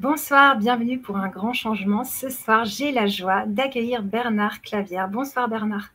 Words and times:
Bonsoir, 0.00 0.58
bienvenue 0.58 0.98
pour 0.98 1.16
un 1.16 1.28
grand 1.28 1.52
changement. 1.52 2.02
Ce 2.02 2.28
soir, 2.28 2.64
j'ai 2.64 2.90
la 2.90 3.06
joie 3.06 3.46
d'accueillir 3.46 4.02
Bernard 4.02 4.60
Clavière. 4.60 5.08
Bonsoir 5.08 5.48
Bernard. 5.48 5.90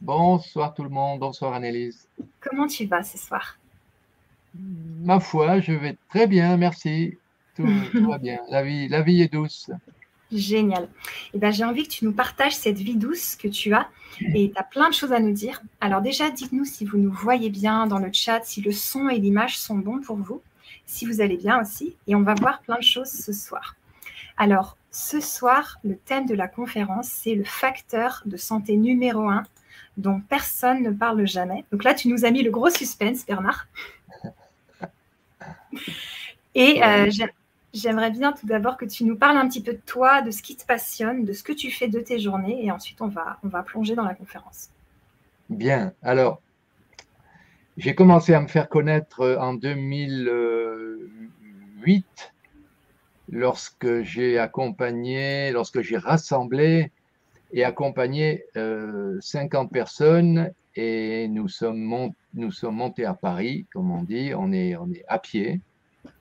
Bonsoir 0.00 0.72
tout 0.72 0.82
le 0.82 0.88
monde, 0.88 1.20
bonsoir 1.20 1.52
Annelise. 1.52 2.08
Comment 2.40 2.66
tu 2.66 2.86
vas 2.86 3.02
ce 3.02 3.18
soir? 3.18 3.58
Ma 4.54 5.20
foi, 5.20 5.60
je 5.60 5.72
vais 5.72 5.98
très 6.08 6.26
bien, 6.26 6.56
merci. 6.56 7.18
Tout, 7.56 7.66
va 8.08 8.16
bien. 8.16 8.38
La 8.48 8.62
vie, 8.62 8.88
la 8.88 9.02
vie 9.02 9.20
est 9.20 9.30
douce. 9.30 9.70
Génial. 10.32 10.88
Eh 11.34 11.38
ben, 11.38 11.52
j'ai 11.52 11.64
envie 11.64 11.82
que 11.82 11.92
tu 11.92 12.06
nous 12.06 12.12
partages 12.12 12.56
cette 12.56 12.78
vie 12.78 12.96
douce 12.96 13.36
que 13.36 13.48
tu 13.48 13.74
as 13.74 13.90
et 14.34 14.50
tu 14.50 14.58
as 14.58 14.64
plein 14.64 14.88
de 14.88 14.94
choses 14.94 15.12
à 15.12 15.20
nous 15.20 15.32
dire. 15.32 15.60
Alors 15.82 16.00
déjà, 16.00 16.30
dites-nous 16.30 16.64
si 16.64 16.86
vous 16.86 16.96
nous 16.96 17.12
voyez 17.12 17.50
bien 17.50 17.86
dans 17.86 17.98
le 17.98 18.10
chat, 18.12 18.40
si 18.44 18.62
le 18.62 18.72
son 18.72 19.10
et 19.10 19.18
l'image 19.18 19.58
sont 19.58 19.76
bons 19.76 20.00
pour 20.00 20.16
vous, 20.16 20.40
si 20.92 21.06
vous 21.06 21.20
allez 21.20 21.36
bien 21.36 21.60
aussi. 21.60 21.96
Et 22.06 22.14
on 22.14 22.22
va 22.22 22.34
voir 22.34 22.60
plein 22.60 22.76
de 22.76 22.82
choses 22.82 23.10
ce 23.10 23.32
soir. 23.32 23.76
Alors, 24.36 24.76
ce 24.90 25.20
soir, 25.20 25.78
le 25.84 25.96
thème 25.96 26.26
de 26.26 26.34
la 26.34 26.48
conférence, 26.48 27.08
c'est 27.08 27.34
le 27.34 27.44
facteur 27.44 28.22
de 28.26 28.36
santé 28.36 28.76
numéro 28.76 29.28
un 29.28 29.44
dont 29.96 30.20
personne 30.20 30.82
ne 30.82 30.90
parle 30.90 31.26
jamais. 31.26 31.64
Donc 31.70 31.84
là, 31.84 31.94
tu 31.94 32.08
nous 32.08 32.24
as 32.24 32.30
mis 32.30 32.42
le 32.42 32.50
gros 32.50 32.70
suspense, 32.70 33.26
Bernard. 33.26 33.66
Et 36.54 36.82
euh, 36.84 37.10
J'aimerais 37.74 38.10
bien 38.10 38.32
tout 38.32 38.46
d'abord 38.46 38.76
que 38.76 38.84
tu 38.84 39.04
nous 39.04 39.16
parles 39.16 39.38
un 39.38 39.48
petit 39.48 39.62
peu 39.62 39.72
de 39.72 39.80
toi, 39.86 40.20
de 40.20 40.30
ce 40.30 40.42
qui 40.42 40.56
te 40.56 40.66
passionne, 40.66 41.24
de 41.24 41.32
ce 41.32 41.42
que 41.42 41.52
tu 41.52 41.70
fais 41.70 41.88
de 41.88 42.00
tes 42.00 42.18
journées, 42.18 42.64
et 42.64 42.70
ensuite 42.70 43.00
on 43.00 43.08
va, 43.08 43.38
on 43.42 43.48
va 43.48 43.62
plonger 43.62 43.94
dans 43.94 44.04
la 44.04 44.14
conférence. 44.14 44.68
Bien, 45.48 45.94
alors, 46.02 46.42
j'ai 47.76 47.94
commencé 47.94 48.32
à 48.34 48.40
me 48.40 48.48
faire 48.48 48.68
connaître 48.68 49.20
euh, 49.20 49.38
en 49.38 49.54
2008, 49.54 52.32
lorsque 53.30 54.02
j'ai 54.02 54.38
accompagné, 54.38 55.52
lorsque 55.52 55.80
j'ai 55.80 55.96
rassemblé 55.96 56.90
et 57.52 57.64
accompagné 57.64 58.44
50 58.54 58.56
euh, 58.56 59.20
personnes, 59.70 60.52
et 60.74 61.28
nous 61.28 61.48
sommes, 61.48 62.12
montés 62.62 63.04
à 63.04 63.14
Paris, 63.14 63.66
comme 63.72 63.90
on 63.90 64.02
dit, 64.02 64.32
on 64.34 64.52
est, 64.52 64.74
à 65.08 65.18
pied. 65.18 65.60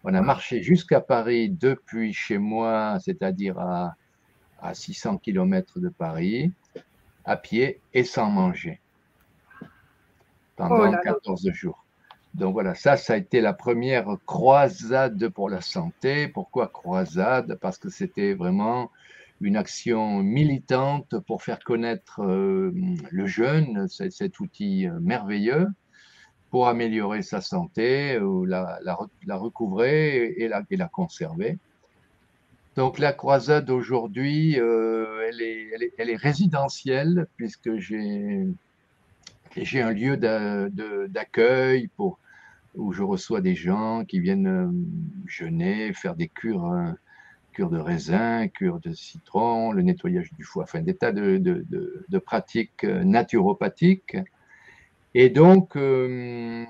On 0.03 0.14
a 0.14 0.22
marché 0.22 0.62
jusqu'à 0.62 1.00
Paris 1.00 1.50
depuis 1.50 2.14
chez 2.14 2.38
moi, 2.38 2.97
c'est-à-dire 3.03 3.58
à, 3.59 3.95
600 4.73 5.18
km 5.18 5.80
de 5.80 5.90
Paris, 5.90 6.52
à 7.25 7.36
pied 7.36 7.80
et 7.94 8.03
sans 8.03 8.30
manger 8.30 8.80
pendant 10.67 10.98
14 10.98 11.50
jours. 11.52 11.86
Donc 12.34 12.54
voilà, 12.54 12.76
ça, 12.76 12.95
ça 12.95 13.14
a 13.14 13.17
été 13.17 13.42
la 13.42 13.54
première 13.54 14.16
croisade 14.26 15.28
pour 15.30 15.50
la 15.50 15.62
santé. 15.62 16.28
Pourquoi 16.28 16.68
croisade? 16.68 17.58
Parce 17.62 17.78
que 17.78 17.90
c'était 17.90 18.34
vraiment 18.34 18.90
une 19.42 19.58
action 19.58 20.22
militante 20.23 21.20
pour 21.26 21.44
faire 21.44 21.59
connaître 21.59 22.22
euh, 22.22 22.72
le 23.12 23.26
jeûne, 23.26 23.88
cet 23.90 24.40
outil 24.40 24.88
euh, 24.88 25.00
merveilleux, 25.02 25.68
pour 26.52 26.68
améliorer 26.68 27.22
sa 27.22 27.42
santé, 27.42 28.20
ou 28.20 28.46
la, 28.46 28.80
la, 28.84 29.36
recouvrer 29.36 30.36
et 30.38 30.48
la, 30.48 30.62
et 30.70 30.78
la, 30.78 30.88
conserver. 30.88 31.58
Donc 32.75 33.00
la 33.00 33.14
croisade 33.14 33.70
aujourd'hui, 33.70 34.59
euh, 34.59 35.28
elle, 35.28 35.42
est, 35.42 35.70
elle, 35.73 35.84
est, 35.84 35.94
elle, 35.98 36.09
est, 36.09 36.16
résidentielle 36.16 37.28
puisque 37.36 37.78
j'ai 37.78 38.48
j'ai 39.55 39.81
un 39.81 39.91
lieu 39.91 40.17
d'accueil 41.07 41.89
où 42.75 42.94
je 42.94 43.03
reçois 43.03 43.41
des 43.41 43.55
gens 43.55 44.05
qui 44.05 44.19
viennent 44.19 44.47
euh, 44.47 44.71
jeûner, 45.27 45.91
faire 45.94 46.16
des 46.16 46.30
cures, 46.30 46.73
cures 47.52 47.69
de 47.69 47.77
raisin, 47.77 48.47
cures 48.47 48.79
de 48.79 48.94
citron, 48.94 49.73
le 49.73 49.81
nettoyage 49.81 50.31
du 50.33 50.44
foie, 50.44 50.63
enfin 50.63 50.81
des 50.81 50.95
tas 50.95 51.11
de, 51.11 52.19
pratiques 52.19 52.85
euh, 52.85 53.03
naturopathiques 53.03 54.16
et 55.13 55.29
donc, 55.29 55.75
euh, 55.75 56.66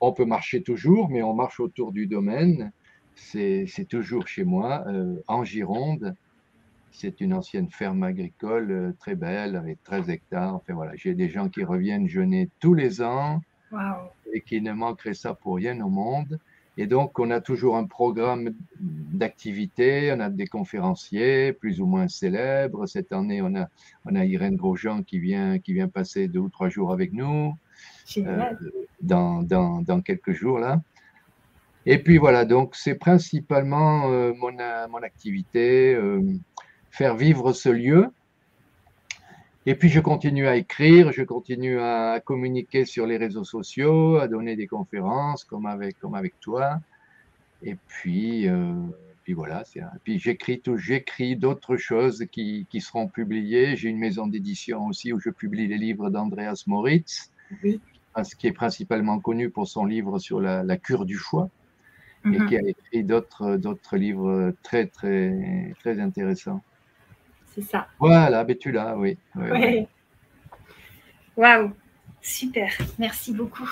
on 0.00 0.12
peut 0.12 0.24
marcher 0.24 0.62
toujours, 0.62 1.08
mais 1.08 1.22
on 1.22 1.34
marche 1.34 1.60
autour 1.60 1.92
du 1.92 2.06
domaine. 2.06 2.72
C'est 3.14 3.86
toujours 3.88 4.26
chez 4.26 4.44
moi, 4.44 4.84
euh, 4.88 5.16
en 5.26 5.44
Gironde. 5.44 6.14
C'est 7.00 7.20
une 7.20 7.32
ancienne 7.32 7.70
ferme 7.70 8.02
agricole 8.02 8.70
euh, 8.70 8.92
très 8.98 9.14
belle, 9.14 9.56
avec 9.56 9.82
13 9.84 10.10
hectares. 10.10 10.54
Enfin 10.54 10.74
voilà, 10.74 10.92
j'ai 10.96 11.14
des 11.14 11.28
gens 11.28 11.48
qui 11.48 11.64
reviennent 11.64 12.08
jeûner 12.08 12.48
tous 12.60 12.74
les 12.74 13.02
ans 13.02 13.40
et 14.32 14.40
qui 14.40 14.60
ne 14.60 14.72
manqueraient 14.72 15.14
ça 15.14 15.34
pour 15.34 15.56
rien 15.56 15.80
au 15.80 15.88
monde. 15.88 16.38
Et 16.76 16.86
donc, 16.86 17.18
on 17.18 17.30
a 17.30 17.40
toujours 17.40 17.76
un 17.76 17.84
programme 17.84 18.50
d'activités, 18.80 20.12
on 20.16 20.20
a 20.20 20.30
des 20.30 20.46
conférenciers 20.46 21.52
plus 21.52 21.80
ou 21.80 21.86
moins 21.86 22.08
célèbres. 22.08 22.86
Cette 22.86 23.12
année, 23.12 23.42
on 23.42 23.54
a, 23.56 23.68
on 24.04 24.14
a 24.14 24.24
Irène 24.24 24.56
Grosjean 24.56 25.02
qui 25.02 25.18
vient, 25.18 25.58
qui 25.58 25.72
vient 25.74 25.88
passer 25.88 26.28
deux 26.28 26.40
ou 26.40 26.48
trois 26.48 26.68
jours 26.68 26.92
avec 26.92 27.12
nous. 27.12 27.54
Euh, 28.16 28.54
dans, 29.02 29.42
dans, 29.42 29.82
dans, 29.82 30.00
quelques 30.00 30.32
jours 30.32 30.58
là. 30.58 30.80
Et 31.86 31.98
puis 31.98 32.18
voilà, 32.18 32.44
donc 32.44 32.74
c'est 32.74 32.94
principalement 32.94 34.10
euh, 34.10 34.32
mon, 34.34 34.52
mon, 34.90 34.98
activité, 34.98 35.94
euh, 35.94 36.22
faire 36.90 37.16
vivre 37.16 37.52
ce 37.52 37.68
lieu. 37.68 38.08
Et 39.66 39.74
puis 39.74 39.88
je 39.88 40.00
continue 40.00 40.46
à 40.46 40.56
écrire, 40.56 41.12
je 41.12 41.22
continue 41.22 41.78
à 41.80 42.20
communiquer 42.24 42.84
sur 42.84 43.06
les 43.06 43.18
réseaux 43.18 43.44
sociaux, 43.44 44.16
à 44.16 44.28
donner 44.28 44.56
des 44.56 44.66
conférences 44.66 45.44
comme 45.44 45.66
avec, 45.66 45.98
comme 45.98 46.14
avec 46.14 46.40
toi. 46.40 46.80
Et 47.62 47.76
puis, 47.86 48.48
puis 49.24 49.32
voilà, 49.34 49.64
puis 50.04 50.18
j'écris 50.18 50.60
tout, 50.60 50.78
j'écris 50.78 51.36
d'autres 51.36 51.76
choses 51.76 52.24
qui, 52.32 52.66
qui, 52.70 52.80
seront 52.80 53.08
publiées. 53.08 53.76
J'ai 53.76 53.90
une 53.90 53.98
maison 53.98 54.26
d'édition 54.26 54.86
aussi 54.86 55.12
où 55.12 55.20
je 55.20 55.28
publie 55.28 55.66
les 55.66 55.76
livres 55.76 56.08
d'Andreas 56.08 56.62
Moritz, 56.66 57.30
oui 57.62 57.78
qui 58.38 58.46
est 58.46 58.52
principalement 58.52 59.20
connu 59.20 59.50
pour 59.50 59.68
son 59.68 59.84
livre 59.84 60.18
sur 60.18 60.40
la, 60.40 60.76
cure 60.76 61.04
du 61.04 61.16
foie 61.16 61.48
et 62.24 62.28
mhm. 62.28 62.48
qui 62.48 62.56
a 62.56 62.60
écrit 62.60 63.04
d'autres, 63.04 63.56
d'autres 63.56 63.96
livres 63.96 64.52
très, 64.62 64.86
très, 64.86 65.74
très 65.80 66.00
intéressants. 66.00 66.62
C'est 67.58 67.70
ça. 67.70 67.88
Voilà, 67.98 68.44
mais 68.44 68.56
tu 68.56 68.70
l'as, 68.70 68.96
oui. 68.96 69.18
Waouh, 71.36 71.72
super, 72.20 72.70
merci 73.00 73.32
beaucoup. 73.32 73.68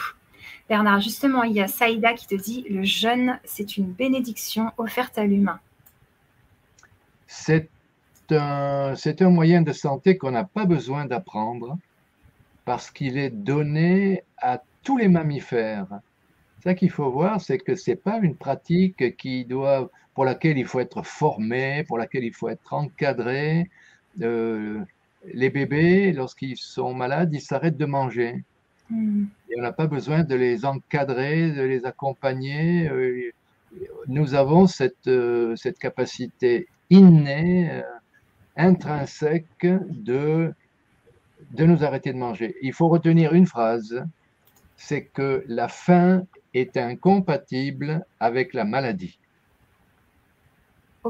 Bernard, 0.69 1.01
justement, 1.01 1.45
il 1.45 1.53
y 1.53 1.61
a 1.61 1.69
Saïda 1.69 2.15
qui 2.15 2.27
te 2.27 2.35
dit 2.35 2.67
le 2.69 2.83
jeûne, 2.83 3.39
c'est 3.45 3.77
une 3.77 3.93
bénédiction 3.93 4.73
offerte 4.77 5.19
à 5.19 5.25
l'humain. 5.25 5.61
C'est 7.29 7.71
un, 8.31 8.95
c'est 8.97 9.23
un 9.23 9.31
moyen 9.31 9.63
de 9.63 9.73
santé 9.73 10.19
qu'on 10.19 10.33
n'a 10.33 10.43
pas 10.43 10.65
besoin 10.65 11.05
d'apprendre 11.05 11.79
parce 12.65 12.91
qu'il 12.91 13.19
est 13.19 13.31
donné 13.31 14.25
à 14.39 14.61
tous 14.83 14.97
les 14.97 15.07
mammifères. 15.07 15.87
Ça 16.65 16.75
qu'il 16.75 16.91
faut 16.91 17.13
voir, 17.13 17.41
c'est 17.41 17.59
que 17.59 17.77
ce 17.77 17.91
n'est 17.91 17.97
pas 17.97 18.19
une 18.19 18.35
pratique 18.35 19.17
qui 19.17 19.45
doit, 19.45 19.89
pour 20.17 20.25
laquelle 20.25 20.57
il 20.57 20.65
faut 20.65 20.81
être 20.81 21.03
formé, 21.05 21.85
pour 21.85 21.99
laquelle 21.99 22.25
il 22.25 22.33
faut 22.33 22.49
être 22.49 22.73
encadré. 22.73 23.69
Euh, 24.23 24.81
les 25.35 25.51
bébés, 25.51 26.13
lorsqu'ils 26.13 26.57
sont 26.57 26.95
malades, 26.95 27.35
ils 27.35 27.43
s'arrêtent 27.43 27.77
de 27.77 27.85
manger. 27.85 28.43
Hmm. 28.89 29.27
Et 29.51 29.59
on 29.59 29.63
n'a 29.63 29.73
pas 29.73 29.87
besoin 29.87 30.25
de 30.25 30.35
les 30.35 30.65
encadrer, 30.65 31.51
de 31.51 31.61
les 31.61 31.85
accompagner. 31.85 32.89
Euh, 32.89 33.31
nous 34.09 34.35
avons 34.35 34.67
cette, 34.67 35.07
euh, 35.07 35.55
cette 35.55 35.79
capacité 35.79 36.67
innée, 36.89 37.83
intrinsèque 38.57 39.67
de 39.91 40.55
de 41.53 41.65
nous 41.65 41.85
arrêter 41.85 42.13
de 42.13 42.19
manger. 42.19 42.57
Il 42.63 42.73
faut 42.73 42.89
retenir 42.89 43.35
une 43.35 43.47
phrase, 43.47 44.03
c'est 44.77 45.05
que 45.05 45.45
la 45.47 45.69
faim 45.69 46.25
est 46.55 46.77
incompatible 46.79 48.05
avec 48.19 48.55
la 48.55 48.65
maladie. 48.65 49.19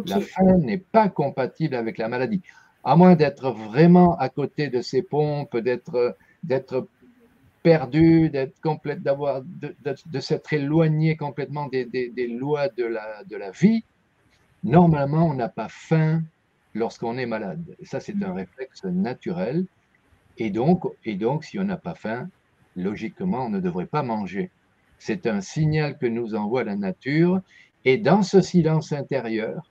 La 0.06 0.20
faim 0.20 0.58
n'est 0.58 0.78
pas 0.78 1.08
compatible 1.08 1.75
avec 1.75 1.98
la 1.98 2.08
maladie. 2.08 2.43
À 2.84 2.96
moins 2.96 3.16
d'être 3.16 3.50
vraiment 3.50 4.16
à 4.19 4.28
côté 4.28 4.69
de 4.69 4.81
ces 4.81 5.02
pompes, 5.02 5.56
d'être, 5.56 6.16
d'être 6.43 6.87
perdu, 7.62 8.31
d'être 8.31 8.60
complète, 8.60 9.02
d'avoir, 9.02 9.43
de, 9.43 10.20
s'être 10.20 10.52
éloigné 10.52 11.16
complètement 11.16 11.66
des, 11.66 11.84
des, 11.84 12.28
lois 12.28 12.69
de 12.69 12.84
la, 12.84 13.25
de 13.25 13.37
la 13.37 13.50
vie, 13.50 13.82
normalement, 14.62 15.26
on 15.26 15.34
n'a 15.34 15.48
pas 15.48 15.69
faim 15.69 16.22
lorsqu'on 16.75 17.19
est 17.19 17.26
malade. 17.26 17.64
ça, 17.82 17.99
c'est 17.99 18.22
un 18.22 18.34
réflexe 18.34 18.84
naturel. 18.84 19.66
Et 20.38 20.50
donc, 20.50 20.84
et 21.04 21.14
donc 21.14 21.44
si 21.44 21.58
on 21.58 21.64
n'a 21.64 21.76
pas 21.76 21.94
faim, 21.94 22.28
logiquement, 22.76 23.46
on 23.46 23.50
ne 23.50 23.60
devrait 23.60 23.87
pas 23.87 24.02
manger. 24.02 24.50
C'est 24.99 25.26
un 25.26 25.40
signal 25.40 25.99
que 25.99 26.06
nous 26.06 26.34
envoie 26.34 26.64
la 26.64 26.76
nature. 26.76 27.40
Et 27.84 27.99
dans 27.99 28.22
ce 28.22 28.40
silence 28.40 28.92
intérieur, 28.92 29.70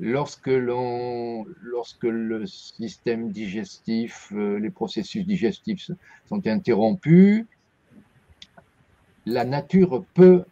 lorsque, 0.00 0.46
l'on, 0.48 1.44
lorsque 1.62 2.04
le 2.04 2.46
système 2.46 3.30
digestif, 3.30 4.32
euh, 4.32 4.58
les 4.58 4.70
processus 4.70 5.26
digestifs 5.26 5.90
sont 6.28 6.46
interrompus, 6.46 7.44
la 9.26 9.44
nature 9.44 10.04
peut 10.14 10.44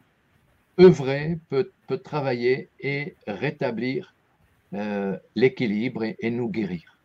œuvrer, 0.78 1.38
peut, 1.48 1.70
peut 1.87 1.98
travailler 1.98 2.69
et 2.81 3.14
rétablir 3.26 4.14
euh, 4.75 5.16
l'équilibre 5.34 6.04
et, 6.04 6.31
nous 6.31 6.48
guérir. 6.48 6.98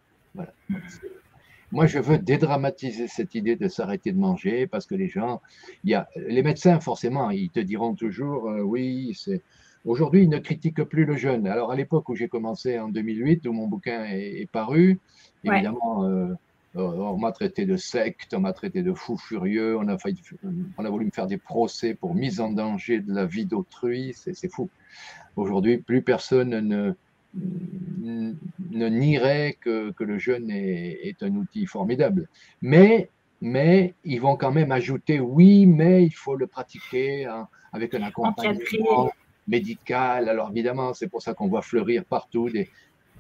Moi, 1.72 1.86
je 1.86 2.00
veux 2.00 2.18
dédramatiser 2.18 3.08
cette 3.08 3.34
idée 3.34 3.56
de 3.56 3.70
s'arrêter 3.70 4.12
de 4.12 4.18
manger 4.18 4.68
parce 4.68 4.86
que 4.86 4.96
les 4.96 5.08
gens, 5.08 5.42
y 5.86 5.94
a, 5.94 6.10
les 6.16 6.44
médecins, 6.44 6.82
forcément, 6.82 7.30
ils 7.30 7.50
te 7.50 7.62
diront 7.62 7.96
toujours, 7.96 8.50
euh, 8.50 8.62
oui, 8.62 9.18
c'est. 9.18 9.42
Aujourd'hui, 9.86 10.24
ils 10.24 10.30
ne 10.30 10.38
critiquent 10.38 10.84
plus 10.84 11.06
le 11.06 11.16
jeûne. 11.16 11.48
Alors, 11.48 11.72
à 11.72 11.76
l'époque 11.76 12.08
où 12.10 12.16
j'ai 12.16 12.28
commencé 12.28 12.80
en 12.80 12.90
2008, 12.90 13.48
où 13.48 13.54
mon 13.54 13.68
bouquin 13.68 14.06
est, 14.06 14.50
paru, 14.52 15.00
évidemment, 15.44 16.06
euh, 16.06 16.36
on 16.76 17.18
m'a 17.18 17.32
traité 17.32 17.66
de 17.66 17.78
secte, 17.78 18.34
on 18.36 18.42
m'a 18.42 18.54
traité 18.54 18.84
de 18.84 18.94
fou 18.94 19.18
furieux, 19.18 19.78
on 19.78 19.88
a, 19.88 19.98
on 20.78 20.86
a 20.86 20.90
voulu 20.90 21.06
me 21.06 21.12
faire 21.12 21.28
des 21.28 21.38
procès 21.38 21.96
pour 21.96 22.14
mise 22.14 22.40
en 22.40 22.52
danger 22.52 23.00
de 23.00 23.12
la 23.14 23.26
vie 23.26 23.46
d'autrui, 23.46 24.14
c'est 24.16 24.52
fou. 24.52 24.70
Aujourd'hui, 25.36 25.78
plus 25.78 26.04
personne 26.04 26.50
ne, 26.50 26.94
ne 27.34 28.88
nierait 28.90 29.58
que, 29.60 29.92
que 29.92 30.04
le 30.04 30.20
jeûne 30.20 30.52
est, 30.52 31.00
est, 31.04 31.24
un 31.24 31.36
outil 31.36 31.66
formidable. 31.66 32.28
Mais, 32.62 33.10
mais 33.42 33.96
ils 34.06 34.22
vont 34.22 34.36
quand 34.36 34.52
même 34.52 34.72
ajouter 34.72 35.20
oui, 35.20 35.66
mais 35.66 36.06
il 36.06 36.14
faut 36.14 36.36
le 36.36 36.46
pratiquer 36.46 37.26
hein, 37.26 37.48
avec 37.74 37.96
un 37.96 38.04
accompagnement 38.04 39.12
médical. 39.48 40.30
Alors 40.30 40.50
évidemment, 40.52 40.94
c'est 40.94 41.08
pour 41.08 41.22
ça 41.22 41.34
qu'on 41.34 41.48
voit 41.48 41.62
fleurir 41.62 42.06
partout 42.06 42.50
des, 42.50 42.70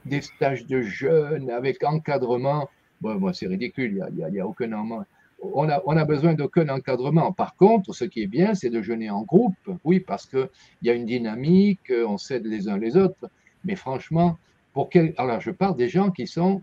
des 0.05 0.21
stages 0.21 0.65
de 0.65 0.81
jeûne 0.81 1.49
avec 1.49 1.83
encadrement. 1.83 2.69
Bon, 3.01 3.19
moi, 3.19 3.33
c'est 3.33 3.47
ridicule, 3.47 4.03
il 4.09 4.15
n'y 4.15 4.23
a, 4.23 4.43
a, 4.43 4.45
a, 4.45 4.47
aucun 4.47 4.71
on 5.41 5.69
a, 5.69 5.81
on 5.85 5.97
a 5.97 6.05
besoin 6.05 6.35
d'aucun 6.35 6.69
encadrement. 6.69 7.31
Par 7.33 7.55
contre, 7.55 7.93
ce 7.93 8.05
qui 8.05 8.21
est 8.21 8.27
bien, 8.27 8.53
c'est 8.53 8.69
de 8.69 8.81
jeûner 8.81 9.09
en 9.09 9.23
groupe. 9.23 9.55
Oui, 9.83 9.99
parce 9.99 10.27
qu'il 10.27 10.49
y 10.83 10.89
a 10.89 10.93
une 10.93 11.05
dynamique, 11.05 11.91
on 12.07 12.17
s'aide 12.17 12.45
les 12.45 12.69
uns 12.69 12.77
les 12.77 12.95
autres. 12.95 13.29
Mais 13.65 13.75
franchement, 13.75 14.37
pour 14.73 14.89
quel... 14.89 15.13
alors 15.17 15.41
je 15.41 15.51
parle 15.51 15.75
des 15.75 15.89
gens 15.89 16.11
qui 16.11 16.27
sont 16.27 16.61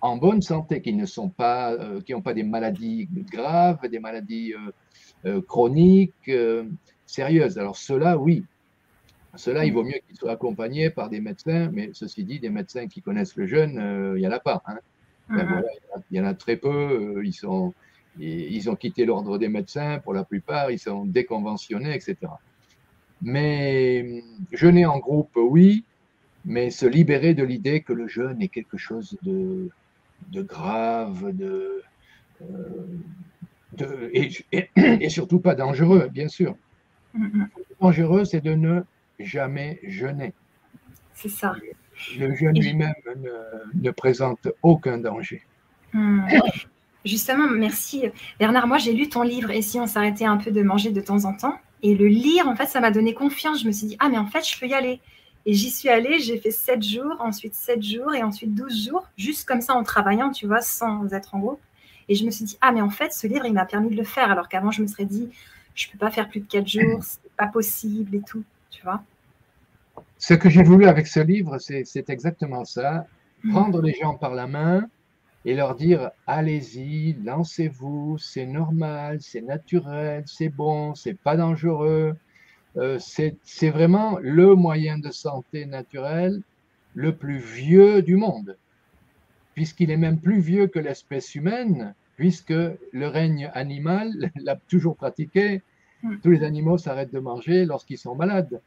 en 0.00 0.16
bonne 0.16 0.42
santé, 0.42 0.82
qui 0.82 0.92
ne 0.92 1.06
pas, 1.28 1.72
euh, 1.72 2.00
n'ont 2.10 2.20
pas 2.22 2.34
des 2.34 2.42
maladies 2.42 3.08
graves, 3.32 3.88
des 3.88 3.98
maladies 3.98 4.52
euh, 4.54 4.70
euh, 5.26 5.42
chroniques, 5.42 6.30
sérieuses. 7.14 7.58
Alors 7.58 7.76
cela, 7.76 8.18
oui, 8.18 8.44
cela, 9.36 9.64
il 9.64 9.72
vaut 9.72 9.84
mieux 9.84 10.00
qu'ils 10.06 10.16
soient 10.16 10.32
accompagnés 10.32 10.90
par 10.90 11.08
des 11.08 11.20
médecins, 11.20 11.70
mais 11.72 11.90
ceci 11.92 12.24
dit, 12.24 12.40
des 12.40 12.50
médecins 12.50 12.86
qui 12.86 13.02
connaissent 13.02 13.36
le 13.36 13.46
jeune, 13.46 14.14
il 14.16 14.20
n'y 14.20 14.26
en 14.26 14.32
a 14.32 14.40
pas. 14.40 14.62
Hein. 14.66 14.78
Ben 15.28 15.36
mm-hmm. 15.36 15.62
il 16.10 16.18
y 16.18 16.20
en 16.20 16.26
a 16.26 16.34
très 16.34 16.56
peu. 16.56 17.22
Ils, 17.24 17.32
sont, 17.32 17.72
ils 18.18 18.70
ont 18.70 18.76
quitté 18.76 19.04
l'ordre 19.04 19.38
des 19.38 19.48
médecins 19.48 19.98
pour 19.98 20.14
la 20.14 20.24
plupart, 20.24 20.70
ils 20.70 20.78
sont 20.78 21.04
déconventionnés, 21.04 21.94
etc. 21.94 22.16
Mais 23.22 24.22
jeûner 24.52 24.86
en 24.86 24.98
groupe, 24.98 25.36
oui, 25.36 25.84
mais 26.44 26.70
se 26.70 26.86
libérer 26.86 27.34
de 27.34 27.42
l'idée 27.42 27.80
que 27.80 27.92
le 27.92 28.06
jeûne 28.06 28.40
est 28.42 28.48
quelque 28.48 28.76
chose 28.76 29.16
de, 29.22 29.70
de 30.30 30.42
grave, 30.42 31.34
de, 31.34 31.82
euh, 32.42 34.10
et, 34.12 35.08
surtout 35.08 35.40
pas 35.40 35.54
dangereux, 35.54 36.08
bien 36.12 36.28
sûr. 36.28 36.56
Dangereux, 37.80 38.24
c'est 38.24 38.40
de 38.40 38.54
ne 38.54 38.82
jamais 39.18 39.80
jeûner. 39.84 40.32
C'est 41.14 41.28
ça. 41.28 41.54
Le 42.18 42.34
jeûne 42.34 42.58
lui-même 42.58 42.94
ne, 43.74 43.90
présente 43.90 44.48
aucun 44.62 44.98
danger. 44.98 45.42
Mm. 45.92 46.26
Justement, 47.04 47.48
merci 47.48 48.06
Bernard. 48.40 48.66
Moi, 48.66 48.78
j'ai 48.78 48.92
lu 48.92 49.08
ton 49.08 49.22
livre 49.22 49.50
et 49.50 49.62
si 49.62 49.78
on 49.78 49.86
s'arrêtait 49.86 50.24
un 50.24 50.38
peu 50.38 50.50
de 50.50 50.62
manger 50.62 50.90
de 50.90 51.00
temps 51.00 51.24
en 51.26 51.36
temps, 51.36 51.58
et 51.82 51.94
le 51.94 52.06
lire, 52.06 52.48
en 52.48 52.56
fait, 52.56 52.66
ça 52.66 52.80
m'a 52.80 52.90
donné 52.90 53.12
confiance. 53.12 53.60
Je 53.60 53.66
me 53.66 53.72
suis 53.72 53.86
dit, 53.86 53.96
ah, 54.00 54.08
mais 54.08 54.16
en 54.16 54.26
fait, 54.26 54.48
je 54.48 54.58
peux 54.58 54.66
y 54.66 54.72
aller. 54.72 55.00
Et 55.44 55.52
j'y 55.52 55.70
suis 55.70 55.90
allée, 55.90 56.18
j'ai 56.18 56.38
fait 56.38 56.50
7 56.50 56.82
jours, 56.82 57.16
ensuite 57.20 57.54
7 57.54 57.82
jours 57.82 58.14
et 58.14 58.22
ensuite 58.22 58.54
12 58.54 58.86
jours, 58.86 59.06
juste 59.18 59.46
comme 59.46 59.60
ça 59.60 59.74
en 59.74 59.82
travaillant, 59.82 60.30
tu 60.30 60.46
vois, 60.46 60.62
sans 60.62 61.12
être 61.12 61.34
en 61.34 61.40
groupe. 61.40 61.60
Et 62.08 62.14
je 62.14 62.24
me 62.24 62.30
suis 62.30 62.46
dit, 62.46 62.56
ah, 62.62 62.72
mais 62.72 62.80
en 62.80 62.88
fait, 62.88 63.12
ce 63.12 63.26
livre, 63.26 63.44
il 63.44 63.52
m'a 63.52 63.66
permis 63.66 63.90
de 63.90 63.96
le 63.96 64.04
faire, 64.04 64.30
alors 64.30 64.48
qu'avant, 64.48 64.70
je 64.70 64.80
me 64.80 64.86
serais 64.86 65.04
dit, 65.04 65.28
je 65.74 65.88
ne 65.88 65.92
peux 65.92 65.98
pas 65.98 66.10
faire 66.10 66.28
plus 66.28 66.40
de 66.40 66.46
4 66.46 66.66
jours, 66.66 66.98
c'est 67.02 67.20
pas 67.36 67.48
possible 67.48 68.14
et 68.16 68.22
tout, 68.22 68.44
tu 68.70 68.82
vois. 68.82 69.02
Ce 70.18 70.34
que 70.34 70.48
j'ai 70.48 70.62
voulu 70.62 70.86
avec 70.86 71.06
ce 71.06 71.20
livre, 71.20 71.58
c'est 71.58 72.10
exactement 72.10 72.64
ça. 72.64 73.06
Mm. 73.42 73.50
Prendre 73.52 73.82
les 73.82 73.94
gens 73.94 74.14
par 74.14 74.34
la 74.34 74.46
main, 74.46 74.88
et 75.44 75.54
leur 75.54 75.74
dire 75.74 76.10
allez-y, 76.26 77.14
lancez-vous, 77.22 78.18
c'est 78.18 78.46
normal, 78.46 79.18
c'est 79.20 79.42
naturel, 79.42 80.24
c'est 80.26 80.48
bon, 80.48 80.94
c'est 80.94 81.18
pas 81.18 81.36
dangereux. 81.36 82.16
Euh, 82.76 82.98
c'est 82.98 83.70
vraiment 83.70 84.18
le 84.20 84.54
moyen 84.54 84.98
de 84.98 85.10
santé 85.10 85.66
naturel 85.66 86.40
le 86.94 87.14
plus 87.14 87.38
vieux 87.38 88.02
du 88.02 88.16
monde, 88.16 88.56
puisqu'il 89.54 89.90
est 89.90 89.96
même 89.96 90.18
plus 90.18 90.40
vieux 90.40 90.66
que 90.66 90.78
l'espèce 90.78 91.34
humaine, 91.34 91.94
puisque 92.16 92.50
le 92.50 93.06
règne 93.06 93.50
animal 93.54 94.30
l'a 94.36 94.56
toujours 94.56 94.96
pratiqué. 94.96 95.62
Hmm. 96.02 96.16
Tous 96.22 96.30
les 96.30 96.44
animaux 96.44 96.78
s'arrêtent 96.78 97.12
de 97.12 97.20
manger 97.20 97.64
lorsqu'ils 97.64 97.98
sont 97.98 98.14
malades. 98.14 98.60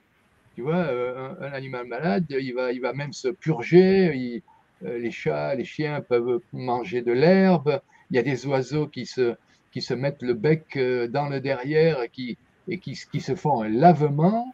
Tu 0.56 0.62
vois, 0.64 0.78
euh, 0.78 1.34
un, 1.40 1.54
animal 1.54 1.86
malade, 1.86 2.26
il 2.30 2.54
va, 2.54 2.72
il 2.72 2.82
va 2.82 2.94
même 2.94 3.14
se 3.14 3.28
purger, 3.28 4.16
il, 4.16 4.42
euh, 4.86 5.00
les 5.00 5.12
chats, 5.12 5.56
les 5.56 5.66
chiens 5.66 6.02
peuvent 6.02 6.42
manger 6.54 7.02
de 7.02 7.12
l'herbe. 7.12 7.82
Il 8.10 8.16
y 8.16 8.20
a 8.20 8.24
des 8.24 8.46
oiseaux 8.46 8.88
qui 8.88 9.06
se, 9.06 9.36
qui 9.72 9.82
se 9.82 9.94
mettent 9.94 10.22
le 10.22 10.34
bec 10.34 10.78
euh, 10.78 11.08
dans 11.08 11.30
le 11.30 11.40
derrière 11.40 12.02
et 12.02 12.10
qui, 12.10 12.38
et 12.68 12.80
qui, 12.80 12.98
qui 13.12 13.22
se 13.22 13.36
font 13.36 13.62
un 13.62 13.70
lavement. 13.70 14.54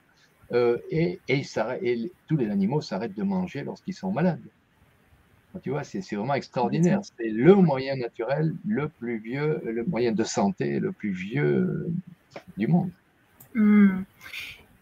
Euh, 0.51 0.78
et, 0.92 1.19
et, 1.28 1.42
et, 1.81 2.12
tous 2.28 2.38
les 2.38 2.50
animaux 2.50 2.81
s'arrêtent 2.81 3.18
de 3.18 3.24
manger 3.24 3.63
lorsqu'ils 3.63 3.94
sont 3.94 4.12
malades. 4.12 4.44
Tu 5.61 5.69
vois, 5.69 5.83
c'est 5.83 6.00
vraiment 6.15 6.33
extraordinaire. 6.33 7.01
C'est 7.17 7.29
le 7.29 7.53
moyen 7.53 7.95
naturel 7.95 8.55
le 8.67 8.89
plus 8.89 9.17
vieux, 9.19 9.61
le 9.63 9.83
moyen 9.83 10.11
de 10.11 10.23
santé 10.23 10.79
le 10.79 10.91
plus 10.91 11.11
vieux 11.11 11.88
du 12.57 12.67
monde. 12.67 12.89
Hmm. 13.53 14.01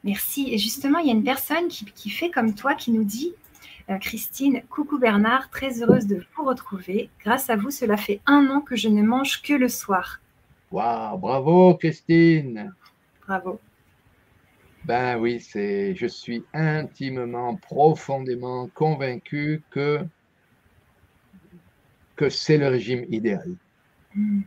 Merci. 0.04 0.54
Et 0.54 0.58
justement, 0.58 1.00
il 1.00 1.08
y 1.08 1.10
a 1.10 1.14
une 1.14 1.24
personne 1.24 1.68
qui, 1.68 1.86
qui, 1.86 2.10
fait 2.10 2.30
comme 2.30 2.56
toi, 2.56 2.74
qui 2.74 2.92
nous 2.92 3.04
dit 3.04 3.34
euh, 3.90 3.98
Christine, 3.98 4.62
coucou 4.70 4.98
Bernard, 4.98 5.50
très 5.50 5.82
heureuse 5.82 6.08
de 6.08 6.24
vous 6.36 6.46
retrouver. 6.46 7.10
Grâce 7.20 7.50
à 7.50 7.56
vous, 7.56 7.72
cela 7.72 7.98
fait 7.98 8.22
un 8.26 8.48
an 8.50 8.62
que 8.62 8.76
je 8.76 8.88
ne 8.88 9.02
mange 9.02 9.42
que 9.42 9.54
le 9.54 9.68
soir. 9.68 10.22
Waouh, 10.72 11.18
bravo 11.18 11.76
Christine. 11.76 12.74
Bravo. 13.28 13.60
Ben 14.86 15.18
oui, 15.20 15.40
c'est, 15.40 15.94
je 15.96 16.08
suis 16.08 16.44
intimement, 16.54 17.56
profondément 17.56 18.68
convaincu 18.74 19.62
que, 19.70 20.00
que 22.22 22.30
c'est 22.30 22.60
le 22.60 22.68
régime 22.68 23.04
idéal. 23.10 23.50
Hmm. 24.14 24.42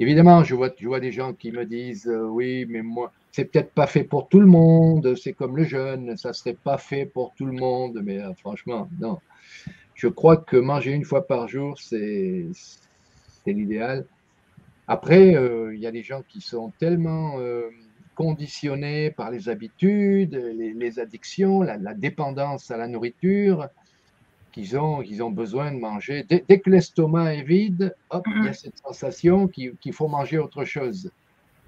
Évidemment, 0.00 0.42
je 0.42 0.56
vois, 0.56 0.70
je 0.76 0.88
vois 0.88 0.98
des 0.98 1.12
gens 1.12 1.32
qui 1.32 1.52
me 1.52 1.64
disent 1.64 2.08
euh, 2.08 2.26
oui, 2.26 2.66
mais 2.68 2.82
moi, 2.82 3.12
c'est 3.30 3.44
peut-être 3.44 3.70
pas 3.72 3.86
fait 3.86 4.02
pour 4.02 4.28
tout 4.28 4.40
le 4.40 4.46
monde, 4.46 5.14
c'est 5.14 5.32
comme 5.32 5.56
le 5.56 5.62
jeûne, 5.62 6.16
ça 6.16 6.32
serait 6.32 6.58
pas 6.68 6.78
fait 6.78 7.06
pour 7.06 7.34
tout 7.36 7.46
le 7.46 7.52
monde, 7.52 8.00
mais 8.02 8.18
euh, 8.18 8.34
franchement, 8.34 8.88
non. 8.98 9.20
Je 9.94 10.08
crois 10.08 10.38
que 10.38 10.56
manger 10.56 10.90
une 10.90 11.04
fois 11.04 11.24
par 11.24 11.46
jour, 11.46 11.78
c'est 11.78 12.48
l'idéal. 13.46 14.04
Après, 14.88 15.36
euh, 15.36 15.72
il 15.72 15.80
y 15.80 15.86
a 15.86 15.92
des 15.92 16.02
gens 16.02 16.22
qui 16.28 16.40
sont 16.40 16.72
tellement 16.80 17.36
conditionnés 18.16 19.12
par 19.12 19.30
les 19.30 19.48
habitudes, 19.48 20.34
les, 20.34 20.98
addictions, 20.98 21.62
la, 21.62 21.94
dépendance 21.94 22.72
à 22.72 22.76
la 22.76 22.88
nourriture, 22.88 23.68
qu'ils 24.52 24.78
ont, 24.78 25.00
qu'ils 25.00 25.22
ont 25.22 25.30
besoin 25.30 25.72
de 25.72 25.78
manger. 25.78 26.24
Dès, 26.24 26.60
que 26.60 26.70
l'estomac 26.70 27.34
est 27.34 27.42
vide, 27.42 27.94
hop, 28.10 28.24
il 28.26 28.44
y 28.44 28.48
a 28.48 28.50
mm-hmm. 28.50 28.54
cette 28.54 28.78
sensation 28.78 29.48
qu'il 29.48 29.92
faut 29.92 30.08
manger 30.08 30.38
autre 30.38 30.64
chose. 30.64 31.10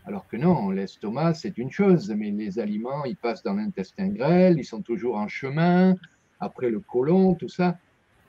Alors 0.07 0.29
que 0.29 0.37
non, 0.37 0.71
l'estomac, 0.71 1.35
c'est 1.35 1.57
une 1.57 1.71
chose, 1.71 2.13
mais 2.15 2.31
les 2.31 2.59
aliments, 2.59 3.05
ils 3.07 3.17
passent 3.17 3.43
dans 3.43 3.55
l'intestin 3.55 4.09
grêle, 4.09 4.59
ils 4.59 4.65
sont 4.65 4.83
toujours 4.83 5.17
en 5.17 5.29
chemin, 5.29 5.97
après 6.41 6.71
le 6.71 6.81
côlon, 6.81 7.35
tout 7.35 7.49
ça. 7.49 7.79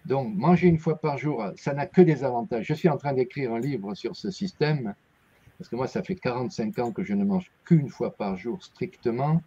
Donc, 0.05 0.33
manger 0.35 0.67
une 0.67 0.77
fois 0.77 0.95
par 0.95 1.17
jour, 1.17 1.43
ça 1.57 1.73
n'a 1.73 1.85
que 1.85 2.01
des 2.01 2.23
avantages. 2.23 2.65
Je 2.65 2.73
suis 2.73 2.87
en 2.87 2.97
train 2.97 3.13
d'écrire 3.13 3.53
un 3.53 3.59
livre 3.59 3.93
sur 3.93 4.15
ce 4.15 4.31
système, 4.31 4.93
parce 5.57 5.69
que 5.69 5.75
moi, 5.75 5.87
ça 5.87 6.01
fait 6.01 6.15
45 6.15 6.79
ans 6.79 6.91
que 6.91 7.03
je 7.03 7.13
ne 7.13 7.25
mange 7.25 7.51
qu'une 7.65 7.89
fois 7.89 8.15
par 8.15 8.37
jour 8.37 8.63
strictement. 8.63 9.41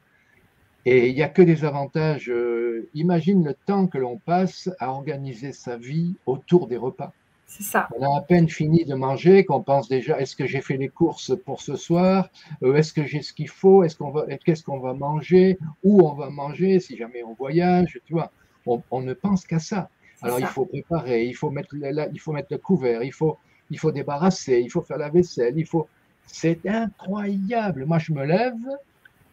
Et 0.90 1.11
il 1.11 1.14
n'y 1.14 1.23
a 1.23 1.28
que 1.28 1.42
des 1.42 1.66
avantages. 1.66 2.30
Euh, 2.30 2.88
imagine 2.95 3.45
le 3.45 3.52
temps 3.52 3.87
que 3.87 3.99
l'on 3.99 4.16
passe 4.16 4.71
à 4.78 4.90
organiser 4.90 5.52
sa 5.52 5.76
vie 5.76 6.14
autour 6.25 6.66
des 6.66 6.78
repas. 6.78 7.12
C'est 7.47 7.62
ça. 7.62 7.88
On 7.95 8.02
a 8.02 8.16
à 8.16 8.23
peine 8.23 8.49
fini 8.49 8.87
de 8.87 8.95
manger 8.95 9.45
qu'on 9.45 9.62
pense 9.62 9.90
déjà 9.90 10.18
est-ce 10.18 10.35
que 10.35 10.47
j'ai 10.47 10.62
fait 10.62 10.78
les 10.78 10.88
courses 10.88 11.37
pour 11.45 11.61
ce 11.61 11.76
soir? 11.76 12.30
Euh, 12.62 12.75
Est-ce 12.75 12.95
que 12.95 13.04
j'ai 13.04 13.21
ce 13.21 13.35
qu'il 13.35 13.50
faut? 13.50 13.85
Est-ce 13.85 13.97
qu'on 13.97 14.11
va 14.11 14.25
qu'est-ce 14.45 14.62
qu'on 14.62 14.78
va 14.78 14.95
manger? 14.95 15.59
Où 15.85 16.09
on 16.09 16.14
va 16.14 16.30
manger? 16.30 16.80
Si 16.80 16.97
jamais 16.97 17.23
on 17.23 17.35
voyage 17.35 18.00
Tu 18.07 18.14
vois, 18.14 18.30
on, 18.66 19.02
ne 19.02 19.12
pense 19.12 19.47
qu'à 19.47 19.59
ça. 19.59 19.90
Alors 20.23 20.40
il 20.40 20.47
faut 20.47 20.64
préparer, 20.64 21.26
il 21.26 21.35
faut 21.35 21.50
mettre 21.50 21.75
le, 21.75 22.09
il 22.14 22.21
faut 22.21 22.33
mettre 22.33 22.49
le 22.50 22.59
couvert, 22.59 23.02
il 23.02 23.12
faut 23.12 23.37
il 23.71 23.78
faut 23.78 23.92
débarrasser, 23.92 24.61
il 24.64 24.71
faut 24.71 24.83
faire 24.83 24.99
la 24.99 25.11
vaisselle, 25.11 25.54
il 25.59 25.66
faut 25.66 25.87
c'est 26.26 26.66
incroyable. 26.66 27.85
Moi 27.85 27.99
je 27.99 28.12
me 28.12 28.25
lève, 28.25 28.54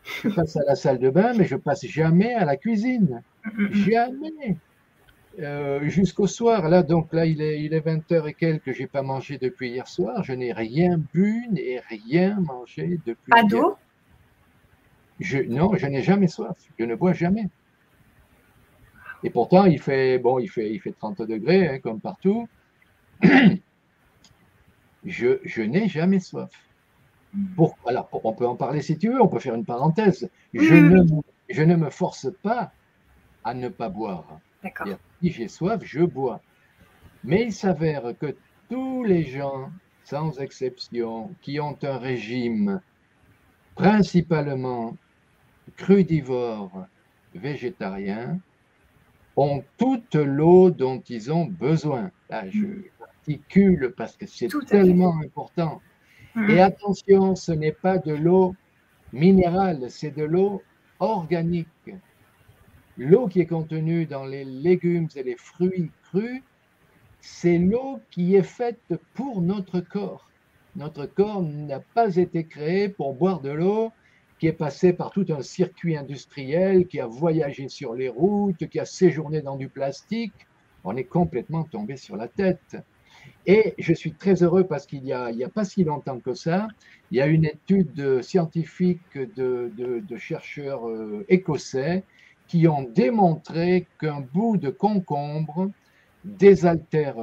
je 0.05 0.29
passe 0.29 0.55
à 0.55 0.63
la 0.65 0.75
salle 0.75 0.99
de 0.99 1.09
bain, 1.09 1.33
mais 1.35 1.45
je 1.45 1.55
passe 1.55 1.85
jamais 1.85 2.33
à 2.33 2.45
la 2.45 2.57
cuisine. 2.57 3.21
Jamais. 3.71 4.57
Euh, 5.39 5.87
jusqu'au 5.89 6.27
soir, 6.27 6.69
là, 6.69 6.83
donc 6.83 7.11
là, 7.11 7.25
il 7.25 7.41
est, 7.41 7.61
il 7.61 7.73
est 7.73 7.85
20h 7.85 8.29
et 8.29 8.33
quelques, 8.33 8.71
j'ai 8.71 8.87
pas 8.87 9.01
mangé 9.01 9.37
depuis 9.37 9.69
hier 9.69 9.87
soir. 9.87 10.23
Je 10.23 10.33
n'ai 10.33 10.53
rien 10.53 10.97
bu 11.13 11.45
et 11.57 11.79
rien 11.89 12.39
mangé 12.39 12.99
depuis 13.05 13.31
Pas 13.31 13.43
d'eau? 13.43 13.75
Je, 15.19 15.39
non, 15.39 15.75
je 15.75 15.87
n'ai 15.87 16.03
jamais 16.03 16.27
soif. 16.27 16.57
Je 16.79 16.85
ne 16.85 16.95
bois 16.95 17.13
jamais. 17.13 17.47
Et 19.23 19.29
pourtant, 19.29 19.65
il 19.65 19.81
fait, 19.81 20.19
bon, 20.19 20.39
il 20.39 20.47
fait, 20.49 20.71
il 20.71 20.79
fait 20.79 20.91
30 20.91 21.21
degrés, 21.23 21.67
hein, 21.67 21.79
comme 21.79 21.99
partout. 21.99 22.47
Je, 25.07 25.37
je 25.43 25.61
n'ai 25.61 25.87
jamais 25.87 26.19
soif. 26.19 26.49
Pour, 27.55 27.77
alors, 27.85 28.09
on 28.11 28.33
peut 28.33 28.47
en 28.47 28.55
parler 28.55 28.81
si 28.81 28.97
tu 28.97 29.09
veux, 29.09 29.21
on 29.21 29.27
peut 29.27 29.39
faire 29.39 29.55
une 29.55 29.65
parenthèse. 29.65 30.29
Je, 30.53 30.73
ne, 30.73 31.01
oui. 31.01 31.21
je 31.49 31.63
ne 31.63 31.75
me 31.75 31.89
force 31.89 32.27
pas 32.41 32.71
à 33.43 33.53
ne 33.53 33.69
pas 33.69 33.89
boire. 33.89 34.39
Si 35.21 35.31
j'ai 35.31 35.47
soif, 35.47 35.81
je 35.83 36.01
bois. 36.01 36.41
Mais 37.23 37.43
il 37.43 37.53
s'avère 37.53 38.13
que 38.19 38.35
tous 38.69 39.03
les 39.03 39.23
gens, 39.23 39.69
sans 40.03 40.39
exception, 40.39 41.33
qui 41.41 41.59
ont 41.59 41.77
un 41.83 41.97
régime 41.97 42.81
principalement 43.75 44.95
crudivore, 45.75 46.85
végétarien, 47.33 48.39
ont 49.35 49.63
toute 49.77 50.15
l'eau 50.15 50.71
dont 50.71 51.01
ils 51.09 51.31
ont 51.31 51.45
besoin. 51.45 52.11
Là, 52.29 52.49
je 52.49 52.65
articule 53.25 53.93
parce 53.95 54.15
que 54.15 54.25
c'est 54.25 54.47
Tout 54.47 54.59
à 54.59 54.67
fait. 54.67 54.81
tellement 54.81 55.17
important. 55.19 55.81
Mm. 56.35 56.49
Et 56.49 56.61
attention, 56.61 57.35
ce 57.35 57.51
n'est 57.51 57.71
pas 57.71 57.97
de 57.97 58.13
l'eau 58.13 58.55
minérale, 59.13 59.89
c'est 59.89 60.11
de 60.11 60.23
l'eau 60.23 60.61
organique. 60.99 61.67
L'eau 62.97 63.27
qui 63.27 63.41
est 63.41 63.45
contenue 63.45 64.05
dans 64.05 64.25
les 64.25 64.45
légumes 64.45 65.07
et 65.15 65.23
les 65.23 65.35
fruits 65.35 65.91
crus, 66.03 66.41
c'est 67.19 67.57
l'eau 67.57 67.99
qui 68.11 68.35
est 68.35 68.43
faite 68.43 68.93
pour 69.13 69.41
notre 69.41 69.79
corps. 69.79 70.29
Notre 70.75 71.05
corps 71.05 71.41
n'a 71.41 71.79
pas 71.79 72.15
été 72.17 72.45
créé 72.45 72.89
pour 72.89 73.13
boire 73.13 73.39
de 73.41 73.49
l'eau 73.49 73.91
qui 74.39 74.47
est 74.47 74.53
passée 74.53 74.91
par 74.91 75.11
tout 75.11 75.25
un 75.29 75.41
circuit 75.41 75.95
industriel, 75.95 76.87
qui 76.87 76.99
a 76.99 77.07
voyagé 77.07 77.69
sur 77.69 77.93
les 77.93 78.09
routes, 78.09 78.67
qui 78.67 78.79
a 78.79 78.85
séjourné 78.85 79.41
dans 79.41 79.55
du 79.55 79.69
plastique. 79.69 80.33
On 80.83 80.95
est 80.97 81.05
complètement 81.05 81.63
tombé 81.63 81.95
sur 81.95 82.17
la 82.17 82.27
tête. 82.27 82.77
Et 83.45 83.75
je 83.77 83.93
suis 83.93 84.13
très 84.13 84.41
heureux 84.43 84.65
parce 84.65 84.85
qu'il 84.85 85.03
n'y 85.03 85.13
a, 85.13 85.25
a 85.25 85.49
pas 85.53 85.65
si 85.65 85.83
longtemps 85.83 86.19
que 86.19 86.33
ça, 86.33 86.67
il 87.11 87.17
y 87.17 87.21
a 87.21 87.27
une 87.27 87.45
étude 87.45 88.21
scientifique 88.21 89.01
de, 89.15 89.71
de- 89.77 89.99
de 89.99 90.17
chercheurs 90.17 90.87
euh, 90.89 91.25
écossais 91.29 92.03
qui 92.47 92.67
ont 92.67 92.83
démontré 92.83 93.87
qu'un 93.99 94.21
bout 94.21 94.57
de 94.57 94.69
concombre 94.69 95.69
désaltère 96.23 97.15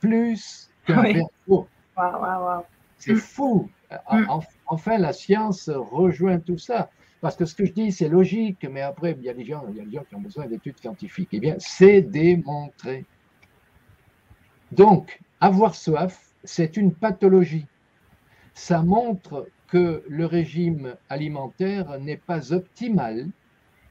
plus 0.00 0.70
qu'un 0.86 1.02
Oui. 1.02 1.12
verre 1.14 1.26
d'eau. 1.46 1.66
Waouh, 1.96 2.22
waouh, 2.22 2.44
waouh. 2.44 2.62
C'est 2.98 3.14
fou. 3.16 3.68
Mm. 4.10 4.24
en- 4.28 4.40
Enfin, 4.68 4.98
la 4.98 5.12
science 5.12 5.68
rejoint 5.70 6.40
tout 6.40 6.58
ça. 6.58 6.90
Parce 7.20 7.36
que 7.36 7.44
ce 7.44 7.54
que 7.54 7.64
je 7.64 7.72
dis, 7.72 7.92
c'est 7.92 8.08
logique, 8.08 8.66
mais 8.70 8.80
après, 8.82 9.14
il 9.18 9.24
y 9.24 9.28
a 9.28 9.34
des 9.34 9.44
gens, 9.44 9.64
il 9.70 9.76
y 9.76 9.80
a 9.80 9.84
des 9.84 9.92
gens 9.92 10.04
qui 10.08 10.14
ont 10.14 10.20
besoin 10.20 10.46
d'études 10.46 10.78
scientifiques. 10.78 11.28
Eh 11.32 11.40
bien, 11.40 11.56
c'est 11.58 12.02
démontré. 12.02 13.04
Donc, 14.72 15.20
avoir 15.40 15.74
soif, 15.74 16.32
c'est 16.44 16.76
une 16.76 16.92
pathologie. 16.92 17.66
Ça 18.54 18.82
montre 18.82 19.48
que 19.68 20.02
le 20.08 20.26
régime 20.26 20.94
alimentaire 21.08 21.98
n'est 21.98 22.16
pas 22.16 22.52
optimal 22.52 23.28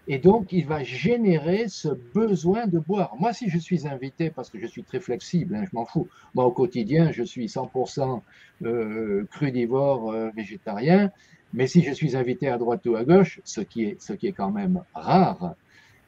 et 0.08 0.20
donc 0.20 0.52
il 0.52 0.66
va 0.66 0.84
générer 0.84 1.68
ce 1.68 1.90
besoin 2.14 2.68
de 2.68 2.80
boire. 2.80 3.16
Moi, 3.20 3.34
si 3.34 3.50
je 3.50 3.58
suis 3.58 3.88
invité, 3.88 4.30
parce 4.30 4.50
que 4.50 4.60
je 4.60 4.68
suis 4.68 4.84
très 4.84 5.00
flexible, 5.00 5.56
hein, 5.56 5.64
je 5.66 5.75
m'en 5.75 5.86
fous, 5.86 6.08
moi 6.36 6.46
au 6.46 6.52
quotidien, 6.52 7.12
je 7.12 7.24
suis 7.24 7.48
100% 7.48 8.22
euh, 8.64 9.25
crudivore, 9.32 10.12
euh, 10.12 10.30
végétarien, 10.36 11.12
mais 11.54 11.68
si 11.68 11.82
je 11.82 11.92
suis 11.92 12.16
invité 12.16 12.50
à 12.50 12.58
droite 12.58 12.86
ou 12.86 12.96
à 12.96 13.04
gauche, 13.04 13.42
ce 13.44 13.62
qui 13.62 13.86
est, 13.86 14.02
ce 14.02 14.14
qui 14.14 14.28
est 14.28 14.34
quand 14.34 14.52
même 14.52 14.84
rare, 14.94 15.56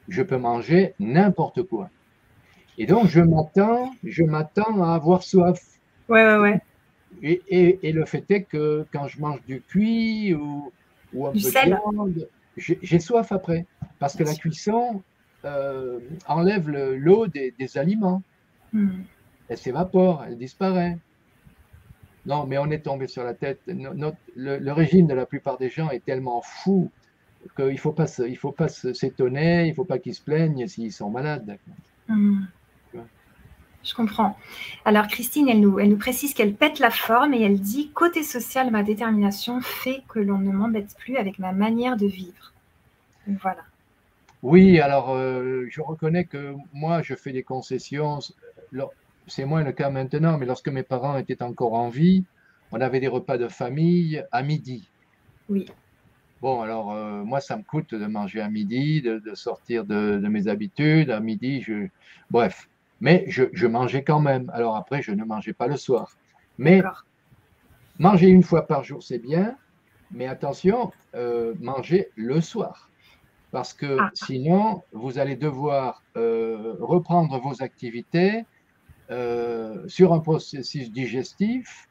je 0.08 0.22
peux 0.22 0.38
manger 0.38 0.94
n'importe 1.00 1.62
quoi. 1.62 1.90
Et 2.78 2.86
donc, 2.86 3.08
je 3.08 3.20
m'attends, 3.20 3.92
je 4.04 4.22
m'attends 4.22 4.82
à 4.84 4.94
avoir 4.94 5.22
soif. 5.22 5.60
Ouais, 6.08 6.24
ouais, 6.24 6.38
ouais. 6.38 6.60
Et, 7.22 7.42
et- 7.48 7.88
et 7.88 7.92
le 7.92 8.04
fait 8.04 8.24
est 8.30 8.42
que 8.44 8.86
quand 8.92 9.08
je 9.08 9.20
mange 9.20 9.42
du 9.46 9.60
cuit 9.60 10.34
ou, 10.34 10.70
ou 11.12 11.26
un 11.26 11.32
Du 11.32 11.42
peu 11.42 11.50
sel. 11.50 11.70
de 11.70 11.76
viande, 11.92 12.28
j'ai 12.56 12.98
soif 13.00 13.32
après. 13.32 13.66
Parce 13.98 14.16
que 14.16 14.22
la 14.24 14.34
cuisson 14.34 15.02
euh, 15.44 15.98
enlève 16.26 16.68
le- 16.68 16.96
l'eau 16.96 17.26
des, 17.26 17.52
des 17.58 17.78
aliments. 17.78 18.22
Mm. 18.72 18.88
Elle 19.48 19.58
s'évapore, 19.58 20.24
elle 20.26 20.36
disparaît. 20.36 20.98
Non, 22.26 22.44
mais 22.46 22.58
on 22.58 22.70
est 22.70 22.80
tombé 22.80 23.06
sur 23.06 23.24
la 23.24 23.34
tête. 23.34 23.60
No- 23.66 23.94
notre- 23.94 24.18
le, 24.36 24.58
le 24.58 24.72
régime 24.72 25.06
de 25.06 25.14
la 25.14 25.26
plupart 25.26 25.56
des 25.58 25.70
gens 25.70 25.90
est 25.90 26.04
tellement 26.04 26.42
fou 26.42 26.90
qu'il 27.56 27.66
ne 27.66 27.76
faut 27.76 27.92
pas 27.92 28.06
se- 28.06 28.22
il 28.22 28.36
faut 28.36 28.52
pas 28.52 28.68
se- 28.68 28.92
s'étonner, 28.92 29.64
il 29.66 29.70
ne 29.70 29.74
faut 29.74 29.84
pas 29.84 29.98
qu'ils 29.98 30.14
se 30.14 30.22
plaignent 30.22 30.66
s'ils 30.66 30.92
sont 30.92 31.08
malades. 31.10 31.56
Hmm. 32.08 32.40
Je 33.84 33.94
comprends. 33.94 34.36
Alors 34.84 35.06
Christine, 35.06 35.48
elle 35.48 35.60
nous, 35.60 35.78
elle 35.78 35.88
nous 35.88 35.96
précise 35.96 36.34
qu'elle 36.34 36.54
pète 36.54 36.78
la 36.78 36.90
forme 36.90 37.32
et 37.32 37.40
elle 37.42 37.60
dit 37.60 37.90
côté 37.90 38.22
social, 38.22 38.70
ma 38.70 38.82
détermination 38.82 39.60
fait 39.60 40.02
que 40.08 40.18
l'on 40.18 40.38
ne 40.38 40.52
m'embête 40.52 40.94
plus 40.98 41.16
avec 41.16 41.38
ma 41.38 41.52
manière 41.52 41.96
de 41.96 42.06
vivre. 42.06 42.52
Voilà. 43.26 43.62
Oui, 44.42 44.78
alors 44.80 45.14
euh, 45.14 45.66
je 45.70 45.80
reconnais 45.80 46.24
que 46.24 46.54
moi, 46.72 47.02
je 47.02 47.14
fais 47.14 47.32
des 47.32 47.42
concessions. 47.42 48.18
C'est 49.26 49.44
moins 49.44 49.62
le 49.62 49.72
cas 49.72 49.90
maintenant, 49.90 50.38
mais 50.38 50.46
lorsque 50.46 50.68
mes 50.68 50.82
parents 50.82 51.16
étaient 51.16 51.42
encore 51.42 51.74
en 51.74 51.88
vie, 51.88 52.24
on 52.72 52.80
avait 52.80 53.00
des 53.00 53.08
repas 53.08 53.38
de 53.38 53.48
famille 53.48 54.24
à 54.32 54.42
midi. 54.42 54.88
Oui. 55.48 55.66
Bon, 56.42 56.60
alors 56.60 56.92
euh, 56.92 57.24
moi, 57.24 57.40
ça 57.40 57.56
me 57.56 57.62
coûte 57.62 57.94
de 57.94 58.06
manger 58.06 58.40
à 58.40 58.48
midi, 58.48 59.02
de, 59.02 59.18
de 59.18 59.34
sortir 59.34 59.84
de, 59.84 60.18
de 60.18 60.28
mes 60.28 60.46
habitudes. 60.48 61.10
À 61.10 61.20
midi, 61.20 61.62
je... 61.62 61.88
bref. 62.30 62.68
Mais 63.00 63.24
je, 63.28 63.44
je 63.52 63.66
mangeais 63.66 64.02
quand 64.02 64.20
même. 64.20 64.50
Alors 64.54 64.76
après, 64.76 65.02
je 65.02 65.12
ne 65.12 65.24
mangeais 65.24 65.52
pas 65.52 65.66
le 65.68 65.76
soir. 65.76 66.16
Mais 66.58 66.82
manger 67.98 68.28
une 68.28 68.42
fois 68.42 68.66
par 68.66 68.84
jour, 68.84 69.02
c'est 69.02 69.18
bien. 69.18 69.56
Mais 70.10 70.26
attention, 70.26 70.90
euh, 71.14 71.54
manger 71.60 72.08
le 72.16 72.40
soir. 72.40 72.90
Parce 73.50 73.72
que 73.72 73.96
Ah. 74.00 74.10
sinon, 74.14 74.82
vous 74.92 75.18
allez 75.18 75.36
devoir 75.36 76.02
euh, 76.16 76.74
reprendre 76.80 77.38
vos 77.40 77.62
activités 77.62 78.44
euh, 79.10 79.86
sur 79.88 80.12
un 80.12 80.20
processus 80.20 80.90
digestif. 80.90 81.88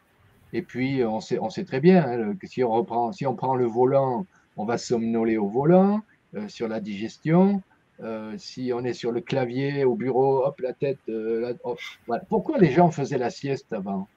Et 0.54 0.62
puis, 0.62 1.04
on 1.04 1.20
sait, 1.20 1.40
on 1.40 1.50
sait 1.50 1.66
très 1.66 1.80
bien 1.80 2.06
hein, 2.06 2.36
que 2.40 2.48
si 2.48 2.64
on, 2.64 2.72
reprend, 2.72 3.12
si 3.12 3.26
on 3.26 3.36
prend 3.36 3.56
le 3.56 3.66
volant, 3.66 4.26
on 4.56 4.66
va 4.66 4.78
somnoler 4.78 5.38
au 5.38 5.48
volant, 5.48 6.02
euh, 6.36 6.48
sur 6.48 6.68
la 6.68 6.80
digestion. 6.80 7.62
Euh, 8.02 8.36
si 8.38 8.72
on 8.74 8.84
est 8.84 8.94
sur 8.94 9.12
le 9.12 9.22
clavier 9.22 9.84
au 9.84 9.96
bureau, 9.96 10.46
hop, 10.46 10.60
la 10.60 10.74
tête. 10.74 11.00
euh, 11.10 11.54
hop, 11.64 11.80
voilà. 12.06 12.24
Pourquoi 12.30 12.58
les 12.60 12.72
gens 12.72 12.92
faisaient 12.92 13.18
la 13.18 13.30
sieste 13.32 13.74
avant? 13.74 14.08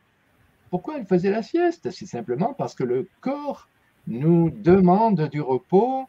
Pourquoi 0.71 0.99
ils 0.99 1.07
faisaient 1.07 1.31
la 1.31 1.43
sieste? 1.43 1.91
C'est 1.91 2.07
simplement 2.07 2.53
parce 2.55 2.75
que 2.75 2.85
le 2.85 3.09
corps 3.21 3.69
nous 4.07 4.51
demande 4.51 5.29
du 5.29 5.41
repos 5.41 6.07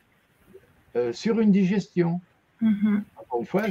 euh, 0.96 1.13
sur 1.13 1.40
une 1.40 1.51
digestion. 1.51 2.20
Mhm. 2.60 3.04
Encore 3.16 3.40
une 3.40 3.48
fois, 3.48 3.63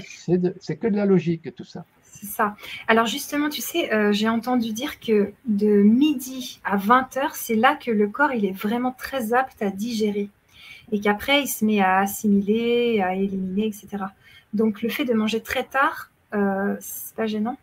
c'est 0.60 0.76
que 0.76 0.86
de 0.88 0.96
la 0.96 1.06
logique 1.06 1.54
tout 1.54 1.64
ça. 1.64 1.84
C'est 2.02 2.26
ça. 2.26 2.56
Alors 2.88 3.06
justement, 3.06 3.48
tu 3.48 3.60
sais, 3.60 3.92
euh, 3.92 4.12
j'ai 4.12 4.28
entendu 4.28 4.72
dire 4.72 4.98
que 4.98 5.32
de 5.46 5.82
midi 5.82 6.60
à 6.64 6.76
20h, 6.76 7.30
c'est 7.34 7.54
là 7.54 7.76
que 7.76 7.90
le 7.90 8.08
corps 8.08 8.32
il 8.32 8.44
est 8.44 8.52
vraiment 8.52 8.92
très 8.92 9.32
apte 9.32 9.62
à 9.62 9.70
digérer. 9.70 10.28
Et 10.92 11.00
qu'après, 11.00 11.42
il 11.42 11.48
se 11.48 11.64
met 11.64 11.80
à 11.80 11.98
assimiler, 11.98 13.00
à 13.00 13.14
éliminer, 13.14 13.66
etc. 13.66 14.04
Donc 14.52 14.82
le 14.82 14.88
fait 14.88 15.04
de 15.04 15.14
manger 15.14 15.40
très 15.40 15.64
tard, 15.64 16.10
euh, 16.34 16.76
c'est 16.80 17.14
pas 17.14 17.26
gênant? 17.26 17.56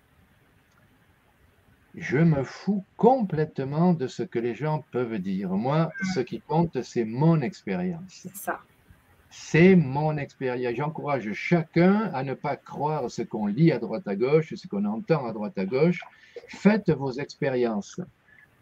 Je 1.96 2.20
me 2.20 2.44
fous 2.44 2.84
complètement 2.96 3.94
de 3.94 4.08
ce 4.08 4.22
que 4.22 4.38
les 4.38 4.54
gens 4.54 4.86
peuvent 4.92 5.18
dire. 5.18 5.50
Moi, 5.50 5.90
ce 6.14 6.20
qui 6.20 6.40
compte, 6.40 6.84
c'est 6.84 7.06
mon 7.06 7.42
expérience. 7.42 8.04
C'est 8.10 8.36
ça. 8.36 8.60
C'est 9.30 9.76
mon 9.76 10.16
expérience. 10.18 10.76
J'encourage 10.76 11.34
chacun 11.34 12.12
à 12.14 12.24
ne 12.24 12.36
pas 12.36 12.56
croire 12.56 13.10
ce 13.10 13.24
qu'on 13.24 13.48
lit 13.48 13.72
à 13.72 13.80
droite 13.80 14.08
à 14.08 14.16
gauche, 14.16 14.54
ce 14.54 14.68
qu'on 14.68 14.86
entend 14.86 15.26
à 15.26 15.34
droite 15.34 15.58
à 15.58 15.66
gauche. 15.66 16.02
Faites 16.48 16.92
vos 16.92 17.12
expériences. 17.12 18.00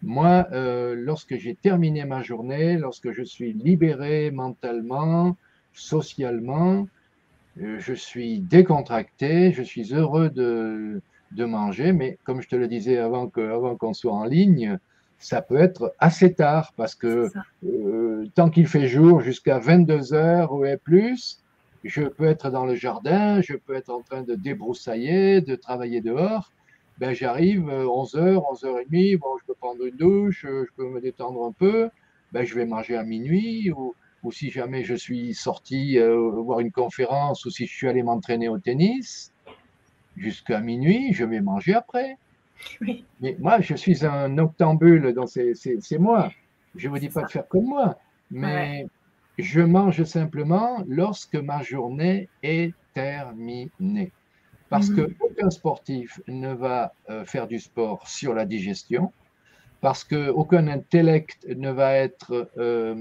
Moi, 0.05 0.45
euh, 0.51 0.93
lorsque 0.95 1.35
j'ai 1.35 1.55
terminé 1.55 2.05
ma 2.05 2.21
journée, 2.21 2.77
lorsque 2.77 3.11
je 3.11 3.23
suis 3.23 3.53
libéré 3.53 4.29
mentalement, 4.29 5.35
socialement, 5.73 6.87
euh, 7.59 7.79
je 7.79 7.93
suis 7.93 8.39
décontracté, 8.39 9.51
je 9.51 9.63
suis 9.63 9.95
heureux 9.95 10.29
de, 10.29 11.01
de 11.31 11.45
manger, 11.45 11.91
mais 11.91 12.19
comme 12.23 12.39
je 12.43 12.47
te 12.47 12.55
le 12.55 12.67
disais 12.67 12.97
avant 12.97 13.27
qu'on 13.27 13.93
soit 13.93 14.13
en 14.13 14.25
ligne, 14.25 14.77
ça 15.17 15.41
peut 15.41 15.57
être 15.57 15.95
assez 15.97 16.35
tard 16.35 16.71
parce 16.77 16.93
que 16.93 17.31
euh, 17.65 18.27
tant 18.35 18.51
qu'il 18.51 18.67
fait 18.67 18.87
jour 18.87 19.21
jusqu'à 19.21 19.57
22 19.57 20.13
heures 20.13 20.53
ou 20.53 20.65
et 20.65 20.77
plus, 20.77 21.41
je 21.83 22.03
peux 22.03 22.25
être 22.25 22.51
dans 22.51 22.67
le 22.67 22.75
jardin, 22.75 23.41
je 23.41 23.55
peux 23.55 23.73
être 23.73 23.89
en 23.89 24.01
train 24.01 24.21
de 24.21 24.35
débroussailler, 24.35 25.41
de 25.41 25.55
travailler 25.55 26.01
dehors. 26.01 26.51
Ben, 26.97 27.13
j'arrive 27.13 27.67
11h, 27.67 28.17
euh, 28.17 28.35
11h30, 28.53 29.17
bon, 29.17 29.37
je 29.39 29.45
peux 29.45 29.53
prendre 29.55 29.85
une 29.85 29.97
douche, 29.97 30.45
euh, 30.45 30.65
je 30.65 30.71
peux 30.77 30.89
me 30.89 31.01
détendre 31.01 31.43
un 31.43 31.51
peu, 31.51 31.89
ben, 32.31 32.45
je 32.45 32.55
vais 32.55 32.65
manger 32.65 32.95
à 32.95 33.03
minuit, 33.03 33.69
ou, 33.71 33.93
ou 34.23 34.31
si 34.31 34.49
jamais 34.49 34.83
je 34.83 34.95
suis 34.95 35.33
sorti 35.33 35.99
euh, 35.99 36.17
voir 36.17 36.61
une 36.61 36.71
conférence, 36.71 37.43
ou 37.45 37.49
si 37.49 37.65
je 37.65 37.73
suis 37.73 37.89
allé 37.89 38.01
m'entraîner 38.01 38.47
au 38.47 38.59
tennis, 38.59 39.33
jusqu'à 40.15 40.61
minuit, 40.61 41.11
je 41.13 41.25
vais 41.25 41.41
manger 41.41 41.73
après. 41.73 42.17
Mais 43.19 43.35
moi, 43.39 43.59
je 43.59 43.75
suis 43.75 44.05
un 44.05 44.37
octambule, 44.37 45.13
donc 45.13 45.27
c'est 45.29 45.99
moi. 45.99 46.31
Je 46.75 46.87
ne 46.87 46.93
vous 46.93 46.99
dis 46.99 47.09
pas 47.09 47.23
de 47.23 47.31
faire 47.31 47.47
comme 47.47 47.65
moi, 47.65 47.97
mais 48.31 48.85
je 49.37 49.61
mange 49.61 50.03
simplement 50.03 50.83
lorsque 50.87 51.35
ma 51.35 51.61
journée 51.61 52.27
est 52.43 52.73
terminée. 52.93 54.11
Parce 54.69 54.89
mhm. 54.89 55.13
qu'aucun 55.13 55.49
sportif 55.49 56.21
ne 56.27 56.53
va 56.53 56.93
euh, 57.09 57.25
faire 57.25 57.47
du 57.47 57.59
sport 57.59 58.07
sur 58.07 58.33
la 58.33 58.45
digestion, 58.45 59.11
parce 59.81 60.03
qu'aucun 60.03 60.67
intellect 60.67 61.45
ne 61.47 61.69
va 61.69 61.93
être 61.93 62.49
euh, 62.57 62.95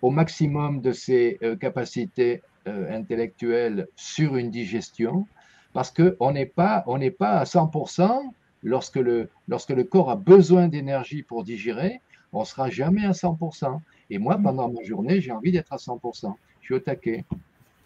au 0.00 0.10
maximum 0.10 0.80
de 0.80 0.92
ses 0.92 1.38
euh, 1.42 1.56
capacités 1.56 2.42
intellectuelles 2.66 3.88
sur 3.94 4.36
une 4.36 4.50
digestion, 4.50 5.26
parce 5.74 5.90
qu'on 5.90 6.32
n'est 6.32 6.46
pas, 6.46 6.82
on 6.86 6.98
pas 7.10 7.32
à 7.32 7.44
100% 7.44 8.22
lorsque 8.62 8.96
le, 8.96 9.28
lorsque 9.48 9.70
le 9.70 9.84
corps 9.84 10.10
a 10.10 10.16
besoin 10.16 10.68
d'énergie 10.68 11.22
pour 11.22 11.44
digérer, 11.44 12.00
on 12.32 12.40
ne 12.40 12.44
sera 12.46 12.70
jamais 12.70 13.04
à 13.04 13.10
100%. 13.10 13.80
Et 14.08 14.18
moi, 14.18 14.38
pendant 14.42 14.70
ma 14.70 14.82
journée, 14.82 15.20
j'ai 15.20 15.30
envie 15.30 15.52
d'être 15.52 15.74
à 15.74 15.76
100%. 15.76 16.32
Je 16.60 16.64
suis 16.64 16.74
au 16.74 16.78
taquet. 16.78 17.24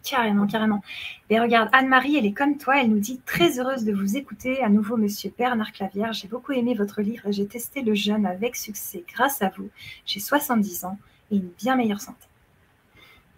Carrément, 0.02 0.46
carrément. 0.46 0.82
Et 1.28 1.40
regarde, 1.40 1.68
Anne-Marie, 1.72 2.16
elle 2.16 2.26
est 2.26 2.32
comme 2.32 2.56
toi, 2.56 2.80
elle 2.80 2.90
nous 2.90 3.00
dit 3.00 3.20
très 3.26 3.58
heureuse 3.58 3.84
de 3.84 3.92
vous 3.92 4.16
écouter. 4.16 4.62
À 4.62 4.68
nouveau, 4.68 4.96
monsieur 4.96 5.32
Bernard 5.36 5.72
Clavière, 5.72 6.12
j'ai 6.12 6.28
beaucoup 6.28 6.52
aimé 6.52 6.74
votre 6.74 7.02
livre 7.02 7.26
et 7.26 7.32
j'ai 7.32 7.46
testé 7.46 7.82
le 7.82 7.94
jeûne 7.94 8.24
avec 8.24 8.56
succès 8.56 9.04
grâce 9.12 9.42
à 9.42 9.50
vous. 9.56 9.68
J'ai 10.06 10.20
70 10.20 10.84
ans 10.84 10.98
et 11.30 11.36
une 11.36 11.50
bien 11.58 11.76
meilleure 11.76 12.00
santé. 12.00 12.26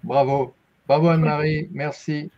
Bravo, 0.05 0.55
bravo 0.87 1.09
Anne-Marie, 1.09 1.69
merci. 1.73 2.31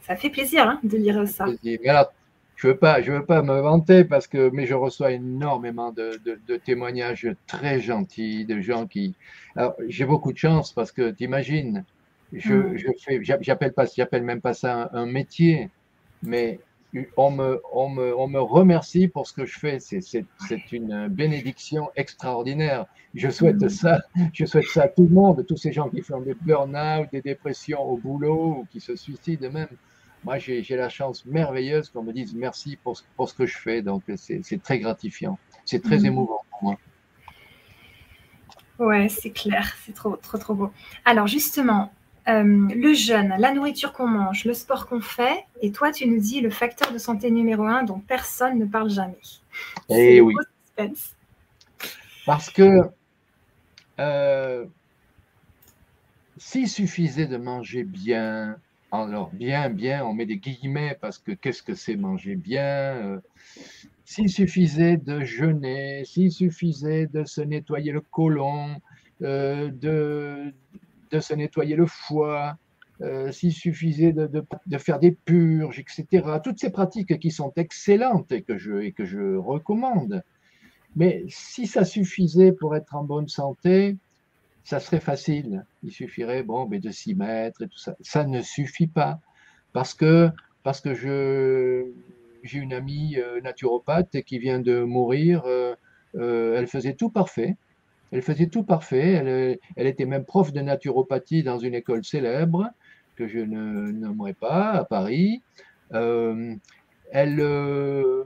Ça 0.00 0.16
fait 0.16 0.30
plaisir 0.30 0.66
hein, 0.66 0.80
de 0.82 0.96
lire 0.96 1.28
ça. 1.28 1.46
je 1.62 2.66
veux 2.66 2.76
pas, 2.76 3.02
je 3.02 3.12
veux 3.12 3.24
pas 3.24 3.42
me 3.42 3.60
vanter 3.60 4.04
parce 4.04 4.26
que, 4.26 4.50
mais 4.50 4.66
je 4.66 4.74
reçois 4.74 5.12
énormément 5.12 5.92
de, 5.92 6.18
témoignages 6.64 7.28
très 7.46 7.80
gentils 7.80 8.44
de 8.46 8.60
gens 8.60 8.86
qui. 8.86 9.14
Alors, 9.54 9.74
j'ai 9.88 10.04
beaucoup 10.04 10.32
de 10.32 10.38
chance 10.38 10.72
parce 10.72 10.92
que 10.92 11.10
tu 11.10 11.24
imagines, 11.24 11.84
je, 12.32 12.54
mm. 12.54 12.76
je 12.76 12.86
fais, 12.98 13.20
j'appelle 13.22 13.72
pas, 13.72 13.86
j'appelle 13.86 14.22
même 14.22 14.40
pas 14.40 14.54
ça 14.54 14.90
un, 14.92 15.06
métier, 15.06 15.70
mais 16.22 16.60
on 17.16 17.30
me, 17.30 17.60
on, 17.72 17.88
me, 17.88 18.16
on 18.16 18.26
me 18.26 18.40
remercie 18.40 19.08
pour 19.08 19.26
ce 19.26 19.32
que 19.32 19.44
je 19.44 19.58
fais. 19.58 19.78
C'est, 19.80 20.00
c'est, 20.00 20.24
c'est 20.48 20.72
une 20.72 21.08
bénédiction 21.08 21.90
extraordinaire. 21.96 22.86
Je 23.14 23.30
souhaite 23.30 23.62
mm. 23.62 23.68
ça, 23.68 24.00
je 24.32 24.44
souhaite 24.44 24.66
ça 24.66 24.84
à 24.84 24.88
tout 24.88 25.04
le 25.04 25.14
monde, 25.14 25.44
tous 25.46 25.56
ces 25.56 25.72
gens 25.72 25.88
qui 25.88 26.02
font 26.02 26.20
des 26.20 26.34
burn-out, 26.34 27.08
des 27.12 27.22
dépressions 27.22 27.82
au 27.82 27.96
boulot 27.96 28.58
ou 28.60 28.66
qui 28.70 28.80
se 28.80 28.96
suicident 28.96 29.50
même. 29.50 29.68
Moi, 30.24 30.38
j'ai, 30.38 30.62
j'ai 30.62 30.76
la 30.76 30.88
chance 30.88 31.24
merveilleuse 31.24 31.90
qu'on 31.90 32.02
me 32.02 32.12
dise 32.12 32.34
merci 32.34 32.76
pour, 32.82 33.00
pour 33.16 33.28
ce 33.28 33.34
que 33.34 33.46
je 33.46 33.56
fais. 33.56 33.82
Donc, 33.82 34.02
c'est, 34.16 34.40
c'est 34.42 34.60
très 34.60 34.80
gratifiant. 34.80 35.38
C'est 35.64 35.82
très 35.82 35.98
mm. 35.98 36.06
émouvant 36.06 36.40
pour 36.50 36.64
moi. 36.64 36.76
Ouais, 38.78 39.08
c'est 39.08 39.30
clair, 39.30 39.74
c'est 39.84 39.94
trop, 39.94 40.16
trop, 40.16 40.36
trop 40.36 40.54
beau. 40.54 40.70
Alors 41.04 41.26
justement, 41.26 41.90
euh, 42.28 42.68
le 42.74 42.92
jeûne, 42.92 43.34
la 43.38 43.52
nourriture 43.52 43.92
qu'on 43.92 44.08
mange, 44.08 44.44
le 44.44 44.54
sport 44.54 44.88
qu'on 44.88 45.00
fait, 45.00 45.44
et 45.62 45.70
toi, 45.70 45.92
tu 45.92 46.08
nous 46.08 46.18
dis 46.18 46.40
le 46.40 46.50
facteur 46.50 46.92
de 46.92 46.98
santé 46.98 47.30
numéro 47.30 47.62
un 47.64 47.84
dont 47.84 48.00
personne 48.00 48.58
ne 48.58 48.64
parle 48.64 48.90
jamais. 48.90 49.14
Eh 49.88 50.20
oui. 50.20 50.34
Parce 52.26 52.50
que 52.50 52.80
euh, 54.00 54.66
s'il 56.36 56.68
suffisait 56.68 57.26
de 57.26 57.36
manger 57.36 57.84
bien, 57.84 58.56
alors 58.90 59.30
bien, 59.32 59.70
bien, 59.70 60.04
on 60.04 60.12
met 60.12 60.26
des 60.26 60.38
guillemets 60.38 60.98
parce 61.00 61.18
que 61.18 61.30
qu'est-ce 61.30 61.62
que 61.62 61.74
c'est 61.74 61.94
manger 61.94 62.34
bien 62.34 62.96
euh, 62.96 63.20
S'il 64.04 64.28
suffisait 64.28 64.96
de 64.96 65.20
jeûner, 65.20 66.04
s'il 66.04 66.32
suffisait 66.32 67.06
de 67.06 67.24
se 67.24 67.40
nettoyer 67.40 67.92
le 67.92 68.00
côlon, 68.00 68.80
de, 69.20 70.52
de 71.10 71.20
se 71.20 71.34
nettoyer 71.34 71.76
le 71.76 71.86
foie, 71.86 72.56
euh, 73.02 73.30
s'il 73.30 73.52
suffisait 73.52 74.12
de, 74.12 74.78
faire 74.78 74.98
des 74.98 75.12
purges, 75.12 75.78
etc. 75.78 76.26
Toutes 76.42 76.58
ces 76.58 76.70
pratiques 76.70 77.18
qui 77.18 77.30
sont 77.30 77.52
excellentes 77.56 78.32
et 78.32 78.42
que 78.42 78.56
je, 78.56 78.72
et 78.80 78.92
que 78.92 79.04
je 79.04 79.36
recommande. 79.36 80.22
Mais 80.96 81.24
si 81.28 81.66
ça 81.66 81.84
suffisait 81.84 82.52
pour 82.52 82.74
être 82.74 82.94
en 82.94 83.04
bonne 83.04 83.28
santé, 83.28 83.96
ça 84.64 84.80
serait 84.80 85.00
facile. 85.00 85.66
Il 85.82 85.92
suffirait 85.92 86.42
bon, 86.42 86.64
de 86.66 86.90
s'y 86.90 87.14
mettre 87.14 87.62
et 87.62 87.68
tout 87.68 87.78
ça. 87.78 87.94
Ça 88.00 88.24
ne 88.24 88.40
suffit 88.40 88.86
pas 88.86 89.20
parce 89.74 89.92
que, 89.92 90.30
parce 90.62 90.80
que 90.80 90.94
je, 90.94 91.86
j'ai 92.42 92.58
une 92.58 92.72
amie 92.72 93.16
euh, 93.18 93.42
naturopathe 93.42 94.22
qui 94.22 94.38
vient 94.38 94.58
de 94.58 94.82
mourir. 94.82 95.42
Euh, 95.44 95.76
elle 96.14 96.66
faisait 96.66 96.94
tout 96.94 97.10
parfait. 97.10 97.56
Elle 98.12 98.22
faisait 98.22 98.46
tout 98.46 98.62
parfait. 98.62 99.12
Elle, 99.12 99.58
elle, 99.76 99.86
était 99.86 100.06
même 100.06 100.24
prof 100.24 100.52
de 100.52 100.60
naturopathie 100.60 101.42
dans 101.42 101.58
une 101.58 101.74
école 101.74 102.04
célèbre 102.04 102.70
que 103.16 103.26
je 103.26 103.38
ne 103.38 103.90
nommerai 103.92 104.34
pas 104.34 104.72
à 104.72 104.84
Paris. 104.84 105.42
Euh, 105.92 106.54
elle, 107.10 107.40
euh, 107.40 108.24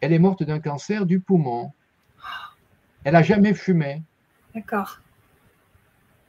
elle 0.00 0.12
est 0.12 0.18
morte 0.18 0.42
d'un 0.42 0.60
cancer 0.60 1.06
du 1.06 1.20
poumon. 1.20 1.72
Elle 3.04 3.14
n'a 3.14 3.22
jamais 3.22 3.54
fumé. 3.54 4.02
D'accord. 4.54 5.00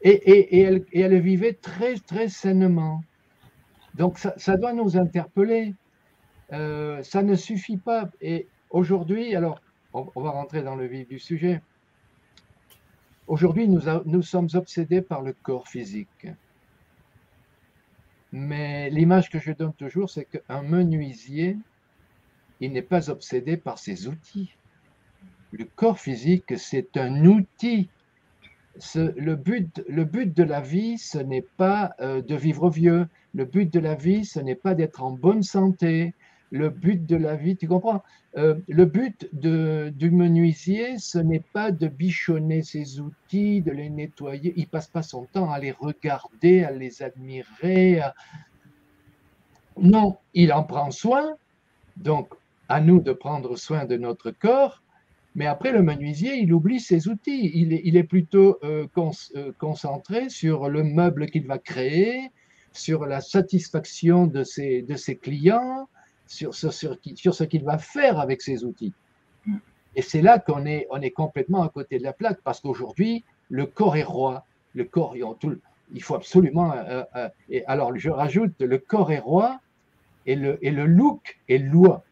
Et, 0.02 0.12
et, 0.12 0.58
et, 0.58 0.62
elle, 0.62 0.86
et, 0.92 1.02
elle, 1.02 1.20
vivait 1.20 1.54
très, 1.54 1.96
très 1.96 2.30
sainement. 2.30 3.04
Donc, 3.96 4.18
ça, 4.18 4.34
ça 4.38 4.58
doit 4.58 4.74
nous 4.74 4.98
interpeller. 4.98 5.76
Euh, 6.52 7.02
ça 7.04 7.24
ne 7.24 7.36
suffit 7.36 7.78
pas. 7.78 8.10
Et 8.22 8.48
aujourd'hui, 8.70 9.36
alors, 9.36 9.62
on 9.94 10.22
va 10.22 10.32
rentrer 10.32 10.62
dans 10.64 10.76
le 10.76 10.86
vif 10.86 11.08
du 11.08 11.20
sujet. 11.20 11.62
Aujourd'hui, 13.28 13.70
nous, 13.70 14.22
sommes 14.22 14.50
obsédés 14.54 15.02
par 15.02 15.22
le 15.22 15.34
corps 15.34 15.68
physique. 15.68 16.28
Mais 18.34 18.90
l'image 18.90 19.30
que 19.30 19.40
je 19.40 19.52
donne 19.52 19.74
toujours, 19.74 20.10
c'est 20.10 20.26
qu'un 20.26 20.62
menuisier, 20.62 21.58
il 22.60 22.74
n'est 22.74 22.82
pas 22.82 23.10
obsédé 23.10 23.56
par 23.56 23.78
ses 23.78 24.08
outils. 24.08 24.54
Le 25.52 25.66
corps 25.66 26.00
physique, 26.00 26.58
c'est 26.58 26.98
un 26.98 27.26
outil. 27.26 27.90
le, 28.96 29.36
but, 29.36 29.84
le 29.88 30.04
but 30.04 30.36
de 30.36 30.44
la 30.44 30.60
vie, 30.60 30.98
ce 30.98 31.20
n'est 31.20 31.46
pas 31.58 31.96
euh, 32.02 32.22
de 32.22 32.36
vivre 32.36 32.70
vieux. 32.70 33.08
Le 33.34 33.46
but 33.46 33.72
de 33.72 33.80
la 33.80 33.96
vie, 33.96 34.26
ce 34.26 34.40
n'est 34.40 34.56
pas 34.56 34.76
d'être 34.76 35.02
en 35.02 35.12
bonne 35.12 35.44
santé 35.44 36.14
le 36.54 36.70
but 36.70 37.04
de 37.08 37.16
la 37.16 37.36
vie, 37.36 37.58
tu 37.58 37.68
comprends? 37.68 38.04
Euh, 38.38 38.60
Le 38.68 38.86
but 38.86 39.28
du 39.34 40.12
menuisier, 40.12 41.00
ce 41.00 41.18
n'est 41.18 41.44
pas 41.52 41.72
de 41.72 41.88
bichonner 41.88 42.62
ses 42.62 43.00
outils, 43.00 43.64
de 43.64 43.72
les 43.72 43.90
nettoyer. 43.90 44.54
Il 44.56 44.68
passe 44.68 44.88
pas 44.88 45.02
son 45.02 45.26
temps 45.26 45.52
à 45.52 45.58
les 45.58 45.72
regarder, 45.72 46.64
à 46.64 46.70
les 46.70 47.02
admirer. 47.02 48.02
Non, 49.82 50.18
il 50.36 50.54
en 50.54 50.64
prend 50.64 50.92
soin. 50.92 51.36
Donc, 51.98 52.30
à 52.70 52.82
nous 52.82 53.02
de 53.02 53.14
prendre 53.14 53.56
soin 53.56 53.86
de 53.86 53.98
notre 53.98 54.30
corps. 54.30 54.84
Mais 55.34 55.48
après, 55.48 55.72
le 55.72 55.82
menuisier, 55.82 56.36
il 56.36 56.54
oublie 56.54 56.80
ses 56.80 57.08
outils. 57.08 57.50
Il 57.56 57.98
est, 57.98 58.04
plutôt 58.04 58.60
euh, 58.64 58.86
euh, 59.36 59.52
concentré 59.58 60.30
sur 60.30 60.70
le 60.70 60.84
meuble 60.84 61.26
qu'il 61.32 61.48
va 61.48 61.58
créer, 61.58 62.30
sur 62.74 63.08
la 63.08 63.22
satisfaction 63.22 64.28
de 64.28 64.44
ses 64.44 65.20
clients, 65.20 65.88
sur, 66.34 66.54
sur, 66.54 66.74
sur, 66.74 67.36
ce 67.36 67.44
qu'il 67.44 67.64
va 67.64 67.78
faire 67.78 68.20
avec 68.20 68.42
ces 68.42 68.64
outils. 68.64 68.94
Et 69.96 70.02
c'est 70.02 70.22
là 70.22 70.40
qu'on 70.40 70.66
est, 70.66 70.88
on 70.90 71.02
est 71.02 71.12
complètement 71.12 71.64
à 71.64 71.70
côté 71.70 72.00
de 72.00 72.04
la 72.04 72.14
plaque, 72.14 72.40
parce 72.44 72.60
qu'aujourd'hui, 72.60 73.24
le 73.50 73.66
corps 73.66 73.96
est 73.96 74.04
roi. 74.04 74.46
Le 74.74 74.86
corps, 74.86 75.16
il 75.94 76.02
faut 76.02 76.16
absolument. 76.16 76.74
Euh, 76.74 77.04
euh, 77.16 77.30
et 77.50 77.64
alors, 77.66 77.96
je 77.96 78.10
rajoute, 78.10 78.60
le 78.60 78.78
corps 78.80 79.12
est 79.12 79.20
roi 79.20 79.60
et 80.26 80.36
le, 80.36 80.58
et 80.66 80.72
le 80.72 80.86
look 80.86 81.40
est 81.48 81.60
loi. 81.60 82.04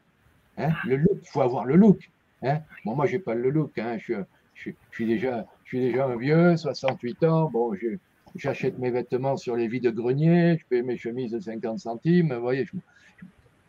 Hein. 0.58 0.74
Le 0.86 0.98
look, 0.98 1.18
il 1.24 1.28
faut 1.28 1.42
avoir 1.42 1.66
le 1.66 1.76
look. 1.76 2.10
Hein. 2.44 2.60
Bon, 2.86 2.96
moi, 2.96 3.08
je 3.08 3.14
n'ai 3.14 3.20
pas 3.20 3.34
le 3.34 3.50
look. 3.50 3.78
Hein. 3.80 3.98
Je, 4.00 4.14
je, 4.54 4.70
suis 4.92 5.08
déjà, 5.08 5.48
je 5.64 5.70
suis 5.70 5.80
déjà 5.80 6.06
un 6.06 6.18
vieux, 6.18 6.56
68 6.56 7.24
ans. 7.24 7.50
Bon, 7.50 7.76
j'achète 8.36 8.78
mes 8.78 8.92
vêtements 8.92 9.38
sur 9.38 9.56
les 9.56 9.68
vides 9.68 9.84
de 9.84 9.90
grenier, 9.90 10.58
je 10.60 10.66
paye 10.68 10.84
mes 10.84 10.98
chemises 10.98 11.32
de 11.32 11.40
50 11.40 11.80
centimes. 11.80 12.32
Vous 12.32 12.42
voyez, 12.42 12.66
je, 12.66 12.78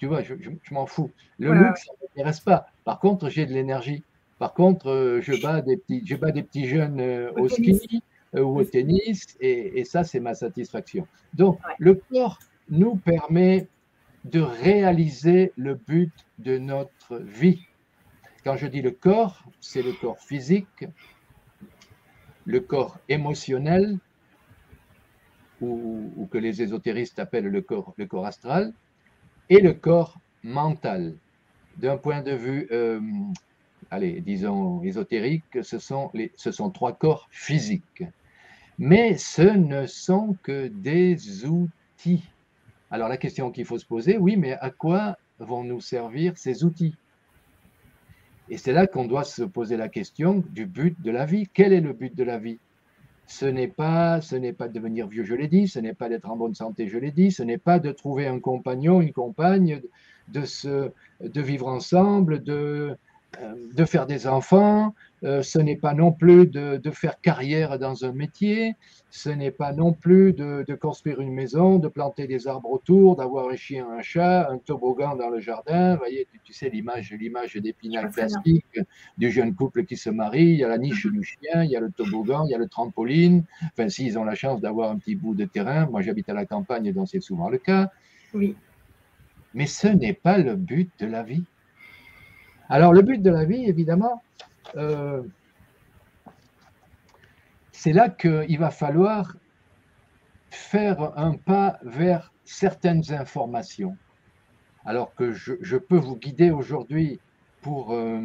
tu 0.02 0.08
vois, 0.08 0.20
je, 0.20 0.34
m'en 0.72 0.84
fous. 0.84 1.12
Le 1.38 1.54
look, 1.54 1.78
ça 1.78 1.92
ne 1.92 2.08
m'intéresse 2.08 2.40
pas. 2.40 2.66
Par 2.82 2.98
contre, 2.98 3.28
j'ai 3.28 3.46
de 3.46 3.52
l'énergie. 3.52 4.02
Par 4.40 4.52
contre, 4.52 4.90
euh, 4.90 5.20
je 5.20 5.40
bats 5.40 5.60
des 5.60 5.76
petits, 5.76 6.02
je 6.04 6.16
bats 6.16 6.32
des 6.32 6.42
petits 6.42 6.66
jeunes 6.66 7.00
euh, 7.00 7.30
au 7.36 7.48
ski. 7.48 8.02
ou 8.34 8.58
au 8.58 8.64
tennis, 8.64 9.36
et, 9.40 9.84
ça, 9.84 10.02
c'est 10.02 10.18
ma 10.18 10.34
satisfaction. 10.34 11.06
Donc, 11.34 11.60
le 11.78 11.94
corps 11.94 12.40
nous 12.68 12.96
permet 12.96 13.68
de 14.24 14.40
réaliser 14.40 15.52
le 15.56 15.76
but 15.76 16.12
de 16.40 16.58
notre 16.58 17.18
vie. 17.18 17.64
Quand 18.42 18.56
je 18.56 18.66
dis 18.66 18.82
le 18.82 18.90
corps, 18.90 19.44
c'est 19.60 19.82
le 19.82 19.92
corps 19.92 20.18
physique, 20.18 20.84
le 22.44 22.58
corps 22.58 22.98
émotionnel, 23.08 23.98
ou, 25.60 26.28
que 26.32 26.38
les 26.38 26.60
ésotéristes 26.60 27.20
appellent 27.20 27.46
le 27.46 27.60
corps, 27.60 27.94
le 27.96 28.06
corps 28.06 28.26
astral, 28.26 28.72
et 29.52 29.60
le 29.60 29.74
corps 29.74 30.18
mental. 30.42 31.14
D'un 31.76 31.98
point 31.98 32.22
de 32.22 32.32
vue, 32.32 32.68
euh, 32.72 33.00
allez, 33.90 34.22
disons 34.22 34.82
ésotérique, 34.82 35.62
ce 35.62 35.78
sont, 35.78 36.10
ce 36.36 36.50
sont 36.50 36.70
trois 36.70 36.94
corps 36.94 37.28
physiques. 37.30 38.02
Mais 38.78 39.18
ce 39.18 39.42
ne 39.42 39.86
sont 39.86 40.38
que 40.42 40.68
des 40.68 41.44
outils. 41.44 42.24
Alors 42.90 43.10
la 43.10 43.18
question 43.18 43.50
qu'il 43.50 43.66
faut 43.66 43.76
se 43.76 43.84
poser, 43.84 44.16
oui, 44.16 44.38
mais 44.38 44.54
à 44.54 44.70
quoi 44.70 45.18
vont 45.38 45.64
nous 45.64 45.82
servir 45.82 46.38
ces 46.38 46.64
outils? 46.64 46.94
Et 48.48 48.56
c'est 48.56 48.72
là 48.72 48.86
qu'on 48.86 49.04
doit 49.04 49.24
se 49.24 49.42
poser 49.42 49.76
la 49.76 49.90
question 49.90 50.42
du 50.48 50.64
but 50.64 50.98
de 51.02 51.10
la 51.10 51.26
vie. 51.26 51.46
Quel 51.52 51.74
est 51.74 51.82
le 51.82 51.92
but 51.92 52.16
de 52.16 52.24
la 52.24 52.38
vie? 52.38 52.58
Ce 53.26 53.46
n'est 53.46 53.68
pas, 53.68 54.20
ce 54.20 54.36
n'est 54.36 54.52
pas 54.52 54.68
de 54.68 54.72
devenir 54.74 55.06
vieux, 55.06 55.24
je 55.24 55.34
l'ai 55.34 55.48
dit, 55.48 55.68
ce 55.68 55.78
n'est 55.78 55.94
pas 55.94 56.08
d'être 56.08 56.30
en 56.30 56.36
bonne 56.36 56.54
santé, 56.54 56.88
je 56.88 56.98
l'ai 56.98 57.12
dit, 57.12 57.32
ce 57.32 57.42
n'est 57.42 57.58
pas 57.58 57.78
de 57.78 57.90
trouver 57.92 58.26
un 58.26 58.40
compagnon, 58.40 59.00
une 59.00 59.12
compagne, 59.12 59.80
de, 60.28 60.44
se, 60.44 60.90
de 61.20 61.40
vivre 61.40 61.68
ensemble, 61.68 62.42
de, 62.42 62.96
de 63.74 63.84
faire 63.84 64.06
des 64.06 64.26
enfants, 64.26 64.94
euh, 65.24 65.42
ce 65.42 65.58
n'est 65.60 65.76
pas 65.76 65.94
non 65.94 66.10
plus 66.10 66.46
de, 66.46 66.80
faire 66.90 67.20
carrière 67.20 67.78
dans 67.78 68.04
un 68.04 68.12
métier, 68.12 68.74
ce 69.10 69.30
n'est 69.30 69.52
pas 69.52 69.72
non 69.72 69.92
plus 69.92 70.32
de, 70.32 70.74
construire 70.74 71.20
une 71.20 71.32
maison, 71.32 71.78
de 71.78 71.86
planter 71.86 72.26
des 72.26 72.48
arbres 72.48 72.70
autour, 72.70 73.16
d'avoir 73.16 73.48
un 73.48 73.56
chien, 73.56 73.86
un 73.88 74.02
chat, 74.02 74.50
un 74.50 74.58
toboggan 74.58 75.16
dans 75.16 75.30
le 75.30 75.38
jardin. 75.38 75.92
Vous 75.92 75.98
voyez, 75.98 76.26
tu, 76.44 76.52
sais 76.52 76.70
l'image, 76.70 77.12
l'image 77.12 77.54
d'épinal 77.54 78.10
plastique 78.10 78.80
du 79.16 79.30
jeune 79.30 79.54
couple 79.54 79.84
qui 79.84 79.96
se 79.96 80.10
marie. 80.10 80.50
Il 80.50 80.56
y 80.56 80.64
a 80.64 80.68
la 80.68 80.78
niche 80.78 81.06
du 81.06 81.22
chien, 81.22 81.62
il 81.62 81.70
y 81.70 81.76
a 81.76 81.80
le 81.80 81.90
toboggan, 81.90 82.44
il 82.46 82.50
y 82.50 82.54
a 82.54 82.58
le 82.58 82.68
trampoline. 82.68 83.44
Enfin, 83.72 83.88
s'ils 83.88 84.18
ont 84.18 84.24
la 84.24 84.34
chance 84.34 84.60
d'avoir 84.60 84.90
un 84.90 84.98
petit 84.98 85.14
bout 85.14 85.34
de 85.34 85.44
terrain, 85.44 85.86
moi 85.86 86.02
j'habite 86.02 86.28
à 86.28 86.34
la 86.34 86.46
campagne, 86.46 86.92
donc 86.92 87.08
c'est 87.08 87.22
souvent 87.22 87.48
le 87.48 87.58
cas. 87.58 87.90
Oui. 88.34 88.56
Mais 89.54 89.66
ce 89.66 89.86
n'est 89.86 90.14
pas 90.14 90.38
le 90.38 90.56
but 90.56 90.90
de 90.98 91.06
la 91.06 91.22
vie. 91.22 91.44
Alors 92.72 92.94
le 92.94 93.02
but 93.02 93.22
de 93.22 93.28
la 93.28 93.44
vie, 93.44 93.66
évidemment, 93.66 94.22
euh, 94.76 95.22
c'est 97.70 97.92
là 97.92 98.08
qu'il 98.08 98.58
va 98.58 98.70
falloir 98.70 99.36
faire 100.48 101.12
un 101.18 101.34
pas 101.34 101.78
vers 101.82 102.32
certaines 102.46 103.12
informations. 103.12 103.94
Alors 104.86 105.14
que 105.14 105.32
je, 105.32 105.76
peux 105.76 105.98
vous 105.98 106.16
guider 106.16 106.50
aujourd'hui 106.50 107.20
pour, 107.60 107.92
euh, 107.92 108.22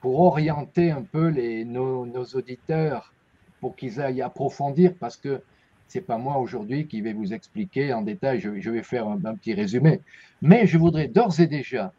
pour 0.00 0.18
orienter 0.18 0.90
un 0.90 1.02
peu 1.02 1.28
les, 1.28 1.64
nos, 1.64 2.24
auditeurs 2.34 3.14
pour 3.60 3.76
qu'ils 3.76 4.00
aillent 4.00 4.22
approfondir, 4.22 4.92
parce 4.98 5.16
que 5.16 5.40
ce 5.86 5.98
n'est 5.98 6.04
pas 6.04 6.18
moi 6.18 6.38
aujourd'hui 6.38 6.88
qui 6.88 7.00
vais 7.00 7.12
vous 7.12 7.32
expliquer 7.32 7.92
en 7.92 8.02
détail, 8.02 8.40
je, 8.40 8.70
vais 8.70 8.82
faire 8.82 9.06
un, 9.06 9.36
petit 9.36 9.54
résumé. 9.54 10.00
Mais 10.40 10.66
je 10.66 10.78
voudrais 10.78 11.06
d'ores 11.06 11.38
et 11.38 11.46
déjà 11.46 11.92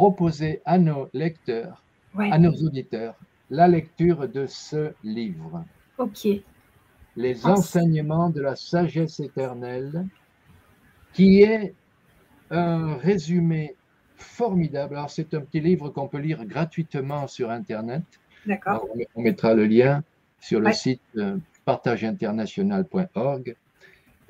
proposer 0.00 0.62
à 0.64 0.78
nos 0.78 1.10
lecteurs, 1.12 1.84
à 2.16 2.38
nos 2.38 2.54
auditeurs, 2.66 3.14
la 3.50 3.68
lecture 3.68 4.26
de 4.26 4.46
ce 4.46 4.94
livre. 5.04 5.62
Ok. 5.98 6.26
Les 7.16 7.44
enseignements 7.44 8.30
de 8.30 8.40
la 8.40 8.56
sagesse 8.56 9.20
éternelle, 9.20 10.06
qui 11.12 11.42
est 11.42 11.74
un 12.50 12.96
résumé 12.96 13.76
formidable. 14.16 14.96
Alors, 14.96 15.10
c'est 15.10 15.34
un 15.34 15.42
petit 15.42 15.60
livre 15.60 15.90
qu'on 15.90 16.08
peut 16.08 16.16
lire 16.16 16.46
gratuitement 16.46 17.26
sur 17.28 17.50
Internet. 17.50 18.04
D'accord. 18.46 18.88
On 19.14 19.20
mettra 19.20 19.52
le 19.52 19.66
lien 19.66 20.02
sur 20.38 20.60
le 20.60 20.72
site 20.72 21.02
euh, 21.18 21.36
partageinternational.org. 21.66 23.54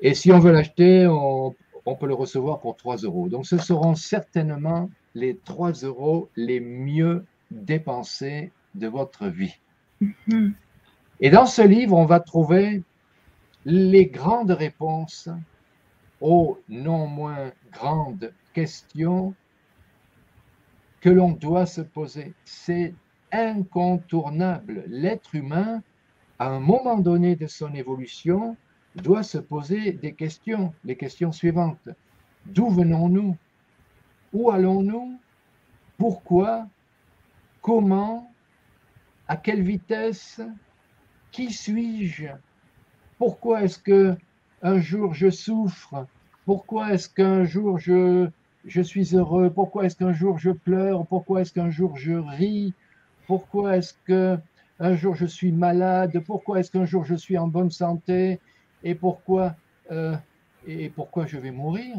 Et 0.01 0.15
si 0.15 0.33
on 0.33 0.39
veut 0.39 0.51
l'acheter, 0.51 1.07
on, 1.07 1.55
on, 1.85 1.95
peut 1.95 2.07
le 2.07 2.13
recevoir 2.13 2.59
pour 2.59 2.75
3 2.75 2.97
euros. 2.97 3.29
Donc, 3.29 3.45
ce 3.45 3.57
seront 3.57 3.95
certainement 3.95 4.89
les 5.15 5.37
3 5.37 5.71
euros 5.83 6.29
les 6.35 6.59
mieux 6.59 7.25
dépensés 7.51 8.51
de 8.75 8.87
votre 8.87 9.27
vie. 9.27 9.59
Mm-hmm. 10.01 10.53
Et 11.19 11.29
dans 11.29 11.45
ce 11.45 11.61
livre, 11.61 11.95
on 11.95 12.05
va 12.05 12.19
trouver 12.19 12.83
les 13.65 14.07
grandes 14.07 14.51
réponses 14.51 15.29
aux 16.19 16.59
non 16.69 17.07
moins 17.07 17.51
grandes 17.71 18.33
questions 18.53 19.33
que 20.99 21.09
l'on 21.09 21.31
doit 21.31 21.65
se 21.65 21.81
poser. 21.81 22.33
C'est 22.45 22.93
incontournable. 23.31 24.83
L'être 24.87 25.35
humain, 25.35 25.81
à 26.39 26.47
un 26.47 26.59
moment 26.59 26.97
donné 26.97 27.35
de 27.35 27.47
son 27.47 27.73
évolution, 27.73 28.55
doit 28.95 29.23
se 29.23 29.37
poser 29.37 29.93
des 29.93 30.13
questions, 30.13 30.73
les 30.83 30.95
questions 30.95 31.31
suivantes. 31.31 31.89
D'où 32.45 32.69
venons-nous? 32.69 33.37
Où 34.33 34.51
allons-nous? 34.51 35.19
Pourquoi? 35.97 36.67
Comment? 37.61 38.27
À 39.27 39.37
quelle 39.37 39.61
vitesse? 39.63 40.41
Qui 41.31 41.51
suis-je? 41.51 42.27
Pourquoi 43.17 43.63
est-ce 43.63 43.79
que 43.79 44.15
un 44.61 44.79
jour 44.79 45.13
je 45.13 45.29
souffre? 45.29 46.07
Pourquoi 46.45 46.93
est-ce 46.93 47.09
qu'un 47.09 47.43
jour 47.43 47.77
je, 47.79 48.29
je 48.65 48.81
suis 48.81 49.15
heureux? 49.15 49.49
Pourquoi 49.51 49.85
est-ce 49.85 49.95
qu'un 49.95 50.13
jour 50.13 50.39
je 50.39 50.51
pleure? 50.51 51.05
Pourquoi 51.07 51.41
est-ce 51.41 51.53
qu'un 51.53 51.69
jour 51.69 51.97
je 51.97 52.13
ris? 52.13 52.73
Pourquoi 53.27 53.77
est-ce 53.77 53.93
que 54.05 54.37
un 54.79 54.95
jour 54.95 55.15
je 55.15 55.25
suis 55.25 55.51
malade? 55.51 56.19
Pourquoi 56.25 56.59
est-ce 56.59 56.71
qu'un 56.71 56.85
jour 56.85 57.05
je 57.05 57.15
suis 57.15 57.37
en 57.37 57.47
bonne 57.47 57.71
santé? 57.71 58.41
Et 58.83 58.95
pourquoi 58.95 59.55
euh, 59.91 60.15
et 60.65 60.89
pourquoi 60.89 61.25
je 61.27 61.37
vais 61.37 61.51
mourir? 61.51 61.95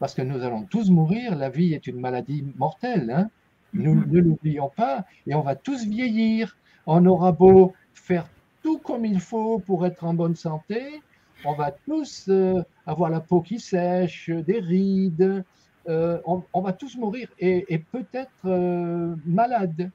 Parce 0.00 0.14
que 0.14 0.22
nous 0.22 0.42
allons 0.42 0.64
tous 0.64 0.90
mourir. 0.90 1.36
La 1.36 1.50
vie 1.50 1.74
est 1.74 1.86
une 1.86 2.00
maladie 2.00 2.44
mortelle. 2.56 3.10
Hein. 3.10 3.30
Nous 3.74 3.94
mhm. 3.94 4.10
ne 4.10 4.20
l'oublions 4.20 4.70
pas. 4.74 5.04
Et 5.28 5.34
on 5.34 5.42
va 5.42 5.54
tous 5.54 5.86
vieillir. 5.86 6.56
On 6.86 7.04
aura 7.06 7.30
beau 7.30 7.74
faire 7.94 8.26
tout 8.62 8.78
comme 8.78 9.04
il 9.04 9.20
faut 9.20 9.60
pour 9.60 9.86
être 9.86 10.02
en 10.04 10.14
bonne 10.14 10.34
santé. 10.34 11.02
On 11.44 11.54
va 11.54 11.70
tous 11.70 12.26
euh, 12.28 12.62
avoir 12.86 13.10
la 13.10 13.20
peau 13.20 13.42
qui 13.42 13.60
sèche, 13.60 14.30
des 14.30 14.58
rides. 14.58 15.44
Euh, 15.88 16.18
on, 16.24 16.60
va 16.60 16.72
tous 16.72 16.96
mourir 16.96 17.28
et, 17.38 17.78
peut-être 17.92 18.46
euh, 18.46 19.14
malades. 19.24 19.90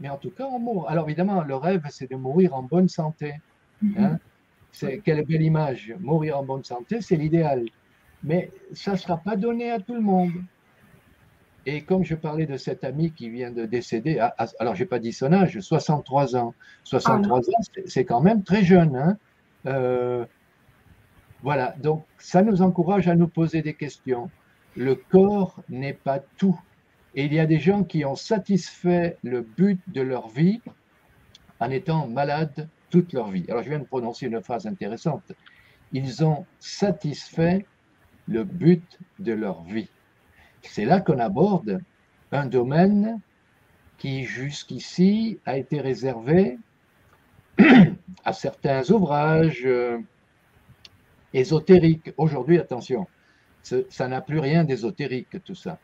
Mais 0.00 0.08
en 0.08 0.16
tout 0.16 0.30
cas, 0.30 0.46
on 0.46 0.58
mourra. 0.58 0.90
Alors 0.90 1.06
évidemment, 1.06 1.42
le 1.42 1.56
rêve, 1.56 1.82
c'est 1.90 2.10
de 2.10 2.16
mourir 2.16 2.54
en 2.54 2.62
bonne 2.62 2.88
santé. 2.88 3.34
Hein. 3.96 4.10
Mhm. 4.10 4.18
C'est 4.70 4.98
quelle 4.98 5.24
belle 5.26 5.42
image. 5.42 5.94
Mourir 6.00 6.38
en 6.38 6.44
bonne 6.44 6.64
santé, 6.64 7.00
c'est 7.00 7.16
l'idéal 7.16 7.66
mais 8.24 8.50
ça 8.72 8.92
ne 8.92 8.96
sera 8.96 9.16
pas 9.16 9.36
donné 9.36 9.70
à 9.70 9.80
tout 9.80 9.94
le 9.94 10.00
monde. 10.00 10.32
Et 11.64 11.82
comme 11.82 12.04
je 12.04 12.14
parlais 12.14 12.46
de 12.46 12.56
cet 12.56 12.82
ami 12.82 13.12
qui 13.12 13.30
vient 13.30 13.52
de 13.52 13.66
décéder, 13.66 14.18
alors 14.58 14.74
je 14.74 14.82
n'ai 14.82 14.88
pas 14.88 14.98
dit 14.98 15.12
son 15.12 15.32
âge, 15.32 15.60
63 15.60 16.36
ans. 16.36 16.54
63 16.84 17.38
ah 17.38 17.50
ans, 17.50 17.82
c'est 17.86 18.04
quand 18.04 18.20
même 18.20 18.42
très 18.42 18.64
jeune. 18.64 18.96
Hein. 18.96 19.16
Euh, 19.66 20.24
voilà, 21.42 21.74
donc 21.80 22.04
ça 22.18 22.42
nous 22.42 22.62
encourage 22.62 23.06
à 23.06 23.14
nous 23.14 23.28
poser 23.28 23.62
des 23.62 23.74
questions. 23.74 24.28
Le 24.76 24.96
corps 24.96 25.60
n'est 25.68 25.92
pas 25.92 26.18
tout. 26.36 26.58
Et 27.14 27.26
il 27.26 27.34
y 27.34 27.38
a 27.38 27.46
des 27.46 27.60
gens 27.60 27.84
qui 27.84 28.04
ont 28.04 28.16
satisfait 28.16 29.18
le 29.22 29.42
but 29.42 29.80
de 29.88 30.00
leur 30.00 30.28
vie 30.28 30.60
en 31.60 31.70
étant 31.70 32.08
malades 32.08 32.68
toute 32.90 33.12
leur 33.12 33.28
vie. 33.28 33.44
Alors 33.48 33.62
je 33.62 33.68
viens 33.68 33.78
de 33.78 33.84
prononcer 33.84 34.26
une 34.26 34.42
phrase 34.42 34.66
intéressante. 34.66 35.32
Ils 35.92 36.24
ont 36.24 36.46
satisfait 36.58 37.66
le 38.28 38.44
but 38.44 38.98
de 39.18 39.32
leur 39.32 39.62
vie. 39.62 39.88
C'est 40.62 40.84
là 40.84 41.00
qu'on 41.00 41.18
aborde 41.18 41.80
un 42.30 42.46
domaine 42.46 43.20
qui 43.98 44.24
jusqu'ici 44.24 45.38
a 45.46 45.56
été 45.58 45.80
réservé 45.80 46.58
à 48.24 48.32
certains 48.32 48.90
ouvrages 48.90 49.62
euh, 49.64 49.98
ésotériques. 51.32 52.12
Aujourd'hui, 52.16 52.58
attention, 52.58 53.06
ça 53.62 54.08
n'a 54.08 54.20
plus 54.20 54.38
rien 54.38 54.64
d'ésotérique 54.64 55.42
tout 55.44 55.54
ça. 55.54 55.78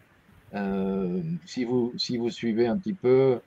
Euh, 0.55 1.21
si, 1.45 1.65
vous, 1.65 1.93
si 1.97 2.17
vous 2.17 2.31
suivez 2.31 2.67
un 2.67 2.79
petit 2.79 2.95
peu 2.95 3.41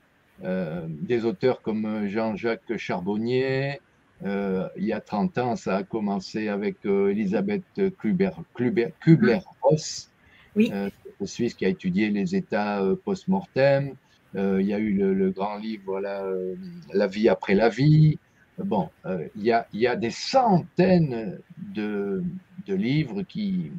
euh, 0.44 0.86
des 0.88 1.24
auteurs 1.24 1.60
comme 1.62 2.06
Jean-Jacques 2.06 2.76
Charbonnier, 2.76 3.80
euh, 4.24 4.68
il 4.76 4.84
y 4.84 4.92
a 4.92 5.00
30 5.00 5.38
ans, 5.38 5.56
ça 5.56 5.78
a 5.78 5.82
commencé 5.82 6.48
avec 6.48 6.76
euh, 6.86 7.10
Elisabeth 7.10 7.64
Kubler-Ross, 7.98 10.10
oui. 10.54 10.70
euh, 10.72 10.90
Suisse 11.24 11.54
qui 11.54 11.64
a 11.64 11.68
étudié 11.68 12.10
les 12.10 12.36
états 12.36 12.82
post-mortem. 13.04 13.94
il 14.34 14.62
y 14.62 14.74
a 14.74 14.78
eu 14.78 14.92
le, 14.92 15.30
grand 15.30 15.56
livre 15.56 16.00
La 16.00 17.06
vie 17.06 17.28
après 17.28 17.54
la 17.54 17.68
vie. 17.68 18.18
bon, 18.58 18.90
il 19.36 19.42
y, 19.42 19.52
a, 19.52 19.66
y, 19.72 19.86
a, 19.86 19.96
des 19.96 20.10
centaines 20.10 21.38
de, 21.74 22.22
de, 22.66 22.74
livres 22.74 23.22
qui, 23.22 23.70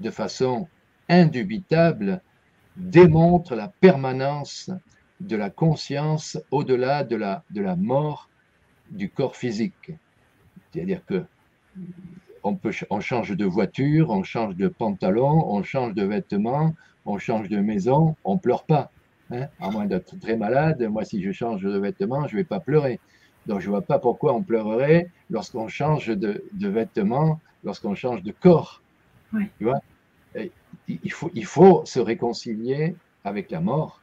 de 0.00 0.10
façon 0.10 0.68
indubitable, 1.08 2.20
démontrent 2.76 3.54
la 3.54 3.68
permanence 3.68 4.70
de 5.20 5.36
la 5.36 5.48
conscience 5.48 6.38
au-delà 6.50 7.02
de 7.02 7.16
la, 7.16 7.44
de 7.50 7.62
la 7.62 7.76
mort 7.76 8.28
du 8.94 9.10
corps 9.10 9.36
physique. 9.36 9.92
C'est-à-dire 10.72 11.04
que 11.04 11.24
on, 12.42 12.54
peut, 12.54 12.72
on 12.90 13.00
change 13.00 13.36
de 13.36 13.44
voiture, 13.44 14.10
on 14.10 14.22
change 14.22 14.56
de 14.56 14.68
pantalon, 14.68 15.44
on 15.48 15.62
change 15.62 15.94
de 15.94 16.04
vêtements, 16.04 16.74
on 17.04 17.18
change 17.18 17.48
de 17.48 17.58
maison, 17.58 18.16
on 18.24 18.38
pleure 18.38 18.64
pas. 18.64 18.90
Hein 19.30 19.46
à 19.60 19.70
moins 19.70 19.86
d'être 19.86 20.18
très 20.20 20.36
malade, 20.36 20.82
moi 20.82 21.04
si 21.04 21.22
je 21.22 21.32
change 21.32 21.62
de 21.62 21.78
vêtements, 21.78 22.26
je 22.28 22.36
vais 22.36 22.44
pas 22.44 22.60
pleurer. 22.60 23.00
Donc 23.46 23.60
je 23.60 23.68
vois 23.68 23.82
pas 23.82 23.98
pourquoi 23.98 24.34
on 24.34 24.42
pleurerait 24.42 25.10
lorsqu'on 25.30 25.68
change 25.68 26.08
de, 26.08 26.44
de 26.52 26.68
vêtements, 26.68 27.40
lorsqu'on 27.62 27.94
change 27.94 28.22
de 28.22 28.32
corps. 28.32 28.82
Tu 29.32 29.64
vois? 29.64 29.80
Il, 30.88 31.12
faut, 31.12 31.30
il 31.34 31.46
faut 31.46 31.84
se 31.84 32.00
réconcilier 32.00 32.94
avec 33.24 33.50
la 33.50 33.60
mort. 33.60 34.00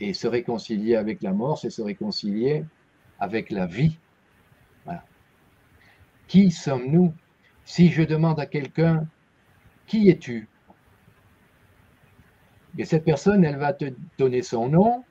Et 0.00 0.14
se 0.14 0.28
réconcilier 0.28 0.94
avec 0.94 1.22
la 1.22 1.32
mort, 1.32 1.58
c'est 1.58 1.70
se 1.70 1.82
réconcilier 1.82 2.64
avec 3.18 3.50
la 3.50 3.66
vie. 3.66 3.98
Qui 6.28 6.50
sommes-nous 6.50 7.14
Si 7.64 7.88
je 7.88 8.02
demande 8.02 8.38
à 8.38 8.46
quelqu'un, 8.46 9.06
qui 9.86 10.10
es-tu? 10.10 10.46
Et 12.76 12.84
cette 12.84 13.04
personne, 13.04 13.44
elle 13.44 13.56
va 13.56 13.72
te 13.72 13.86
donner 14.18 14.42
son 14.42 14.68
nom, 14.68 15.04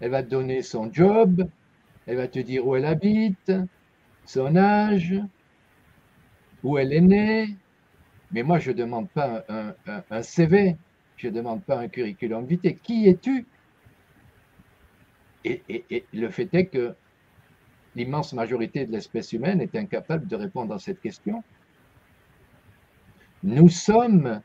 elle 0.00 0.10
va 0.10 0.22
te 0.22 0.28
donner 0.28 0.62
son 0.62 0.92
job, 0.92 1.48
elle 2.06 2.16
va 2.16 2.28
te 2.28 2.38
dire 2.38 2.66
où 2.66 2.76
elle 2.76 2.84
habite, 2.84 3.52
son 4.26 4.54
âge, 4.54 5.14
où 6.62 6.78
elle 6.78 6.92
est 6.92 7.00
née. 7.00 7.56
Mais 8.30 8.42
moi, 8.42 8.58
je 8.58 8.70
ne 8.70 8.76
demande 8.76 9.08
pas 9.10 9.44
un, 9.48 10.22
CV, 10.22 10.76
je 11.16 11.28
ne 11.28 11.32
demande 11.32 11.62
pas 11.62 11.78
un 11.78 11.88
curriculum 11.88 12.44
vitae. 12.44 12.74
Qui 12.74 13.08
es-tu? 13.08 13.46
Et, 15.44 16.04
le 16.12 16.30
fait 16.30 16.52
est 16.54 16.66
que 16.66 16.94
l'immense 17.96 18.32
majorité 18.32 18.86
de 18.86 18.92
l'espèce 18.92 19.32
humaine 19.32 19.60
est 19.60 19.76
incapable 19.76 20.26
de 20.26 20.36
répondre 20.36 20.74
à 20.74 20.78
cette 20.78 21.00
question. 21.00 21.42
Nous 23.42 23.68
sommes 23.68 24.40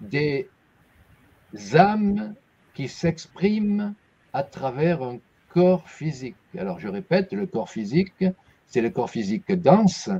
des 0.00 0.48
âmes 1.74 2.34
qui 2.74 2.88
s'expriment 2.88 3.94
à 4.32 4.42
travers 4.42 5.02
un 5.02 5.18
corps 5.48 5.88
physique. 5.88 6.36
Alors 6.56 6.78
je 6.78 6.88
répète, 6.88 7.32
le 7.32 7.46
corps 7.46 7.70
physique, 7.70 8.24
c'est 8.66 8.80
le 8.80 8.90
corps 8.90 9.10
physique 9.10 9.50
dense, 9.50 10.10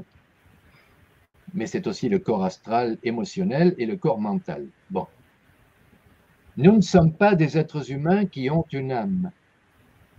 mais 1.55 1.67
c'est 1.67 1.87
aussi 1.87 2.09
le 2.09 2.19
corps 2.19 2.45
astral 2.45 2.99
émotionnel 3.03 3.75
et 3.79 3.87
le 3.87 3.97
corps 3.97 4.21
mental. 4.21 4.67
Bon. 4.91 5.07
Nous 6.57 6.75
ne 6.75 6.81
sommes 6.81 7.13
pas 7.13 7.35
des 7.35 7.59
êtres 7.59 7.91
humains 7.91 8.25
qui 8.25 8.49
ont 8.51 8.65
une 8.73 8.93
âme. 8.93 9.31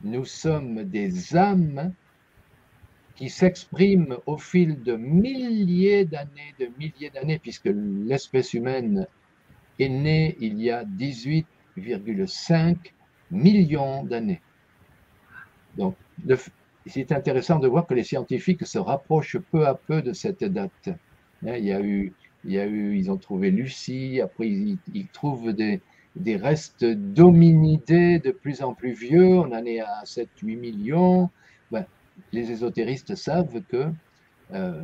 Nous 0.04 0.26
sommes 0.26 0.84
des 0.84 1.36
âmes 1.36 1.94
qui 3.16 3.30
s'expriment 3.30 4.18
au 4.28 4.38
fil 4.38 4.84
de 4.84 4.96
milliers 4.96 6.06
d'années, 6.06 6.54
de 6.60 6.70
milliers 6.78 7.10
d'années, 7.10 7.40
puisque 7.40 7.70
l'espèce 7.74 8.54
humaine 8.54 9.08
est 9.80 9.90
née 9.90 10.38
il 10.40 10.62
y 10.62 10.70
a 10.70 10.84
18,5 10.84 12.78
millions 13.32 14.04
d'années. 14.04 14.42
Donc, 15.78 15.96
c'est 16.86 17.12
intéressant 17.12 17.58
de 17.60 17.68
voir 17.68 17.88
que 17.88 17.96
les 17.96 18.04
scientifiques 18.04 18.66
se 18.68 18.78
rapprochent 18.78 19.40
peu 19.52 19.66
à 19.66 19.74
peu 19.74 20.04
de 20.04 20.14
cette 20.14 20.44
date. 20.44 20.90
Hein, 21.46 21.56
il 21.58 21.66
y 21.66 21.72
a 21.72 21.82
eu, 21.82 22.14
ils 22.44 23.12
ont 23.12 23.18
trouvé 23.18 23.50
Lucie, 23.50 24.22
après 24.22 24.48
ils 24.48 25.08
trouvent 25.12 25.54
des, 25.54 25.82
des 26.20 26.36
restes 26.36 26.86
d'hominidés 26.86 28.20
de 28.20 28.32
plus 28.32 28.62
en 28.62 28.74
plus 28.74 28.94
vieux, 28.94 29.36
on 29.38 29.52
en 29.52 29.66
est 29.66 29.80
à 29.80 30.04
7-8 30.04 30.58
millions. 30.58 31.30
Ben, 31.72 31.86
les 32.32 32.52
ésotéristes 32.52 33.16
savent 33.16 33.62
que 33.70 33.92
euh, 34.54 34.82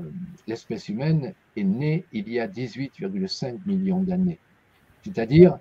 l'espèce 0.47 0.89
humaine 0.89 1.33
est 1.55 1.63
née 1.63 2.05
il 2.11 2.29
y 2.29 2.39
a 2.39 2.47
18,5 2.47 3.59
millions 3.65 4.01
d'années. 4.01 4.39
C'est-à-dire, 5.03 5.57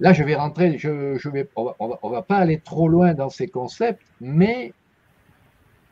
là 0.00 0.12
je 0.12 0.24
vais 0.24 0.34
rentrer, 0.34 0.78
on 0.84 1.14
ne 1.28 2.10
va, 2.10 2.22
pas 2.22 2.38
aller 2.38 2.60
trop 2.60 2.88
loin 2.88 3.14
dans 3.14 3.30
ces 3.30 3.48
concepts, 3.48 4.06
mais 4.20 4.72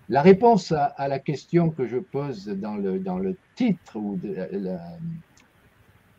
la 0.08 0.22
réponse 0.22 0.72
à, 0.72 1.08
la 1.08 1.18
question 1.18 1.70
que 1.70 1.86
je 1.86 1.98
pose 1.98 2.46
dans 2.46 2.76
le, 2.76 2.98
dans 2.98 3.18
le 3.18 3.36
titre 3.54 3.96
ou 3.96 4.18
la, 4.22 4.78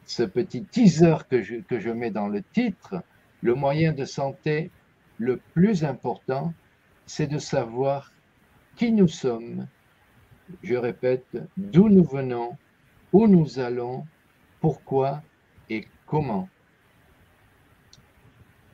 ce 0.05 0.23
petit 0.23 0.63
teaser 0.63 1.17
que 1.29 1.41
je, 1.41 1.55
que 1.55 1.79
je 1.79 1.89
mets 1.89 2.11
dans 2.11 2.27
le 2.27 2.41
titre, 2.41 3.03
le 3.41 3.55
moyen 3.55 3.93
de 3.93 4.05
santé 4.05 4.71
le 5.17 5.37
plus 5.37 5.83
important, 5.83 6.53
c'est 7.05 7.27
de 7.27 7.39
savoir 7.39 8.11
qui 8.75 8.91
nous 8.91 9.07
sommes, 9.07 9.67
je 10.63 10.75
répète, 10.75 11.37
d'où 11.57 11.89
nous 11.89 12.03
venons, 12.03 12.57
où 13.13 13.27
nous 13.27 13.59
allons, 13.59 14.05
pourquoi 14.59 15.21
et 15.69 15.87
comment. 16.05 16.49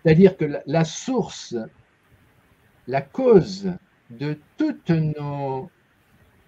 C'est-à-dire 0.04 0.36
que 0.36 0.46
la, 0.66 0.84
source, 0.84 1.56
la 2.88 3.02
cause 3.02 3.72
de 4.10 4.40
toutes 4.58 4.90
nos 4.90 5.70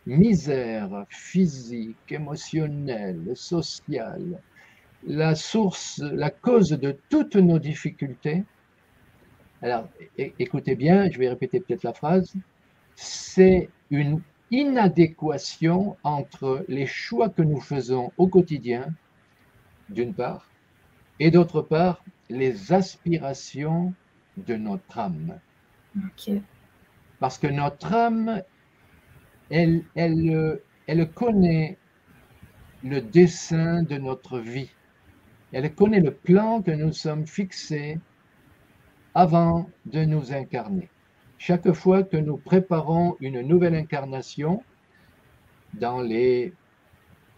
misères 0.06 1.06
physiques, 1.10 2.12
émotionnelles, 2.12 3.32
sociales, 3.36 4.42
la 5.06 5.36
source, 5.36 6.00
la 6.00 6.30
cause 6.30 6.70
de 6.70 6.98
toutes 7.10 7.36
nos 7.36 7.60
difficultés, 7.60 8.44
alors 9.62 9.88
écoutez 10.18 10.76
bien, 10.76 11.10
je 11.10 11.18
vais 11.18 11.30
répéter 11.30 11.60
peut-être 11.60 11.84
la 11.84 11.94
phrase, 11.94 12.34
c'est 12.96 13.70
une 13.90 14.22
inadéquation 14.52 15.98
entre 16.04 16.66
les 16.68 16.86
choix 16.86 17.30
que 17.30 17.42
nous 17.42 17.60
faisons 17.60 18.12
au 18.18 18.28
quotidien, 18.28 18.94
d'une 19.90 20.14
part, 20.14 20.50
et 21.20 21.32
d'autre 21.32 21.62
part, 21.62 22.04
les 22.30 22.74
aspirations 22.74 23.94
de 24.38 24.56
notre 24.56 25.00
âme. 25.00 25.40
Parce 27.20 27.38
que 27.38 27.48
notre 27.48 27.94
âme, 27.94 28.42
elle, 29.50 29.84
elle, 29.96 30.60
elle 30.88 31.10
connaît 31.12 31.78
le 32.84 33.02
dessin 33.02 33.84
de 33.84 33.98
notre 33.98 34.40
vie. 34.40 34.70
Elle 35.54 35.74
connaît 35.74 36.00
le 36.00 36.12
plan 36.12 36.64
que 36.64 36.72
nous 36.72 36.92
sommes 36.92 37.28
fixés 37.28 38.00
avant 39.14 39.70
de 39.86 40.04
nous 40.04 40.34
incarner. 40.34 40.90
Chaque 41.38 41.72
fois 41.74 42.02
que 42.02 42.18
nous 42.18 42.38
préparons 42.38 43.16
une 43.20 43.42
nouvelle 43.42 43.76
incarnation 43.76 44.64
dans 45.76 46.02
les 46.02 46.54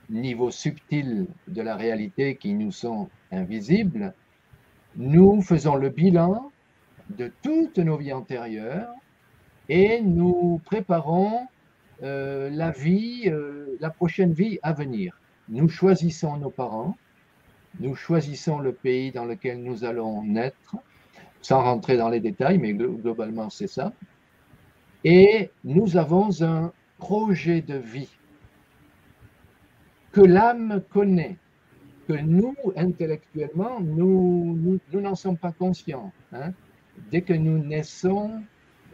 niveaux 0.10 0.52
subtils 0.52 1.28
de 1.50 1.62
la 1.62 1.76
réalité 1.76 2.38
qui 2.38 2.54
nous 2.54 2.72
sont 2.72 3.10
invisibles, 3.32 4.14
nous 4.96 5.42
faisons 5.42 5.76
le 5.76 5.90
bilan 5.90 6.52
de 7.10 7.32
toutes 7.42 7.80
nos 7.80 7.98
vies 7.98 8.14
antérieures 8.14 8.94
et 9.68 10.02
nous 10.02 10.62
préparons 10.64 11.48
euh, 12.04 12.50
la 12.50 12.72
vie, 12.72 13.24
euh, 13.26 13.76
la 13.82 13.90
prochaine 13.90 14.32
vie 14.32 14.58
à 14.64 14.72
venir. 14.72 15.20
Nous 15.50 15.68
choisissons 15.68 16.38
nos 16.38 16.50
parents, 16.50 16.96
nous 17.80 17.96
choisissons 17.96 18.60
le 18.60 18.72
pays 18.74 19.12
dans 19.12 19.26
lequel 19.26 19.64
nous 19.64 19.84
allons 19.84 20.24
naître, 20.24 20.76
sans 21.42 21.62
rentrer 21.62 21.98
dans 21.98 22.10
les 22.10 22.20
détails, 22.20 22.58
mais 22.58 22.74
globalement 22.74 23.50
c'est 23.50 23.68
ça. 23.68 23.94
Et 25.04 25.52
nous 25.64 25.98
avons 25.98 26.42
un 26.42 26.72
projet 26.98 27.62
de 27.62 27.76
vie 27.76 28.10
que 30.12 30.22
l'âme 30.22 30.82
connaît, 30.90 31.38
que 32.08 32.14
nous, 32.14 32.56
intellectuellement, 32.76 33.82
nous 33.82 34.80
n'en 34.94 35.16
sommes 35.16 35.38
pas 35.38 35.52
conscients. 35.52 36.12
Hein. 36.32 36.54
Dès 37.12 37.22
que 37.22 37.34
nous 37.34 37.58
naissons, 37.58 38.42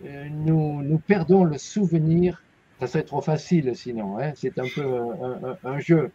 euh, 0.05 0.27
nous, 0.29 0.81
nous 0.81 0.97
perdons 0.97 1.43
le 1.43 1.57
souvenir. 1.57 2.43
Ça 2.79 2.87
serait 2.87 3.03
trop 3.03 3.21
facile 3.21 3.75
sinon, 3.75 4.17
hein. 4.17 4.31
c'est 4.35 4.57
un 4.57 4.65
peu 4.73 5.55
un, 5.63 5.79
jeu. 5.79 6.11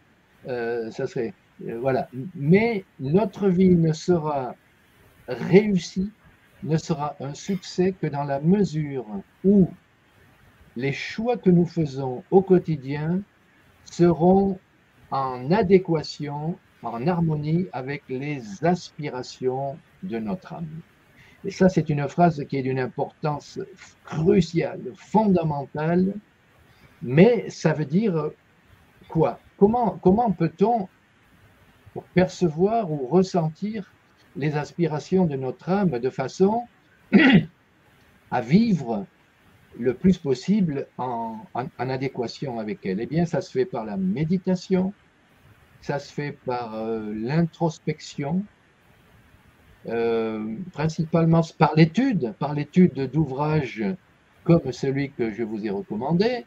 Euh, 0.47 0.91
ça 0.91 1.07
serait 1.07 1.29
euh, 1.29 1.46
voilà. 1.59 2.07
Mais 2.35 2.83
notre 2.99 3.49
vie 3.49 3.75
ne 3.75 3.93
sera 3.93 4.55
réussie, 5.27 6.11
ne 6.63 6.77
sera 6.77 7.15
un 7.19 7.33
succès 7.33 7.93
que 7.99 8.07
dans 8.07 8.23
la 8.23 8.39
mesure 8.39 9.05
où 9.43 9.69
les 10.75 10.93
choix 10.93 11.37
que 11.37 11.49
nous 11.49 11.65
faisons 11.65 12.23
au 12.31 12.41
quotidien 12.41 13.21
seront 13.85 14.59
en 15.11 15.51
adéquation, 15.51 16.57
en 16.83 17.07
harmonie 17.07 17.65
avec 17.73 18.03
les 18.09 18.63
aspirations 18.63 19.77
de 20.03 20.19
notre 20.19 20.53
âme. 20.53 20.81
Et 21.45 21.51
ça, 21.51 21.69
c'est 21.69 21.89
une 21.89 22.07
phrase 22.07 22.43
qui 22.47 22.57
est 22.57 22.61
d'une 22.61 22.79
importance 22.79 23.59
cruciale, 24.03 24.81
fondamentale, 24.95 26.13
mais 27.01 27.49
ça 27.49 27.73
veut 27.73 27.85
dire 27.85 28.31
quoi? 29.07 29.39
Comment, 29.57 29.97
comment 30.01 30.31
peut-on 30.31 30.87
percevoir 32.13 32.91
ou 32.91 33.07
ressentir 33.07 33.93
les 34.35 34.55
aspirations 34.55 35.25
de 35.25 35.35
notre 35.35 35.69
âme 35.69 35.99
de 35.99 36.09
façon 36.09 36.63
à 38.31 38.41
vivre 38.41 39.05
le 39.79 39.93
plus 39.93 40.17
possible 40.17 40.87
en, 40.97 41.39
adéquation 41.77 42.59
avec 42.59 42.85
elle 42.85 42.99
Eh 42.99 43.05
bien, 43.05 43.25
ça 43.25 43.41
se 43.41 43.51
fait 43.51 43.65
par 43.65 43.85
la 43.85 43.97
méditation, 43.97 44.93
ça 45.81 45.99
se 45.99 46.11
fait 46.11 46.31
par 46.31 46.75
euh, 46.75 47.13
l'introspection, 47.13 48.43
euh, 49.87 50.55
principalement 50.73 51.41
par 51.57 51.75
l'étude, 51.75 52.33
par 52.39 52.53
l'étude 52.53 53.09
d'ouvrages 53.11 53.83
comme 54.43 54.71
celui 54.71 55.11
que 55.11 55.31
je 55.31 55.43
vous 55.43 55.65
ai 55.65 55.69
recommandé, 55.69 56.45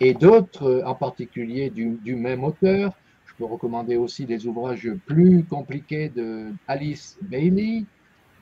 et 0.00 0.14
d'autres, 0.14 0.82
en 0.84 0.94
particulier 0.94 1.70
du, 1.70 1.98
du, 2.04 2.14
même 2.14 2.44
auteur. 2.44 2.92
Peux 3.38 3.44
recommander 3.44 3.96
aussi 3.96 4.26
des 4.26 4.46
ouvrages 4.46 4.90
plus 5.06 5.44
compliqués 5.44 6.08
de 6.08 6.52
Alice 6.66 7.16
Bailey, 7.22 7.84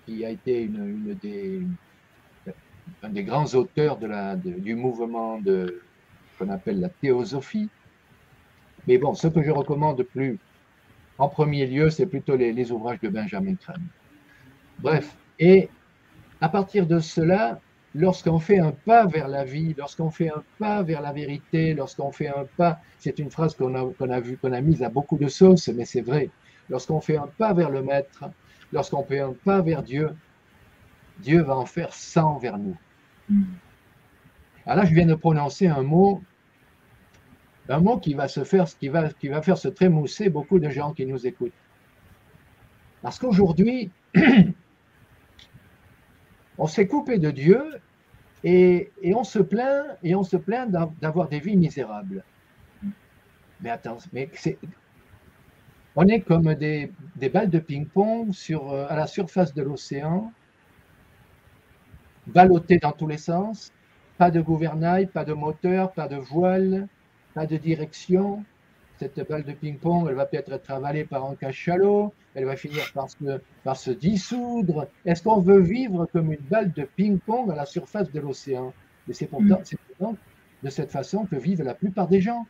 qui 0.07 0.25
a 0.25 0.31
été 0.31 0.63
une, 0.63 1.15
des, 1.21 1.61
un 3.03 3.11
des 3.11 3.25
grands 3.25 3.55
auteurs 3.55 3.99
du 3.99 4.75
mouvement 4.75 5.39
de, 5.39 5.83
qu'on 6.39 6.49
appelle 6.49 6.81
la 6.81 6.89
théosophie. 6.89 7.69
Mais 8.87 8.97
bon, 8.99 9.15
ce 9.15 9.29
que 9.29 9.43
je 9.43 9.51
recommande 9.51 10.03
plus 10.03 10.39
en 11.19 11.29
premier 11.29 11.67
lieu, 11.67 11.91
c'est 11.91 12.07
plutôt 12.07 12.37
les, 12.37 12.53
les, 12.53 12.73
ouvrages 12.73 13.01
de 13.01 13.09
Benjamin 13.09 13.55
Crème. 13.55 13.87
Bref, 14.79 15.17
et 15.39 15.69
à 16.41 16.49
partir 16.49 16.87
de 16.87 17.01
cela, 17.01 17.61
lorsqu'on 17.97 18.39
fait 18.39 18.59
un 18.59 18.73
pas 18.73 19.07
vers 19.07 19.27
la 19.27 19.45
vie, 19.45 19.75
lorsqu'on 19.77 20.11
fait 20.11 20.29
un 20.29 20.45
pas 20.59 20.83
vers 20.83 21.01
la 21.01 21.13
vérité, 21.13 21.73
lorsqu'on 21.73 22.13
fait 22.13 22.29
un 22.29 22.47
pas, 22.57 22.79
c'est 22.99 23.19
une 23.19 23.31
phrase 23.31 23.55
qu'on 23.55 23.75
a, 23.75 23.91
qu'on 23.99 24.11
a 24.11 24.21
vu, 24.21 24.37
qu'on 24.37 24.53
a 24.53 24.61
mise 24.61 24.83
à 24.83 24.91
beaucoup 24.91 25.17
de 25.17 25.29
sauces, 25.29 25.69
mais 25.69 25.87
c'est 25.87 26.03
vrai. 26.03 26.29
Lorsqu'on 26.69 27.01
fait 27.01 27.17
un 27.17 27.29
pas 27.39 27.55
vers 27.55 27.71
le 27.71 27.83
Maître, 27.83 28.25
lorsqu'on 28.73 29.03
fait 29.03 29.21
un 29.21 29.33
pas 29.33 29.63
vers 29.63 29.83
Dieu, 29.83 30.11
Dieu 31.21 31.41
va 31.43 31.57
en 31.57 31.65
faire 31.65 31.95
100 31.95 32.39
vers 32.39 32.59
nous. 32.59 32.77
Hmm. 33.31 33.45
Alors 34.67 34.85
là, 34.85 34.85
je 34.85 34.95
viens 34.95 35.07
de 35.07 35.15
prononcer 35.15 35.67
un 35.67 35.83
mot, 35.83 36.23
un 37.71 37.81
mot 37.81 37.99
qui 37.99 38.13
va 38.13 38.29
se 38.29 38.45
faire, 38.45 38.67
qui 38.67 38.89
va, 38.89 39.09
qui 39.09 39.29
va 39.29 39.41
faire 39.41 39.57
se 39.57 39.69
trémousser 39.69 40.29
beaucoup 40.29 40.59
de 40.59 40.69
gens 40.69 40.93
qui 40.93 41.07
nous 41.07 41.27
écoutent. 41.27 41.53
Parce 43.01 43.19
qu'aujourd'hui, 43.19 43.91
on 46.59 46.67
s'est 46.67 46.87
coupé 46.87 47.19
de 47.19 47.31
Dieu 47.31 47.63
et, 48.49 48.93
on 49.15 49.25
se 49.25 49.41
plaint 49.41 49.99
et 50.05 50.15
on 50.15 50.23
se 50.23 50.37
plaint 50.37 50.71
d'avoir 51.01 51.29
des 51.29 51.41
vies 51.41 51.57
misérables. 51.57 52.23
Mais 53.61 53.71
attends, 53.71 53.99
on 55.97 56.07
est 56.07 56.21
comme 56.21 56.55
des, 56.55 56.93
balles 57.33 57.51
de 57.51 57.59
ping-pong 57.59 58.33
sur, 58.33 58.71
euh, 58.71 58.87
à 58.89 58.95
la 58.95 59.09
surface 59.09 59.53
de 59.53 59.63
l'océan, 59.63 60.33
ballottées 62.29 62.79
dans 62.79 62.93
tous 62.93 63.09
les 63.09 63.19
sens, 63.19 63.73
pas 64.17 64.31
de 64.31 64.41
gouvernail, 64.41 65.07
pas 65.07 65.25
de 65.25 65.33
moteur, 65.33 65.93
pas 65.93 66.07
de 66.07 66.17
voile, 66.17 66.87
pas 67.35 67.47
de 67.47 67.57
direction, 67.57 68.45
cette 68.99 69.29
balle 69.29 69.45
de 69.45 69.53
ping-pong, 69.53 70.07
elle 70.09 70.15
va 70.15 70.27
peut-être 70.27 70.53
être 70.53 70.71
avalée 70.71 71.05
par 71.05 71.25
un 71.25 71.35
cachalot, 71.35 72.13
elle 72.35 72.45
va 72.45 72.57
finir 72.57 72.91
par 72.95 73.11
se, 73.11 73.41
par 73.63 73.77
se 73.77 73.91
dissoudre. 73.91 74.89
Est-ce 75.05 75.23
qu'on 75.23 75.41
veut 75.41 75.61
vivre 75.61 76.07
comme 76.07 76.33
une 76.33 76.41
balle 76.41 76.73
de 76.73 76.85
ping-pong 76.97 77.51
à 77.51 77.55
la 77.55 77.67
surface 77.67 78.11
de 78.11 78.21
l'océan? 78.21 78.73
Et 79.09 79.13
c'est 79.13 79.27
pourtant, 79.27 79.61
mm. 79.61 80.15
de 80.63 80.71
cette 80.71 80.91
façon 80.91 81.27
que 81.27 81.37
vivent 81.37 81.63
la 81.63 81.75
plupart 81.75 82.09
des 82.09 82.21
gens. 82.21 82.47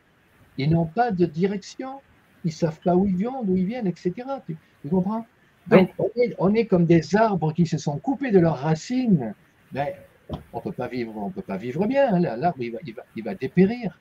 Ils 0.58 0.70
n'ont 0.70 0.86
pas 0.86 1.10
de 1.10 1.26
direction, 1.26 2.00
ils 2.44 2.48
ne 2.48 2.52
savent 2.52 2.80
pas 2.80 2.94
où 2.94 3.06
ils 3.06 3.16
viennent, 3.16 3.44
d'où 3.44 3.56
ils 3.56 3.66
viennent, 3.66 3.86
etc. 3.86 4.12
Tu, 4.46 4.56
comprends? 4.88 5.26
Donc, 5.66 5.90
on, 6.38 6.54
est, 6.54 6.66
comme 6.66 6.86
des 6.86 7.16
arbres 7.16 7.52
qui 7.52 7.66
se 7.66 7.76
sont 7.76 7.98
coupés 7.98 8.30
de 8.30 8.38
leurs 8.38 8.58
racines. 8.58 9.34
Mais 9.72 9.96
ben, 10.30 10.38
on 10.52 10.58
ne 10.58 10.62
peut 10.62 10.72
pas 10.72 10.86
vivre, 10.86 11.12
on 11.16 11.30
peut 11.30 11.42
pas 11.42 11.56
vivre 11.56 11.86
bien. 11.86 12.14
Hein. 12.14 12.20
L'arbre, 12.20 12.62
il 12.62 12.72
va, 12.72 12.78
il, 12.86 12.94
va, 12.94 13.02
il 13.16 13.24
va 13.24 13.34
dépérir. 13.34 13.98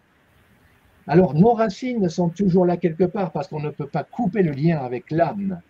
Alors, 1.07 1.35
nos 1.35 1.53
racines 1.53 2.09
sont 2.09 2.29
toujours 2.29 2.65
là 2.65 2.77
quelque 2.77 3.03
part 3.03 3.31
parce 3.31 3.47
qu'on 3.47 3.59
ne 3.59 3.69
peut 3.69 3.87
pas 3.87 4.03
couper 4.03 4.41
le 4.41 4.51
lien 4.51 4.79
avec 4.79 5.11
l'âme. 5.11 5.61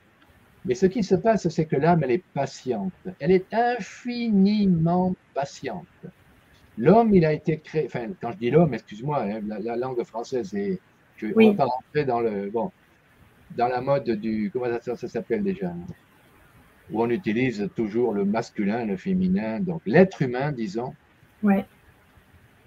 Mais 0.66 0.76
ce 0.76 0.86
qui 0.86 1.04
se 1.04 1.16
passe, 1.16 1.48
c'est 1.50 1.66
que 1.66 1.76
l'âme, 1.76 2.04
elle 2.04 2.12
est 2.12 2.24
patiente. 2.34 2.94
Elle 3.20 3.32
est 3.32 3.54
infiniment 3.54 5.16
patiente. 5.34 5.86
L'homme, 6.78 7.14
il 7.14 7.26
a 7.26 7.34
été 7.34 7.60
créé, 7.60 7.86
enfin, 7.86 8.08
quand 8.20 8.32
je 8.32 8.38
dis 8.38 8.50
l'homme, 8.50 8.74
excuse-moi, 8.74 9.24
hein, 9.24 9.42
la, 9.62 9.76
langue 9.76 10.04
française 10.04 10.54
est, 10.56 10.80
je 11.18 11.28
ne 11.28 11.34
vais 11.34 11.54
pas 11.54 11.66
rentrer 11.66 12.04
dans 12.04 12.20
le, 12.20 12.50
bon, 12.50 12.72
dans 13.56 13.68
la 13.68 13.80
mode 13.80 14.10
du, 14.10 14.50
comment 14.52 14.66
ça, 14.82 14.96
ça 14.96 15.08
s'appelle 15.08 15.44
déjà? 15.44 15.74
Où 16.92 17.02
on 17.02 17.10
utilise 17.10 17.70
toujours 17.76 18.14
le 18.14 18.26
masculin, 18.26 18.86
le 18.86 18.98
féminin. 18.98 19.60
Donc, 19.60 19.82
l'être 19.86 20.22
humain, 20.22 20.52
disons, 20.52 20.94
ouais. 21.44 21.66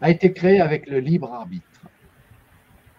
a 0.01 0.11
été 0.11 0.33
créé 0.33 0.61
avec 0.61 0.89
le 0.89 1.01
libre 1.01 1.33
arbitre. 1.33 1.68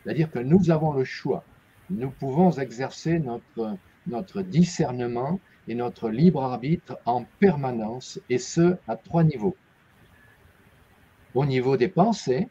C'est-à-dire 0.03 0.31
que 0.31 0.39
nous 0.39 0.71
avons 0.71 0.93
le 0.93 1.03
choix. 1.03 1.43
Nous 1.89 2.09
pouvons 2.09 2.51
exercer 2.51 3.19
notre, 3.19 4.41
discernement 4.41 5.39
et 5.67 5.75
notre 5.75 6.09
libre 6.09 6.43
arbitre 6.43 6.99
en 7.05 7.25
permanence, 7.39 8.19
et 8.29 8.37
ce, 8.37 8.77
à 8.87 8.95
trois 8.95 9.23
niveaux. 9.23 9.55
Au 11.35 11.45
niveau 11.45 11.77
des 11.77 11.87
pensées, 11.87 12.47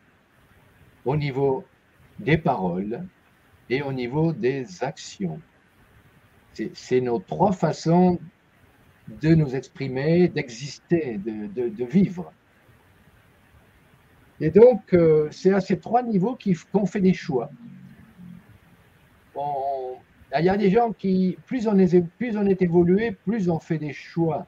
au 1.05 1.17
niveau 1.17 1.65
des 2.19 2.39
paroles 2.39 3.07
et 3.71 3.83
au 3.83 3.93
niveau 3.93 4.33
des 4.33 4.83
actions. 4.83 5.41
C'est 6.75 7.01
nos 7.01 7.21
trois 7.21 7.53
façons 7.53 8.19
de 9.09 9.35
nous 9.35 9.55
exprimer, 9.55 10.29
d'exister, 10.29 11.19
de, 11.19 11.69
de, 11.69 11.85
vivre. 11.85 12.33
Et 14.41 14.51
donc, 14.51 14.95
euh, 14.95 15.29
c'est 15.31 15.53
à 15.53 15.61
ces 15.61 15.79
trois 15.79 16.03
niveaux 16.03 16.39
qu'on 16.73 16.87
fait 16.87 17.01
des 17.01 17.15
choix. 17.15 17.51
il 19.37 20.45
y 20.45 20.49
a 20.49 20.57
des 20.57 20.71
gens 20.71 20.93
qui, 20.93 21.37
plus 21.47 21.67
on, 21.67 21.77
est, 21.79 22.01
plus 22.19 22.37
on 22.37 22.47
est 22.47 22.63
évolué, 22.63 23.13
plus 23.13 23.51
on 23.51 23.59
fait 23.59 23.79
des 23.79 23.93
choix, 23.93 24.47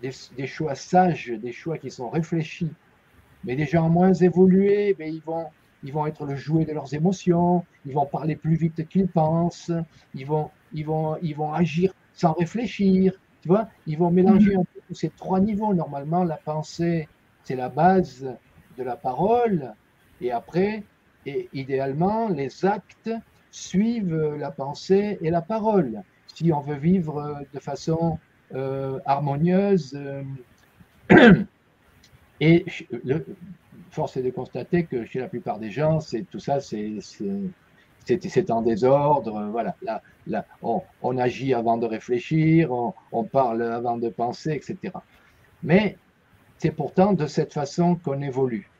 des, 0.00 0.46
choix 0.46 0.74
sages, 0.74 1.28
des 1.30 1.52
choix 1.52 1.78
qui 1.78 1.90
sont 1.90 2.10
réfléchis. 2.10 2.72
Mais 3.44 3.56
des 3.56 3.66
gens 3.66 3.88
moins 3.88 4.12
évolués, 4.12 4.94
ben, 4.98 5.12
ils, 5.12 5.22
vont, 5.22 5.46
ils 5.82 5.92
vont 5.92 6.06
être 6.06 6.24
le 6.24 6.36
jouet 6.36 6.64
de 6.64 6.72
leurs 6.72 6.94
émotions, 6.94 7.64
ils 7.86 7.94
vont 7.94 8.06
parler 8.06 8.36
plus 8.36 8.54
vite 8.54 8.88
qu'ils 8.88 9.08
pensent, 9.08 9.72
ils 10.14 10.26
vont, 10.26 10.50
ils, 10.72 10.84
vont, 10.84 11.16
ils 11.22 11.34
vont 11.34 11.52
agir 11.52 11.92
sans 12.14 12.32
réfléchir. 12.32 13.14
Tu 13.42 13.48
vois, 13.48 13.68
ils 13.86 13.98
vont 13.98 14.10
mélanger 14.10 14.54
un 14.54 14.62
peu 14.62 14.94
ces 14.94 15.10
trois 15.10 15.40
niveaux. 15.40 15.74
Normalement, 15.74 16.22
la 16.22 16.36
pensée, 16.36 17.08
c'est 17.42 17.56
la 17.56 17.68
base 17.68 18.36
de 18.76 18.82
la 18.82 18.96
parole, 18.96 19.74
et 20.20 20.30
après, 20.30 20.84
et 21.26 21.48
idéalement, 21.52 22.28
les 22.28 22.64
actes 22.64 23.10
suivent 23.50 24.36
la 24.38 24.50
pensée 24.50 25.18
et 25.20 25.30
la 25.30 25.42
parole. 25.42 26.02
Si 26.34 26.52
on 26.52 26.60
veut 26.60 26.76
vivre 26.76 27.40
de 27.52 27.60
façon 27.60 28.18
euh, 28.54 28.98
harmonieuse, 29.04 29.94
euh, 29.94 30.24
et 32.40 32.64
force 33.90 34.16
est 34.16 34.22
de 34.22 34.30
constater 34.30 34.84
que 34.84 35.04
chez 35.04 35.20
la 35.20 35.28
plupart 35.28 35.58
des 35.58 35.70
gens, 35.70 36.00
c'est 36.00 36.22
tout 36.22 36.40
ça, 36.40 36.60
c'est 36.60 36.98
c'est 38.04 38.50
en 38.50 38.62
désordre, 38.62 39.48
voilà. 39.50 39.76
Là, 39.82 40.02
là 40.26 40.44
on, 40.62 40.82
on, 41.02 41.18
agit 41.18 41.54
avant 41.54 41.76
de 41.76 41.86
réfléchir, 41.86 42.72
on, 42.72 42.94
on, 43.12 43.22
parle 43.22 43.62
avant 43.62 43.96
de 43.96 44.08
penser, 44.08 44.52
etc. 44.52 44.92
Mais 45.62 45.96
c'est 46.62 46.70
pourtant 46.70 47.12
de 47.12 47.26
cette 47.26 47.52
façon 47.52 47.96
qu'on 47.96 48.22
évolue. 48.22 48.70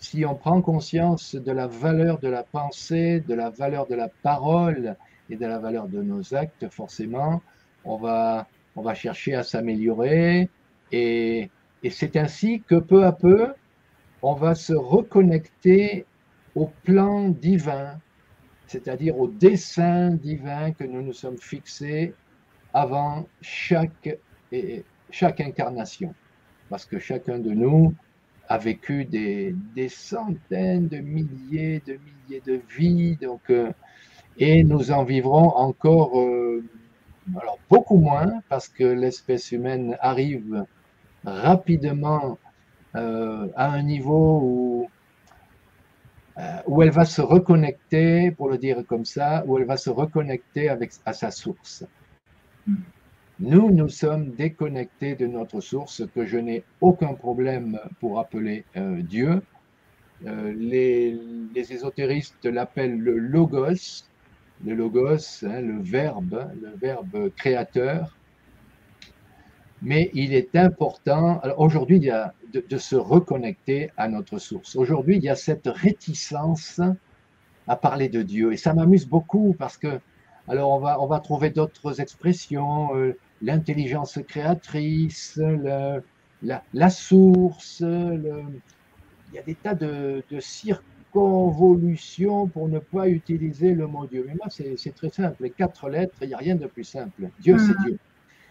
Si 0.00 0.24
on 0.26 0.34
prend 0.34 0.60
conscience 0.62 1.36
de 1.36 1.52
la 1.52 1.68
valeur 1.68 2.18
de 2.18 2.26
la 2.26 2.42
pensée, 2.42 3.20
de 3.20 3.34
la 3.34 3.50
valeur 3.50 3.86
de 3.86 3.94
la 3.94 4.08
parole 4.08 4.96
et 5.28 5.36
de 5.36 5.46
la 5.46 5.60
valeur 5.60 5.86
de 5.86 6.02
nos 6.02 6.34
actes, 6.34 6.68
forcément, 6.70 7.40
on 7.84 7.98
va, 7.98 8.48
chercher 8.94 9.36
à 9.36 9.44
s'améliorer. 9.44 10.48
Et, 10.90 11.50
c'est 11.88 12.16
ainsi 12.16 12.62
que 12.66 12.74
peu 12.74 13.04
à 13.04 13.12
peu, 13.12 13.54
on 14.22 14.34
va 14.34 14.56
se 14.56 14.72
reconnecter 14.72 16.06
au 16.56 16.66
plan 16.82 17.28
divin, 17.28 18.00
c'est-à-dire 18.66 19.16
au 19.16 19.28
dessin 19.28 20.10
divin 20.10 20.72
que 20.72 20.82
nous 20.82 21.00
nous 21.00 21.12
sommes 21.12 21.38
fixés 21.38 22.12
avant 22.74 23.28
chaque 23.40 24.18
incarnation 25.38 26.12
parce 26.70 26.86
que 26.86 26.98
chacun 26.98 27.38
de 27.40 27.50
nous 27.50 27.92
a 28.48 28.56
vécu 28.56 29.04
des, 29.04 29.54
centaines 29.88 30.88
de 30.88 30.98
milliers 30.98 31.82
de 31.86 31.98
milliers 32.06 32.42
de 32.46 32.60
vies, 32.76 33.16
donc, 33.16 33.42
euh, 33.50 33.72
et 34.38 34.64
nous 34.64 34.90
en 34.92 35.04
vivrons 35.04 35.50
encore, 35.56 36.18
euh, 36.18 36.64
alors 37.40 37.58
beaucoup 37.68 37.98
moins, 37.98 38.40
parce 38.48 38.68
que 38.68 38.84
l'espèce 38.84 39.52
humaine 39.52 39.96
arrive 40.00 40.64
rapidement 41.24 42.38
euh, 42.96 43.48
à 43.56 43.70
un 43.72 43.82
niveau 43.82 44.40
où, 44.42 44.90
où 46.66 46.82
elle 46.82 46.90
va 46.90 47.04
se 47.04 47.20
reconnecter, 47.20 48.30
pour 48.30 48.48
le 48.48 48.58
dire 48.58 48.82
comme 48.88 49.04
ça, 49.04 49.44
où 49.46 49.58
elle 49.58 49.66
va 49.66 49.76
se 49.76 49.90
reconnecter 49.90 50.68
avec, 50.68 50.92
à 51.04 51.12
sa 51.12 51.30
source. 51.30 51.84
Nous, 53.42 53.70
nous 53.70 53.88
sommes 53.88 54.32
déconnectés 54.32 55.14
de 55.14 55.26
notre 55.26 55.62
source, 55.62 56.02
que 56.14 56.26
je 56.26 56.36
n'ai 56.36 56.62
aucun 56.82 57.14
problème 57.14 57.80
pour 57.98 58.20
appeler 58.20 58.66
euh, 58.76 59.00
Dieu. 59.00 59.40
les, 60.22 61.18
les, 61.54 61.72
ésotéristes 61.72 62.44
l'appellent 62.44 62.98
le 62.98 63.16
logos, 63.16 64.04
le 64.62 64.74
logos, 64.74 65.42
hein, 65.44 65.62
le 65.62 65.80
verbe, 65.80 66.50
le 66.60 66.68
verbe 66.76 67.30
créateur. 67.34 68.14
Mais 69.80 70.10
il 70.12 70.34
est 70.34 70.54
important, 70.54 71.40
aujourd'hui, 71.56 71.98
de, 71.98 72.78
se 72.78 72.96
reconnecter 72.96 73.90
à 73.96 74.08
notre 74.08 74.36
source. 74.36 74.76
Aujourd'hui, 74.76 75.16
il 75.16 75.22
y 75.22 75.30
a 75.30 75.36
cette 75.36 75.66
réticence 75.66 76.78
à 77.66 77.76
parler 77.76 78.10
de 78.10 78.20
Dieu. 78.20 78.52
Et 78.52 78.58
ça 78.58 78.74
m'amuse 78.74 79.08
beaucoup 79.08 79.56
parce 79.58 79.78
que, 79.78 79.98
alors, 80.46 80.72
on 80.72 80.78
va, 80.78 81.00
on 81.00 81.20
trouver 81.20 81.48
d'autres 81.48 82.02
expressions, 82.02 82.94
euh, 82.96 83.16
l'intelligence 83.42 84.18
créatrice, 84.26 85.38
le, 85.38 86.02
la, 86.42 86.62
la, 86.72 86.90
source, 86.90 87.80
le, 87.80 88.44
il 89.32 89.36
y 89.36 89.38
a 89.38 89.42
des 89.42 89.54
tas 89.54 89.74
de, 89.74 90.22
de 90.30 90.40
circonvolutions 90.40 92.48
pour 92.48 92.68
ne 92.68 92.78
pas 92.78 93.08
utiliser 93.08 93.74
le 93.74 93.86
mot 93.86 94.06
Dieu. 94.06 94.24
Mais 94.26 94.34
moi, 94.34 94.48
c'est 94.50 94.94
très 94.94 95.10
simple. 95.10 95.42
Les 95.42 95.50
quatre 95.50 95.88
lettres, 95.88 96.16
il 96.22 96.28
n'y 96.28 96.34
a 96.34 96.38
rien 96.38 96.56
de 96.56 96.66
plus 96.66 96.84
simple. 96.84 97.28
Dieu, 97.40 97.58
c'est 97.58 97.78
mm. 97.78 97.84
Dieu. 97.84 97.98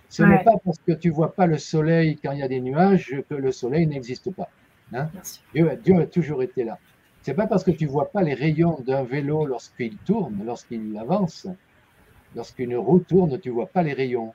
Ce 0.09 0.23
n'est 0.23 0.43
pas 0.43 0.57
parce 0.63 0.79
que 0.79 0.93
tu 0.93 1.11
vois 1.11 1.35
pas 1.35 1.45
le 1.45 1.59
soleil 1.59 2.17
quand 2.17 2.31
il 2.31 2.39
y 2.39 2.43
a 2.43 2.47
des 2.47 2.61
nuages 2.61 3.15
que 3.29 3.35
le 3.35 3.51
soleil 3.51 3.85
n'existe 3.85 4.33
pas. 4.33 4.49
Hein. 4.91 5.07
Dieu, 5.53 5.69
Dieu, 5.83 6.01
a 6.01 6.07
toujours 6.07 6.41
été 6.41 6.63
là. 6.63 6.79
C'est 7.21 7.35
pas 7.35 7.45
parce 7.45 7.63
que 7.63 7.69
tu 7.69 7.85
vois 7.85 8.11
pas 8.11 8.23
les 8.23 8.33
rayons 8.33 8.79
d'un 8.87 9.03
vélo 9.03 9.45
lorsqu'il 9.45 9.97
tourne, 9.97 10.41
lorsqu'il 10.43 10.97
avance, 10.97 11.47
lorsqu'une 12.35 12.75
roue 12.75 12.99
tourne, 12.99 13.39
tu 13.39 13.51
vois 13.51 13.67
pas 13.67 13.83
les 13.83 13.93
rayons. 13.93 14.33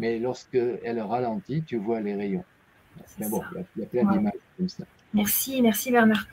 Mais 0.00 0.18
lorsqu'elle 0.18 1.00
ralentit, 1.00 1.62
tu 1.62 1.76
vois 1.76 2.00
les 2.00 2.14
rayons. 2.14 2.44
Mais 3.18 3.28
bon, 3.28 3.42
il 3.76 3.82
y, 3.82 3.84
a 3.84 3.86
plein 3.86 4.04
d'images 4.04 4.32
comme 4.56 4.68
ça. 4.68 4.84
Merci, 5.14 5.62
merci 5.62 5.92
Bernard. 5.92 6.26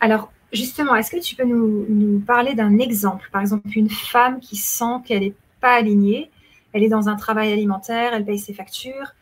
Alors, 0.00 0.32
justement, 0.52 0.94
est-ce 0.94 1.10
que 1.10 1.20
tu 1.20 1.34
peux 1.34 1.44
nous, 1.44 1.86
nous 1.88 2.20
parler 2.20 2.54
d'un 2.54 2.78
exemple? 2.78 3.28
Par 3.32 3.40
exemple, 3.40 3.66
une 3.74 3.90
femme 3.90 4.38
qui 4.40 4.56
sent 4.56 5.00
qu'elle 5.04 5.20
n'est 5.20 5.34
pas 5.60 5.72
alignée 5.72 6.30
elle 6.74 6.82
est 6.82 6.88
dans 6.88 7.08
un 7.08 7.16
travail 7.16 7.52
alimentaire, 7.52 8.12
elle 8.12 8.24
paye 8.24 8.38
ses 8.38 8.52
factures, 8.52 9.14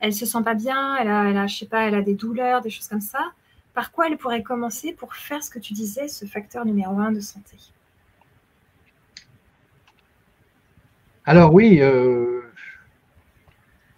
elle 0.00 0.12
se 0.12 0.26
sent 0.26 0.42
pas 0.44 0.54
bien, 0.54 0.96
elle 0.96 1.08
a, 1.08 1.46
je 1.46 1.56
sais 1.56 1.66
pas, 1.66 1.86
elle 1.86 1.94
a 1.94 2.02
des 2.02 2.14
douleurs, 2.14 2.60
des 2.60 2.68
choses 2.68 2.88
comme 2.88 3.00
ça. 3.00 3.20
Par 3.74 3.92
quoi 3.92 4.08
elle 4.08 4.18
pourrait 4.18 4.42
commencer 4.42 4.92
pour 4.92 5.14
faire 5.14 5.42
ce 5.42 5.48
que 5.48 5.60
tu 5.60 5.72
disais, 5.72 6.08
ce 6.08 6.26
facteur 6.26 6.66
numéro 6.66 6.98
un 6.98 7.12
de 7.12 7.20
santé? 7.20 7.56
Alors 11.24 11.54
oui, 11.54 11.80
euh, 11.80 12.42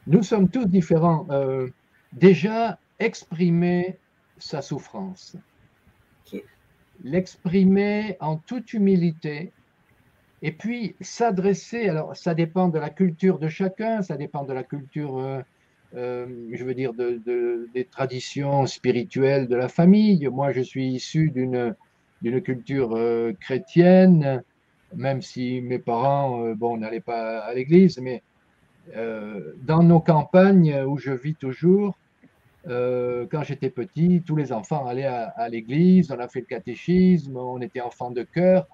nous 0.08 0.22
sommes 0.22 0.48
tous 0.48 0.66
différents. 0.66 1.26
Euh, 1.30 1.68
déjà, 2.12 2.78
exprimer 2.98 3.98
sa 4.38 4.62
souffrance. 4.62 5.36
L'exprimer 7.04 8.16
en 8.18 8.38
toute 8.38 8.72
humilité, 8.72 9.52
et 10.42 10.50
puis 10.50 10.96
s'adresser, 11.00 11.88
alors 11.88 12.16
ça 12.16 12.34
dépend 12.34 12.68
de 12.68 12.78
la 12.78 12.90
culture 12.90 13.38
de 13.38 13.48
chacun, 13.48 14.02
ça 14.02 14.16
dépend 14.16 14.44
de 14.44 14.52
la 14.52 14.64
culture, 14.64 15.18
euh, 15.18 15.40
euh, 15.94 16.26
je 16.52 16.64
veux 16.64 16.74
dire, 16.74 16.92
de, 16.94 17.68
des 17.72 17.84
traditions 17.84 18.66
spirituelles 18.66 19.46
de 19.46 19.54
la 19.54 19.68
famille. 19.68 20.26
Moi, 20.28 20.52
je 20.52 20.60
suis 20.60 20.88
issu 20.88 21.30
d'une 21.30 21.74
d'une 22.20 22.42
culture 22.42 22.96
euh, 22.96 23.32
chrétienne, 23.38 24.42
même 24.96 25.22
si 25.22 25.60
mes 25.60 25.78
parents, 25.78 26.52
bon, 26.54 26.76
n'allaient 26.76 26.98
pas 26.98 27.38
à 27.38 27.54
l'église, 27.54 28.00
mais 28.00 28.24
dans 28.94 29.82
nos 29.82 30.00
campagnes 30.00 30.82
où 30.86 30.98
je 30.98 31.10
vis 31.10 31.34
toujours, 31.34 31.96
quand 32.66 33.42
j'étais 33.42 33.70
petit, 33.70 34.22
tous 34.26 34.36
les 34.36 34.52
enfants 34.52 34.86
allaient 34.86 35.04
à, 35.04 35.48
l'église, 35.48 36.10
on 36.10 36.18
a 36.18 36.28
fait 36.28 36.40
le 36.40 36.46
catéchisme, 36.46 37.36
on 37.36 37.60
était 37.60 37.80
enfants 37.80 38.10
de 38.10 38.22
cœur. 38.22 38.66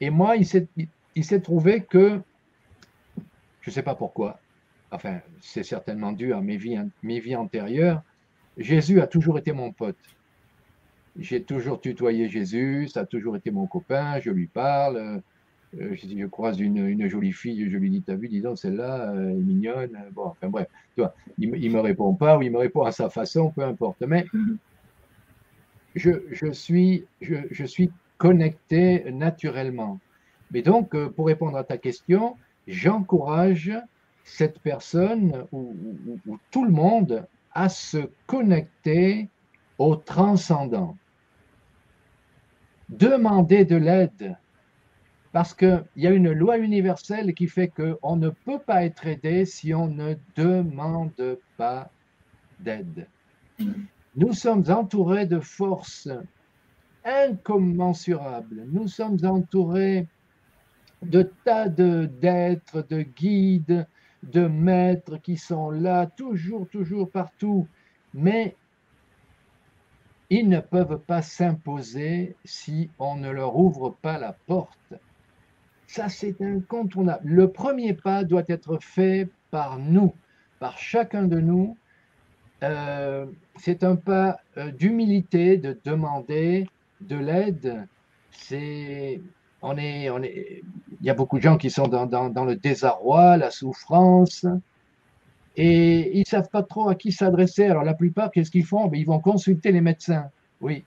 Et 0.00 0.10
moi, 0.10 0.36
il 0.36 0.46
s'est 1.24 1.40
trouvé 1.40 1.82
que, 1.82 2.20
je 3.60 3.70
ne 3.70 3.72
sais 3.72 3.82
pas 3.82 3.94
pourquoi, 3.94 4.40
enfin, 4.90 5.20
c'est 5.40 5.64
certainement 5.64 6.12
dû 6.12 6.32
à 6.32 6.40
mes 6.40 6.56
vies, 6.56 6.78
mes 7.02 7.20
vies 7.20 7.36
antérieures, 7.36 8.02
Jésus 8.58 9.00
a 9.00 9.06
toujours 9.06 9.38
été 9.38 9.52
mon 9.52 9.72
pote. 9.72 9.96
J'ai 11.18 11.42
toujours 11.42 11.80
tutoyé 11.80 12.28
Jésus, 12.28 12.88
ça 12.88 13.00
a 13.00 13.06
toujours 13.06 13.36
été 13.36 13.50
mon 13.50 13.66
copain, 13.66 14.20
je 14.20 14.30
lui 14.30 14.46
parle. 14.46 15.22
Euh, 15.78 15.94
je, 15.94 16.26
croise 16.26 16.58
une, 16.60 17.08
jolie 17.08 17.32
fille, 17.32 17.68
je 17.70 17.76
lui 17.76 17.90
dis, 17.90 18.02
t'as 18.02 18.14
vu, 18.14 18.28
dis 18.28 18.40
donc, 18.40 18.58
celle-là, 18.58 19.10
euh, 19.12 19.30
est 19.30 19.34
mignonne. 19.34 19.98
Bon, 20.12 20.26
enfin 20.26 20.48
bref, 20.48 20.68
toi, 20.96 21.14
il 21.38 21.50
ne 21.50 21.68
me 21.68 21.80
répond 21.80 22.14
pas 22.14 22.38
ou 22.38 22.42
il 22.42 22.50
me 22.50 22.58
répond 22.58 22.82
à 22.82 22.92
sa 22.92 23.10
façon, 23.10 23.50
peu 23.50 23.62
importe. 23.62 24.00
Mais 24.06 24.26
je, 25.94 26.50
suis, 26.52 27.04
je 27.20 27.64
suis 27.64 27.90
connecté 28.16 29.10
naturellement. 29.10 30.00
Mais 30.50 30.62
donc, 30.62 30.94
euh, 30.94 31.08
pour 31.08 31.26
répondre 31.26 31.56
à 31.56 31.64
ta 31.64 31.76
question, 31.76 32.36
j'encourage 32.66 33.72
cette 34.24 34.58
personne 34.60 35.46
ou, 35.52 35.74
tout 36.50 36.64
le 36.64 36.70
monde 36.70 37.26
à 37.54 37.68
se 37.68 38.10
connecter 38.26 39.28
au 39.78 39.96
transcendant. 39.96 40.96
Demander 42.88 43.64
de 43.64 43.76
l'aide, 43.76 44.36
parce 45.38 45.54
qu'il 45.54 45.84
y 45.94 46.08
a 46.08 46.10
une 46.10 46.32
loi 46.32 46.58
universelle 46.58 47.32
qui 47.32 47.46
fait 47.46 47.68
qu'on 47.68 48.16
ne 48.16 48.28
peut 48.28 48.58
pas 48.58 48.84
être 48.84 49.06
aidé 49.06 49.44
si 49.44 49.72
on 49.72 49.86
ne 49.86 50.16
demande 50.34 51.38
pas 51.56 51.92
d'aide. 52.58 53.06
Nous 54.16 54.32
sommes 54.32 54.64
entourés 54.68 55.26
de 55.26 55.38
forces 55.38 56.08
incommensurables. 57.04 58.66
Nous 58.72 58.88
sommes 58.88 59.18
entourés 59.22 60.08
de 61.02 61.30
tas 61.44 61.68
d'êtres, 61.68 62.84
de, 62.90 63.02
guides, 63.02 63.86
de 64.24 64.48
maîtres 64.48 65.18
qui 65.18 65.36
sont 65.36 65.70
là, 65.70 66.06
toujours, 66.06 66.66
toujours 66.66 67.08
partout, 67.08 67.68
mais 68.12 68.56
ils 70.30 70.48
ne 70.48 70.58
peuvent 70.58 70.98
pas 70.98 71.22
s'imposer 71.22 72.34
si 72.44 72.90
on 72.98 73.14
ne 73.14 73.30
leur 73.30 73.56
ouvre 73.56 73.90
pas 74.02 74.18
la 74.18 74.32
porte. 74.32 74.94
Ça, 75.88 76.08
c'est 76.08 76.40
incontournable. 76.40 77.22
Le 77.24 77.48
premier 77.48 77.94
pas 77.94 78.22
doit 78.22 78.44
être 78.48 78.78
fait 78.80 79.28
par 79.50 79.78
nous, 79.78 80.14
par 80.60 80.78
chacun 80.78 81.24
de 81.24 81.40
nous. 81.40 81.76
Euh, 82.62 83.26
c'est 83.56 83.82
un 83.82 83.96
pas 83.96 84.38
euh, 84.58 84.70
d'humilité, 84.70 85.56
de 85.56 85.76
demander 85.84 86.68
de 87.00 87.16
l'aide. 87.16 87.88
C'est 88.30 89.20
on 89.62 89.76
est, 89.76 90.08
on 90.10 90.22
est, 90.22 90.62
il 91.00 91.06
y 91.06 91.10
a 91.10 91.14
beaucoup 91.14 91.38
de 91.38 91.42
gens 91.42 91.56
qui 91.56 91.70
sont 91.70 91.88
dans, 91.88 92.44
le 92.44 92.54
désarroi, 92.54 93.36
la 93.36 93.50
souffrance, 93.50 94.46
et 95.56 96.16
ils 96.16 96.20
ne 96.20 96.24
savent 96.24 96.50
pas 96.50 96.62
trop 96.62 96.88
à 96.88 96.94
qui 96.94 97.10
s'adresser. 97.10 97.64
Alors 97.64 97.82
la 97.82 97.94
plupart, 97.94 98.30
qu'est-ce 98.30 98.50
qu'ils 98.50 98.66
font? 98.66 98.86
Ben, 98.86 99.00
Ils 99.00 99.06
vont 99.06 99.20
consulter 99.20 99.72
les 99.72 99.80
médecins, 99.80 100.30
oui. 100.60 100.84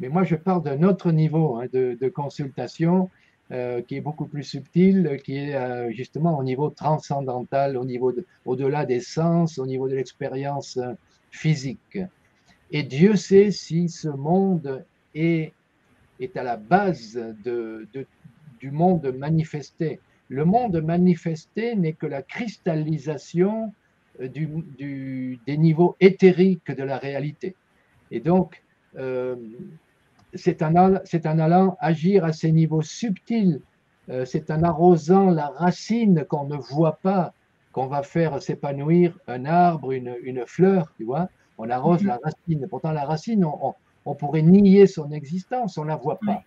Mais 0.00 0.08
moi, 0.08 0.22
je 0.24 0.36
parle 0.36 0.62
d'un 0.62 0.82
autre 0.82 1.12
niveau 1.12 1.56
hein, 1.56 1.66
de, 1.72 2.08
consultation 2.08 3.10
euh, 3.52 3.82
qui 3.82 3.96
est 3.96 4.00
beaucoup 4.00 4.24
plus 4.24 4.42
subtil, 4.42 5.20
qui 5.22 5.36
est 5.36 5.54
euh, 5.54 5.92
justement 5.92 6.38
au 6.38 6.42
niveau 6.42 6.70
transcendantal, 6.70 7.76
au 7.76 7.84
niveau 7.84 8.10
au-delà 8.46 8.86
des 8.86 9.00
sens, 9.00 9.58
au 9.58 9.66
niveau 9.66 9.86
de 9.86 9.94
l'expérience 9.94 10.78
euh, 10.78 10.94
physique. 11.30 11.98
Et 12.70 12.82
Dieu 12.82 13.16
sait 13.16 13.50
si 13.50 13.90
ce 13.90 14.08
monde 14.08 14.82
est 15.14 15.52
est 16.20 16.38
à 16.38 16.42
la 16.42 16.56
base 16.56 17.22
de, 17.44 17.86
du 18.60 18.70
monde 18.70 19.12
manifesté. 19.14 20.00
Le 20.30 20.46
monde 20.46 20.80
manifesté 20.80 21.76
n'est 21.76 21.92
que 21.92 22.06
la 22.06 22.22
cristallisation 22.22 23.74
des 24.20 25.56
niveaux 25.58 25.96
éthériques 26.00 26.70
de 26.70 26.82
la 26.82 26.96
réalité. 26.96 27.56
Et 28.10 28.20
donc, 28.20 28.62
c'est 30.34 30.62
un, 30.62 30.74
un 30.76 31.38
allant 31.38 31.76
agir 31.80 32.24
à 32.24 32.32
ces 32.32 32.52
niveaux 32.52 32.82
subtils, 32.82 33.60
euh, 34.10 34.24
c'est 34.24 34.50
en 34.50 34.62
arrosant 34.62 35.30
la 35.30 35.48
racine 35.48 36.24
qu'on 36.28 36.46
ne 36.46 36.56
voit 36.56 36.98
pas 37.02 37.32
qu'on 37.72 37.86
va 37.86 38.02
faire 38.02 38.40
s'épanouir 38.40 39.18
un 39.26 39.44
arbre, 39.46 39.92
une, 39.92 40.14
une, 40.22 40.46
fleur, 40.46 40.92
tu 40.96 41.04
vois. 41.04 41.28
On 41.58 41.68
arrose 41.70 42.02
mm-hmm. 42.02 42.06
la 42.06 42.18
racine. 42.22 42.66
Pourtant, 42.68 42.92
la 42.92 43.04
racine, 43.04 43.44
on, 43.44 43.74
on 44.04 44.14
pourrait 44.14 44.42
nier 44.42 44.86
son 44.86 45.10
existence, 45.10 45.78
on 45.78 45.82
ne 45.82 45.88
la 45.88 45.96
voit 45.96 46.18
pas. 46.24 46.42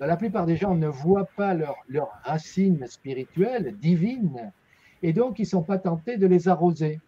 La 0.00 0.16
plupart 0.16 0.46
des 0.46 0.56
gens 0.56 0.74
ne 0.74 0.88
voient 0.88 1.28
pas 1.36 1.54
leurs 1.54 1.76
leur 1.88 2.08
racines 2.24 2.86
spirituelles, 2.88 3.76
divines, 3.78 4.52
et 5.02 5.12
donc 5.12 5.38
ils 5.38 5.42
ne 5.42 5.48
sont 5.48 5.62
pas 5.62 5.78
tentés 5.78 6.16
de 6.16 6.26
les 6.26 6.48
arroser. 6.48 7.00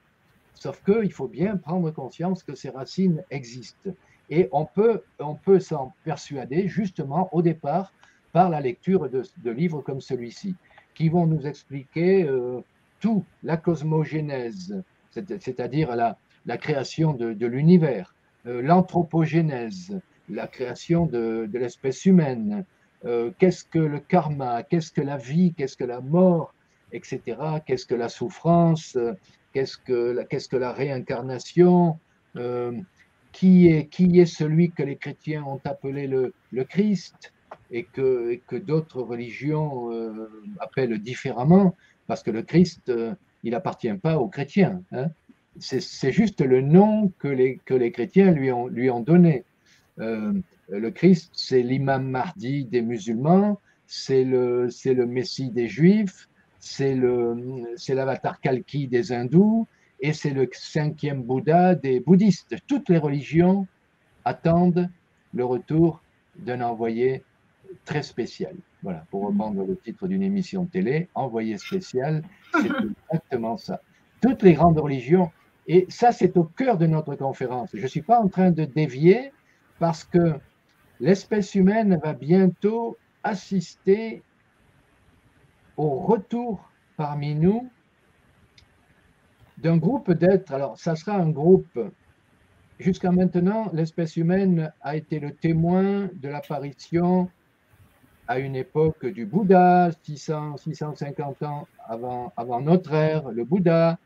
Sauf 0.55 0.83
qu'il 0.85 1.13
faut 1.13 1.27
bien 1.27 1.57
prendre 1.57 1.91
conscience 1.91 2.45
que 2.45 2.55
ces 2.55 2.71
racines 2.71 3.25
existent. 3.31 3.91
Et 4.31 4.49
on 4.53 4.64
peut, 4.64 5.03
on 5.18 5.35
peut 5.35 5.61
s'en 5.61 5.93
persuader 6.05 6.68
justement 6.68 7.29
au 7.33 7.43
départ 7.43 7.93
par 8.33 8.51
la 8.51 8.61
lecture 8.61 9.09
de, 9.09 9.51
livres 9.51 9.81
comme 9.83 10.01
celui-ci, 10.01 10.55
qui 10.95 11.09
vont 11.09 11.27
nous 11.27 11.47
expliquer 11.47 12.25
euh, 12.25 12.61
tout, 13.01 13.25
la 13.43 13.57
cosmogénèse, 13.57 14.83
c'est-à-dire 15.11 15.95
la, 15.95 16.59
création 16.59 17.12
de, 17.12 17.47
l'univers, 17.47 18.14
euh, 18.47 18.61
l'anthropogénèse, 18.61 20.01
la 20.29 20.47
création 20.47 21.07
de, 21.07 21.49
l'espèce 21.53 22.07
humaine, 22.07 22.64
euh, 23.05 23.31
qu'est-ce 23.39 23.64
que 23.64 23.79
le 23.79 24.01
karma, 24.01 24.62
qu'est-ce 24.62 24.91
que 24.91 25.03
la 25.03 25.18
vie, 25.18 25.53
qu'est-ce 25.57 25.77
que 25.77 25.85
la 25.85 26.01
mort, 26.01 26.55
etc., 26.93 27.20
qu'est-ce 27.66 27.87
que 27.87 27.95
la 27.95 28.09
souffrance, 28.09 28.97
qu'est-ce 29.53 29.79
que, 29.79 30.12
la, 30.12 30.25
qu'est-ce 30.25 30.49
que 30.49 30.57
la 30.57 30.72
réincarnation, 30.72 31.99
euh, 32.37 32.72
qui, 33.35 33.66
est, 33.66 34.26
celui 34.26 34.70
que 34.70 34.85
les 34.85 34.97
chrétiens 34.97 35.45
ont 35.45 35.61
appelé 35.64 36.07
le, 36.07 36.32
Christ 36.64 37.32
et 37.70 37.82
que, 37.82 38.41
d'autres 38.57 39.03
religions 39.03 39.93
euh, 39.93 40.30
appellent 40.61 40.99
différemment, 40.99 41.74
parce 42.07 42.22
que 42.22 42.30
le 42.30 42.43
Christ, 42.43 42.93
il 43.43 43.51
n'appartient 43.51 43.93
pas 43.95 44.18
aux 44.18 44.28
chrétiens. 44.28 44.82
Hein. 44.93 45.09
C'est, 45.59 46.12
juste 46.12 46.41
le 46.41 46.61
nom 46.61 47.12
que 47.18 47.28
les, 47.28 47.91
chrétiens 47.91 48.30
lui 48.30 48.51
ont, 48.53 49.01
donné. 49.01 49.45
Euh, 49.99 50.32
le 50.68 50.91
Christ, 50.91 51.32
c'est 51.35 51.62
l'imam 51.62 52.09
mardi 52.09 52.64
des 52.64 52.82
musulmans, 52.82 53.61
c'est 53.87 54.24
le, 54.24 54.68
le 54.85 55.07
Messie 55.07 55.51
des 55.51 55.68
juifs, 55.68 56.28
c'est 56.61 56.95
l'avatar 56.95 58.41
Kalki 58.41 58.87
des 58.87 59.12
hindous, 59.12 59.66
et 60.05 60.13
c'est 60.13 60.35
le 60.35 60.51
cinquième 60.53 61.23
Bouddha 61.23 61.75
des 61.75 61.99
bouddhistes. 61.99 62.57
Toutes 62.67 62.91
les 62.91 62.99
religions 62.99 63.67
attendent 64.27 64.91
le 65.33 65.47
retour 65.47 66.03
d'un 66.37 66.61
envoyé 66.61 67.25
très 67.87 68.03
spécial. 68.03 68.55
Voilà, 68.83 69.07
pour 69.11 69.27
reprendre 69.27 69.65
le 69.65 69.75
titre 69.79 70.07
d'une 70.07 70.23
émission 70.23 70.65
de 70.65 70.69
télé, 70.69 71.09
envoyé 71.15 71.57
spécial, 71.57 72.23
c'est 72.53 72.69
exactement 73.11 73.57
ça. 73.57 73.81
Toutes 74.21 74.43
les 74.43 74.53
grandes 74.53 74.79
religions, 74.79 75.31
et 75.67 75.87
ça 75.89 76.13
c'est 76.13 76.37
au 76.37 76.45
cœur 76.45 76.77
de 76.77 76.87
notre 76.87 77.15
conférence. 77.15 77.71
Je 77.73 77.81
ne 77.81 77.87
suis 77.87 78.03
pas 78.03 78.21
en 78.21 78.29
train 78.29 78.51
de 78.51 78.67
dévier, 78.67 79.33
parce 79.79 80.05
que 80.05 80.35
l'espèce 81.01 81.55
humaine 81.55 81.99
va 82.05 82.13
bientôt 82.13 82.99
assister 83.23 84.23
au 85.79 85.95
retour 86.01 86.71
parmi 86.99 87.35
nous 87.35 87.71
d'un 89.65 89.79
groupe 89.79 90.12
d'êtres. 90.12 90.53
Alors, 90.53 90.79
ça 90.79 90.95
sera 90.95 91.17
un 91.17 91.31
groupe. 91.31 91.81
Jusqu'à 92.79 93.11
maintenant, 93.11 93.71
l'espèce 93.73 94.17
humaine 94.17 94.73
a 94.83 94.95
été 94.95 95.19
le 95.19 95.33
témoin 95.33 96.11
de 96.12 96.29
l'apparition 96.29 97.31
à 98.29 98.39
une 98.39 98.57
époque 98.57 99.07
du 99.07 99.25
Bouddha, 99.25 99.91
600, 100.03 100.59
650 100.59 101.43
ans 101.45 101.67
avant, 101.89 102.33
avant 102.37 102.61
notre 102.61 102.93
ère, 102.93 103.31
le 103.31 103.45
Bouddha. 103.45 103.99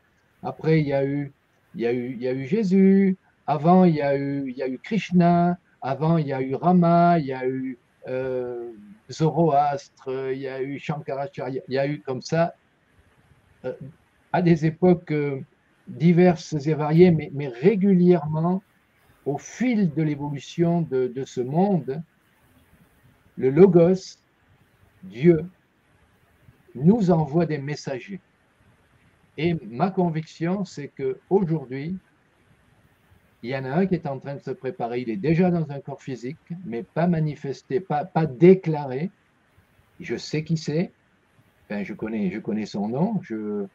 Après, 0.43 0.79
il 0.79 0.87
y 0.87 0.93
a 0.93 1.05
eu, 1.05 1.33
il 1.75 1.81
y 1.81 1.87
a 1.87 1.93
eu, 1.93 2.13
il 2.13 2.21
y 2.21 2.27
a 2.27 2.33
eu 2.33 2.45
Jésus. 2.45 3.17
Avant, 3.45 3.83
il 3.83 3.95
y, 3.95 4.01
a 4.01 4.15
eu, 4.15 4.49
il 4.49 4.57
y 4.57 4.63
a 4.63 4.67
eu 4.67 4.77
Krishna, 4.77 5.57
avant, 5.81 6.17
il 6.17 6.27
y 6.27 6.33
a 6.33 6.41
eu 6.41 6.55
Rama, 6.55 7.19
il 7.19 7.25
y 7.25 7.33
a 7.33 7.45
eu 7.47 7.77
euh, 8.07 8.71
Zoroastre, 9.11 10.31
il 10.31 10.39
y 10.39 10.47
a 10.47 10.61
eu 10.61 10.79
Shankaracharya, 10.79 11.61
il 11.67 11.73
y 11.73 11.79
a 11.79 11.87
eu 11.87 11.99
comme 11.99 12.21
ça, 12.21 12.53
euh, 13.65 13.73
à 14.31 14.41
des 14.41 14.65
époques 14.65 15.11
euh, 15.11 15.41
diverses 15.87 16.53
et 16.67 16.73
variées, 16.73 17.11
mais, 17.11 17.47
régulièrement, 17.47 18.61
au 19.25 19.37
fil 19.37 19.93
de 19.93 20.01
l'évolution 20.01 20.81
de, 20.81 21.23
ce 21.25 21.41
monde, 21.41 22.01
le 23.37 23.49
Logos, 23.49 24.17
Dieu, 25.03 25.45
nous 26.75 27.11
envoie 27.11 27.45
des 27.45 27.57
messagers. 27.57 28.21
Et 29.37 29.55
ma 29.65 29.89
conviction, 29.89 30.65
c'est 30.65 30.89
qu'aujourd'hui, 30.89 31.97
il 33.41 33.51
y 33.51 33.55
en 33.55 33.63
a 33.63 33.69
un 33.69 33.85
qui 33.85 33.95
est 33.95 34.05
en 34.05 34.19
train 34.19 34.35
de 34.35 34.41
se 34.41 34.51
préparer. 34.51 35.01
Il 35.01 35.09
est 35.09 35.17
déjà 35.17 35.49
dans 35.49 35.71
un 35.71 35.79
corps 35.79 36.01
physique, 36.01 36.37
mais 36.65 36.83
pas 36.83 37.07
manifesté, 37.07 37.79
pas, 37.79 38.03
pas 38.03 38.25
déclaré. 38.25 39.09
Je 39.99 40.17
sais 40.17 40.43
qui 40.43 40.57
c'est. 40.57 40.91
Ben, 41.69 41.83
je, 41.83 41.93
connais, 41.93 42.31
je 42.31 42.39
connais 42.39 42.65
son 42.65 42.89
nom. 42.89 43.21
Je, 43.21 43.65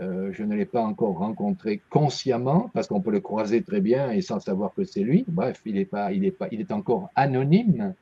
euh, 0.00 0.32
je 0.32 0.42
ne 0.42 0.54
l'ai 0.56 0.64
pas 0.64 0.82
encore 0.82 1.18
rencontré 1.18 1.80
consciemment, 1.90 2.70
parce 2.74 2.88
qu'on 2.88 3.00
peut 3.00 3.10
le 3.10 3.20
croiser 3.20 3.62
très 3.62 3.80
bien 3.80 4.10
et 4.10 4.20
sans 4.20 4.40
savoir 4.40 4.74
que 4.74 4.84
c'est 4.84 5.02
lui. 5.02 5.24
Bref, 5.28 5.60
il 5.64 5.76
est, 5.78 5.84
pas, 5.84 6.12
il 6.12 6.24
est, 6.24 6.30
pas, 6.30 6.48
il 6.50 6.60
est 6.60 6.72
encore 6.72 7.10
anonyme. 7.14 7.94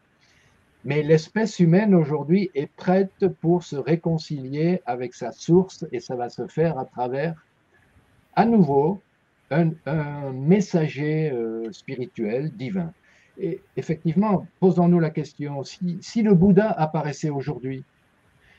Mais 0.84 1.02
l'espèce 1.02 1.60
humaine 1.60 1.94
aujourd'hui 1.94 2.50
est 2.54 2.66
prête 2.66 3.28
pour 3.40 3.62
se 3.62 3.76
réconcilier 3.76 4.80
avec 4.84 5.14
sa 5.14 5.30
source 5.30 5.84
et 5.92 6.00
ça 6.00 6.16
va 6.16 6.28
se 6.28 6.46
faire 6.48 6.78
à 6.78 6.84
travers, 6.84 7.34
à 8.34 8.44
nouveau, 8.44 9.00
un, 9.50 10.32
messager 10.32 11.30
euh, 11.30 11.70
spirituel, 11.72 12.50
divin. 12.52 12.92
Et 13.38 13.60
effectivement, 13.76 14.46
posons-nous 14.60 14.98
la 14.98 15.10
question, 15.10 15.62
si, 15.62 16.22
le 16.22 16.34
Bouddha 16.34 16.70
apparaissait 16.70 17.30
aujourd'hui, 17.30 17.84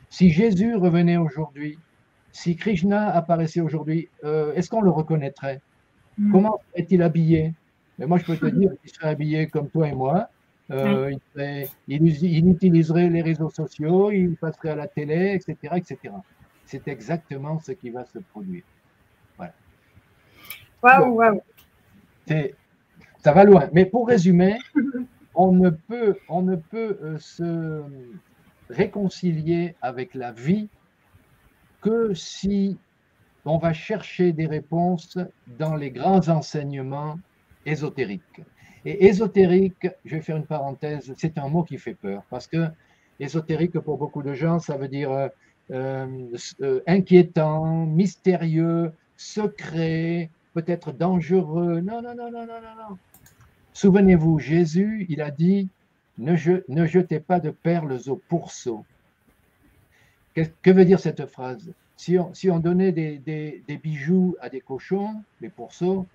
si 0.10 0.30
Jésus 0.30 0.76
revenait 0.76 1.18
aujourd'hui, 1.18 1.78
si 2.34 2.56
Krishna 2.58 3.10
apparaissait 3.10 3.62
aujourd'hui, 3.62 4.10
euh, 4.26 4.54
est-ce 4.56 4.70
qu'on 4.70 4.82
le 4.82 4.90
reconnaîtrait? 4.90 5.62
Hmm. 6.18 6.32
Comment 6.32 6.60
est-il 6.74 7.02
habillé? 7.02 7.54
Mais 7.98 8.08
moi, 8.08 8.18
je 8.18 8.26
peux 8.26 8.38
te 8.38 8.46
dire 8.60 8.72
qu'il 8.82 8.92
serait 8.92 9.10
habillé 9.10 9.48
comme 9.48 9.70
toi 9.70 9.88
et 9.88 9.94
moi. 9.94 10.30
Euh, 10.72 11.12
il, 11.88 12.08
il, 12.24 12.48
utiliserait 12.50 13.10
les 13.10 13.22
réseaux 13.22 13.50
sociaux, 13.50 14.12
il 14.12 14.36
passerait 14.36 14.70
à 14.70 14.76
la 14.76 14.88
télé, 14.88 15.34
etc. 15.36 15.76
etc. 15.76 16.16
C'est 16.66 16.88
exactement 16.88 17.60
ce 17.60 17.74
qui 17.74 17.92
va 17.92 18.06
se 18.06 18.20
produire. 18.20 18.64
Waouh, 20.82 21.16
waouh. 21.16 21.42
Ça 23.20 23.32
va 23.32 23.44
loin. 23.46 23.70
Mais 23.72 23.86
pour 23.86 24.08
résumer, 24.08 24.58
on 25.36 25.52
ne 25.54 25.70
peut, 25.70 26.18
on 26.28 26.42
ne 26.42 26.56
peut 26.56 26.98
euh, 27.02 27.18
se 27.20 27.84
réconcilier 28.70 29.76
avec 29.82 30.14
la 30.14 30.32
vie 30.32 30.68
que 31.84 32.14
si 32.14 32.78
on 33.46 33.58
va 33.58 33.74
chercher 33.74 34.32
des 34.32 34.48
réponses 34.48 35.18
dans 35.60 35.76
les 35.76 35.92
grands 35.92 36.30
enseignements 36.30 37.20
ésotériques. 37.66 38.42
Et 38.86 39.06
ésotérique, 39.06 39.88
je 40.06 40.16
vais 40.16 40.22
faire 40.22 40.38
une 40.38 40.46
parenthèse, 40.46 41.14
c'est 41.18 41.38
un 41.38 41.48
mot 41.50 41.64
qui 41.64 41.78
fait 41.78 41.94
peur 41.94 42.24
parce 42.30 42.48
que 42.48 42.68
ésotérique 43.20 43.80
pour 43.80 43.98
beaucoup 43.98 44.24
de 44.24 44.34
gens, 44.34 44.60
ça 44.60 44.78
veut 44.78 44.88
dire 44.88 45.12
euh, 45.12 45.30
euh, 46.62 46.80
inquiétant, 46.88 47.86
mystérieux, 47.86 48.92
secret, 49.16 50.30
peut-être 50.54 50.92
dangereux. 50.92 51.82
Non, 51.82 52.02
non, 52.02 52.16
non, 52.16 52.32
non, 52.32 52.46
non, 52.46 52.62
non. 52.90 52.98
Souvenez-vous, 53.74 54.40
Jésus, 54.40 55.06
il 55.10 55.22
a 55.22 55.32
dit, 55.32 55.70
ne, 56.18 56.36
jetez 56.36 57.20
pas 57.20 57.40
de 57.40 57.50
perles 57.50 58.00
au 58.08 58.16
pourceau. 58.16 58.86
Que, 60.36 60.72
veut 60.72 60.86
dire 60.86 61.00
cette 61.00 61.26
phrase? 61.28 61.72
Si 61.96 62.18
on, 62.18 62.60
donnait 62.60 62.92
des, 62.92 63.80
bijoux 63.82 64.36
à 64.42 64.50
des 64.50 64.62
cochons, 64.62 65.24
les 65.42 65.50
pourceaux, 65.50 66.08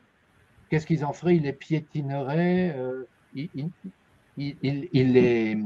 qu'est-ce 0.69 0.87
qu'ils 0.87 1.05
en 1.05 1.13
feraient? 1.13 1.37
Ils 1.37 1.43
les 1.43 1.53
piétineraient, 1.53 2.75
euh, 2.77 3.07
ils, 3.35 3.71
les, 4.93 5.57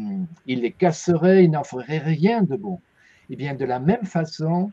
ils 0.47 0.75
casseraient, 0.75 1.45
ils 1.45 1.51
n'en 1.51 1.65
feraient 1.65 1.99
rien 1.99 2.43
de 2.43 2.57
bon. 2.57 2.81
Eh 3.31 3.37
bien, 3.37 3.55
de 3.55 3.65
la 3.65 3.81
même 3.81 4.05
façon, 4.05 4.71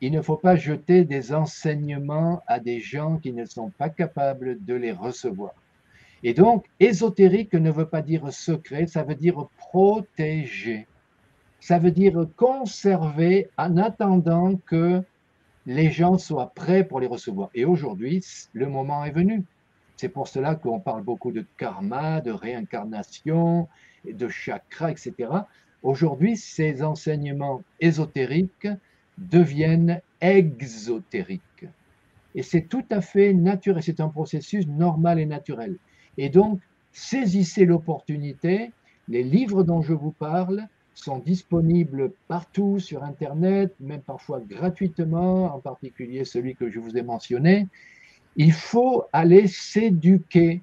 il 0.00 0.12
ne 0.12 0.22
faut 0.22 0.36
pas 0.36 0.56
jeter 0.56 1.04
des 1.04 1.32
enseignements 1.32 2.42
à 2.46 2.60
des 2.60 2.80
gens 2.80 3.18
qui 3.18 3.32
ne 3.32 3.44
sont 3.44 3.70
pas 3.70 3.88
capables 3.88 4.64
de 4.64 4.74
les 4.74 4.92
recevoir. 4.92 5.54
Et 6.22 6.34
donc, 6.34 6.66
ésotérique 6.80 7.54
ne 7.54 7.70
veut 7.70 7.88
pas 7.88 8.02
dire 8.02 8.32
secret, 8.32 8.86
ça 8.86 9.02
veut 9.02 9.14
dire 9.14 9.48
protéger. 9.56 10.86
Ça 11.66 11.80
veut 11.80 11.90
dire 11.90 12.28
conserver 12.36 13.50
en 13.58 13.76
attendant 13.76 14.54
que 14.54 15.02
les 15.66 15.90
gens 15.90 16.16
soient 16.16 16.52
prêts 16.54 16.84
pour 16.84 17.00
les 17.00 17.08
recevoir. 17.08 17.50
Et 17.56 17.64
aujourd'hui, 17.64 18.24
le 18.52 18.68
moment 18.68 19.04
est 19.04 19.10
venu. 19.10 19.42
C'est 19.96 20.08
pour 20.08 20.28
cela 20.28 20.54
qu'on 20.54 20.78
parle 20.78 21.02
beaucoup 21.02 21.32
de 21.32 21.44
karma, 21.58 22.20
de 22.20 22.30
réincarnation, 22.30 23.66
de 24.08 24.28
chakra, 24.28 24.92
etc. 24.92 25.12
Aujourd'hui, 25.82 26.36
ces 26.36 26.84
enseignements 26.84 27.64
ésotériques 27.80 28.68
deviennent 29.18 30.00
exotériques. 30.20 31.66
Et 32.36 32.44
c'est 32.44 32.68
tout 32.68 32.84
à 32.90 33.00
fait 33.00 33.32
naturel, 33.32 33.82
c'est 33.82 33.98
un 33.98 34.08
processus 34.08 34.68
normal 34.68 35.18
et 35.18 35.26
naturel. 35.26 35.78
Et 36.16 36.28
donc, 36.28 36.60
saisissez 36.92 37.64
l'opportunité. 37.64 38.70
Les 39.08 39.24
livres 39.24 39.64
dont 39.64 39.82
je 39.82 39.94
vous 39.94 40.12
parle 40.12 40.68
sont 40.96 41.18
disponibles 41.18 42.12
partout 42.26 42.78
sur 42.78 43.04
Internet, 43.04 43.74
même 43.80 44.00
parfois 44.00 44.40
gratuitement, 44.40 45.54
en 45.54 45.60
particulier 45.60 46.24
celui 46.24 46.56
que 46.56 46.70
je 46.70 46.80
vous 46.80 46.96
ai 46.96 47.02
mentionné. 47.02 47.68
Il 48.36 48.52
faut 48.52 49.04
aller 49.12 49.46
s'éduquer. 49.46 50.62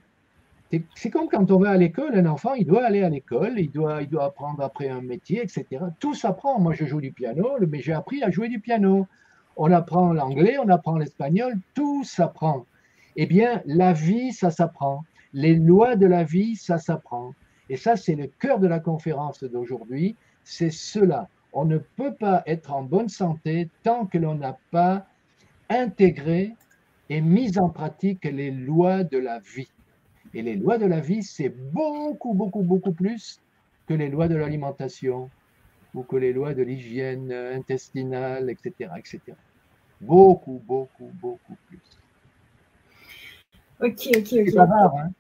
C'est 0.96 1.12
comme 1.12 1.30
quand 1.30 1.52
on 1.52 1.60
va 1.60 1.70
à 1.70 1.78
l'école, 1.78 2.16
un 2.16 2.26
enfant, 2.26 2.56
il 2.56 2.66
doit 2.66 2.84
aller 2.84 3.04
à 3.04 3.10
l'école, 3.10 3.60
il 3.60 3.70
doit, 3.70 4.02
il 4.02 4.10
doit 4.10 4.26
apprendre 4.26 4.62
après 4.64 4.90
un 4.90 5.02
métier, 5.02 5.44
etc. 5.44 5.66
Tout 6.00 6.16
s'apprend. 6.16 6.60
Moi, 6.60 6.74
je 6.74 6.86
joue 6.86 7.00
du 7.00 7.12
piano, 7.12 7.48
mais 7.70 7.82
j'ai 7.82 7.94
appris 7.94 8.24
à 8.24 8.32
jouer 8.32 8.50
du 8.50 8.60
piano. 8.60 9.08
On 9.56 9.72
apprend 9.72 10.14
l'anglais, 10.14 10.58
on 10.58 10.70
apprend 10.70 10.98
l'espagnol, 10.98 11.54
tout 11.76 12.04
s'apprend. 12.04 12.66
Eh 13.16 13.28
bien, 13.28 13.62
la 13.68 13.94
vie, 13.94 14.34
ça 14.34 14.50
s'apprend. 14.50 15.04
Les 15.32 15.56
lois 15.56 15.96
de 15.96 16.08
la 16.08 16.24
vie, 16.24 16.56
ça 16.56 16.80
s'apprend. 16.80 17.36
Et 17.70 17.78
ça, 17.78 17.96
c'est 17.96 18.16
le 18.16 18.28
cœur 18.28 18.60
de 18.60 18.68
la 18.68 18.80
conférence 18.80 19.44
d'aujourd'hui. 19.44 20.16
C'est 20.44 20.72
cela. 20.72 21.30
On 21.54 21.66
ne 21.66 21.78
peut 21.78 22.14
pas 22.14 22.44
être 22.46 22.74
en 22.74 22.84
bonne 22.84 23.10
santé 23.10 23.70
tant 23.84 24.06
que 24.06 24.18
l'on 24.18 24.36
n'a 24.36 24.58
pas 24.72 25.06
intégré 25.70 26.54
et 27.10 27.22
mis 27.22 27.58
en 27.60 27.70
pratique 27.70 28.26
les 28.26 28.52
lois 28.52 29.04
de 29.04 29.18
la 29.18 29.40
vie. 29.40 29.70
Et 30.34 30.42
les 30.42 30.56
lois 30.56 30.78
de 30.78 30.86
la 30.86 31.00
vie, 31.00 31.24
c'est 31.24 31.50
beaucoup, 31.50 32.34
beaucoup, 32.34 32.64
beaucoup 32.64 32.92
plus 32.92 33.40
que 33.88 33.94
les 33.94 34.10
lois 34.10 34.28
de 34.28 34.36
l'alimentation 34.36 35.30
ou 35.94 36.04
que 36.04 36.16
les 36.16 36.34
lois 36.34 36.54
de 36.54 36.64
l'hygiène 36.64 37.32
intestinale, 37.32 38.50
etc., 38.50 38.90
etc. 38.98 39.20
Beaucoup, 40.02 40.62
beaucoup, 40.66 41.12
beaucoup 41.22 41.56
plus. 41.68 41.80
Ok, 43.80 44.08
ok, 44.18 44.34
ok. 44.48 44.58
Hein? 44.58 45.12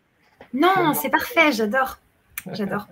Non, 0.53 0.93
c'est 0.93 1.09
parfait, 1.09 1.51
j'adore. 1.51 1.99
J'adore. 2.51 2.87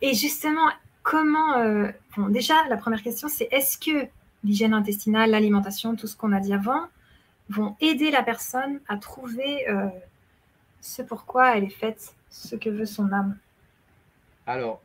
Et 0.00 0.14
justement, 0.14 0.68
comment. 1.02 1.58
Euh, 1.58 1.88
bon, 2.16 2.28
déjà, 2.28 2.54
la 2.68 2.76
première 2.76 3.02
question, 3.02 3.28
c'est 3.28 3.48
est-ce 3.52 3.78
que 3.78 4.08
l'hygiène 4.44 4.72
intestinale, 4.72 5.30
l'alimentation, 5.30 5.96
tout 5.96 6.06
ce 6.06 6.16
qu'on 6.16 6.32
a 6.32 6.40
dit 6.40 6.54
avant, 6.54 6.86
vont 7.48 7.76
aider 7.80 8.10
la 8.10 8.22
personne 8.22 8.80
à 8.88 8.96
trouver 8.96 9.68
euh, 9.68 9.88
ce 10.80 11.02
pourquoi 11.02 11.56
elle 11.56 11.64
est 11.64 11.68
faite, 11.68 12.14
ce 12.30 12.56
que 12.56 12.70
veut 12.70 12.86
son 12.86 13.12
âme? 13.12 13.36
Alors, 14.46 14.80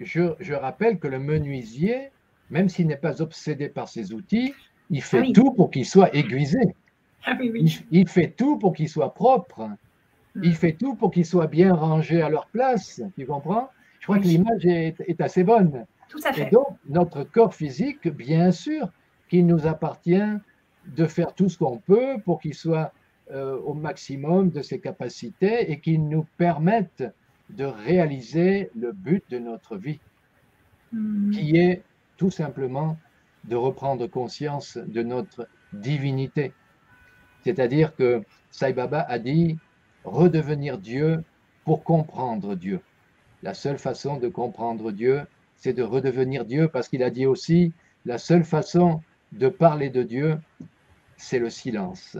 je, 0.00 0.52
rappelle 0.52 0.98
que 0.98 1.08
le 1.08 1.18
menuisier, 1.18 2.10
même 2.50 2.68
s'il 2.68 2.86
n'est 2.86 2.96
pas 2.96 3.20
obsédé 3.20 3.68
par 3.68 3.88
ses 3.88 4.12
outils, 4.12 4.54
il 4.90 5.02
fait 5.02 5.24
ah 5.28 5.32
tout 5.34 5.52
pour 5.52 5.70
qu'il 5.70 5.86
soit 5.86 6.14
aiguisé. 6.14 6.58
Ah 7.24 7.36
il, 7.40 8.08
fait 8.08 8.28
tout 8.28 8.58
pour 8.58 8.74
qu'il 8.74 8.88
soit 8.88 9.14
propre. 9.14 9.68
Il 10.36 10.50
hmm. 10.50 10.54
fait 10.54 10.72
tout 10.72 10.94
pour 10.94 11.10
qu'il 11.10 11.26
soit 11.26 11.46
bien 11.46 11.74
rangé 11.74 12.22
à 12.22 12.28
leur 12.28 12.46
place. 12.46 13.02
Tu 13.16 13.26
comprends? 13.26 13.70
Je 14.00 14.06
crois 14.06 14.18
que 14.18 14.24
l'image 14.24 14.66
est, 14.66 15.20
assez 15.20 15.44
bonne. 15.44 15.84
Tout 16.08 16.20
à 16.24 16.32
fait. 16.32 16.48
Et 16.48 16.50
donc, 16.50 16.76
notre 16.88 17.22
corps 17.22 17.54
physique, 17.54 18.08
bien 18.08 18.50
sûr, 18.50 18.88
qu'il 19.28 19.46
nous 19.46 19.66
appartient 19.66 20.38
de 20.86 21.06
faire 21.06 21.34
tout 21.34 21.48
ce 21.48 21.58
qu'on 21.58 21.78
peut 21.78 22.16
pour 22.24 22.40
qu'il 22.40 22.54
soit 22.54 22.92
euh, 23.30 23.56
au 23.58 23.74
maximum 23.74 24.50
de 24.50 24.62
ses 24.62 24.80
capacités 24.80 25.70
et 25.70 25.78
qu'il 25.80 26.08
nous 26.08 26.26
permette 26.36 27.04
de 27.50 27.64
réaliser 27.64 28.70
le 28.74 28.92
but 28.92 29.24
de 29.30 29.38
notre 29.38 29.76
vie, 29.76 30.00
hmm. 30.92 31.30
qui 31.30 31.56
est 31.56 31.82
tout 32.16 32.30
simplement 32.30 32.96
de 33.44 33.56
reprendre 33.56 34.06
conscience 34.06 34.78
de 34.78 35.02
notre 35.02 35.48
divinité. 35.72 36.52
C'est-à-dire 37.44 37.94
que 37.94 38.22
Sai 38.50 38.72
Baba 38.72 39.00
a 39.00 39.18
dit 39.18 39.58
redevenir 40.04 40.78
Dieu 40.78 41.22
pour 41.64 41.84
comprendre 41.84 42.54
Dieu. 42.54 42.80
La 43.42 43.54
seule 43.54 43.78
façon 43.78 44.16
de 44.18 44.28
comprendre 44.28 44.92
Dieu, 44.92 45.22
c'est 45.56 45.72
de 45.72 45.82
redevenir 45.82 46.44
Dieu 46.44 46.68
parce 46.68 46.88
qu'il 46.88 47.02
a 47.02 47.10
dit 47.10 47.26
aussi 47.26 47.72
la 48.04 48.18
seule 48.18 48.44
façon 48.44 49.00
de 49.32 49.48
parler 49.48 49.90
de 49.90 50.02
Dieu, 50.02 50.38
c'est 51.16 51.38
le 51.38 51.50
silence. 51.50 52.18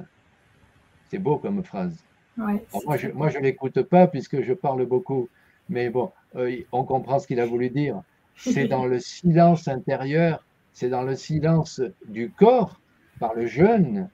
C'est 1.10 1.18
beau 1.18 1.38
comme 1.38 1.62
phrase. 1.64 2.04
moi, 2.36 2.96
je 2.96 3.38
ne 3.38 3.42
l'écoute 3.42 3.82
pas 3.82 4.06
puisque 4.06 4.42
je 4.42 4.52
parle 4.52 4.86
beaucoup, 4.86 5.28
mais 5.68 5.90
bon, 5.90 6.12
euh, 6.36 6.62
on 6.72 6.84
comprend 6.84 7.18
ce 7.18 7.26
qu'il 7.26 7.40
a 7.40 7.46
voulu 7.46 7.70
dire. 7.70 8.02
C'est 8.36 8.66
dans 8.66 8.86
le 8.86 8.98
silence 8.98 9.68
intérieur, 9.68 10.44
c'est 10.72 10.88
dans 10.88 11.02
le 11.02 11.14
silence 11.14 11.82
du 12.08 12.30
corps, 12.30 12.80
par 13.20 13.34
le 13.34 13.46
jeûne, 13.46 14.08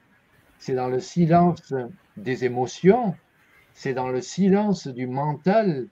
c'est 0.58 0.74
dans 0.74 0.88
le 0.88 0.98
silence 1.00 1.72
des 2.16 2.44
émotions, 2.44 3.14
c'est 3.79 3.95
dans 3.95 4.09
le 4.09 4.20
silence 4.20 4.89
du 4.89 5.07
mental 5.07 5.87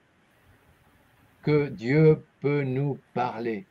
que 1.44 1.68
Dieu 1.68 2.20
peut 2.40 2.64
nous 2.64 2.98
parler. 3.14 3.64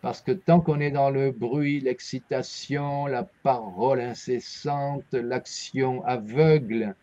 Parce 0.00 0.22
que 0.22 0.32
tant 0.32 0.60
qu'on 0.60 0.80
est 0.80 0.90
dans 0.90 1.10
le 1.10 1.30
bruit, 1.30 1.78
l'excitation, 1.80 3.04
la 3.06 3.28
parole 3.42 4.00
incessante, 4.00 5.12
l'action 5.12 6.02
aveugle, 6.06 6.94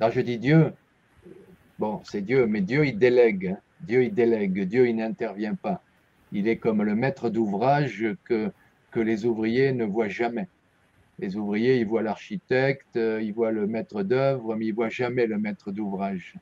là 0.00 0.10
je 0.10 0.20
dis 0.20 0.38
Dieu, 0.38 0.72
bon 1.78 2.02
c'est 2.02 2.22
Dieu, 2.22 2.48
mais 2.48 2.60
Dieu 2.60 2.86
il 2.86 2.98
délègue, 2.98 3.54
hein. 3.56 3.60
Dieu 3.82 4.02
il 4.02 4.14
délègue, 4.14 4.66
Dieu 4.66 4.88
il 4.88 4.96
n'intervient 4.96 5.54
pas. 5.54 5.80
Il 6.32 6.48
est 6.48 6.56
comme 6.56 6.82
le 6.82 6.96
maître 6.96 7.30
d'ouvrage 7.30 8.04
que, 8.24 8.50
que 8.90 8.98
les 8.98 9.26
ouvriers 9.26 9.70
ne 9.70 9.84
voient 9.84 10.08
jamais. 10.08 10.48
Les 11.18 11.36
ouvriers, 11.36 11.78
ils 11.78 11.86
voient 11.86 12.02
l'architecte, 12.02 12.96
euh, 12.96 13.22
ils 13.22 13.32
voient 13.32 13.52
le 13.52 13.66
maître 13.66 14.02
d'œuvre, 14.02 14.54
mais 14.54 14.66
ils 14.66 14.74
voient 14.74 14.90
jamais 14.90 15.26
le 15.26 15.38
maître 15.38 15.72
d'ouvrage. 15.72 16.34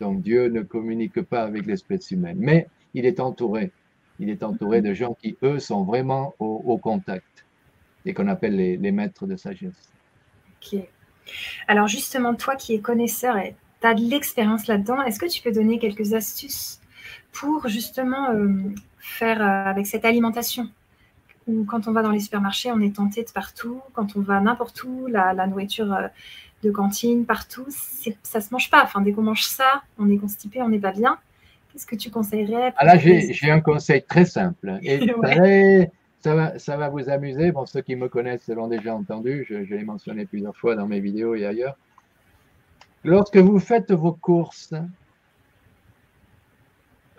Donc 0.00 0.22
Dieu 0.22 0.48
ne 0.48 0.62
communique 0.62 1.22
pas 1.22 1.42
avec 1.42 1.66
l'espèce 1.66 2.10
humaine, 2.10 2.38
mais 2.38 2.66
il 2.94 3.06
est 3.06 3.20
entouré. 3.20 3.70
Il 4.20 4.30
est 4.30 4.42
entouré 4.42 4.82
de 4.82 4.92
gens 4.92 5.14
qui, 5.14 5.36
eux, 5.42 5.60
sont 5.60 5.84
vraiment 5.84 6.34
au, 6.40 6.76
contact 6.78 7.46
et 8.04 8.14
qu'on 8.14 8.26
appelle 8.26 8.56
les, 8.56 8.92
maîtres 8.92 9.26
de 9.26 9.36
sagesse. 9.36 9.92
Ok. 10.56 10.80
Alors 11.68 11.86
justement, 11.86 12.34
toi 12.34 12.56
qui 12.56 12.74
es 12.74 12.80
connaisseur 12.80 13.36
et 13.36 13.54
tu 13.80 13.86
as 13.86 13.94
de 13.94 14.00
l'expérience 14.00 14.66
là-dedans, 14.66 15.02
est-ce 15.02 15.20
que 15.20 15.26
tu 15.26 15.42
peux 15.42 15.52
donner 15.52 15.78
quelques 15.78 16.14
astuces 16.14 16.80
pour 17.32 17.68
justement 17.68 18.30
euh, 18.30 18.48
faire 18.98 19.40
euh, 19.40 19.70
avec 19.70 19.86
cette 19.86 20.04
alimentation? 20.04 20.68
Quand 21.66 21.88
on 21.88 21.92
va 21.92 22.02
dans 22.02 22.10
les 22.10 22.20
supermarchés, 22.20 22.70
on 22.72 22.80
est 22.80 22.96
tenté 22.96 23.22
de 23.22 23.30
partout. 23.30 23.80
Quand 23.92 24.16
on 24.16 24.20
va 24.20 24.40
n'importe 24.40 24.82
où, 24.84 25.06
la, 25.06 25.46
nourriture 25.46 25.92
euh, 25.92 26.08
de 26.62 26.70
cantine, 26.70 27.24
partout, 27.24 27.66
ça 28.22 28.40
se 28.40 28.52
mange 28.52 28.70
pas. 28.70 28.82
Enfin, 28.84 29.00
dès 29.00 29.12
qu'on 29.12 29.22
mange 29.22 29.44
ça, 29.44 29.82
on 29.98 30.10
est 30.10 30.18
constipé, 30.18 30.62
on 30.62 30.68
n'est 30.68 30.78
pas 30.78 30.92
bien. 30.92 31.18
Qu'est-ce 31.72 31.86
que 31.86 31.96
tu 31.96 32.10
conseillerais 32.10 32.72
ah 32.76 32.84
Là, 32.84 32.98
j'ai 32.98 33.50
un 33.50 33.60
conseil 33.60 34.02
très 34.02 34.24
simple. 34.24 34.78
Et 34.82 35.88
ça, 36.20 36.34
va, 36.34 36.58
ça 36.58 36.76
va 36.76 36.88
vous 36.88 37.08
amuser. 37.08 37.52
Bon, 37.52 37.66
ceux 37.66 37.82
qui 37.82 37.96
me 37.96 38.08
connaissent 38.08 38.48
l'ont 38.48 38.68
déjà 38.68 38.94
entendu. 38.94 39.46
Je, 39.48 39.64
je 39.64 39.74
l'ai 39.74 39.84
mentionné 39.84 40.26
plusieurs 40.26 40.56
fois 40.56 40.74
dans 40.74 40.86
mes 40.86 41.00
vidéos 41.00 41.34
et 41.34 41.46
ailleurs. 41.46 41.76
Lorsque 43.04 43.36
vous 43.36 43.60
faites 43.60 43.92
vos 43.92 44.12
courses, 44.12 44.74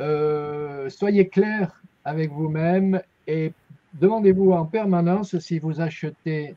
euh, 0.01 0.89
soyez 0.89 1.29
clair 1.29 1.81
avec 2.03 2.31
vous-même 2.31 3.01
et 3.27 3.53
demandez-vous 3.93 4.51
en 4.51 4.65
permanence 4.65 5.37
si 5.39 5.59
vous 5.59 5.81
achetez 5.81 6.55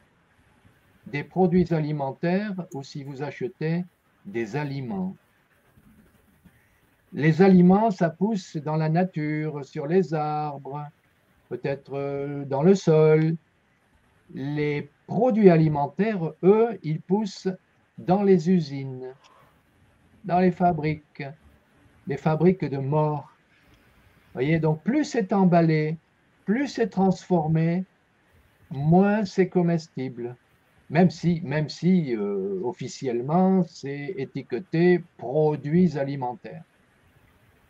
des 1.06 1.24
produits 1.24 1.72
alimentaires 1.72 2.54
ou 2.74 2.82
si 2.82 3.02
vous 3.04 3.22
achetez 3.22 3.84
des 4.24 4.56
aliments. 4.56 5.16
Les 7.12 7.42
aliments, 7.42 7.90
ça 7.90 8.08
pousse 8.08 8.56
dans 8.56 8.76
la 8.76 8.88
nature, 8.88 9.64
sur 9.64 9.86
les 9.86 10.14
arbres, 10.14 10.86
peut-être 11.48 11.92
euh, 11.94 12.44
dans 12.46 12.62
le 12.62 12.74
sol. 12.74 13.36
Les 14.32 14.88
produits 15.06 15.50
alimentaires, 15.50 16.32
eux, 16.42 16.78
ils 16.82 17.02
poussent 17.02 17.50
dans 17.98 18.22
les 18.22 18.50
usines, 18.50 19.12
dans 20.24 20.38
les 20.38 20.52
fabriques, 20.52 21.24
les 22.06 22.16
fabriques 22.16 22.64
de 22.64 22.78
mort. 22.78 23.30
Voyez, 24.32 24.58
donc 24.58 24.82
plus 24.82 25.04
c'est 25.04 25.34
emballé, 25.34 25.98
plus 26.44 26.68
c'est 26.68 26.88
transformé, 26.88 27.84
moins 28.70 29.24
c'est 29.24 29.48
comestible. 29.48 30.36
Même 30.90 31.10
si, 31.10 31.40
même 31.42 31.68
si 31.68 32.14
euh, 32.14 32.60
officiellement 32.64 33.62
c'est 33.64 34.14
étiqueté 34.18 35.02
produits 35.16 35.96
alimentaires. 35.96 36.64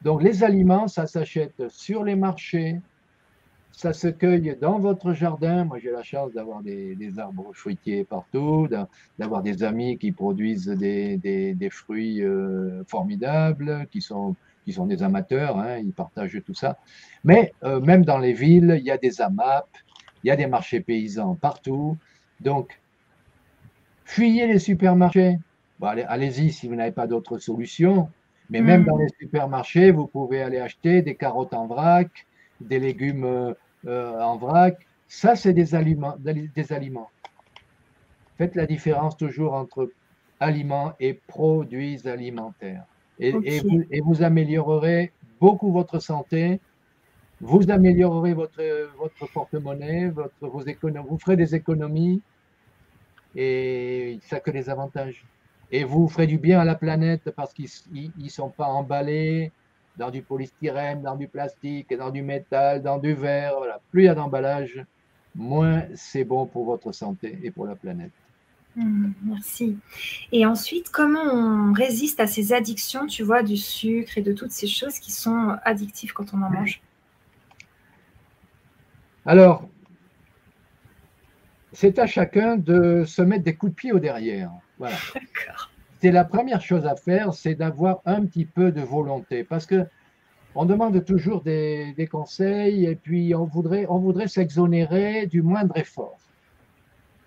Donc 0.03 0.23
les 0.23 0.43
aliments, 0.43 0.89
ça 0.89 1.07
s'achète 1.07 1.69
sur 1.69 2.03
les 2.03 2.17
marchés, 2.17 2.81
ça 3.73 3.93
se 3.93 4.09
cueille 4.09 4.57
dans 4.61 4.79
votre 4.79 5.13
jardin. 5.13 5.65
Moi, 5.65 5.79
j'ai 5.79 5.91
la 5.91 6.03
chance 6.03 6.33
d'avoir 6.33 6.63
des, 6.63 7.19
arbres 7.19 7.53
fruitiers 7.55 8.05
partout, 8.05 8.69
d'avoir 9.19 9.43
des 9.43 9.63
amis 9.63 9.99
qui 9.99 10.13
produisent 10.13 10.69
des, 10.69 11.69
fruits 11.71 12.23
euh, 12.23 12.85
formidables, 12.87 13.87
qui 13.91 14.01
sont 14.01 14.37
qui 14.65 14.73
sont 14.73 14.87
des 14.87 15.03
amateurs, 15.03 15.59
hein, 15.59 15.79
ils 15.79 15.93
partagent 15.93 16.41
tout 16.45 16.55
ça. 16.55 16.79
Mais 17.25 17.53
euh, 17.65 17.81
même 17.81 18.05
dans 18.05 18.19
les 18.19 18.33
villes, 18.33 18.77
il 18.79 18.85
y 18.85 18.91
a 18.91 18.99
des 18.99 19.21
AMAP, 19.21 19.67
il 20.23 20.29
y 20.29 20.31
a 20.31 20.37
des 20.37 20.47
marchés 20.47 20.81
paysans 20.81 21.35
partout. 21.35 21.97
Donc, 22.41 22.81
fuyez 24.05 24.47
les 24.47 24.59
supermarchés. 24.59 25.39
Bon, 25.81 25.89
allez-y 25.89 26.53
si 26.53 26.69
vous 26.69 26.75
n'avez 26.75 26.93
pas 26.93 27.07
d'autre 27.07 27.39
solution. 27.39 28.09
Mais 28.51 28.61
même 28.61 28.83
hmm. 28.83 28.87
dans 28.87 28.97
les 28.99 29.09
supermarchés, 29.19 29.91
vous 29.91 30.07
pouvez 30.07 30.43
aller 30.43 30.59
acheter 30.59 31.03
des 31.03 31.15
carottes 31.15 31.55
en 31.55 31.67
vrac, 31.67 32.09
des 32.61 32.79
légumes 32.79 33.55
euh, 33.87 34.21
en 34.21 34.37
vrac. 34.37 34.77
Ça, 35.09 35.35
c'est 35.37 35.53
des 35.53 35.75
aliments, 35.75 36.17
des 36.19 36.73
aliments. 36.73 37.11
Faites 38.39 38.55
la 38.55 38.67
différence 38.67 39.17
toujours 39.17 39.55
entre 39.55 39.91
aliments 40.41 40.93
et 41.01 41.15
produits 41.15 42.07
alimentaires. 42.07 42.85
Et, 43.19 43.33
vous, 44.01 44.23
améliorerez 44.23 45.13
beaucoup 45.41 45.71
votre 45.73 46.01
santé, 46.01 46.61
vous 47.41 47.71
améliorerez 47.71 48.35
votre, 48.35 48.63
votre 48.99 49.31
porte-monnaie, 49.33 50.09
votre, 50.09 50.35
vos 50.41 50.63
économies, 50.63 51.09
vous 51.09 51.19
ferez 51.19 51.37
des 51.37 51.55
économies 51.55 52.23
et 53.35 54.19
ça 54.23 54.41
que 54.41 54.51
des 54.51 54.69
avantages. 54.71 55.25
Et 55.71 55.85
vous 55.85 56.07
ferez 56.09 56.27
du 56.27 56.39
bien 56.39 56.61
à 56.61 56.65
la 56.65 56.75
planète 56.75 57.31
parce 57.35 57.55
qu'ils 57.55 57.69
ne 58.17 58.29
sont 58.29 58.51
pas 58.51 58.67
emballés 58.67 59.53
dans 59.97 60.11
du 60.11 60.23
polystyrène, 60.23 61.03
dans 61.03 61.17
du 61.17 61.29
plastique, 61.29 61.95
dans 61.97 62.11
du 62.11 62.23
métal, 62.23 62.83
dans 62.83 62.99
du 62.99 63.15
verre. 63.15 63.55
Voilà. 63.57 63.81
Plus 63.91 64.03
il 64.03 64.07
y 64.07 64.09
a 64.09 64.15
d'emballage, 64.15 64.85
moins 65.35 65.85
c'est 65.95 66.25
bon 66.25 66.47
pour 66.47 66.65
votre 66.65 66.93
santé 66.93 67.39
et 67.43 67.51
pour 67.51 67.67
la 67.67 67.75
planète. 67.75 68.13
Mmh, 68.77 69.11
merci. 69.25 69.79
Et 70.33 70.47
ensuite, 70.47 70.91
comment 70.91 71.23
on 71.23 71.73
résiste 71.73 72.21
à 72.21 72.27
ces 72.27 72.53
addictions, 72.53 73.07
tu 73.07 73.23
vois, 73.23 73.43
du 73.43 73.57
sucre 73.57 74.17
et 74.17 74.23
de 74.23 74.33
toutes 74.33 74.53
ces 74.53 74.67
choses 74.67 74.99
qui 74.99 75.13
sont 75.13 75.57
addictives 75.65 76.13
quand 76.13 76.33
on 76.35 76.43
en 76.43 76.51
mange? 76.51 76.81
Alors, 79.27 79.69
c'est 81.73 81.99
à 81.99 82.07
chacun 82.07 82.57
de 82.57 83.05
se 83.05 83.23
mettre 83.23 83.45
des 83.45 83.55
coups 83.55 83.73
de 83.73 83.77
pied 83.77 83.93
au 83.93 83.99
derrière. 83.99 84.51
Voilà. 84.79 84.97
C'est 86.01 86.11
la 86.11 86.25
première 86.25 86.61
chose 86.61 86.85
à 86.85 86.97
faire, 86.97 87.33
c'est 87.33 87.55
d'avoir 87.55 88.01
un 88.07 88.27
petit 88.27 88.45
peu 88.45 88.73
de 88.73 88.81
volonté. 88.81 89.45
Parce 89.45 89.67
que 89.67 89.87
on 90.57 90.65
demande 90.65 91.05
toujours 91.05 91.43
des, 91.43 92.09
conseils 92.11 92.87
et 92.87 92.97
puis 92.97 93.37
on 93.37 93.45
voudrait, 93.45 93.87
on 93.89 93.99
voudrait 93.99 94.27
s'exonérer 94.27 95.27
du 95.27 95.43
moindre 95.43 95.77
effort. 95.77 96.19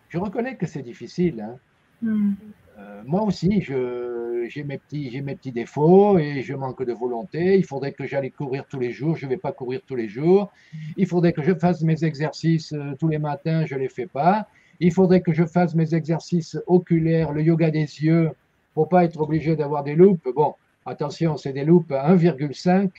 Je 0.10 0.18
reconnais 0.18 0.56
que 0.56 0.66
c'est 0.66 0.82
difficile. 0.82 1.42
Hein. 1.42 1.58
Hmm. 2.02 2.34
Euh, 2.78 3.02
moi 3.06 3.24
aussi, 3.24 3.62
j'ai 3.62 4.64
mes, 4.64 4.78
petits, 4.78 5.22
mes 5.22 5.36
petits 5.36 5.52
défauts 5.52 6.18
et 6.20 6.42
je 6.42 6.54
manque 6.54 6.84
de 6.84 6.94
volonté. 6.94 7.58
Il 7.58 7.66
faudrait 7.66 7.94
que 7.94 8.06
j'aille 8.06 8.32
courir 8.32 8.66
tous 8.70 8.80
les 8.80 8.92
jours. 8.92 9.16
Je 9.16 9.26
ne 9.26 9.32
vais 9.32 9.38
pas 9.38 9.52
courir 9.52 9.82
tous 9.88 9.96
les 9.96 10.10
jours. 10.10 10.52
Il 10.98 11.08
faudrait 11.08 11.32
que 11.34 11.42
je 11.42 11.54
fasse 11.54 11.82
mes 11.82 12.04
exercices 12.04 12.74
euh, 12.74 12.94
tous 13.00 13.08
les 13.08 13.20
matins. 13.20 13.66
Je 13.66 13.76
ne 13.76 13.80
les 13.80 13.90
fais 13.90 14.08
pas. 14.08 14.48
Il 14.80 14.92
faudrait 14.92 15.22
que 15.22 15.34
je 15.34 15.46
fasse 15.46 15.74
mes 15.74 15.94
exercices 15.94 16.58
oculaires, 16.68 17.32
le 17.32 17.42
yoga 17.42 17.72
des 17.72 17.80
yeux, 18.04 18.32
pour 18.74 18.90
pas 18.90 19.06
être 19.06 19.22
obligé 19.22 19.56
d'avoir 19.56 19.84
des 19.84 19.96
loupes. 19.96 20.28
Bon, 20.36 20.56
attention, 20.86 21.38
c'est 21.38 21.54
des 21.54 21.64
loupes 21.64 21.92
1,5 21.92 22.90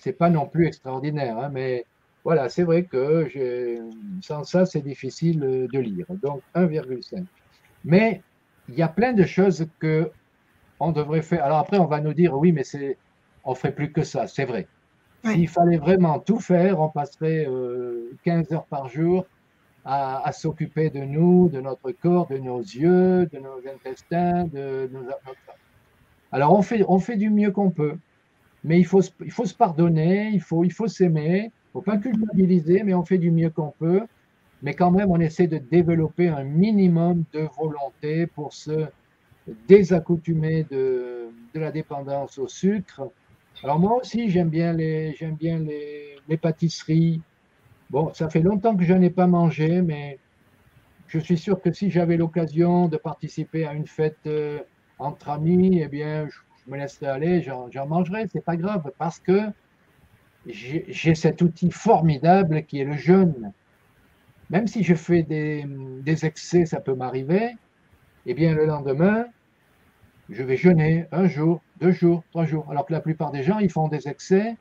c'est 0.00 0.12
pas 0.12 0.30
non 0.30 0.46
plus 0.46 0.66
extraordinaire, 0.66 1.38
hein, 1.38 1.50
mais 1.52 1.84
voilà, 2.24 2.48
c'est 2.48 2.64
vrai 2.64 2.84
que 2.84 3.28
sans 4.20 4.44
ça, 4.44 4.66
c'est 4.66 4.82
difficile 4.82 5.40
de 5.40 5.78
lire. 5.78 6.06
Donc 6.22 6.42
1,5. 6.54 7.24
Mais 7.84 8.22
il 8.68 8.74
y 8.74 8.82
a 8.82 8.88
plein 8.88 9.12
de 9.12 9.24
choses 9.24 9.66
que 9.78 10.10
on 10.78 10.92
devrait 10.92 11.22
faire. 11.22 11.44
Alors 11.44 11.58
après, 11.58 11.78
on 11.78 11.86
va 11.86 12.00
nous 12.00 12.14
dire 12.14 12.36
oui, 12.36 12.52
mais 12.52 12.64
c'est 12.64 12.96
on 13.44 13.54
ferait 13.54 13.72
plus 13.72 13.92
que 13.92 14.02
ça, 14.02 14.26
c'est 14.26 14.44
vrai. 14.44 14.66
S'il 15.24 15.48
fallait 15.48 15.76
vraiment 15.76 16.18
tout 16.18 16.40
faire, 16.40 16.80
on 16.80 16.88
passerait 16.88 17.46
15 18.24 18.46
euh, 18.52 18.54
heures 18.54 18.66
par 18.66 18.88
jour 18.88 19.26
à, 19.84 20.30
s'occuper 20.32 20.88
de 20.88 21.00
nous, 21.00 21.48
de 21.48 21.60
notre 21.60 21.90
corps, 21.90 22.26
de 22.26 22.38
nos 22.38 22.60
yeux, 22.60 23.26
de 23.26 23.38
nos 23.38 23.58
intestins, 23.70 24.44
de 24.44 24.88
nos. 24.92 25.02
Alors 26.32 26.56
on 26.56 26.62
fait, 26.62 26.84
on 26.88 26.98
fait 26.98 27.16
du 27.16 27.28
mieux 27.28 27.50
qu'on 27.50 27.70
peut 27.70 27.96
mais 28.64 28.78
il 28.78 28.84
faut, 28.84 29.02
il 29.24 29.30
faut 29.30 29.46
se 29.46 29.54
pardonner, 29.54 30.30
il 30.32 30.40
faut, 30.40 30.64
il 30.64 30.72
faut 30.72 30.88
s'aimer, 30.88 31.50
faut 31.72 31.82
pas 31.82 31.98
culpabiliser, 31.98 32.82
mais 32.82 32.94
on 32.94 33.04
fait 33.04 33.18
du 33.18 33.30
mieux 33.30 33.50
qu'on 33.50 33.72
peut. 33.78 34.02
Mais 34.62 34.74
quand 34.74 34.90
même, 34.90 35.10
on 35.10 35.20
essaie 35.20 35.46
de 35.46 35.58
développer 35.58 36.28
un 36.28 36.44
minimum 36.44 37.24
de 37.32 37.48
volonté 37.58 38.26
pour 38.26 38.52
se 38.52 38.86
désaccoutumer 39.68 40.64
de, 40.64 41.28
la 41.54 41.70
dépendance 41.70 42.38
au 42.38 42.46
sucre. 42.46 43.10
Alors 43.62 43.78
moi 43.78 43.96
aussi, 43.96 44.30
j'aime 44.30 44.48
bien, 44.48 44.72
les, 44.72 45.16
bien 45.38 45.58
les, 45.58 46.36
pâtisseries. 46.36 47.20
Bon, 47.90 48.12
ça 48.14 48.28
fait 48.28 48.40
longtemps 48.40 48.76
que 48.76 48.84
je 48.84 48.94
n'ai 48.94 49.10
pas 49.10 49.26
mangé, 49.26 49.82
mais 49.82 50.18
je 51.08 51.18
suis 51.18 51.38
sûr 51.38 51.60
que 51.60 51.72
si 51.72 51.90
j'avais 51.90 52.16
l'occasion 52.16 52.86
de 52.86 52.96
participer 52.96 53.66
à 53.66 53.72
une 53.72 53.86
fête 53.86 54.18
euh, 54.26 54.60
entre 54.98 55.30
amis, 55.30 55.80
eh 55.82 55.88
bien, 55.88 56.28
je 56.28 56.70
me 56.70 56.76
laisserai 56.78 57.06
aller, 57.06 57.42
j'en 57.42 57.86
mangerai, 57.86 58.26
c'est 58.28 58.44
pas 58.44 58.56
grave, 58.56 58.92
parce 58.96 59.18
que 59.18 59.50
j'ai 60.46 61.14
cet 61.14 61.42
outil 61.42 61.70
formidable 61.70 62.64
qui 62.64 62.80
est 62.80 62.84
le 62.84 62.96
jeûne. 62.96 63.52
Même 64.48 64.66
si 64.66 64.82
je 64.82 64.94
fais 64.94 65.22
des, 65.22 66.24
excès, 66.24 66.66
ça 66.66 66.80
peut 66.80 66.94
m'arriver, 66.94 67.50
eh 68.26 68.34
bien 68.34 68.54
le 68.54 68.66
lendemain, 68.66 69.26
je 70.28 70.42
vais 70.42 70.56
jeûner 70.56 71.06
un 71.12 71.26
jour, 71.26 71.60
deux 71.80 71.92
jours, 71.92 72.24
trois 72.30 72.44
jours. 72.44 72.66
Alors 72.70 72.86
que 72.86 72.92
la 72.92 73.00
plupart 73.00 73.30
des 73.30 73.42
gens, 73.42 73.58
ils 73.58 73.70
font 73.70 73.88
des 73.88 74.08
excès, 74.08 74.56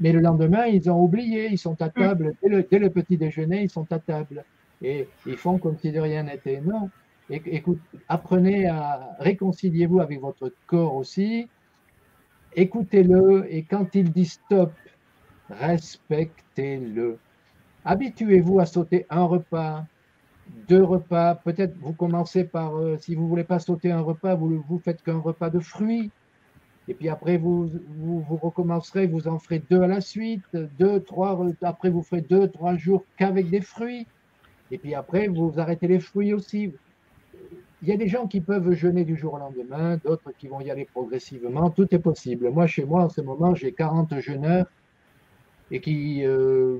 mais 0.00 0.12
le 0.12 0.20
lendemain, 0.20 0.66
ils 0.66 0.90
ont 0.90 1.00
oublié, 1.00 1.48
ils 1.50 1.58
sont 1.58 1.80
à 1.82 1.88
mm. 1.88 1.92
table. 1.92 2.34
dès 2.42 2.78
le 2.78 2.90
petit 2.90 3.16
déjeuner, 3.16 3.62
ils 3.62 3.70
sont 3.70 3.90
à 3.92 3.98
table. 3.98 4.44
Et 4.82 5.08
ils 5.26 5.36
font 5.36 5.58
comme 5.58 5.76
si 5.78 5.92
de 5.92 6.00
rien 6.00 6.22
n'était. 6.22 6.60
Non, 6.60 6.90
Écoute, 7.30 7.78
apprenez 8.08 8.66
à 8.66 9.16
réconcilier-vous 9.20 10.00
avec 10.00 10.20
votre 10.20 10.52
corps 10.66 10.96
aussi. 10.96 11.48
Écoutez-le 12.56 13.46
et 13.48 13.62
quand 13.62 13.94
il 13.94 14.10
dit 14.10 14.24
stop, 14.24 14.72
respectez-le. 15.50 17.18
Habituez-vous 17.84 18.60
à 18.60 18.66
sauter 18.66 19.06
un 19.10 19.24
repas, 19.24 19.84
deux 20.68 20.82
repas. 20.82 21.34
Peut-être 21.34 21.74
vous 21.80 21.92
commencez 21.92 22.44
par, 22.44 22.76
euh, 22.76 22.96
si 22.98 23.14
vous 23.14 23.24
ne 23.24 23.28
voulez 23.28 23.44
pas 23.44 23.58
sauter 23.58 23.90
un 23.90 24.00
repas, 24.00 24.34
vous 24.34 24.62
vous 24.68 24.78
faites 24.78 25.02
qu'un 25.02 25.18
repas 25.18 25.50
de 25.50 25.60
fruits. 25.60 26.10
Et 26.88 26.94
puis 26.94 27.08
après, 27.08 27.36
vous, 27.36 27.70
vous, 27.98 28.24
recommencerez, 28.36 29.06
vous 29.06 29.28
en 29.28 29.38
ferez 29.38 29.62
deux 29.70 29.80
à 29.80 29.86
la 29.86 30.00
suite, 30.00 30.42
deux, 30.78 31.00
trois, 31.00 31.40
après 31.62 31.90
vous 31.90 32.02
ferez 32.02 32.22
deux, 32.22 32.48
trois 32.48 32.76
jours 32.76 33.04
qu'avec 33.16 33.48
des 33.48 33.60
fruits. 33.60 34.06
Et 34.70 34.78
puis 34.78 34.94
après, 34.94 35.28
vous 35.28 35.52
arrêtez 35.58 35.86
les 35.86 36.00
fruits 36.00 36.34
aussi. 36.34 36.72
Il 37.82 37.88
y 37.88 37.92
a 37.92 37.96
des 37.96 38.08
gens 38.08 38.26
qui 38.26 38.40
peuvent 38.40 38.72
jeûner 38.72 39.04
du 39.04 39.16
jour 39.16 39.34
au 39.34 39.38
lendemain, 39.38 39.98
d'autres 40.04 40.32
qui 40.36 40.48
vont 40.48 40.60
y 40.60 40.70
aller 40.70 40.84
progressivement. 40.84 41.70
Tout 41.70 41.94
est 41.94 41.98
possible. 41.98 42.50
Moi, 42.50 42.66
chez 42.66 42.84
moi, 42.84 43.04
en 43.04 43.08
ce 43.08 43.20
moment, 43.20 43.54
j'ai 43.54 43.72
40 43.72 44.18
jeûneurs 44.20 44.66
et 45.70 45.80
qui, 45.80 46.24
euh, 46.24 46.78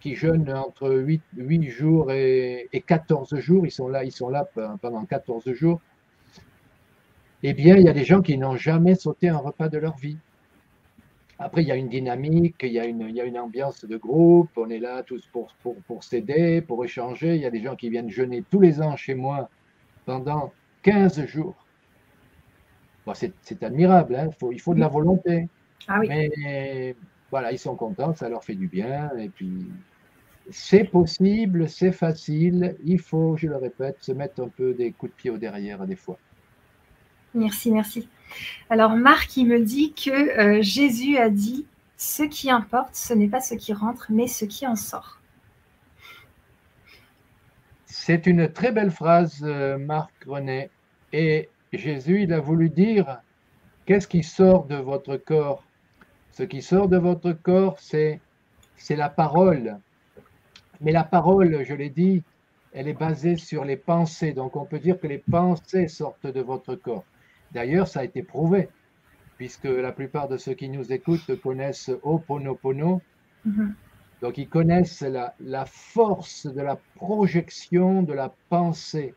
qui 0.00 0.14
jeûnent 0.14 0.52
entre 0.52 0.90
8, 0.90 1.22
8 1.36 1.68
jours 1.68 2.12
et, 2.12 2.68
14 2.86 3.36
jours. 3.36 3.66
Ils 3.66 3.70
sont 3.70 3.88
là, 3.88 4.04
ils 4.04 4.12
sont 4.12 4.28
là 4.28 4.48
pendant 4.80 5.04
14 5.04 5.52
jours. 5.52 5.80
Eh 7.42 7.54
bien, 7.54 7.76
il 7.76 7.84
y 7.84 7.88
a 7.88 7.92
des 7.92 8.04
gens 8.04 8.22
qui 8.22 8.38
n'ont 8.38 8.56
jamais 8.56 8.94
sauté 8.94 9.28
un 9.28 9.38
repas 9.38 9.68
de 9.68 9.78
leur 9.78 9.96
vie. 9.96 10.18
Après, 11.38 11.62
il 11.62 11.68
y 11.68 11.72
a 11.72 11.76
une 11.76 11.88
dynamique, 11.88 12.56
il 12.62 12.72
y 12.72 12.78
a 12.78 12.84
une, 12.84 13.00
il 13.00 13.16
y 13.16 13.20
a 13.20 13.24
une 13.24 13.38
ambiance 13.38 13.84
de 13.84 13.96
groupe, 13.96 14.50
on 14.56 14.70
est 14.70 14.78
là 14.78 15.02
tous 15.02 15.26
pour, 15.26 15.52
pour, 15.62 15.74
pour 15.82 16.04
s'aider, 16.04 16.60
pour 16.60 16.84
échanger. 16.84 17.34
Il 17.34 17.40
y 17.40 17.46
a 17.46 17.50
des 17.50 17.60
gens 17.60 17.74
qui 17.74 17.90
viennent 17.90 18.10
jeûner 18.10 18.44
tous 18.48 18.60
les 18.60 18.80
ans 18.80 18.94
chez 18.96 19.14
moi 19.14 19.50
pendant 20.04 20.52
15 20.82 21.26
jours. 21.26 21.56
c'est 23.14 23.62
admirable, 23.62 24.14
hein. 24.14 24.30
il 24.52 24.60
faut 24.60 24.74
de 24.74 24.80
la 24.80 24.88
volonté. 24.88 25.48
Ah 25.88 26.00
Mais 26.06 26.94
voilà, 27.32 27.50
ils 27.50 27.58
sont 27.58 27.74
contents, 27.74 28.14
ça 28.14 28.28
leur 28.28 28.44
fait 28.44 28.54
du 28.54 28.68
bien. 28.68 29.10
Et 29.18 29.30
puis, 29.30 29.66
c'est 30.50 30.84
possible, 30.84 31.68
c'est 31.68 31.90
facile. 31.90 32.76
Il 32.84 33.00
faut, 33.00 33.36
je 33.38 33.48
le 33.48 33.56
répète, 33.56 33.96
se 34.00 34.12
mettre 34.12 34.42
un 34.42 34.48
peu 34.48 34.74
des 34.74 34.92
coups 34.92 35.10
de 35.12 35.16
pied 35.16 35.30
au 35.30 35.38
derrière 35.38 35.86
des 35.86 35.96
fois. 35.96 36.18
Merci, 37.34 37.72
merci. 37.72 38.06
Alors, 38.68 38.94
Marc, 38.96 39.34
il 39.38 39.46
me 39.46 39.60
dit 39.60 39.94
que 39.94 40.10
euh, 40.10 40.62
Jésus 40.62 41.16
a 41.16 41.30
dit 41.30 41.66
Ce 41.96 42.22
qui 42.22 42.50
importe, 42.50 42.94
ce 42.94 43.14
n'est 43.14 43.28
pas 43.28 43.40
ce 43.40 43.54
qui 43.54 43.72
rentre, 43.72 44.08
mais 44.10 44.26
ce 44.26 44.44
qui 44.44 44.66
en 44.66 44.76
sort. 44.76 45.18
C'est 47.86 48.26
une 48.26 48.52
très 48.52 48.72
belle 48.72 48.90
phrase, 48.90 49.40
euh, 49.42 49.78
Marc 49.78 50.12
René. 50.26 50.68
Et 51.14 51.48
Jésus, 51.72 52.24
il 52.24 52.32
a 52.34 52.40
voulu 52.40 52.68
dire, 52.68 53.22
qu'est-ce 53.86 54.08
qui 54.08 54.22
sort 54.22 54.66
de 54.66 54.76
votre 54.76 55.16
corps? 55.16 55.64
Ce 56.32 56.42
qui 56.42 56.62
sort 56.62 56.88
de 56.88 56.96
votre 56.96 57.32
corps, 57.32 57.78
c'est, 57.78 58.20
la 58.90 59.08
parole. 59.08 59.78
Mais 60.80 60.92
la 60.92 61.04
parole, 61.04 61.64
je 61.64 61.74
l'ai 61.74 61.90
dit, 61.90 62.22
elle 62.72 62.88
est 62.88 62.98
basée 62.98 63.36
sur 63.36 63.64
les 63.64 63.76
pensées. 63.76 64.32
Donc 64.32 64.56
on 64.56 64.64
peut 64.64 64.78
dire 64.78 64.98
que 64.98 65.06
les 65.06 65.18
pensées 65.18 65.88
sortent 65.88 66.26
de 66.26 66.40
votre 66.40 66.74
corps. 66.74 67.04
D'ailleurs, 67.52 67.86
ça 67.86 68.00
a 68.00 68.04
été 68.04 68.22
prouvé, 68.22 68.68
puisque 69.36 69.64
la 69.64 69.92
plupart 69.92 70.28
de 70.28 70.36
ceux 70.36 70.54
qui 70.54 70.68
nous 70.68 70.92
écoutent 70.92 71.40
connaissent 71.40 71.90
Oponopono. 72.02 73.00
Mm 73.44 73.72
donc 74.22 74.38
ils 74.38 74.48
connaissent 74.48 75.02
la, 75.02 75.66
force 75.66 76.46
de 76.46 76.62
la 76.62 76.76
projection 76.94 78.04
de 78.04 78.12
la 78.12 78.32
pensée. 78.48 79.14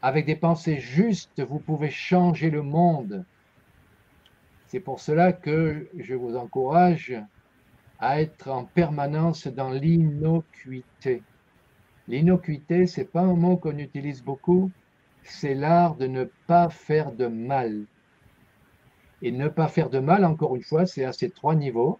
Avec 0.00 0.24
des 0.24 0.36
pensées 0.36 0.80
justes, 0.80 1.42
vous 1.42 1.58
pouvez 1.58 1.90
changer 1.90 2.48
le 2.48 2.62
monde. 2.62 3.26
C'est 4.68 4.80
pour 4.80 5.00
cela 5.00 5.32
que 5.32 5.88
je 5.98 6.14
vous 6.14 6.36
encourage 6.36 7.14
à 7.98 8.20
être 8.20 8.48
en 8.48 8.64
permanence 8.64 9.46
dans 9.46 9.70
l'innocuité. 9.70 11.22
L'innocuité, 12.06 12.86
c'est 12.86 13.10
pas 13.10 13.22
un 13.22 13.34
mot 13.34 13.56
qu'on 13.56 13.78
utilise 13.78 14.22
beaucoup, 14.22 14.70
c'est 15.22 15.54
l'art 15.54 15.96
de 15.96 16.06
ne 16.06 16.24
pas 16.46 16.68
faire 16.68 17.12
de 17.12 17.26
mal. 17.26 17.86
Et 19.22 19.32
ne 19.32 19.48
pas 19.48 19.68
faire 19.68 19.88
de 19.88 19.98
mal, 19.98 20.24
encore 20.24 20.54
une 20.54 20.62
fois, 20.62 20.86
c'est 20.86 21.04
à 21.04 21.12
ces 21.12 21.30
trois 21.30 21.54
niveaux. 21.54 21.98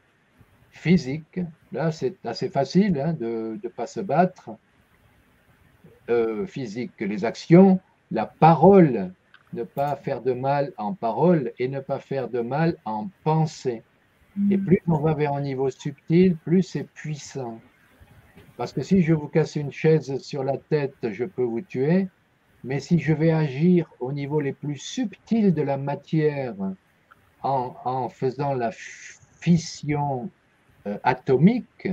Physique, 0.71 1.41
là 1.73 1.91
c'est 1.91 2.25
assez 2.25 2.51
facile 2.51 3.01
hein, 3.01 3.15
de 3.15 3.59
ne 3.63 3.69
pas 3.69 3.87
se 3.87 4.01
battre. 4.01 4.51
Euh, 6.11 6.47
physique, 6.47 7.01
les 7.01 7.25
actions, 7.25 7.81
la 8.11 8.27
parole, 8.27 9.13
ne 9.53 9.65
pas 9.65 9.97
faire 9.97 10.23
de 10.23 10.33
mal 10.33 10.73
en 10.77 10.95
parole 10.95 11.53
et 11.59 11.69
ne 11.69 11.81
pas 11.81 11.99
faire 11.99 12.29
de 12.29 12.41
mal 12.41 12.77
en 12.85 13.09
pensée. 13.25 13.83
Et 14.51 14.57
mm. 14.57 14.65
plus 14.65 14.83
on 14.87 14.99
va 14.99 15.15
vers 15.15 15.33
un 15.33 15.41
niveau 15.41 15.71
subtil, 15.71 16.37
plus 16.37 16.63
c'est 16.63 16.85
puissant. 16.85 17.61
Parce 18.57 18.73
que 18.73 18.83
si 18.83 19.03
je 19.03 19.15
vous 19.15 19.29
casse 19.29 19.57
une 19.57 19.73
chaise 19.73 20.19
sur 20.19 20.43
la 20.45 20.59
tête, 20.59 20.97
je 21.03 21.25
peux 21.25 21.45
vous 21.45 21.61
tuer. 21.61 22.09
Mais 22.65 22.81
si 22.81 22.99
je 22.99 23.13
vais 23.13 23.31
agir 23.31 23.89
au 24.01 24.13
niveau 24.13 24.41
les 24.41 24.53
plus 24.53 24.77
subtils 24.77 25.55
de 25.55 25.63
la 25.63 25.77
matière, 25.77 26.55
en, 27.43 28.09
faisant 28.09 28.55
la 28.55 28.73
fission 28.73 30.29
euh, 30.87 30.99
atomique, 31.05 31.89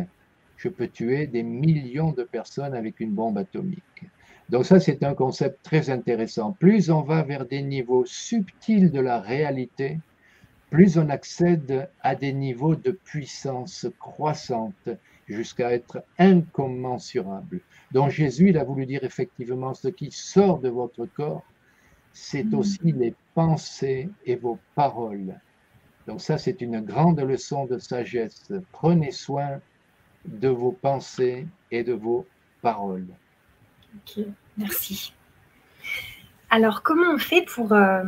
je 0.58 0.70
peux 0.70 0.88
tuer 0.88 1.28
des 1.28 1.44
millions 1.44 2.12
de 2.12 2.24
personnes 2.24 2.74
avec 2.74 3.00
une 3.00 3.12
bombe 3.12 3.38
atomique. 3.38 4.04
Donc 4.50 4.66
ça, 4.66 4.80
c'est 4.80 5.04
un 5.04 5.16
concept 5.16 5.64
très 5.64 5.90
intéressant. 5.90 6.52
Plus 6.52 6.92
on 6.92 7.02
va 7.02 7.24
vers 7.24 7.46
des 7.46 7.64
niveaux 7.64 8.06
subtils 8.06 8.92
de 8.92 9.00
la 9.00 9.20
réalité, 9.20 10.00
plus 10.70 10.98
on 10.98 11.10
accède 11.10 11.90
à 12.02 12.16
des 12.16 12.34
niveaux 12.34 12.76
de 12.76 12.92
puissance 12.92 13.88
croissante 14.00 14.90
jusqu'à 15.28 15.72
être 15.72 16.04
incommensurable. 16.20 17.62
Donc 17.92 18.12
Jésus, 18.12 18.50
il 18.50 18.58
a 18.58 18.64
voulu 18.64 18.86
dire 18.86 19.04
effectivement, 19.04 19.74
ce 19.74 19.88
qui 19.88 20.12
sort 20.12 20.60
de 20.60 20.70
votre 20.70 21.06
corps, 21.06 21.44
c'est 22.14 22.44
mm. 22.44 22.54
aussi 22.56 22.92
les 22.92 23.16
pensées 23.34 24.10
et 24.26 24.36
vos 24.36 24.60
paroles. 24.76 25.40
Donc 26.08 26.22
ça, 26.22 26.38
c'est 26.38 26.62
une 26.62 26.82
grande 26.82 27.20
leçon 27.20 27.66
de 27.66 27.80
sagesse. 27.80 28.52
Prenez 28.72 29.12
soin 29.12 29.60
de 30.26 30.50
vos 30.50 30.72
pensées 30.72 31.48
et 31.72 31.84
de 31.84 31.94
vos 31.94 32.26
paroles. 32.62 33.08
Merci. 34.58 35.14
Alors, 36.50 36.84
comment 36.84 37.14
on 37.14 37.18
fait 37.18 37.44
pour, 37.44 37.74
euh, 37.74 38.04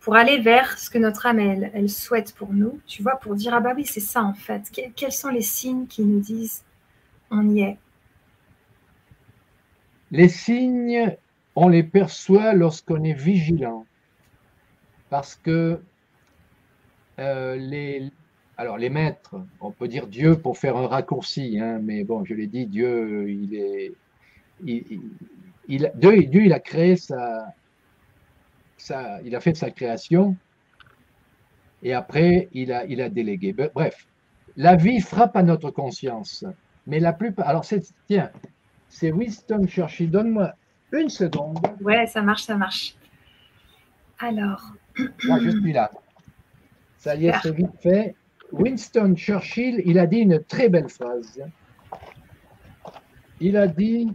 pour 0.00 0.16
aller 0.16 0.38
vers 0.38 0.78
ce 0.78 0.88
que 0.88 0.98
notre 0.98 1.26
âme, 1.26 1.40
elle, 1.40 1.90
souhaite 1.90 2.34
pour 2.34 2.52
nous, 2.52 2.80
tu 2.86 3.02
vois, 3.02 3.16
pour 3.16 3.34
dire, 3.34 3.54
ah 3.54 3.60
bah 3.60 3.72
oui, 3.76 3.84
c'est 3.84 4.00
ça 4.00 4.22
en 4.22 4.34
fait. 4.34 4.70
quels 4.94 5.12
sont 5.12 5.28
les 5.28 5.42
signes 5.42 5.86
qui 5.86 6.02
nous 6.02 6.20
disent, 6.20 6.64
on 7.30 7.48
y 7.50 7.62
est? 7.62 7.78
Les 10.12 10.28
signes, 10.28 11.16
on 11.56 11.68
les 11.68 11.82
perçoit 11.82 12.52
lorsqu'on 12.52 13.02
est 13.02 13.18
vigilant. 13.18 13.84
Parce 15.10 15.34
que 15.34 15.80
euh, 17.18 17.56
les, 17.56 18.10
alors 18.56 18.78
les 18.78 18.90
maîtres, 18.90 19.36
on 19.60 19.70
peut 19.70 19.88
dire 19.88 20.06
Dieu 20.06 20.38
pour 20.38 20.58
faire 20.58 20.76
un 20.76 20.86
raccourci, 20.86 21.58
hein, 21.60 21.80
mais 21.82 22.04
bon, 22.04 22.24
je 22.24 22.34
l'ai 22.34 22.46
dit, 22.46 22.66
Dieu, 22.66 23.28
il 23.28 23.54
est, 23.54 23.92
il, 24.64 25.00
il, 25.68 25.92
Dieu, 25.96 26.24
Dieu, 26.24 26.44
il 26.46 26.52
a 26.52 26.60
créé 26.60 26.96
sa, 26.96 27.54
il 29.24 29.34
a 29.34 29.40
fait 29.40 29.56
sa 29.56 29.70
création 29.70 30.36
et 31.82 31.92
après, 31.92 32.48
il 32.52 32.72
a, 32.72 32.84
il 32.86 33.00
a 33.00 33.08
délégué. 33.08 33.52
Bref, 33.52 34.06
la 34.56 34.76
vie 34.76 35.00
frappe 35.00 35.36
à 35.36 35.42
notre 35.42 35.70
conscience. 35.70 36.44
Mais 36.86 37.00
la 37.00 37.12
plupart. 37.12 37.48
Alors, 37.48 37.64
c'est, 37.64 37.82
tiens, 38.06 38.30
c'est 38.88 39.12
Winston 39.12 39.66
Churchill. 39.66 40.10
Donne-moi 40.10 40.52
une 40.92 41.08
seconde. 41.08 41.58
Ouais, 41.80 42.06
ça 42.06 42.22
marche, 42.22 42.44
ça 42.44 42.56
marche. 42.56 42.96
Alors. 44.18 44.72
Là, 44.98 45.38
je 45.42 45.50
suis 45.50 45.72
là. 45.72 45.90
Ça 46.96 47.14
y 47.16 47.26
est, 47.26 47.34
c'est 47.42 47.54
vite 47.54 47.70
fait. 47.80 48.14
Winston 48.52 49.14
Churchill, 49.14 49.82
il 49.84 49.98
a 49.98 50.06
dit 50.06 50.18
une 50.18 50.42
très 50.44 50.68
belle 50.68 50.88
phrase. 50.88 51.40
Il 53.40 53.56
a 53.56 53.66
dit 53.66 54.08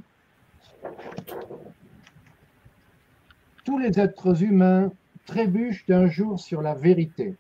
tous 3.64 3.78
les 3.78 4.00
êtres 4.00 4.44
humains 4.44 4.92
trébuchent 5.26 5.90
un 5.90 6.08
jour 6.08 6.40
sur 6.40 6.62
la 6.62 6.74
vérité. 6.74 7.36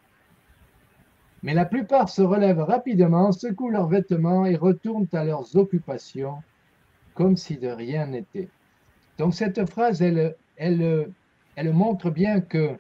Mais 1.44 1.54
la 1.54 1.66
plupart 1.66 2.10
se 2.10 2.22
relèvent 2.22 2.62
rapidement, 2.62 3.32
secouent 3.32 3.72
leurs 3.72 3.88
vêtements 3.88 4.46
et 4.46 4.56
retournent 4.56 5.08
à 5.14 5.24
leurs 5.24 5.56
occupations 5.56 6.44
comme 7.16 7.36
si 7.36 7.58
de 7.58 7.68
rien 7.68 8.06
n'était. 8.08 8.50
Donc 9.18 9.34
cette 9.34 9.70
phrase, 9.70 10.02
elle, 10.02 10.36
montre 11.74 12.10
bien 12.10 12.42
que 12.42 12.78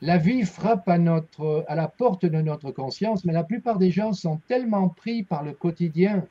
la 0.00 0.18
vie 0.18 0.42
frappe 0.44 0.88
à 0.88 0.96
la 0.96 1.88
porte 1.88 2.26
de 2.26 2.42
notre 2.42 2.72
conscience, 2.72 3.24
mais 3.24 3.32
la 3.32 3.44
plupart 3.44 3.78
des 3.78 3.90
gens 3.90 4.12
sont 4.12 4.38
tellement 4.48 4.88
pris 4.88 5.22
par 5.22 5.44
le 5.44 5.52
quotidien 5.52 6.26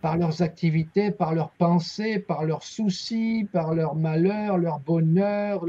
par 0.00 0.16
leurs 0.16 0.42
activités, 0.42 1.10
par 1.10 1.34
leurs 1.34 1.50
pensées, 1.50 2.18
par 2.18 2.44
leurs 2.44 2.62
soucis, 2.62 3.46
par 3.52 3.74
leurs 3.74 3.94
malheurs, 3.94 4.58
leur 4.58 4.80
bonheur, 4.80 5.64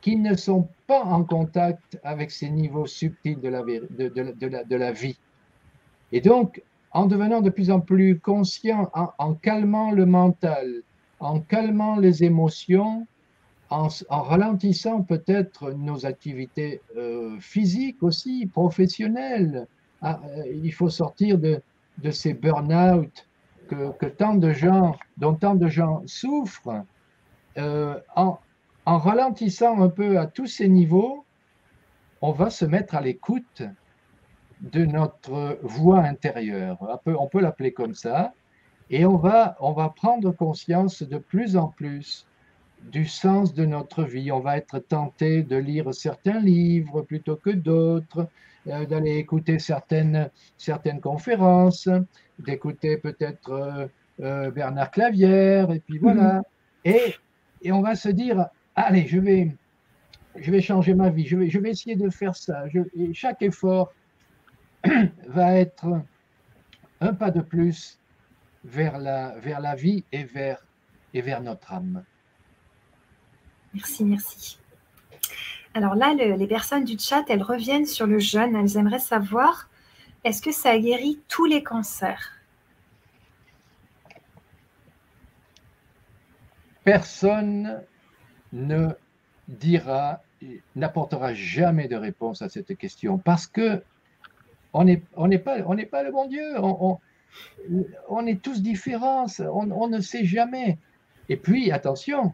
qui 0.00 0.16
ne 0.16 0.34
sont 0.34 0.68
pas 0.86 1.02
en 1.04 1.24
contact 1.24 1.98
avec 2.02 2.30
ces 2.30 2.50
niveaux 2.50 2.86
subtils 2.86 3.40
de 3.40 3.48
la, 3.48 4.92
vie. 4.92 5.18
Et 6.12 6.20
donc, 6.20 6.62
en 6.92 7.06
devenant 7.06 7.40
de 7.40 7.50
plus 7.50 7.70
en 7.70 7.80
plus 7.80 8.18
conscient, 8.18 8.90
en, 8.94 9.34
calmant 9.34 9.92
le 9.92 10.06
mental, 10.06 10.82
en 11.20 11.40
calmant 11.40 11.96
les 11.96 12.24
émotions, 12.24 13.06
en, 13.68 13.88
ralentissant 14.10 15.02
peut-être 15.02 15.70
nos 15.70 16.06
activités 16.06 16.80
euh, 16.96 17.38
physiques 17.38 18.02
aussi, 18.02 18.46
professionnelles, 18.46 19.68
ah, 20.02 20.18
euh, 20.24 20.42
il 20.64 20.72
faut 20.72 20.88
sortir 20.88 21.38
de, 21.38 21.62
de 21.98 22.10
ces 22.10 22.32
burn-out 22.34 23.26
que, 23.98 24.06
tant 24.06 24.34
de 24.34 24.52
gens, 24.52 24.96
dont 25.16 25.34
tant 25.34 25.54
de 25.54 25.68
gens 25.68 26.02
souffrent, 26.06 26.84
euh, 27.58 27.98
en, 28.16 28.38
ralentissant 28.86 29.80
un 29.82 29.88
peu 29.88 30.18
à 30.18 30.26
tous 30.26 30.46
ces 30.46 30.68
niveaux, 30.68 31.24
on 32.22 32.32
va 32.32 32.50
se 32.50 32.64
mettre 32.64 32.94
à 32.96 33.00
l'écoute 33.00 33.62
de 34.60 34.84
notre 34.84 35.58
voix 35.62 36.00
intérieure. 36.00 36.78
On 37.06 37.26
peut, 37.28 37.40
l'appeler 37.40 37.72
comme 37.72 37.94
ça. 37.94 38.34
Et 38.90 39.06
on 39.06 39.16
va, 39.16 39.56
on 39.60 39.72
va 39.72 39.88
prendre 39.90 40.32
conscience 40.32 41.02
de 41.02 41.18
plus 41.18 41.56
en 41.56 41.68
plus 41.68 42.26
du 42.90 43.06
sens 43.06 43.54
de 43.54 43.64
notre 43.64 44.02
vie. 44.02 44.32
On 44.32 44.40
va 44.40 44.56
être 44.56 44.80
tenté 44.80 45.42
de 45.42 45.56
lire 45.56 45.94
certains 45.94 46.40
livres 46.40 47.02
plutôt 47.02 47.36
que 47.36 47.50
d'autres, 47.50 48.28
euh, 48.66 48.84
d'aller 48.84 49.16
écouter 49.16 49.58
certaines, 49.58 50.30
certaines 50.58 51.00
conférences, 51.00 51.88
d'écouter 52.40 52.96
peut-être 52.96 53.50
euh, 53.50 53.86
euh, 54.20 54.50
Bernard 54.50 54.90
Clavière, 54.90 55.70
et 55.70 55.80
puis 55.80 55.98
voilà. 55.98 56.34
Mhm. 56.36 56.42
Et, 56.84 57.14
et, 57.62 57.72
on 57.72 57.82
va 57.82 57.94
se 57.94 58.08
dire, 58.08 58.46
allez, 58.74 59.06
je 59.06 59.18
vais, 59.18 59.54
je 60.36 60.50
vais 60.50 60.60
changer 60.60 60.94
ma 60.94 61.10
vie, 61.10 61.26
je 61.26 61.36
vais, 61.36 61.50
je 61.50 61.58
vais 61.58 61.70
essayer 61.70 61.96
de 61.96 62.08
faire 62.10 62.36
ça. 62.36 62.64
et 62.94 63.14
chaque 63.14 63.42
effort 63.42 63.92
va 65.28 65.54
être 65.56 66.02
un 67.00 67.14
pas 67.14 67.30
de 67.30 67.40
plus 67.40 67.98
vers 68.64 68.98
la, 68.98 69.38
vers 69.38 69.60
la 69.60 69.74
vie 69.74 70.04
et 70.12 70.24
vers, 70.24 70.64
et 71.14 71.22
vers 71.22 71.42
notre 71.42 71.72
âme. 71.72 72.04
Merci, 73.74 74.04
merci. 74.04 74.58
Alors 75.74 75.94
là, 75.94 76.14
les 76.14 76.46
personnes 76.46 76.84
du 76.84 76.98
chat, 76.98 77.24
elles 77.28 77.42
reviennent 77.42 77.86
sur 77.86 78.06
le 78.06 78.18
jeûne. 78.18 78.56
Elles 78.56 78.76
aimeraient 78.76 78.98
savoir, 78.98 79.69
est-ce 80.24 80.42
que 80.42 80.52
ça 80.52 80.78
guérit 80.78 81.20
tous 81.28 81.46
les 81.46 81.62
cancers? 81.62 82.36
Personne 86.84 87.82
ne 88.52 88.88
dira, 89.48 90.22
n'apportera 90.76 91.34
jamais 91.34 91.88
de 91.88 91.96
réponse 91.96 92.42
à 92.42 92.48
cette 92.48 92.76
question 92.76 93.18
parce 93.18 93.46
que 93.46 93.82
on 94.72 94.84
n'est 94.84 94.98
pas, 95.38 95.58
le 95.58 96.10
bon 96.12 96.26
Dieu. 96.28 96.44
On, 98.08 98.26
est 98.26 98.40
tous 98.40 98.62
différents. 98.62 99.26
On 99.40 99.88
ne 99.88 100.00
sait 100.00 100.24
jamais. 100.24 100.78
Et 101.28 101.36
puis, 101.36 101.72
attention, 101.72 102.32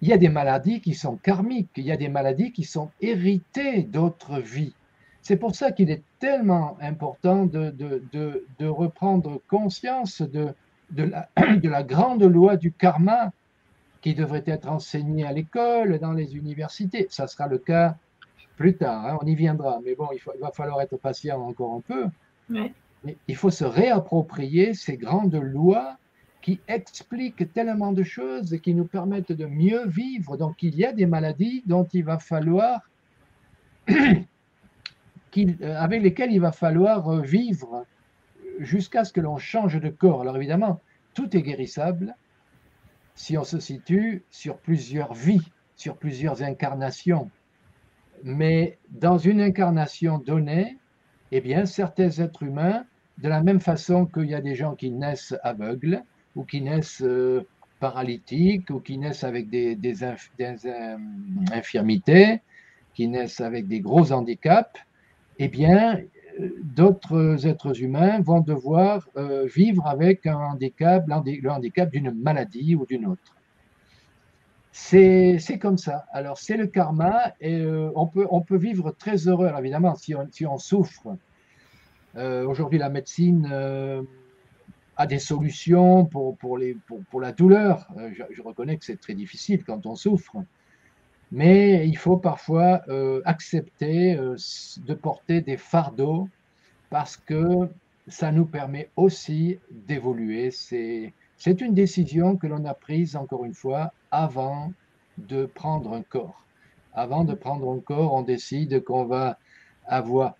il 0.00 0.08
y 0.08 0.12
a 0.12 0.18
des 0.18 0.28
maladies 0.28 0.80
qui 0.80 0.94
sont 0.94 1.16
karmiques, 1.16 1.70
il 1.76 1.84
y 1.84 1.92
a 1.92 1.96
des 1.96 2.08
maladies 2.08 2.52
qui 2.52 2.64
sont 2.64 2.90
héritées 3.00 3.82
d'autres 3.82 4.38
vies. 4.38 4.74
C'est 5.22 5.36
pour 5.36 5.54
ça 5.54 5.72
qu'il 5.72 5.90
est 5.90 6.02
tellement 6.18 6.78
important 6.80 7.46
de, 7.46 7.70
de, 7.70 8.66
reprendre 8.66 9.40
conscience 9.48 10.22
de, 10.22 10.54
la, 10.96 11.28
de 11.56 11.68
la 11.68 11.82
grande 11.82 12.22
loi 12.22 12.56
du 12.56 12.72
karma 12.72 13.32
qui 14.00 14.14
devrait 14.14 14.44
être 14.46 14.68
enseignée 14.68 15.26
à 15.26 15.32
l'école, 15.32 15.98
dans 15.98 16.12
les 16.12 16.36
universités. 16.36 17.06
Ça 17.10 17.26
sera 17.26 17.46
le 17.46 17.58
cas 17.58 17.96
plus 18.56 18.76
tard, 18.76 19.06
hein, 19.06 19.18
on 19.22 19.26
y 19.26 19.34
viendra. 19.34 19.80
Mais 19.84 19.94
bon, 19.94 20.08
il, 20.12 20.40
va 20.40 20.50
falloir 20.50 20.80
être 20.80 20.96
patient 20.96 21.40
encore 21.40 21.74
un 21.74 21.80
peu. 21.80 22.66
il 23.28 23.36
faut 23.36 23.50
se 23.50 23.64
réapproprier 23.64 24.74
ces 24.74 24.96
grandes 24.96 25.34
lois 25.34 25.96
qui 26.42 26.60
expliquent 26.68 27.52
tellement 27.52 27.92
de 27.92 28.02
choses 28.02 28.54
et 28.54 28.60
qui 28.60 28.74
nous 28.74 28.84
permettent 28.86 29.32
de 29.32 29.46
mieux 29.46 29.86
vivre. 29.86 30.36
Donc 30.36 30.62
il 30.62 30.74
y 30.74 30.84
a 30.84 30.92
des 30.92 31.06
maladies 31.06 31.62
dont 31.66 31.86
il 31.92 32.04
va 32.04 32.18
falloir, 32.18 32.80
euh, 35.38 35.76
avec 35.76 36.02
lesquelles 36.02 36.32
il 36.32 36.40
va 36.40 36.52
falloir 36.52 37.08
euh, 37.08 37.20
vivre 37.20 37.86
jusqu'à 38.58 39.04
ce 39.04 39.12
que 39.12 39.20
l'on 39.20 39.38
change 39.38 39.80
de 39.80 39.88
corps. 39.88 40.22
Alors 40.22 40.36
évidemment, 40.36 40.80
tout 41.14 41.36
est 41.36 41.42
guérissable 41.42 42.14
si 43.14 43.36
on 43.36 43.44
se 43.44 43.58
situe 43.58 44.22
sur 44.30 44.58
plusieurs 44.58 45.14
vies, 45.14 45.46
sur 45.76 45.96
plusieurs 45.96 46.42
incarnations. 46.42 47.30
Mais 48.22 48.78
dans 48.90 49.18
une 49.18 49.40
incarnation 49.40 50.18
donnée, 50.18 50.78
eh 51.32 51.40
bien, 51.40 51.64
certains 51.66 52.10
êtres 52.10 52.42
humains, 52.42 52.84
de 53.18 53.28
la 53.28 53.42
même 53.42 53.60
façon 53.60 54.06
qu'il 54.06 54.26
y 54.26 54.34
a 54.34 54.40
des 54.40 54.54
gens 54.54 54.74
qui 54.74 54.90
naissent 54.90 55.34
aveugles, 55.42 56.02
ou 56.36 56.44
qui 56.44 56.60
naissent 56.60 57.02
euh, 57.02 57.46
paralytiques, 57.78 58.70
ou 58.70 58.80
qui 58.80 58.98
naissent 58.98 59.24
avec 59.24 59.48
des, 59.50 59.76
infirmités, 61.52 62.40
qui 62.94 63.08
naissent 63.08 63.40
avec 63.40 63.68
des 63.68 63.80
gros 63.80 64.12
handicaps, 64.12 64.80
eh 65.40 65.48
bien, 65.48 65.98
euh, 66.38 66.50
d'autres 66.62 67.46
êtres 67.46 67.82
humains 67.82 68.20
vont 68.20 68.40
devoir 68.40 69.08
euh, 69.16 69.46
vivre 69.46 69.86
avec 69.86 70.26
un 70.26 70.36
handicap, 70.36 71.04
le 71.08 71.48
handicap 71.50 71.90
d'une 71.90 72.12
maladie 72.12 72.76
ou 72.76 72.86
d'une 72.86 73.06
autre. 73.06 73.34
C'est 74.72 75.58
comme 75.60 75.78
ça. 75.78 76.04
Alors, 76.12 76.38
c'est 76.38 76.56
le 76.56 76.68
karma 76.68 77.34
et 77.40 77.66
on, 77.94 78.06
peut, 78.06 78.26
on 78.30 78.40
peut 78.40 78.56
vivre 78.56 78.92
très 78.92 79.16
heureux, 79.28 79.50
évidemment, 79.58 79.96
si 79.96 80.14
on, 80.14 80.28
si 80.30 80.46
on 80.46 80.58
souffre. 80.58 81.16
Aujourd'hui, 82.16 82.78
la 82.78 82.88
médecine 82.88 83.46
a 85.00 85.06
des 85.06 85.18
solutions 85.18 86.04
pour, 86.04 86.36
pour, 86.36 86.58
les, 86.58 86.76
pour, 87.10 87.20
la 87.22 87.32
douleur. 87.32 87.88
Euh, 87.96 88.10
je, 88.12 88.42
reconnais 88.42 88.76
que 88.76 88.84
c'est 88.84 89.00
très 89.00 89.14
difficile 89.14 89.64
quand 89.64 89.86
on 89.86 89.96
souffre, 89.96 90.36
mais 91.32 91.88
il 91.88 91.96
faut 91.96 92.16
parfois 92.16 92.82
euh, 92.88 93.22
accepter 93.24 94.16
euh, 94.16 94.36
de 94.86 94.94
porter 94.94 95.40
des 95.40 95.56
fardeaux 95.56 96.28
parce 96.90 97.16
que 97.16 97.68
ça 98.08 98.32
nous 98.32 98.46
permet 98.46 98.90
aussi 98.96 99.58
d'évoluer. 99.70 100.50
C'est, 100.50 101.12
c'est 101.36 101.60
une 101.60 101.74
décision 101.74 102.36
que 102.36 102.46
l'on 102.46 102.64
a 102.64 102.74
prise, 102.74 103.14
encore 103.14 103.44
une 103.44 103.54
fois, 103.54 103.92
avant 104.10 104.72
de 105.18 105.46
prendre 105.46 105.92
un 105.92 106.02
corps. 106.02 106.44
Avant 106.92 107.24
de 107.24 107.34
prendre 107.34 107.72
un 107.72 107.78
corps, 107.78 108.14
on 108.14 108.22
décide 108.22 108.82
qu'on 108.82 109.04
va 109.04 109.38
avoir 109.86 110.34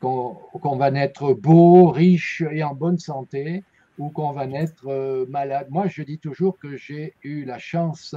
qu'on, 0.00 0.34
qu'on 0.60 0.76
va 0.76 0.90
naître 0.90 1.32
beau, 1.32 1.90
riche 1.90 2.42
et 2.50 2.64
en 2.64 2.74
bonne 2.74 2.98
santé, 2.98 3.62
ou 3.98 4.08
qu'on 4.10 4.32
va 4.32 4.46
naître 4.46 4.88
euh, 4.88 5.26
malade. 5.28 5.68
Moi, 5.70 5.86
je 5.86 6.02
dis 6.02 6.18
toujours 6.18 6.58
que 6.58 6.76
j'ai 6.76 7.14
eu 7.22 7.44
la 7.44 7.58
chance 7.58 8.16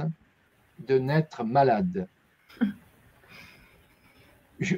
de 0.86 0.98
naître 0.98 1.44
malade. 1.44 2.08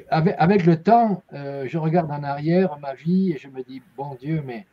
avec, 0.09 0.65
le 0.65 0.81
temps, 0.81 1.23
euh, 1.33 1.67
je 1.67 1.77
regarde 1.77 2.11
en 2.11 2.23
arrière 2.23 2.77
ma 2.79 2.93
vie 2.93 3.31
et 3.31 3.37
je 3.37 3.47
me 3.47 3.63
dis, 3.63 3.81
bon 3.95 4.15
Dieu, 4.15 4.43
mais 4.45 4.65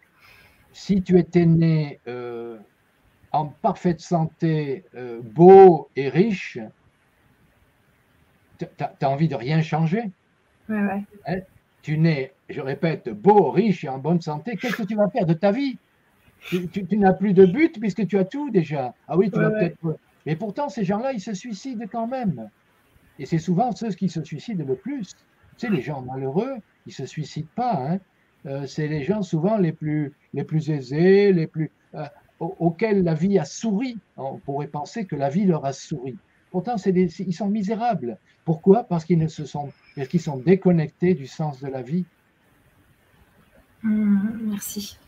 si 0.72 1.02
tu 1.02 1.18
étais 1.18 1.46
né 1.46 2.00
euh, 2.08 2.58
en 3.32 3.46
parfaite 3.46 4.00
santé, 4.00 4.84
beau 5.22 5.88
et 5.96 6.08
riche, 6.08 6.58
tu 8.58 8.66
as, 8.80 9.08
envie 9.08 9.28
de 9.28 9.34
rien 9.34 9.62
changer. 9.62 10.10
Hein? 11.26 11.38
Tu 11.82 11.96
nais, 11.96 12.32
je 12.48 12.60
répète, 12.60 13.08
beau, 13.08 13.50
riche 13.50 13.84
et 13.84 13.88
en 13.88 13.98
bonne 13.98 14.20
santé, 14.20 14.56
qu'est-ce 14.56 14.76
que 14.76 14.82
tu 14.82 14.96
vas 14.96 15.08
faire 15.08 15.26
de 15.26 15.34
ta 15.34 15.52
vie? 15.52 15.78
Tu, 16.50 16.96
n'as 16.96 17.12
plus 17.12 17.34
de 17.34 17.46
but 17.46 17.78
puisque 17.78 18.06
tu 18.06 18.18
as 18.18 18.24
tout 18.24 18.50
déjà. 18.50 18.94
Ah 19.06 19.16
oui, 19.16 19.30
tu 19.30 19.38
vas 19.38 19.50
peut-être. 19.50 19.98
Mais 20.28 20.36
pourtant, 20.36 20.68
ces 20.68 20.84
gens-là, 20.84 21.14
ils 21.14 21.22
se 21.22 21.32
suicident 21.32 21.86
quand 21.90 22.06
même. 22.06 22.50
Et 23.18 23.24
c'est 23.24 23.38
souvent 23.38 23.72
ceux 23.72 23.88
qui 23.92 24.10
se 24.10 24.22
suicident 24.22 24.62
le 24.62 24.76
plus. 24.76 25.16
Tu 25.56 25.66
sais, 25.66 25.70
les 25.70 25.80
gens 25.80 26.02
malheureux, 26.02 26.56
ils 26.84 26.90
ne 26.90 26.92
se 26.92 27.06
suicident 27.06 27.48
pas. 27.54 27.76
Hein. 27.76 27.98
Euh, 28.44 28.66
c'est 28.66 28.88
les 28.88 29.04
gens 29.04 29.22
souvent 29.22 29.56
les 29.56 29.72
plus, 29.72 30.12
les 30.34 30.44
plus 30.44 30.68
aisés, 30.68 31.32
les 31.32 31.46
plus, 31.46 31.70
euh, 31.94 32.04
auxquels 32.40 33.04
la 33.04 33.14
vie 33.14 33.38
a 33.38 33.46
souri. 33.46 33.96
On 34.18 34.36
pourrait 34.36 34.66
penser 34.66 35.06
que 35.06 35.16
la 35.16 35.30
vie 35.30 35.46
leur 35.46 35.64
a 35.64 35.72
souri. 35.72 36.18
Pourtant, 36.50 36.76
ils 36.76 37.34
sont 37.34 37.48
misérables. 37.48 38.18
Pourquoi? 38.44 38.84
Parce 38.84 39.06
qu'ils 39.06 39.18
ne 39.18 39.28
se 39.28 39.46
sont, 39.46 39.72
parce 39.96 40.08
qu'ils 40.08 40.20
sont 40.20 40.36
déconnectés 40.36 41.14
du 41.14 41.26
sens 41.26 41.58
de 41.62 41.68
la 41.68 41.80
vie. 41.80 42.04
Mmh, 43.82 44.50
merci. 44.50 44.98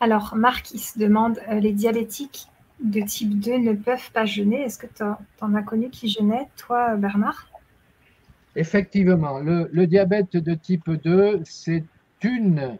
Alors, 0.00 0.34
Marc, 0.34 0.72
il 0.72 0.80
se 0.80 0.98
demande, 0.98 1.38
euh, 1.48 1.60
les 1.60 1.72
diabétiques 1.72 2.48
de 2.82 3.00
type 3.02 3.38
2 3.38 3.58
ne 3.58 3.72
peuvent 3.74 4.10
pas 4.12 4.24
jeûner. 4.24 4.62
Est-ce 4.62 4.78
que 4.78 4.86
tu 4.86 5.02
en 5.40 5.54
as 5.54 5.62
connu 5.62 5.90
qui 5.90 6.08
jeûnait, 6.08 6.48
toi, 6.56 6.96
Bernard? 6.96 7.48
Effectivement, 8.56 9.38
le, 9.38 9.86
diabète 9.86 10.36
de 10.36 10.54
type 10.54 10.90
2, 10.90 11.42
c'est 11.44 11.84
une 12.22 12.78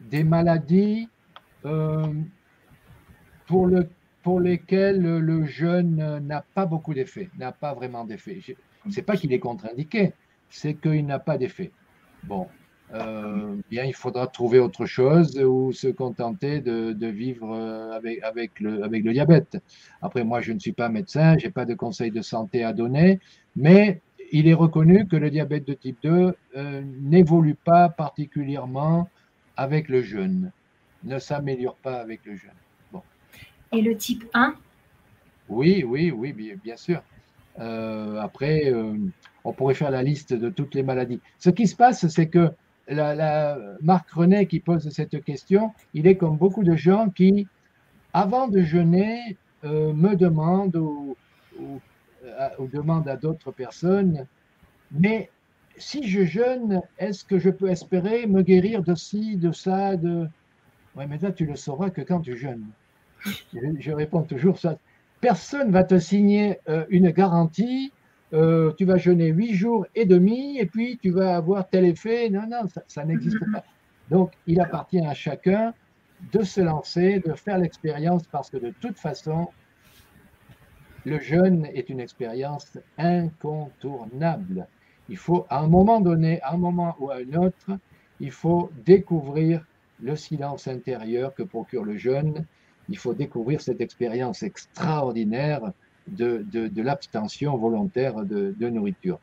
des 0.00 0.24
maladies 0.24 1.08
euh, 1.64 2.02
pour 3.46 4.40
lesquelles 4.40 5.00
le 5.00 5.44
jeûne 5.44 6.18
n'a 6.26 6.44
pas 6.54 6.66
beaucoup 6.66 6.94
d'effet, 6.94 7.28
n'a 7.38 7.52
pas 7.52 7.74
vraiment 7.74 8.04
d'effet. 8.04 8.40
Ce 8.88 8.96
n'est 8.96 9.02
pas 9.02 9.16
qu'il 9.16 9.32
est 9.32 9.38
contre-indiqué, 9.38 10.12
c'est 10.50 10.74
qu'il 10.74 11.06
n'a 11.06 11.18
pas 11.18 11.38
d'effet. 11.38 11.70
Bon, 12.24 12.48
euh, 12.94 13.56
bien, 13.70 13.84
il 13.84 13.94
faudra 13.94 14.26
trouver 14.26 14.58
autre 14.58 14.84
chose 14.84 15.38
ou 15.38 15.72
se 15.72 15.88
contenter 15.88 16.60
de, 16.60 17.06
vivre 17.06 17.50
euh, 17.54 17.92
avec, 17.92 18.22
avec, 18.22 18.60
le, 18.60 18.84
avec 18.84 19.04
le 19.04 19.12
diabète. 19.12 19.58
Après, 20.02 20.24
moi, 20.24 20.40
je 20.40 20.52
ne 20.52 20.58
suis 20.58 20.72
pas 20.72 20.88
médecin, 20.88 21.38
je 21.38 21.46
n'ai 21.46 21.52
pas 21.52 21.64
de 21.64 21.74
conseils 21.74 22.10
de 22.10 22.20
santé 22.20 22.64
à 22.64 22.72
donner, 22.72 23.18
mais 23.56 24.00
il 24.30 24.46
est 24.46 24.54
reconnu 24.54 25.06
que 25.06 25.16
le 25.16 25.30
diabète 25.30 25.66
de 25.66 25.72
type 25.72 25.98
2 26.02 26.34
euh, 26.56 26.82
n'évolue 27.00 27.54
pas 27.54 27.88
particulièrement 27.88 29.08
avec 29.56 29.88
le 29.88 30.02
jeûne, 30.02 30.50
ne 31.04 31.18
s'améliore 31.18 31.76
pas 31.76 31.98
avec 31.98 32.20
le 32.26 32.36
jeûne. 32.36 32.50
Bon. 32.92 33.02
Et 33.72 33.80
le 33.80 33.96
type 33.96 34.24
1 34.34 34.54
Oui, 35.48 35.82
oui, 35.86 36.10
oui, 36.10 36.32
bien, 36.32 36.56
bien 36.62 36.76
sûr. 36.76 37.02
après, 37.58 38.72
on 39.44 39.52
pourrait 39.52 39.74
faire 39.74 39.90
la 39.90 40.02
liste 40.02 40.32
de 40.32 40.48
toutes 40.48 40.74
les 40.74 40.82
maladies. 40.82 41.20
Ce 41.38 41.50
qui 41.50 41.66
se 41.66 41.76
passe, 41.76 42.06
c'est 42.08 42.28
que 42.28 42.50
la, 42.88 43.56
Marc 43.80 44.10
René 44.10 44.46
qui 44.46 44.60
pose 44.60 44.88
cette 44.90 45.22
question, 45.24 45.72
il 45.94 46.06
est 46.06 46.16
comme 46.16 46.36
beaucoup 46.36 46.64
de 46.64 46.76
gens 46.76 47.10
qui, 47.10 47.46
avant 48.12 48.48
de 48.48 48.60
jeûner, 48.60 49.36
euh, 49.64 49.92
me 49.92 50.14
demandent 50.14 50.76
ou, 50.76 51.16
euh, 51.60 52.48
ou, 52.58 52.66
demandent 52.66 53.08
à 53.08 53.16
d'autres 53.16 53.52
personnes, 53.52 54.26
mais 54.90 55.30
si 55.76 56.06
je 56.08 56.24
jeûne, 56.24 56.82
est-ce 56.98 57.24
que 57.24 57.38
je 57.38 57.50
peux 57.50 57.70
espérer 57.70 58.26
me 58.26 58.42
guérir 58.42 58.82
de 58.82 58.94
ci, 58.94 59.36
de 59.36 59.52
ça, 59.52 59.96
de... 59.96 60.28
Oui, 60.96 61.04
mais 61.08 61.18
là, 61.18 61.32
tu 61.32 61.46
le 61.46 61.56
sauras 61.56 61.90
que 61.90 62.02
quand 62.02 62.20
tu 62.20 62.36
jeûnes. 62.36 62.66
Je, 63.78 63.92
réponds 63.92 64.22
toujours 64.22 64.58
ça. 64.58 64.76
Personne 65.20 65.70
va 65.70 65.84
te 65.84 65.98
signer 65.98 66.58
euh, 66.68 66.84
une 66.90 67.10
garantie 67.10 67.92
euh, 68.32 68.72
tu 68.78 68.84
vas 68.84 68.96
jeûner 68.96 69.28
huit 69.28 69.54
jours 69.54 69.86
et 69.94 70.06
demi 70.06 70.58
et 70.58 70.66
puis 70.66 70.98
tu 71.02 71.10
vas 71.10 71.36
avoir 71.36 71.68
tel 71.68 71.84
effet. 71.84 72.30
Non, 72.30 72.46
non, 72.48 72.62
ça, 72.86 73.04
n'existe 73.04 73.38
pas. 73.52 73.64
Donc, 74.10 74.32
il 74.46 74.60
appartient 74.60 75.04
à 75.04 75.14
chacun 75.14 75.74
de 76.32 76.42
se 76.42 76.60
lancer, 76.60 77.20
de 77.20 77.34
faire 77.34 77.58
l'expérience 77.58 78.22
parce 78.26 78.48
que 78.48 78.56
de 78.56 78.72
toute 78.80 78.98
façon, 78.98 79.48
le 81.04 81.18
jeûne 81.18 81.66
est 81.74 81.90
une 81.90 82.00
expérience 82.00 82.78
incontournable. 82.96 84.66
Il 85.08 85.16
faut, 85.16 85.46
à 85.50 85.60
un 85.60 85.66
moment 85.66 86.00
donné, 86.00 86.40
à 86.42 86.52
un 86.52 86.56
moment 86.56 86.96
ou 87.00 87.10
à 87.10 87.16
un 87.16 87.34
autre, 87.34 87.78
il 88.20 88.30
faut 88.30 88.70
découvrir 88.86 89.66
le 90.00 90.16
silence 90.16 90.68
intérieur 90.68 91.34
que 91.34 91.42
procure 91.42 91.84
le 91.84 91.96
jeûne. 91.96 92.46
Il 92.88 92.96
faut 92.96 93.14
découvrir 93.14 93.60
cette 93.60 93.80
expérience 93.80 94.42
extraordinaire 94.42 95.72
de, 96.08 96.44
de, 96.52 96.82
l'abstention 96.82 97.56
volontaire 97.56 98.24
de, 98.24 98.68
nourriture. 98.68 99.18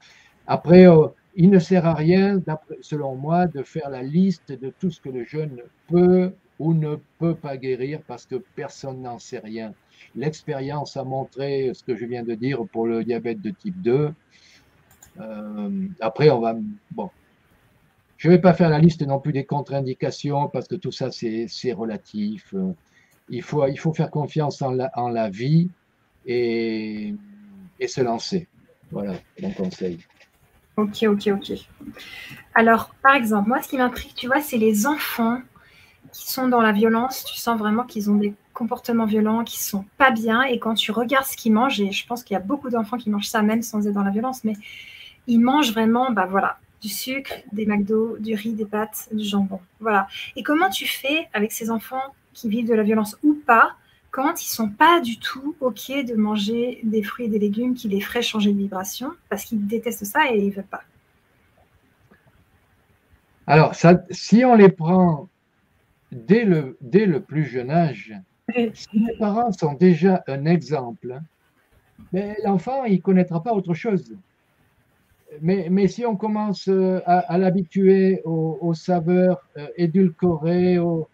Après, 0.48 0.88
euh, 0.88 1.08
il 1.36 1.50
ne 1.50 1.60
sert 1.60 1.86
à 1.86 1.94
rien, 1.94 2.42
selon 2.82 3.16
moi, 3.16 3.48
de 3.48 3.64
faire 3.64 3.90
la 3.90 4.02
liste 4.02 4.52
de 4.52 4.74
tout 4.80 4.90
ce 4.90 5.00
que 5.00 5.10
le 5.10 5.24
jeûne 5.24 5.62
peut 5.88 6.34
ou 6.60 6.74
ne 6.74 6.96
peut 7.20 7.36
pas 7.36 7.58
guérir 7.58 8.02
parce 8.06 8.26
que 8.26 8.36
personne 8.56 9.02
n'en 9.02 9.20
sait 9.20 9.40
rien. 9.40 9.74
L'expérience 10.16 10.98
a 10.98 11.04
montré 11.04 11.72
ce 11.74 11.84
que 11.84 11.96
je 11.96 12.06
viens 12.06 12.24
de 12.24 12.36
dire 12.36 12.66
pour 12.72 12.88
le 12.88 13.04
diabète 13.04 13.42
de 13.42 13.52
type 13.52 13.82
2. 13.82 14.14
Euh, 15.20 15.88
après, 16.00 16.30
on 16.30 16.40
va. 16.40 16.56
Bon. 16.92 17.10
Je 18.18 18.28
ne 18.28 18.34
vais 18.34 18.42
pas 18.42 18.54
faire 18.54 18.70
la 18.70 18.80
liste 18.80 19.06
non 19.06 19.20
plus 19.20 19.32
des 19.32 19.46
contre-indications 19.46 20.50
parce 20.50 20.68
que 20.68 20.76
tout 20.76 20.92
ça, 20.92 21.10
c'est 21.12 21.72
relatif. 21.72 22.54
Il 23.30 23.42
faut, 23.42 23.66
il 23.68 23.80
faut 23.80 23.94
faire 23.94 24.12
confiance 24.12 24.62
en 24.62 24.72
la, 24.72 24.92
en 24.96 25.08
la 25.08 25.30
vie 25.30 25.70
et, 26.30 27.16
se 27.88 28.02
lancer. 28.02 28.48
Voilà 28.92 29.14
mon 29.42 29.52
conseil. 29.52 30.00
Ok, 30.78 31.04
ok, 31.04 31.30
ok. 31.34 31.58
Alors, 32.54 32.94
par 33.04 33.16
exemple, 33.16 33.50
moi, 33.50 33.62
ce 33.62 33.70
qui 33.70 33.78
m'intrigue, 33.78 34.14
tu 34.16 34.28
vois, 34.28 34.42
c'est 34.42 34.58
les 34.58 34.88
enfants 34.88 35.42
qui 36.12 36.32
sont 36.32 36.48
dans 36.48 36.62
la 36.62 36.72
violence. 36.72 37.26
Tu 37.26 37.38
sens 37.38 37.58
vraiment 37.60 37.84
qu'ils 37.84 38.10
ont 38.10 38.16
des 38.16 38.34
comportements 38.54 39.06
violents, 39.06 39.44
qui 39.44 39.62
sont 39.62 39.86
pas 39.98 40.12
bien. 40.12 40.44
Et 40.44 40.60
quand 40.60 40.74
tu 40.76 40.92
regardes 40.92 41.26
ce 41.26 41.36
qu'ils 41.36 41.54
mangent, 41.54 41.82
et 41.82 41.92
je 41.92 42.08
pense 42.08 42.24
qu'il 42.24 42.34
y 42.34 42.38
a 42.38 42.42
beaucoup 42.42 42.70
d'enfants 42.70 42.98
qui 42.98 43.10
mangent 43.10 43.28
ça 43.28 43.42
même 43.42 43.62
sans 43.62 43.88
être 43.88 43.94
dans 43.94 44.04
la 44.04 44.12
violence, 44.12 44.44
mais 44.44 44.54
ils 45.28 45.40
mangent 45.40 45.72
vraiment, 45.72 46.12
bah 46.12 46.26
voilà, 46.26 46.58
du 46.82 46.90
sucre, 46.90 47.34
des 47.52 47.66
McDo, 47.66 48.18
du 48.20 48.36
riz, 48.36 48.54
des 48.54 48.66
pâtes, 48.66 49.10
du 49.12 49.24
jambon. 49.24 49.60
Voilà. 49.80 50.08
Et 50.36 50.44
comment 50.44 50.70
tu 50.70 50.88
fais 50.88 51.28
avec 51.34 51.52
ces 51.52 51.70
enfants 51.70 52.14
qui 52.34 52.50
vivent 52.50 52.68
de 52.68 52.74
la 52.74 52.84
violence 52.84 53.18
ou 53.24 53.34
pas 53.46 53.76
quand 54.12 54.42
ils 54.42 54.50
sont 54.50 54.70
pas 54.70 55.02
du 55.02 55.20
tout 55.20 55.56
OK 55.60 55.90
de 55.90 56.16
manger 56.16 56.80
des 56.84 57.04
fruits 57.04 57.26
et 57.26 57.30
des 57.30 57.40
légumes 57.40 57.76
qui 57.76 57.88
les 57.88 58.02
feraient 58.02 58.22
changer 58.22 58.52
de 58.52 58.58
vibration 58.58 59.12
parce 59.30 59.46
qu'ils 59.46 59.66
détestent 59.68 60.06
ça 60.06 60.32
et 60.32 60.38
ils 60.38 60.48
ne 60.48 60.54
veulent 60.54 60.64
pas. 60.66 60.84
Alors, 63.46 63.76
ça, 63.76 64.04
si 64.12 64.46
on 64.46 64.56
les 64.56 64.70
prend 64.70 65.28
dès 66.12 66.46
le, 66.46 66.78
dès 66.82 67.06
le 67.06 67.22
plus 67.22 67.46
jeune 67.46 67.72
âge, 67.72 68.14
si 68.74 68.88
les 68.94 69.18
parents 69.18 69.52
sont 69.52 69.74
déjà 69.74 70.24
un 70.28 70.46
exemple, 70.46 71.20
mais 72.14 72.38
l'enfant, 72.44 72.86
il 72.86 72.96
ne 72.96 73.02
connaîtra 73.02 73.44
pas 73.44 73.54
autre 73.54 73.74
chose. 73.74 74.16
Mais, 75.42 75.68
mais 75.70 75.88
si 75.88 76.06
on 76.06 76.16
commence 76.16 76.68
euh, 76.68 77.02
à, 77.06 77.38
l'habituer 77.38 78.22
aux, 78.26 78.74
saveurs 78.74 79.48
euh, 79.58 79.68
édulcorées, 79.78 80.80
aux, 80.80 81.08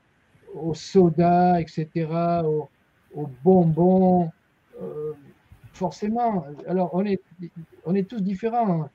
aux 0.53 0.73
sodas, 0.73 1.59
etc., 1.59 2.07
aux, 2.45 2.69
aux 3.15 3.29
bonbons, 3.43 4.31
euh, 4.81 5.13
forcément, 5.73 6.45
alors 6.67 6.89
on 6.93 7.05
est, 7.05 7.21
on 7.85 7.95
est 7.95 8.07
tous 8.07 8.21
différents. 8.21 8.89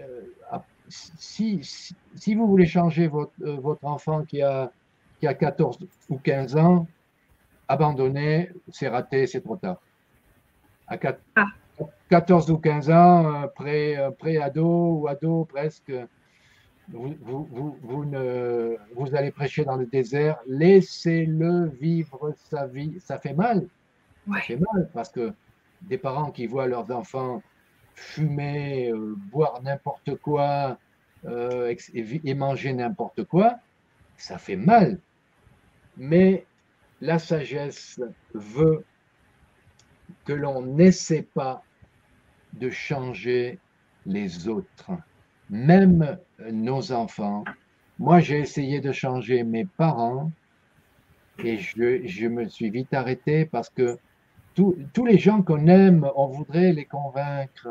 Euh, 0.00 0.22
si, 0.88 1.60
si, 2.14 2.34
vous 2.34 2.46
voulez 2.46 2.66
changer 2.66 3.08
votre, 3.08 3.32
euh, 3.42 3.56
votre 3.56 3.84
enfant 3.84 4.22
qui 4.22 4.40
a, 4.40 4.70
qui 5.18 5.26
a 5.26 5.34
14 5.34 5.78
ou 6.08 6.18
15 6.18 6.56
ans, 6.56 6.86
abandonner, 7.66 8.50
c'est 8.70 8.88
raté, 8.88 9.26
c'est 9.26 9.40
trop 9.40 9.56
tard. 9.56 9.80
À 10.86 10.96
14 10.96 11.20
ah. 11.36 12.52
ou 12.52 12.58
15 12.58 12.90
ans, 12.90 13.48
pré-ado 13.56 14.98
ou 15.00 15.08
ado 15.08 15.44
presque, 15.46 15.92
vous, 16.88 17.16
vous, 17.20 17.78
vous, 17.82 18.04
ne, 18.04 18.76
vous 18.94 19.14
allez 19.14 19.30
prêcher 19.30 19.64
dans 19.64 19.76
le 19.76 19.86
désert, 19.86 20.38
laissez-le 20.46 21.68
vivre 21.80 22.34
sa 22.50 22.66
vie. 22.66 22.94
Ça 23.00 23.18
fait 23.18 23.34
mal. 23.34 23.66
Ça 24.32 24.40
fait 24.40 24.56
mal 24.56 24.88
parce 24.92 25.10
que 25.10 25.32
des 25.82 25.98
parents 25.98 26.30
qui 26.30 26.46
voient 26.46 26.66
leurs 26.66 26.90
enfants 26.90 27.42
fumer, 27.94 28.90
euh, 28.90 29.14
boire 29.16 29.62
n'importe 29.62 30.16
quoi 30.16 30.78
euh, 31.24 31.74
et, 31.94 32.34
manger 32.34 32.72
n'importe 32.72 33.24
quoi, 33.24 33.56
ça 34.16 34.38
fait 34.38 34.56
mal. 34.56 35.00
Mais 35.96 36.44
la 37.00 37.18
sagesse 37.18 38.00
veut 38.34 38.84
que 40.24 40.32
l'on 40.32 40.62
n'essaie 40.62 41.22
pas 41.22 41.62
de 42.52 42.70
changer 42.70 43.58
les 44.04 44.48
autres 44.48 44.90
même 45.50 46.18
nos 46.50 46.92
enfants. 46.92 47.44
Moi, 47.98 48.20
j'ai 48.20 48.40
essayé 48.40 48.80
de 48.80 48.92
changer 48.92 49.42
mes 49.42 49.64
parents 49.64 50.30
et 51.42 51.58
je, 51.58 52.26
me 52.28 52.48
suis 52.48 52.70
vite 52.70 52.92
arrêté 52.94 53.44
parce 53.44 53.70
que 53.70 53.98
tous 54.54 55.04
les 55.04 55.18
gens 55.18 55.42
qu'on 55.42 55.66
aime, 55.66 56.08
on 56.16 56.28
voudrait 56.28 56.72
les 56.72 56.86
convaincre, 56.86 57.68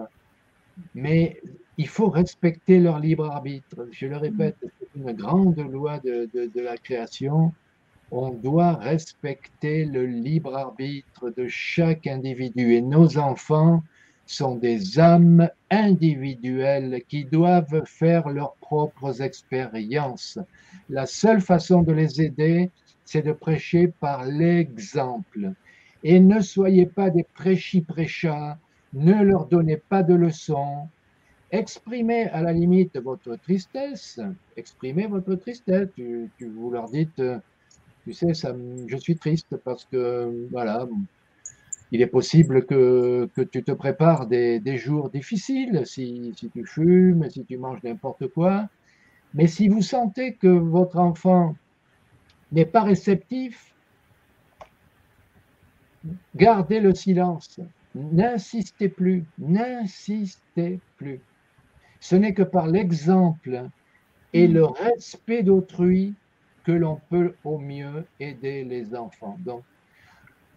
mais 0.94 1.42
il 1.78 1.88
faut 1.88 2.10
respecter 2.10 2.80
leur 2.80 3.00
libre 3.00 3.26
arbitre. 3.26 3.88
Je 3.92 4.08
le 4.08 4.18
répète, 4.18 4.56
c'est 4.62 4.88
une 4.96 5.12
grande 5.14 5.58
loi 5.58 6.00
de, 6.00 6.30
de 6.34 6.62
la 6.62 6.78
création. 6.78 7.54
On 8.12 8.30
doit 8.30 8.74
respecter 8.74 9.86
le 9.86 10.06
libre 10.06 10.56
arbitre 10.56 11.32
de 11.36 11.48
chaque 11.48 12.06
individu 12.06 12.74
et 12.74 12.82
nos 12.82 13.18
enfants 13.18 13.84
sont 14.26 14.56
des 14.56 15.00
âmes 15.00 15.50
individuelles 15.70 17.02
qui 17.08 17.26
doivent 17.26 17.84
faire 17.86 18.30
leurs 18.30 18.56
propres 18.56 19.22
expériences. 19.22 20.40
La 20.90 21.06
seule 21.06 21.42
façon 21.42 21.82
de 21.84 21.94
les 21.94 22.22
aider, 22.22 22.72
c'est 23.06 23.22
de 23.22 23.32
prêcher 23.32 23.88
par 23.88 24.26
l'exemple. 24.26 25.52
Et 26.04 26.20
ne 26.20 26.42
soyez 26.42 26.86
pas 26.86 27.10
des 27.10 27.24
prêchis-prêchats, 27.24 28.58
ne 28.94 29.24
leur 29.24 29.46
donnez 29.48 29.78
pas 29.78 30.04
de 30.04 30.14
leçons. 30.14 30.88
Exprimez 31.52 32.28
à 32.30 32.42
la 32.42 32.52
limite 32.52 32.98
votre 32.98 33.36
tristesse, 33.36 34.20
exprimez 34.58 35.08
votre 35.08 35.36
tristesse. 35.36 35.90
Tu, 35.96 36.30
vous 36.40 36.72
leur 36.72 36.90
dites, 36.90 37.22
tu 38.04 38.14
sais, 38.14 38.34
ça, 38.34 38.56
je 38.88 38.98
suis 38.98 39.18
triste 39.18 39.56
parce 39.64 39.86
que, 39.86 40.48
voilà, 40.52 40.88
il 41.96 42.02
est 42.02 42.08
possible 42.08 42.66
que, 42.66 43.30
tu 43.52 43.64
te 43.64 43.72
prépares 43.72 44.28
des, 44.28 44.78
jours 44.78 45.10
difficiles 45.10 45.84
si, 45.86 46.34
tu 46.36 46.66
fumes, 46.66 47.30
si 47.30 47.46
tu 47.46 47.58
manges 47.58 47.82
n'importe 47.84 48.28
quoi. 48.28 48.68
Mais 49.34 49.48
si 49.48 49.70
vous 49.70 49.82
sentez 49.82 50.34
que 50.34 50.48
votre 50.48 50.98
enfant 50.98 51.56
n'est 52.52 52.66
pas 52.66 52.84
réceptif, 52.84 53.74
gardez 56.36 56.82
le 56.82 56.94
silence. 56.94 57.62
N'insistez 57.96 58.90
plus, 58.90 59.24
n'insistez 59.40 60.82
plus. 60.98 61.22
Ce 62.02 62.18
n'est 62.18 62.34
que 62.34 62.44
par 62.44 62.68
l'exemple 62.68 63.70
et 64.34 64.50
le 64.50 64.66
respect 64.66 65.44
d'autrui 65.44 66.14
que 66.66 66.74
l'on 66.74 67.00
peut 67.10 67.36
au 67.46 67.58
mieux 67.58 68.06
aider 68.20 68.66
les 68.66 68.96
enfants. 68.96 69.38
Donc, 69.46 69.64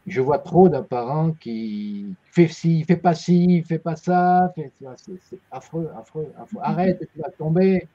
je 0.08 0.20
vois 0.20 0.38
trop 0.38 0.68
d'un 0.68 0.82
parent 0.82 1.32
qui 1.32 2.14
fait 2.32 2.48
ci, 2.48 2.84
fait 2.84 2.96
pas 2.96 3.14
ci, 3.14 3.62
fait 3.62 3.78
pas 3.78 3.96
ça, 3.96 4.52
c'est 4.56 5.38
affreux, 5.50 5.90
affreux, 5.96 6.32
affreux. 6.38 6.60
Arrête, 6.62 7.08
tu 7.12 7.20
vas 7.20 7.30
tomber, 7.30 7.86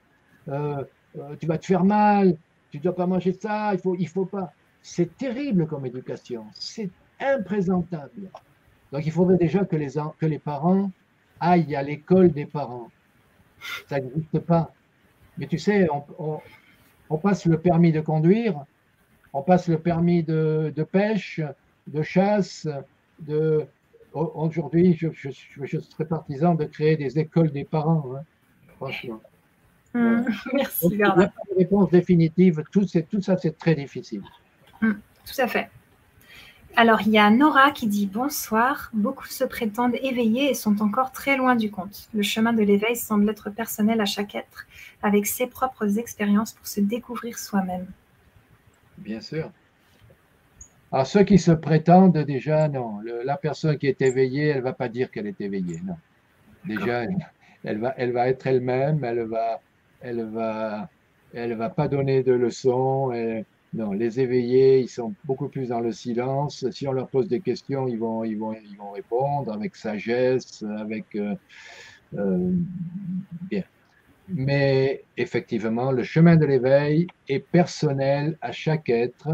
euh, 0.48 0.84
euh, 1.18 1.36
tu 1.38 1.46
vas 1.46 1.58
te 1.58 1.66
faire 1.66 1.84
mal, 1.84 2.36
tu 2.70 2.78
dois 2.78 2.94
pas 2.94 3.06
manger 3.06 3.32
ça, 3.32 3.72
il 3.72 3.80
faut, 3.80 3.96
il 3.98 4.08
faut 4.08 4.26
pas. 4.26 4.52
C'est 4.82 5.16
terrible 5.16 5.66
comme 5.66 5.86
éducation, 5.86 6.44
c'est 6.54 6.90
imprésentable. 7.20 8.30
Donc 8.92 9.06
il 9.06 9.12
faudrait 9.12 9.38
déjà 9.38 9.64
que 9.64 9.76
les, 9.76 9.94
que 10.18 10.26
les 10.26 10.38
parents 10.38 10.90
aillent 11.40 11.74
à 11.74 11.82
l'école 11.82 12.30
des 12.30 12.46
parents. 12.46 12.90
Ça 13.88 13.98
n'existe 13.98 14.38
pas. 14.40 14.72
Mais 15.38 15.46
tu 15.46 15.58
sais, 15.58 15.88
on, 15.90 16.40
on, 17.10 17.18
passe 17.18 17.46
le 17.46 17.58
permis 17.58 17.92
de 17.92 18.00
conduire, 18.00 18.64
on 19.32 19.42
passe 19.42 19.68
le 19.68 19.78
permis 19.78 20.22
de, 20.22 20.72
de 20.74 20.82
pêche, 20.84 21.40
de 21.86 22.02
chasse, 22.02 22.68
de 23.20 23.66
aujourd'hui, 24.12 24.96
je, 24.96 25.08
je, 25.12 25.78
serais 25.80 26.04
partisan 26.04 26.54
de 26.54 26.64
créer 26.64 26.96
des 26.96 27.18
écoles 27.18 27.50
des 27.50 27.64
parents, 27.64 28.04
hein, 28.16 28.22
franchement. 28.76 29.20
Merci, 29.94 30.96
Bernard. 30.96 31.18
Il 31.18 31.26
pas 31.26 31.54
de 31.54 31.58
réponse 31.58 31.90
définitive, 31.90 32.62
tout, 32.72 32.86
tout 33.10 33.22
ça, 33.22 33.36
c'est 33.36 33.56
très 33.56 33.74
difficile. 33.74 34.22
Hum, 34.82 35.00
tout 35.24 35.40
à 35.40 35.46
fait. 35.46 35.70
Alors, 36.76 37.02
il 37.02 37.10
y 37.10 37.18
a 37.18 37.30
Nora 37.30 37.70
qui 37.70 37.86
dit 37.86 38.06
bonsoir. 38.06 38.90
Beaucoup 38.92 39.26
se 39.26 39.44
prétendent 39.44 39.94
éveillés 40.02 40.50
et 40.50 40.54
sont 40.54 40.82
encore 40.82 41.12
très 41.12 41.36
loin 41.36 41.54
du 41.54 41.70
compte. 41.70 42.08
Le 42.12 42.22
chemin 42.22 42.52
de 42.52 42.62
l'éveil 42.62 42.96
semble 42.96 43.30
être 43.30 43.50
personnel 43.50 44.00
à 44.00 44.06
chaque 44.06 44.34
être, 44.34 44.66
avec 45.00 45.26
ses 45.26 45.46
propres 45.46 45.98
expériences 45.98 46.52
pour 46.52 46.66
se 46.66 46.80
découvrir 46.80 47.38
soi-même. 47.38 47.86
Bien 48.98 49.20
sûr. 49.20 49.52
Alors, 50.94 51.08
ceux 51.08 51.24
qui 51.24 51.38
se 51.38 51.50
prétendent, 51.50 52.18
déjà, 52.18 52.68
non. 52.68 53.00
la 53.24 53.36
personne 53.36 53.76
qui 53.78 53.88
est 53.88 54.00
éveillée, 54.00 54.50
elle 54.50 54.58
ne 54.58 54.62
va 54.62 54.74
pas 54.74 54.88
dire 54.88 55.10
qu'elle 55.10 55.26
est 55.26 55.40
éveillée, 55.40 55.80
non. 55.84 55.96
Déjà, 56.64 57.02
elle, 57.64 57.78
va, 57.78 57.94
elle 57.96 58.12
va 58.12 58.28
être 58.28 58.46
elle-même, 58.46 59.02
elle 59.02 59.22
va, 59.22 59.60
elle 60.00 60.22
va, 60.22 60.88
elle 61.34 61.54
va 61.54 61.68
pas 61.68 61.88
donner 61.88 62.22
de 62.22 62.32
leçons. 62.32 63.10
non, 63.72 63.90
les 63.90 64.20
éveillés, 64.20 64.78
ils 64.82 64.88
sont 64.88 65.12
beaucoup 65.24 65.48
plus 65.48 65.70
dans 65.70 65.80
le 65.80 65.90
silence. 65.90 66.64
Si 66.70 66.86
on 66.86 66.92
leur 66.92 67.08
pose 67.08 67.26
des 67.26 67.40
questions, 67.40 67.88
ils 67.88 67.98
vont, 67.98 68.22
ils 68.22 68.38
vont, 68.38 68.52
ils 68.52 68.78
vont 68.78 68.92
répondre 68.92 69.52
avec 69.52 69.74
sagesse, 69.74 70.62
avec 70.78 71.06
euh, 71.16 71.34
euh, 72.16 72.52
bien. 73.50 73.64
Mais 74.28 75.02
effectivement, 75.16 75.90
le 75.90 76.04
chemin 76.04 76.36
de 76.36 76.46
l'éveil 76.46 77.08
est 77.28 77.40
personnel 77.40 78.38
à 78.40 78.52
chaque 78.52 78.88
être 78.88 79.30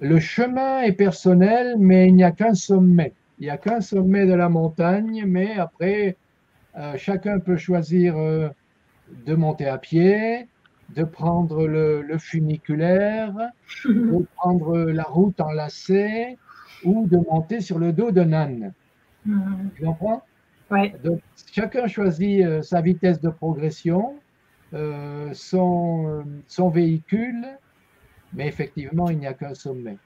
le 0.00 0.18
chemin 0.18 0.80
est 0.80 0.92
personnel, 0.92 1.76
mais 1.78 2.08
il 2.08 2.14
n'y 2.14 2.24
a 2.24 2.30
qu'un 2.30 2.54
sommet. 2.54 3.12
Il 3.38 3.44
n'y 3.44 3.50
a 3.50 3.58
qu'un 3.58 3.80
sommet 3.80 4.26
de 4.26 4.32
la 4.32 4.48
montagne, 4.48 5.24
mais 5.26 5.58
après, 5.58 6.16
euh, 6.76 6.94
chacun 6.96 7.38
peut 7.38 7.56
choisir 7.56 8.16
euh, 8.16 8.48
de 9.26 9.34
monter 9.34 9.66
à 9.66 9.78
pied, 9.78 10.48
de 10.94 11.04
prendre 11.04 11.66
le, 11.66 12.04
funiculaire, 12.18 13.34
de 13.84 14.26
prendre 14.36 14.78
la 14.78 15.02
route 15.02 15.40
en 15.40 15.52
lacet 15.52 16.38
ou 16.84 17.06
de 17.06 17.18
monter 17.18 17.60
sur 17.60 17.78
le 17.78 17.92
dos 17.92 18.10
d'un 18.10 18.32
âne. 18.32 18.72
Mm. 19.26 19.68
Tu 19.76 19.84
comprends? 19.84 20.22
Ouais. 20.70 20.94
Donc, 21.04 21.20
chacun 21.52 21.86
choisit 21.88 22.44
euh, 22.44 22.62
sa 22.62 22.80
vitesse 22.80 23.20
de 23.20 23.28
progression, 23.28 24.14
son, 25.32 26.24
son 26.46 26.68
véhicule, 26.68 27.44
mais 28.32 28.46
effectivement, 28.46 29.10
il 29.10 29.18
n'y 29.18 29.26
a 29.26 29.34
qu'un 29.34 29.54
sommet. 29.54 29.98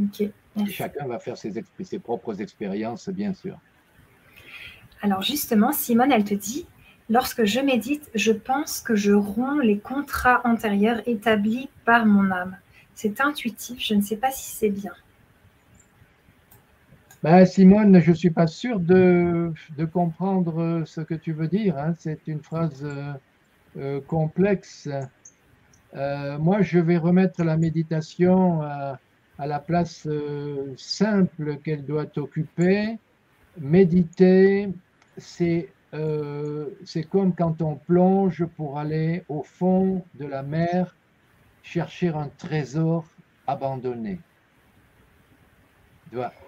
Ok. 0.00 0.20
Et 0.20 0.66
chacun 0.66 1.06
va 1.06 1.18
faire 1.18 1.36
ses, 1.36 1.52
propres 1.98 2.40
expériences, 2.40 3.08
bien 3.08 3.32
sûr. 3.34 3.58
Alors 5.02 5.22
justement, 5.22 5.72
Simone, 5.72 6.10
elle 6.10 6.24
te 6.24 6.34
dit, 6.34 6.66
lorsque 7.08 7.44
je 7.44 7.60
médite, 7.60 8.10
je 8.14 8.32
pense 8.32 8.80
que 8.80 8.96
je 8.96 9.12
romps 9.12 9.60
les 9.60 9.78
contrats 9.78 10.40
antérieurs 10.44 11.02
établis 11.06 11.68
par 11.84 12.06
mon 12.06 12.30
âme. 12.30 12.56
C'est 12.94 13.20
intuitif, 13.20 13.78
je 13.80 13.94
ne 13.94 14.02
sais 14.02 14.16
pas 14.16 14.30
si 14.30 14.50
c'est 14.50 14.70
bien. 14.70 14.92
Ben, 17.22 17.44
Simone, 17.44 18.00
je 18.00 18.10
ne 18.10 18.16
suis 18.16 18.30
pas 18.30 18.46
sûr 18.46 18.78
de, 18.78 19.52
de 19.76 19.84
comprendre 19.84 20.82
ce 20.86 21.00
que 21.00 21.14
tu 21.14 21.32
veux 21.32 21.48
dire. 21.48 21.76
hein. 21.76 21.94
C'est 21.98 22.26
une 22.28 22.42
phrase 22.42 22.84
euh, 22.84 23.12
euh, 23.76 24.00
complexe. 24.00 24.88
Euh, 25.94 26.38
moi, 26.38 26.62
je 26.62 26.78
vais 26.78 26.98
remettre 26.98 27.42
la 27.42 27.56
méditation 27.56 28.62
à, 28.62 28.98
la 29.38 29.58
place 29.60 30.06
euh, 30.06 30.74
simple 30.76 31.58
qu'elle 31.58 31.84
doit 31.84 32.06
occuper. 32.18 32.98
Méditer, 33.58 34.68
c'est 35.16 35.70
euh, 35.94 36.66
c'est 36.84 37.04
comme 37.04 37.34
quand 37.34 37.62
on 37.62 37.76
plonge 37.76 38.44
pour 38.56 38.78
aller 38.78 39.24
au 39.28 39.42
fond 39.42 40.04
de 40.16 40.26
la 40.26 40.42
mer 40.42 40.94
chercher 41.62 42.08
un 42.08 42.28
trésor 42.36 43.06
abandonné. 43.46 44.20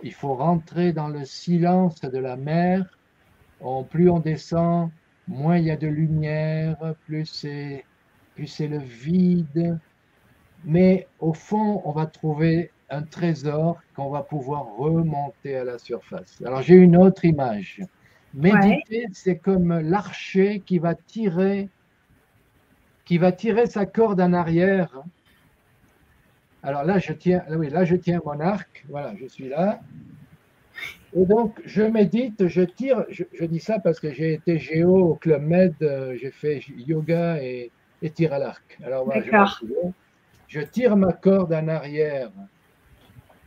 Il 0.03 0.13
faut 0.13 0.35
rentrer 0.35 0.93
dans 0.93 1.09
le 1.09 1.25
silence 1.25 2.01
de 2.03 2.19
la 2.19 2.37
mer. 2.37 2.99
Plus 3.91 4.11
on 4.11 4.21
descend, 4.21 4.91
moins 5.29 5.59
il 5.59 5.65
y 5.65 5.71
a 5.71 5.77
de 5.77 5.87
lumière, 5.87 6.95
plus 7.07 7.27
c'est 7.27 7.85
c'est 8.47 8.69
le 8.69 8.79
vide. 8.79 9.79
Mais 10.65 11.07
au 11.19 11.33
fond, 11.33 11.83
on 11.85 11.93
va 11.93 12.07
trouver 12.07 12.71
un 12.91 13.03
trésor 13.03 13.81
qu'on 13.95 14.11
va 14.11 14.23
pouvoir 14.23 14.77
remonter 14.77 15.57
à 15.57 15.65
la 15.65 15.79
surface. 15.79 16.43
Alors 16.45 16.63
j'ai 16.63 16.75
une 16.75 16.97
autre 16.97 17.25
image. 17.25 17.81
Méditer, 18.35 19.07
c'est 19.13 19.37
comme 19.37 19.81
l'archer 19.81 20.61
qui 20.61 20.79
va 20.79 20.95
tirer, 20.95 21.69
qui 23.05 23.19
va 23.19 23.33
tirer 23.33 23.67
sa 23.67 23.87
corde 23.87 24.21
en 24.21 24.33
arrière. 24.33 25.03
Alors 26.63 26.85
là, 26.85 26.99
je 26.99 27.13
tiens, 27.13 27.43
oui, 27.51 27.71
là, 27.71 27.85
je 27.85 27.97
tiens 27.97 28.21
mon 28.25 28.39
arc. 28.39 28.85
Voilà, 28.89 29.15
je 29.21 29.27
suis 29.27 29.49
là. 29.49 29.81
Et 31.17 31.25
donc, 31.25 31.61
je 31.65 31.83
médite, 31.83 32.47
je 32.47 32.63
tire. 32.63 33.05
Je, 33.09 33.25
je 33.33 33.45
dis 33.45 33.59
ça 33.59 33.81
parce 33.81 33.99
que 33.99 34.13
j'ai 34.13 34.35
été 34.35 34.59
géo 34.59 34.97
au 34.97 35.15
Club 35.15 35.43
Med, 35.43 35.75
euh, 35.83 36.17
j'ai 36.21 36.31
fait 36.31 36.63
yoga 36.77 37.43
et, 37.43 37.73
et 38.03 38.11
tir 38.11 38.33
à 38.33 38.39
l'arc. 38.39 38.79
Alors 38.85 39.05
voilà, 39.05 39.47
je 40.49 40.61
tire 40.61 40.97
ma 40.97 41.13
corde 41.13 41.53
en 41.53 41.69
arrière. 41.69 42.31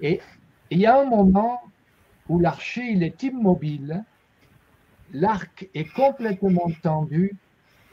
Et 0.02 0.22
il 0.70 0.80
y 0.80 0.86
a 0.86 1.00
un 1.00 1.06
moment 1.06 1.62
où 2.30 2.40
l'archer, 2.40 2.86
il 2.92 3.04
est 3.04 3.22
immobile. 3.24 4.04
L'arc 5.12 5.70
est 5.74 5.92
complètement 5.94 6.70
tendu. 6.82 7.36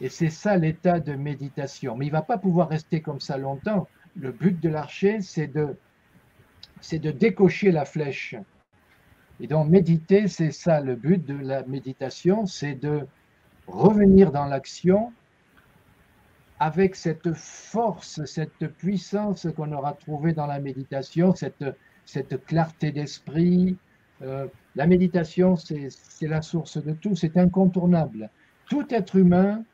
Et 0.00 0.08
c'est 0.08 0.30
ça 0.30 0.56
l'état 0.56 0.98
de 1.00 1.14
méditation. 1.14 1.96
Mais 1.96 2.06
il 2.06 2.08
ne 2.08 2.12
va 2.12 2.22
pas 2.22 2.38
pouvoir 2.38 2.68
rester 2.68 3.00
comme 3.00 3.20
ça 3.20 3.36
longtemps. 3.36 3.86
Le 4.16 4.32
but 4.32 4.58
de 4.60 4.68
l'archer, 4.68 5.20
c'est 5.20 5.46
de, 5.46 5.76
c'est 6.80 6.98
de 6.98 7.10
décocher 7.10 7.70
la 7.70 7.84
flèche. 7.84 8.34
Et 9.40 9.46
donc 9.46 9.68
méditer, 9.68 10.28
c'est 10.28 10.52
ça 10.52 10.80
le 10.80 10.94
but 10.94 11.24
de 11.24 11.34
la 11.34 11.62
méditation, 11.64 12.46
c'est 12.46 12.74
de 12.74 13.06
revenir 13.66 14.32
dans 14.32 14.46
l'action 14.46 15.12
avec 16.60 16.94
cette 16.94 17.32
force, 17.32 18.22
cette 18.26 18.66
puissance 18.76 19.48
qu'on 19.56 19.72
aura 19.72 19.94
trouvée 19.94 20.34
dans 20.34 20.46
la 20.46 20.60
méditation, 20.60 21.34
cette, 21.34 21.64
cette 22.04 22.44
clarté 22.44 22.92
d'esprit. 22.92 23.78
Euh, 24.20 24.46
la 24.76 24.86
méditation, 24.86 25.56
c'est 25.56 25.88
c'est 25.90 26.28
la 26.28 26.42
source 26.42 26.76
de 26.76 26.92
tout, 26.92 27.16
c'est 27.16 27.38
incontournable. 27.38 28.28
Tout 28.68 28.86
être 28.90 29.16
humain, 29.16 29.64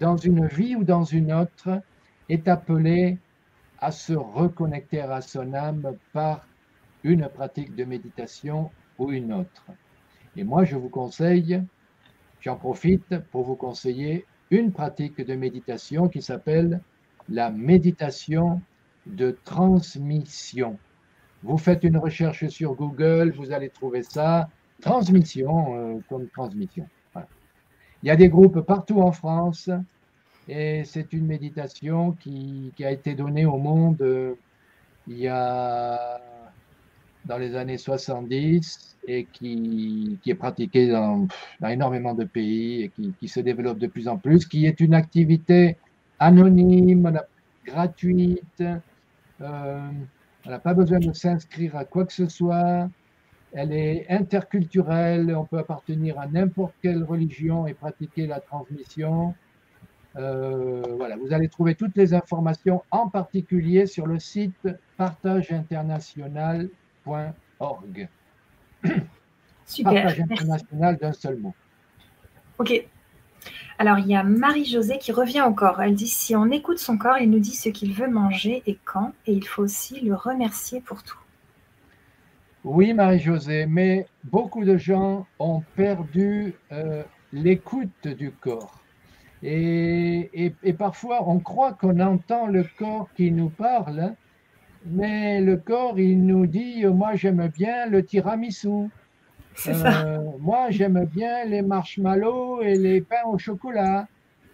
dans 0.00 0.16
une 0.16 0.46
vie 0.48 0.74
ou 0.74 0.82
dans 0.82 1.04
une 1.04 1.32
autre, 1.32 1.80
est 2.28 2.48
appelé 2.48 3.18
à 3.78 3.92
se 3.92 4.12
reconnecter 4.12 5.00
à 5.02 5.20
son 5.20 5.54
âme 5.54 5.96
par 6.12 6.48
une 7.04 7.28
pratique 7.28 7.76
de 7.76 7.84
méditation 7.84 8.72
ou 8.98 9.12
une 9.12 9.32
autre. 9.32 9.66
Et 10.36 10.42
moi, 10.42 10.64
je 10.64 10.74
vous 10.74 10.88
conseille, 10.88 11.62
j'en 12.40 12.56
profite 12.56 13.20
pour 13.30 13.44
vous 13.44 13.54
conseiller 13.54 14.26
une 14.50 14.72
pratique 14.72 15.24
de 15.24 15.34
méditation 15.34 16.08
qui 16.08 16.22
s'appelle 16.22 16.80
la 17.28 17.50
méditation 17.50 18.60
de 19.06 19.36
transmission. 19.44 20.78
Vous 21.42 21.58
faites 21.58 21.84
une 21.84 21.98
recherche 21.98 22.46
sur 22.48 22.74
Google, 22.74 23.32
vous 23.36 23.52
allez 23.52 23.68
trouver 23.68 24.02
ça, 24.02 24.48
transmission 24.80 25.74
euh, 25.76 25.98
comme 26.08 26.28
transmission. 26.28 26.86
Il 28.02 28.08
y 28.08 28.10
a 28.10 28.16
des 28.16 28.28
groupes 28.28 28.60
partout 28.60 29.00
en 29.00 29.12
France 29.12 29.70
et 30.46 30.84
c'est 30.84 31.12
une 31.14 31.26
méditation 31.26 32.12
qui, 32.12 32.72
qui 32.76 32.84
a 32.84 32.90
été 32.90 33.14
donnée 33.14 33.46
au 33.46 33.56
monde 33.56 34.02
euh, 34.02 34.34
il 35.06 35.18
y 35.18 35.28
a 35.28 36.20
dans 37.26 37.38
les 37.38 37.56
années 37.56 37.78
70 37.78 38.96
et 39.06 39.26
qui, 39.32 40.18
est 40.26 40.34
pratiquée 40.34 40.88
dans, 40.88 41.26
énormément 41.68 42.14
de 42.14 42.24
pays 42.24 42.82
et 42.82 42.92
qui, 43.18 43.28
se 43.28 43.40
développe 43.40 43.78
de 43.78 43.86
plus 43.86 44.08
en 44.08 44.16
plus, 44.16 44.46
qui 44.46 44.66
est 44.66 44.80
une 44.80 44.94
activité 44.94 45.76
anonyme, 46.18 47.20
gratuite, 47.66 48.62
euh, 49.40 49.80
on 50.46 50.50
n'a 50.50 50.58
pas 50.58 50.74
besoin 50.74 50.98
de 50.98 51.12
s'inscrire 51.12 51.76
à 51.76 51.84
quoi 51.84 52.04
que 52.04 52.12
ce 52.12 52.28
soit, 52.28 52.88
elle 53.52 53.72
est 53.72 54.06
interculturelle, 54.10 55.34
on 55.34 55.44
peut 55.44 55.58
appartenir 55.58 56.18
à 56.18 56.26
n'importe 56.26 56.74
quelle 56.82 57.04
religion 57.04 57.66
et 57.66 57.74
pratiquer 57.74 58.26
la 58.26 58.40
transmission. 58.40 59.34
Euh, 60.16 60.82
voilà, 60.96 61.16
vous 61.16 61.32
allez 61.32 61.48
trouver 61.48 61.74
toutes 61.74 61.96
les 61.96 62.14
informations, 62.14 62.82
en 62.90 63.08
particulier 63.08 63.86
sur 63.86 64.06
le 64.06 64.18
site 64.18 64.68
partageinternational.org. 67.04 68.08
Super. 69.66 69.92
Partage 70.04 70.20
international 70.20 70.96
d'un 70.98 71.12
seul 71.12 71.36
mot. 71.38 71.54
Ok. 72.58 72.86
Alors, 73.78 73.98
il 73.98 74.06
y 74.06 74.14
a 74.16 74.22
Marie-Josée 74.22 74.98
qui 74.98 75.10
revient 75.12 75.42
au 75.42 75.52
corps. 75.52 75.82
Elle 75.82 75.94
dit 75.94 76.06
si 76.06 76.36
on 76.36 76.50
écoute 76.50 76.78
son 76.78 76.96
corps, 76.96 77.18
il 77.18 77.30
nous 77.30 77.40
dit 77.40 77.54
ce 77.56 77.68
qu'il 77.70 77.92
veut 77.92 78.08
manger 78.08 78.62
et 78.66 78.78
quand, 78.84 79.12
et 79.26 79.32
il 79.32 79.46
faut 79.46 79.62
aussi 79.62 80.00
le 80.00 80.14
remercier 80.14 80.80
pour 80.80 81.02
tout. 81.02 81.18
Oui, 82.62 82.94
Marie-Josée, 82.94 83.66
mais 83.66 84.06
beaucoup 84.22 84.64
de 84.64 84.76
gens 84.76 85.26
ont 85.38 85.62
perdu 85.76 86.54
euh, 86.72 87.02
l'écoute 87.32 88.06
du 88.08 88.30
corps. 88.30 88.80
Et, 89.42 90.30
et- 90.32 90.54
et 90.62 90.72
parfois, 90.72 91.28
on 91.28 91.38
croit 91.40 91.72
qu'on 91.74 92.00
entend 92.00 92.46
le 92.46 92.64
corps 92.78 93.08
qui 93.14 93.30
nous 93.32 93.50
parle, 93.50 94.00
hein, 94.00 94.14
mais 94.84 95.40
le 95.40 95.56
corps, 95.58 95.98
il 95.98 96.24
nous 96.26 96.46
dit, 96.46 96.84
moi 96.86 97.14
j'aime 97.16 97.48
bien 97.48 97.86
le 97.86 98.04
tiramisu, 98.04 98.90
C'est 99.54 99.74
ça. 99.74 100.02
Euh, 100.02 100.20
moi 100.40 100.70
j'aime 100.70 101.04
bien 101.06 101.44
les 101.46 101.62
marshmallows 101.62 102.62
et 102.62 102.76
les 102.78 103.02
pains 103.02 103.24
au 103.28 103.38
chocolat. 103.38 104.08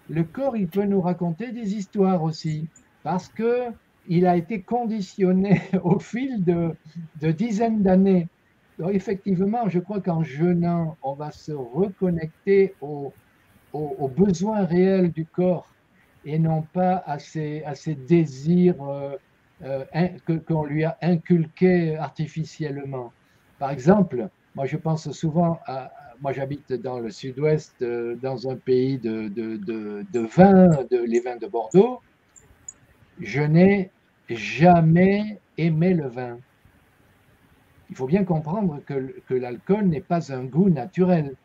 Le 0.08 0.24
corps, 0.24 0.56
il 0.56 0.70
peut 0.70 0.84
nous 0.84 1.00
raconter 1.02 1.52
des 1.52 1.74
histoires 1.76 2.22
aussi, 2.24 2.70
parce 3.02 3.28
que 3.30 3.68
il 4.06 4.26
a 4.26 4.36
été 4.36 4.62
conditionné 4.64 5.62
au 5.84 5.98
fil 6.00 6.44
de, 6.44 6.76
de 7.16 7.32
dizaines 7.32 7.82
d'années. 7.82 8.30
Donc, 8.78 8.92
effectivement, 8.94 9.68
je 9.68 9.78
crois 9.80 10.00
qu'en 10.02 10.22
jeûnant, 10.24 10.98
on 11.02 11.14
va 11.14 11.30
se 11.32 11.52
reconnecter 11.52 12.76
aux, 12.80 13.14
aux- 13.72 13.96
aux 13.98 14.08
besoins 14.08 14.64
réels 14.66 15.12
du 15.12 15.26
corps 15.26 15.76
et 16.24 16.38
non 16.38 16.62
pas 16.64 16.96
à 17.06 17.18
ces, 17.18 17.62
à 17.64 17.74
ces 17.74 17.94
désirs 17.96 18.82
euh, 18.82 19.16
euh, 19.62 19.84
qu'on 20.46 20.64
lui 20.64 20.84
a 20.84 20.96
inculqués 21.02 21.96
artificiellement. 21.96 23.14
Par 23.58 23.70
exemple, 23.70 24.28
moi 24.54 24.66
je 24.66 24.76
pense 24.76 25.10
souvent 25.12 25.58
à. 25.66 25.90
Moi 26.20 26.32
j'habite 26.32 26.72
dans 26.74 26.98
le 27.00 27.10
sud-ouest, 27.10 27.80
euh, 27.82 28.14
dans 28.16 28.48
un 28.50 28.56
pays 28.56 28.98
de, 28.98 29.28
de, 29.28 29.56
de, 29.56 30.04
de 30.10 30.20
vin, 30.20 30.68
de, 30.90 30.98
les 30.98 31.20
vins 31.20 31.36
de 31.36 31.46
Bordeaux. 31.46 32.00
Je 33.20 33.42
n'ai 33.42 33.92
jamais 34.28 35.40
aimé 35.56 35.94
le 35.94 36.08
vin. 36.08 36.40
Il 37.90 37.96
faut 37.96 38.06
bien 38.06 38.24
comprendre 38.24 38.80
que, 38.86 39.20
que 39.26 39.34
l'alcool 39.34 39.86
n'est 39.88 40.00
pas 40.00 40.32
un 40.32 40.44
goût 40.46 40.70
naturel. 40.70 41.36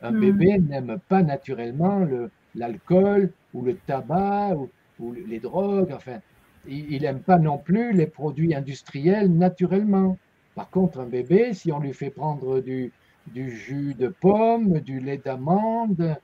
Un 0.00 0.12
Mm. 0.12 0.20
bébé 0.20 0.58
n'aime 0.58 1.00
pas 1.08 1.22
naturellement 1.22 2.00
le- 2.00 2.30
l'alcool 2.54 3.34
ou 3.52 3.62
le 3.64 3.78
tabac 3.80 4.54
ou, 4.56 4.72
ou 4.98 5.12
les 5.12 5.40
drogues. 5.40 5.92
Enfin, 5.92 6.20
il 6.68 7.02
n'aime 7.02 7.20
pas 7.20 7.38
non 7.38 7.58
plus 7.58 7.92
les 7.92 8.06
produits 8.06 8.54
industriels 8.54 9.32
naturellement. 9.32 10.18
Par 10.54 10.70
contre, 10.70 11.00
un 11.00 11.06
bébé, 11.06 11.52
si 11.52 11.70
on 11.70 11.78
lui 11.78 11.92
fait 11.92 12.10
prendre 12.10 12.60
du, 12.60 12.92
du 13.28 13.50
jus 13.50 13.94
de 13.94 14.08
pomme, 14.08 14.80
du 14.80 15.00
lait 15.00 15.20
d'amande, 15.22 16.16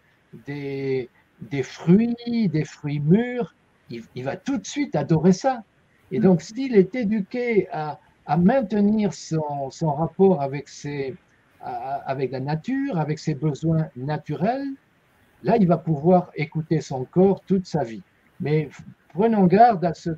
des, 0.47 1.09
des 1.51 1.63
fruits, 1.63 2.49
des 2.49 2.65
fruits 2.65 3.01
mûrs, 3.01 3.55
il, 3.91 4.25
va 4.25 4.37
tout 4.37 4.59
de 4.59 4.67
suite 4.67 4.97
adorer 4.97 5.33
ça. 5.33 5.65
Et 6.11 6.21
donc, 6.21 6.43
s'il 6.43 6.75
est 6.75 6.95
éduqué 6.95 7.69
à, 7.71 7.99
maintenir 8.39 9.13
son, 9.13 9.71
rapport 9.83 10.41
avec, 10.41 10.69
ses, 10.69 11.15
avec 11.61 12.31
la 12.33 12.41
nature, 12.41 12.99
avec 12.99 13.19
ses 13.19 13.35
besoins 13.35 13.89
naturels, 13.97 14.69
là, 15.43 15.57
il 15.59 15.67
va 15.67 15.77
pouvoir 15.77 16.31
écouter 16.35 16.81
son 16.81 17.05
corps 17.05 17.43
toute 17.43 17.67
sa 17.67 17.85
vie. 17.85 18.03
Mais 18.41 18.71
prenons 19.13 19.47
garde 19.47 19.85
à 19.85 19.95
ce 19.95 20.11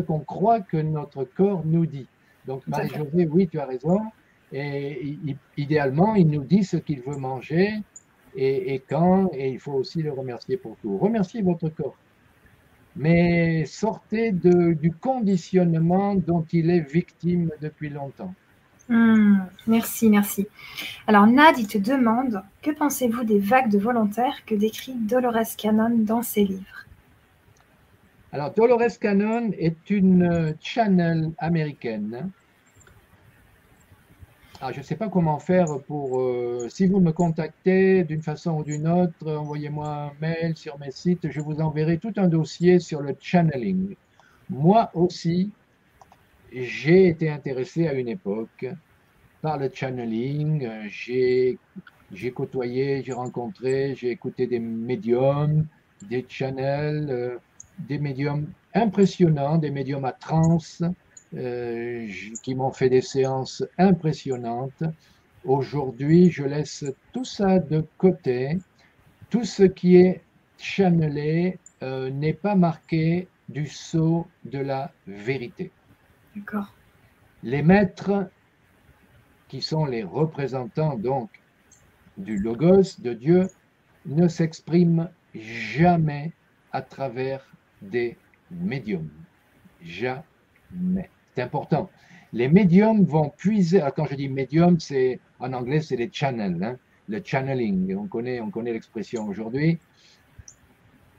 qu'on 0.00 0.20
croit 0.20 0.60
que 0.60 0.76
notre 0.76 1.24
corps 1.24 1.62
nous 1.64 1.86
dit. 1.86 2.06
Donc, 2.46 2.66
Marie-Josée, 2.66 3.26
oui, 3.26 3.48
tu 3.48 3.58
as 3.58 3.66
raison. 3.66 4.00
Et 4.52 5.18
idéalement, 5.56 6.14
il 6.14 6.28
nous 6.28 6.44
dit 6.44 6.64
ce 6.64 6.76
qu'il 6.76 7.00
veut 7.00 7.16
manger 7.16 7.82
et, 8.36 8.82
quand, 8.88 9.30
et 9.32 9.50
il 9.50 9.58
faut 9.58 9.72
aussi 9.72 10.02
le 10.02 10.12
remercier 10.12 10.56
pour 10.56 10.76
tout. 10.76 10.96
Remerciez 10.98 11.42
votre 11.42 11.68
corps. 11.68 11.96
Mais 12.96 13.64
sortez 13.64 14.30
du 14.32 14.92
conditionnement 14.92 16.14
dont 16.14 16.44
il 16.52 16.70
est 16.70 16.80
victime 16.80 17.50
depuis 17.60 17.90
longtemps. 17.90 18.32
Hmm, 18.88 19.38
merci, 19.66 20.10
merci. 20.10 20.46
Alors 21.06 21.26
Nad, 21.26 21.58
il 21.58 21.66
te 21.66 21.78
demande, 21.78 22.42
que 22.60 22.70
pensez-vous 22.70 23.24
des 23.24 23.38
vagues 23.38 23.70
de 23.70 23.78
volontaires 23.78 24.44
que 24.44 24.54
décrit 24.54 24.94
Dolores 24.94 25.56
Cannon 25.56 25.96
dans 25.98 26.22
ses 26.22 26.44
livres? 26.44 26.84
Alors 28.34 28.52
Dolores 28.52 28.98
Cannon 29.00 29.52
est 29.56 29.90
une 29.90 30.56
channel 30.60 31.30
américaine 31.38 32.32
ah, 34.60 34.72
je 34.72 34.78
ne 34.78 34.84
sais 34.84 34.96
pas 34.96 35.08
comment 35.08 35.38
faire 35.38 35.78
pour. 35.86 36.20
Euh, 36.20 36.68
si 36.70 36.86
vous 36.86 36.98
me 36.98 37.12
contactez 37.12 38.02
d'une 38.02 38.22
façon 38.22 38.52
ou 38.52 38.64
d'une 38.64 38.88
autre, 38.88 39.30
envoyez-moi 39.30 39.88
un 39.88 40.12
mail 40.20 40.56
sur 40.56 40.78
mes 40.78 40.90
sites, 40.90 41.30
je 41.30 41.40
vous 41.40 41.60
enverrai 41.60 41.98
tout 41.98 42.14
un 42.16 42.28
dossier 42.28 42.80
sur 42.80 43.02
le 43.02 43.14
channeling. 43.20 43.94
Moi 44.48 44.90
aussi, 44.94 45.52
j'ai 46.50 47.08
été 47.08 47.28
intéressé 47.28 47.88
à 47.88 47.92
une 47.92 48.08
époque 48.08 48.66
par 49.42 49.58
le 49.58 49.70
channeling. 49.72 50.66
J'ai, 50.88 51.58
j'ai 52.10 52.32
côtoyé, 52.32 53.02
j'ai 53.04 53.12
rencontré, 53.12 53.94
j'ai 53.96 54.10
écouté 54.10 54.46
des 54.46 54.60
médiums, 54.60 55.66
des 56.08 56.24
channels, 56.26 57.08
euh, 57.10 57.36
des 57.78 57.98
médiums 57.98 58.52
impressionnants, 58.74 59.58
des 59.58 59.70
médiums 59.70 60.04
à 60.04 60.12
trans 60.12 60.58
euh, 61.34 62.08
qui 62.42 62.54
m'ont 62.54 62.72
fait 62.72 62.88
des 62.88 63.00
séances 63.00 63.64
impressionnantes. 63.78 64.82
Aujourd'hui, 65.44 66.30
je 66.30 66.44
laisse 66.44 66.84
tout 67.12 67.24
ça 67.24 67.58
de 67.58 67.84
côté. 67.98 68.58
Tout 69.30 69.44
ce 69.44 69.64
qui 69.64 69.96
est 69.96 70.22
channelé 70.58 71.58
euh, 71.82 72.10
n'est 72.10 72.34
pas 72.34 72.54
marqué 72.54 73.28
du 73.48 73.66
sceau 73.66 74.26
de 74.44 74.58
la 74.58 74.92
vérité. 75.06 75.70
D'accord. 76.34 76.74
Les 77.42 77.62
maîtres, 77.62 78.30
qui 79.48 79.60
sont 79.60 79.84
les 79.84 80.02
représentants 80.02 80.96
donc 80.96 81.30
du 82.16 82.38
logos 82.38 82.98
de 83.00 83.12
Dieu, 83.12 83.48
ne 84.06 84.28
s'expriment 84.28 85.10
jamais 85.34 86.32
à 86.72 86.80
travers 86.80 87.53
des 87.90 88.16
médiums. 88.50 89.10
Jamais. 89.82 91.10
C'est 91.34 91.42
important. 91.42 91.90
Les 92.32 92.48
médiums 92.48 93.04
vont 93.04 93.30
puiser, 93.30 93.80
ah, 93.80 93.92
quand 93.92 94.06
je 94.06 94.14
dis 94.16 94.28
médium, 94.28 94.80
c'est 94.80 95.20
en 95.38 95.52
anglais, 95.52 95.80
c'est 95.80 95.96
les 95.96 96.10
channels, 96.12 96.62
hein, 96.62 96.76
le 97.08 97.22
channeling. 97.24 97.94
On 97.96 98.06
connaît, 98.06 98.40
on 98.40 98.50
connaît 98.50 98.72
l'expression 98.72 99.26
aujourd'hui. 99.26 99.78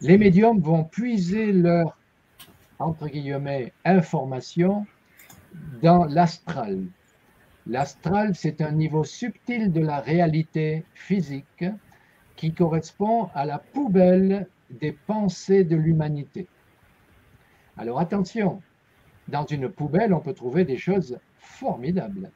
Les 0.02 0.18
médiums 0.18 0.60
vont 0.60 0.84
puiser 0.84 1.54
leur, 1.54 1.98
entre 2.80 3.08
guillemets, 3.08 3.72
information 3.86 4.86
dans 5.82 6.04
l'astral. 6.06 6.84
L'astral, 7.68 8.36
c'est 8.36 8.62
un 8.62 8.72
niveau 8.72 9.04
subtil 9.04 9.72
de 9.72 9.80
la 9.80 10.00
réalité 10.00 10.84
physique 10.94 11.64
qui 12.36 12.54
correspond 12.54 13.30
à 13.34 13.46
la 13.46 13.60
poubelle 13.60 14.48
des 14.70 14.92
pensées 14.92 15.64
de 15.64 15.76
l'humanité. 15.76 16.48
Alors 17.78 18.00
attention, 18.00 18.62
dans 19.28 19.46
une 19.46 19.70
poubelle, 19.70 20.14
on 20.14 20.20
peut 20.20 20.34
trouver 20.34 20.66
des 20.66 20.78
choses 20.78 21.18
formidables. 21.38 22.32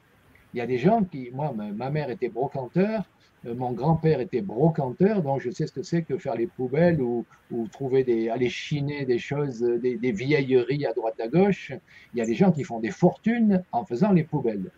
Il 0.54 0.58
y 0.58 0.62
a 0.62 0.68
des 0.68 0.78
gens 0.78 1.04
qui, 1.04 1.30
moi, 1.32 1.54
ma 1.54 1.90
mère 1.90 2.10
était 2.10 2.30
brocanteur, 2.30 3.04
euh, 3.46 3.56
mon 3.56 3.72
grand-père 3.72 4.20
était 4.20 4.42
brocanteur, 4.42 5.22
donc 5.22 5.42
je 5.42 5.50
sais 5.50 5.68
ce 5.68 5.72
que 5.72 5.84
c'est 5.84 6.02
que 6.02 6.18
faire 6.18 6.36
les 6.36 6.48
poubelles 6.48 7.02
ou, 7.02 7.26
trouver 7.72 8.04
des, 8.04 8.30
aller 8.30 8.50
chiner 8.50 9.06
des 9.06 9.20
choses, 9.20 9.62
des, 9.62 10.12
vieilleries 10.12 10.86
à 10.86 10.94
droite 10.94 11.20
à 11.20 11.28
gauche. 11.28 11.72
Il 12.14 12.20
y 12.20 12.22
a 12.22 12.26
des 12.26 12.36
gens 12.36 12.52
qui 12.52 12.64
font 12.64 12.80
des 12.80 12.92
fortunes 12.92 13.64
en 13.72 13.86
faisant 13.86 14.12
les 14.12 14.24
poubelles. 14.24 14.72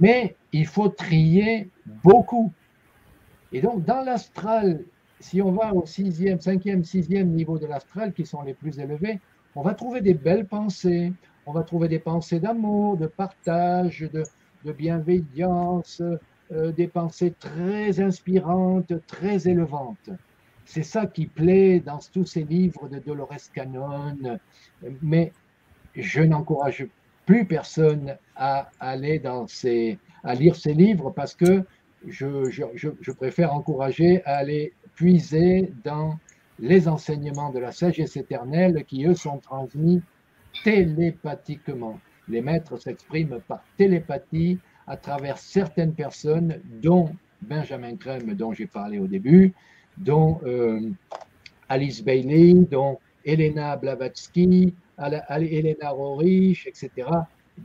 Mais 0.00 0.36
il 0.52 0.66
faut 0.66 0.88
trier 0.88 1.70
beaucoup. 2.02 2.52
Et 3.52 3.60
donc, 3.60 3.84
dans 3.84 4.02
l'astral, 4.02 4.84
si 5.20 5.40
on 5.40 5.52
va 5.52 5.72
au 5.72 5.86
sixième, 5.86 6.40
cinquième, 6.40 6.84
sixième 6.84 7.28
niveau 7.28 7.58
de 7.58 7.66
l'astral, 7.66 8.12
qui 8.12 8.26
sont 8.26 8.42
les 8.42 8.54
plus 8.54 8.78
élevés, 8.78 9.20
on 9.56 9.62
va 9.62 9.74
trouver 9.74 10.00
des 10.00 10.14
belles 10.14 10.46
pensées, 10.46 11.12
on 11.46 11.52
va 11.52 11.62
trouver 11.62 11.88
des 11.88 11.98
pensées 11.98 12.40
d'amour, 12.40 12.96
de 12.96 13.06
partage, 13.06 14.08
de, 14.12 14.72
bienveillance, 14.72 16.02
euh, 16.52 16.72
des 16.72 16.88
pensées 16.88 17.34
très 17.38 18.00
inspirantes, 18.00 18.92
très 19.06 19.46
élevantes. 19.48 20.10
C'est 20.64 20.82
ça 20.82 21.06
qui 21.06 21.26
plaît 21.26 21.80
dans 21.80 21.98
tous 22.12 22.24
ces 22.24 22.44
livres 22.44 22.88
de 22.88 22.98
Dolores 22.98 23.52
Cannon, 23.54 24.16
mais 25.02 25.32
je 25.94 26.22
n'encourage 26.22 26.86
plus 27.26 27.44
personne 27.44 28.16
à 28.34 28.70
aller 28.80 29.18
dans 29.18 29.46
ces, 29.46 29.98
à 30.24 30.34
lire 30.34 30.56
ces 30.56 30.72
livres 30.72 31.10
parce 31.10 31.34
que 31.34 31.64
je, 32.06 32.50
je 32.50 33.12
préfère 33.12 33.52
encourager 33.52 34.24
à 34.24 34.36
aller 34.36 34.72
puiser 34.94 35.72
dans 35.84 36.18
les 36.58 36.88
enseignements 36.88 37.50
de 37.50 37.58
la 37.58 37.72
sagesse 37.72 38.16
éternelle 38.16 38.84
qui, 38.86 39.06
eux, 39.06 39.14
sont 39.14 39.38
transmis 39.38 40.02
télépathiquement. 40.62 41.98
Les 42.28 42.40
maîtres 42.40 42.76
s'expriment 42.76 43.40
par 43.40 43.62
télépathie 43.76 44.58
à 44.86 44.96
travers 44.96 45.38
certaines 45.38 45.94
personnes, 45.94 46.60
dont 46.82 47.10
Benjamin 47.42 47.96
Crème, 47.96 48.34
dont 48.34 48.52
j'ai 48.52 48.66
parlé 48.66 48.98
au 48.98 49.06
début, 49.06 49.52
dont 49.98 50.40
euh, 50.44 50.90
Alice 51.68 52.02
Bailey, 52.02 52.54
dont 52.54 52.98
Elena 53.24 53.76
Blavatsky, 53.76 54.74
Elena 54.98 55.90
Rorich, 55.90 56.66
etc., 56.66 57.08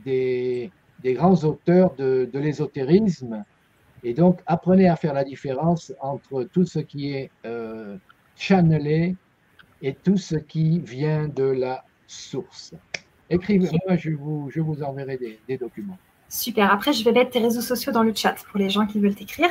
des, 0.04 0.70
grands 1.04 1.44
auteurs 1.44 1.94
de, 1.94 2.28
l'ésotérisme. 2.34 3.44
Et 4.02 4.14
donc, 4.14 4.40
apprenez 4.46 4.88
à 4.88 4.96
faire 4.96 5.12
la 5.14 5.24
différence 5.24 5.92
entre 6.00 6.44
tout 6.44 6.64
ce 6.64 6.78
qui 6.78 7.12
est 7.12 7.30
euh, 7.44 7.96
channeler 8.40 9.16
et 9.82 9.94
tout 9.94 10.16
ce 10.16 10.36
qui 10.36 10.80
vient 10.80 11.28
de 11.28 11.44
la 11.44 11.84
source. 12.06 12.74
Écrivez-moi, 13.28 13.96
je 13.96 14.10
vous, 14.10 14.50
je 14.50 14.60
vous 14.60 14.82
enverrai 14.82 15.18
des, 15.46 15.58
documents. 15.58 15.98
Super. 16.28 16.72
Après, 16.72 16.92
je 16.92 17.04
vais 17.04 17.12
mettre 17.12 17.30
tes 17.30 17.38
réseaux 17.38 17.60
sociaux 17.60 17.92
dans 17.92 18.02
le 18.02 18.14
chat 18.14 18.34
pour 18.50 18.58
les 18.58 18.70
gens 18.70 18.86
qui 18.86 18.98
veulent 18.98 19.14
t'écrire. 19.14 19.50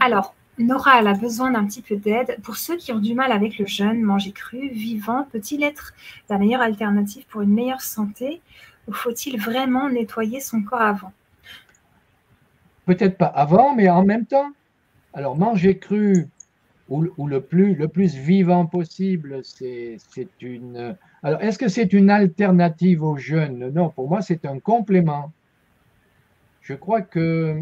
Alors, 0.00 0.34
Nora, 0.58 0.98
elle 0.98 1.06
a 1.06 1.14
besoin 1.14 1.52
d'un 1.52 1.64
petit 1.64 1.80
peu 1.80 1.96
d'aide. 1.96 2.38
Pour 2.42 2.56
ceux 2.56 2.76
qui 2.76 2.92
ont 2.92 2.98
du 2.98 3.14
mal 3.14 3.30
avec 3.30 3.58
le 3.58 3.66
jeûne, 3.66 4.02
manger 4.02 4.32
cru, 4.32 4.68
vivant, 4.68 5.26
peut-il 5.30 5.62
être 5.62 5.94
la 6.28 6.38
meilleure 6.38 6.62
alternative 6.62 7.24
pour 7.28 7.42
une 7.42 7.54
meilleure 7.54 7.82
santé 7.82 8.42
ou 8.88 8.92
faut-il 8.92 9.40
vraiment 9.40 9.88
nettoyer 9.88 10.40
son 10.40 10.62
corps 10.62 10.82
avant? 10.82 11.12
Peut-être 12.84 13.16
pas 13.16 13.26
avant, 13.26 13.74
mais 13.74 13.88
en 13.88 14.04
même 14.04 14.26
temps. 14.26 14.50
Alors, 15.12 15.36
manger 15.36 15.78
cru, 15.78 16.28
ou, 16.88 17.26
le, 17.26 17.40
plus, 17.40 17.74
le 17.74 17.88
plus 17.88 18.14
vivant 18.14 18.66
possible. 18.66 19.40
C'est 19.42 19.98
une. 20.40 20.96
Alors, 21.22 21.40
est-ce 21.42 21.58
que 21.58 21.68
c'est 21.68 21.92
une 21.92 22.10
alternative 22.10 23.02
aux 23.02 23.16
jeunes? 23.16 23.70
Non, 23.70 23.90
pour 23.90 24.08
moi, 24.08 24.22
c'est 24.22 24.44
un 24.44 24.60
complément. 24.60 25.32
Je 26.62 26.74
crois 26.74 27.02
que 27.02 27.60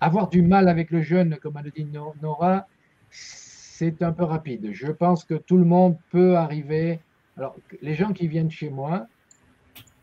avoir 0.00 0.28
du 0.28 0.42
mal 0.42 0.68
avec 0.68 0.90
le 0.90 1.02
jeune, 1.02 1.36
comme 1.36 1.56
a 1.56 1.62
dit 1.62 1.86
Nora, 2.22 2.66
c'est 3.10 4.02
un 4.02 4.12
peu 4.12 4.24
rapide. 4.24 4.70
Je 4.72 4.90
pense 4.90 5.24
que 5.24 5.34
tout 5.34 5.56
le 5.56 5.64
monde 5.64 5.96
peut 6.10 6.36
arriver. 6.36 7.00
Alors, 7.36 7.56
les 7.82 7.94
gens 7.94 8.12
qui 8.12 8.28
viennent 8.28 8.50
chez 8.50 8.70
moi, 8.70 9.06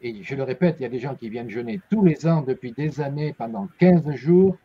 et 0.01 0.23
je 0.23 0.35
le 0.35 0.43
répète, 0.43 0.77
il 0.79 0.83
y 0.83 0.85
a 0.85 0.89
des 0.89 0.99
gens 0.99 1.15
qui 1.15 1.29
viennent 1.29 1.49
jeûner 1.49 1.79
tous 1.89 2.03
les 2.03 2.25
ans 2.25 2.41
depuis 2.41 2.71
des 2.71 2.99
années 3.01 3.33
pendant 3.33 3.67
15 3.79 4.09
jours. 4.15 4.57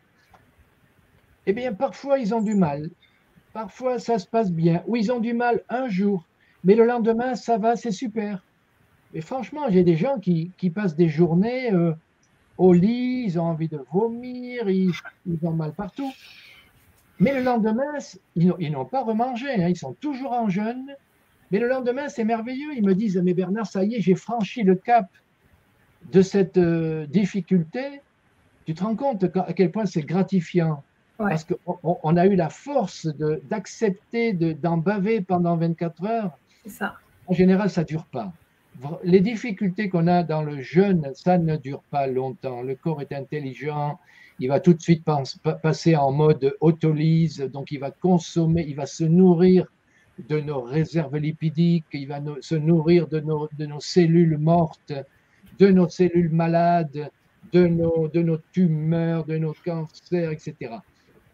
Eh 1.45 1.53
bien, 1.53 1.73
parfois, 1.73 2.17
ils 2.17 2.33
ont 2.33 2.41
du 2.41 2.55
mal. 2.55 2.89
Parfois, 3.57 3.97
ça 3.97 4.19
se 4.19 4.27
passe 4.27 4.51
bien. 4.51 4.83
Ou 4.85 4.97
ils 4.97 5.11
ont 5.11 5.19
du 5.19 5.33
mal 5.33 5.63
un 5.67 5.89
jour, 5.89 6.27
mais 6.63 6.75
le 6.75 6.85
lendemain, 6.85 7.33
ça 7.33 7.57
va, 7.57 7.75
c'est 7.75 7.89
super. 7.89 8.43
Mais 9.15 9.21
franchement, 9.21 9.63
j'ai 9.67 9.83
des 9.83 9.95
gens 9.95 10.19
qui, 10.19 10.51
passent 10.75 10.95
des 10.95 11.09
journées 11.09 11.73
euh, 11.73 11.91
au 12.59 12.71
lit, 12.71 13.23
ils 13.25 13.39
ont 13.39 13.45
envie 13.45 13.67
de 13.67 13.79
vomir, 13.91 14.69
ils, 14.69 14.93
ont 15.41 15.53
mal 15.53 15.73
partout. 15.73 16.13
Mais 17.19 17.33
le 17.33 17.41
lendemain, 17.41 17.97
ils 18.35 18.71
n'ont 18.71 18.85
pas 18.85 19.01
remangé, 19.01 19.49
hein, 19.49 19.69
ils 19.69 19.75
sont 19.75 19.93
toujours 19.93 20.33
en 20.33 20.49
jeûne. 20.49 20.95
Mais 21.49 21.57
le 21.57 21.67
lendemain, 21.67 22.09
c'est 22.09 22.25
merveilleux. 22.25 22.75
Ils 22.75 22.85
me 22.85 22.93
disent, 22.93 23.19
mais 23.25 23.33
Bernard, 23.33 23.65
ça 23.65 23.83
y 23.83 23.95
est, 23.95 24.01
j'ai 24.01 24.13
franchi 24.13 24.61
le 24.61 24.75
cap 24.75 25.07
de 26.11 26.21
cette 26.21 26.59
euh, 26.59 27.07
difficulté. 27.07 28.01
Tu 28.67 28.75
te 28.75 28.83
rends 28.83 28.95
compte 28.95 29.23
à 29.35 29.53
quel 29.53 29.71
point 29.71 29.87
c'est 29.87 30.03
gratifiant? 30.03 30.83
Parce 31.17 31.43
qu'on 31.43 31.97
on 32.03 32.15
a 32.15 32.25
eu 32.27 32.35
la 32.35 32.49
force 32.49 33.07
d'accepter 33.49 34.33
d'en 34.33 34.77
baver 34.77 35.21
pendant 35.21 35.57
24 35.57 36.05
heures. 36.05 36.37
Ça. 36.65 36.95
En 37.27 37.33
général, 37.33 37.69
ça 37.69 37.81
ne 37.81 37.87
dure 37.87 38.05
pas. 38.05 38.31
Les 39.03 39.21
difficultés 39.21 39.89
qu'on 39.89 40.07
a 40.07 40.23
dans 40.23 40.43
le 40.43 40.61
jeûne, 40.61 41.09
ça 41.15 41.37
ne 41.37 41.55
dure 41.57 41.81
pas 41.89 42.05
longtemps. 42.05 42.61
Le 42.61 42.75
corps 42.75 43.01
est 43.01 43.11
intelligent, 43.11 43.99
il 44.39 44.49
va 44.49 44.59
tout 44.59 44.73
de 44.73 44.81
suite 44.81 45.03
passer 45.63 45.95
en 45.95 46.11
mode 46.11 46.55
autolyse, 46.61 47.39
donc 47.39 47.71
il 47.71 47.79
va 47.79 47.89
consommer, 47.89 48.65
il 48.67 48.75
va 48.75 48.85
se 48.85 49.03
nourrir 49.03 49.65
de 50.29 50.39
nos 50.39 50.61
réserves 50.61 51.17
lipidiques, 51.17 51.85
il 51.93 52.07
va 52.07 52.21
se 52.41 52.55
nourrir 52.55 53.07
de 53.07 53.19
nos, 53.19 53.49
de 53.57 53.65
nos 53.65 53.79
cellules 53.79 54.37
mortes, 54.37 54.93
de 55.57 55.67
nos 55.69 55.89
cellules 55.89 56.29
malades, 56.29 57.09
de 57.51 57.67
nos, 57.67 58.07
de 58.07 58.21
nos 58.21 58.37
tumeurs, 58.51 59.25
de 59.25 59.37
nos 59.37 59.55
cancers, 59.65 60.31
etc. 60.31 60.75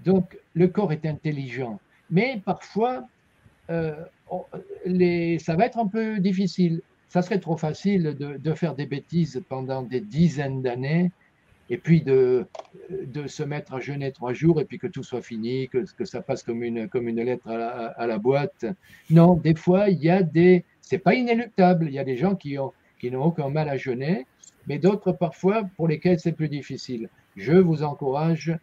Donc, 0.03 0.37
le 0.53 0.67
corps 0.67 0.91
est 0.91 1.05
intelligent. 1.05 1.79
Mais 2.09 2.41
parfois, 2.45 3.07
euh, 3.69 3.95
ça 5.39 5.55
va 5.55 5.65
être 5.65 5.79
un 5.79 5.87
peu 5.87 6.19
difficile. 6.19 6.81
Ça 7.09 7.21
serait 7.21 7.39
trop 7.39 7.57
facile 7.57 8.15
de, 8.15 8.53
faire 8.53 8.75
des 8.75 8.85
bêtises 8.85 9.43
pendant 9.47 9.83
des 9.83 10.01
dizaines 10.01 10.61
d'années 10.61 11.11
et 11.69 11.77
puis 11.77 12.01
de, 12.01 12.47
se 13.27 13.43
mettre 13.43 13.75
à 13.75 13.79
jeûner 13.79 14.11
trois 14.11 14.33
jours 14.33 14.59
et 14.59 14.65
puis 14.65 14.79
que 14.79 14.87
tout 14.87 15.03
soit 15.03 15.21
fini, 15.21 15.69
que, 15.69 16.05
ça 16.05 16.21
passe 16.21 16.43
comme 16.43 16.63
une, 16.63 16.87
lettre 17.23 17.47
à 17.47 18.07
la, 18.07 18.17
boîte. 18.17 18.65
Non, 19.09 19.35
des 19.35 19.55
fois, 19.55 19.89
il 19.89 20.03
y 20.03 20.09
a 20.09 20.23
des. 20.23 20.65
C'est 20.81 20.97
pas 20.97 21.13
inéluctable. 21.13 21.85
Il 21.87 21.93
y 21.93 21.99
a 21.99 22.03
des 22.03 22.17
gens 22.17 22.35
qui 22.35 22.57
n'ont 22.57 23.23
aucun 23.23 23.49
mal 23.49 23.69
à 23.69 23.77
jeûner, 23.77 24.25
mais 24.67 24.79
d'autres 24.79 25.11
parfois 25.11 25.63
pour 25.77 25.87
lesquels 25.87 26.19
c'est 26.19 26.31
plus 26.33 26.49
difficile. 26.49 27.09
Je 27.35 27.53
vous 27.53 27.83
encourage 27.83 28.57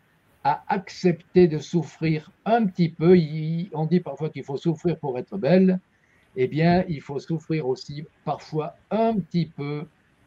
à 0.45 0.65
accepter 0.69 1.49
de 1.49 1.59
souffrir 1.59 2.31
un 2.45 2.67
petit 2.67 2.89
peu. 2.89 3.17
On 3.73 3.87
dit 3.87 4.01
parfois 4.01 4.31
qu'il 4.31 4.45
faut 4.45 4.57
souffrir 4.57 4.99
pour 4.99 5.19
être 5.19 5.37
belle. 5.37 5.81
Eh 6.37 6.47
bien, 6.47 6.85
il 6.89 7.01
faut 7.01 7.19
souffrir 7.19 7.67
aussi 7.69 8.05
parfois 8.25 8.77
un 8.91 9.15
petit 9.17 9.47
peu 9.47 9.87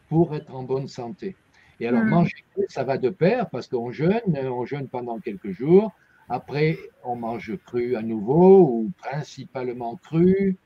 pour 0.10 0.36
être 0.36 0.54
en 0.54 0.64
bonne 0.64 0.88
santé. 0.88 1.36
Et 1.80 1.88
alors, 1.88 2.04
hmm. 2.04 2.10
manger, 2.10 2.46
ça 2.68 2.84
va 2.84 2.98
de 2.98 3.10
pair 3.10 3.50
parce 3.50 3.68
qu'on 3.68 3.92
jeûne, 3.92 4.22
on 4.38 4.66
jeûne 4.66 4.88
pendant 4.88 5.20
quelques 5.20 5.52
jours. 5.52 5.92
Après, 6.30 6.78
on 7.04 7.16
mange 7.16 7.58
cru 7.66 7.96
à 7.96 8.02
nouveau 8.02 8.62
ou 8.62 8.92
principalement 8.98 9.96
cru. 9.96 10.58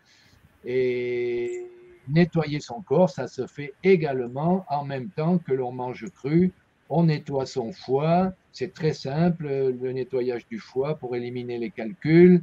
Et 0.66 1.66
nettoyer 2.10 2.60
son 2.60 2.82
corps, 2.82 3.10
ça 3.10 3.28
se 3.28 3.48
fait 3.48 3.74
également 3.84 4.66
en 4.70 4.84
même 4.84 5.10
temps 5.10 5.38
que 5.38 5.54
l'on 5.54 5.72
mange 5.72 6.06
cru 6.10 6.52
on 6.90 7.04
nettoie 7.06 7.46
son 7.46 7.72
foie, 7.72 8.34
c'est 8.52 8.74
très 8.74 8.94
simple, 8.94 9.48
le 9.48 9.92
nettoyage 9.92 10.48
du 10.48 10.60
foie 10.60 10.96
pour 10.96 11.16
éliminer 11.16 11.58
les 11.58 11.70
calculs. 11.70 12.42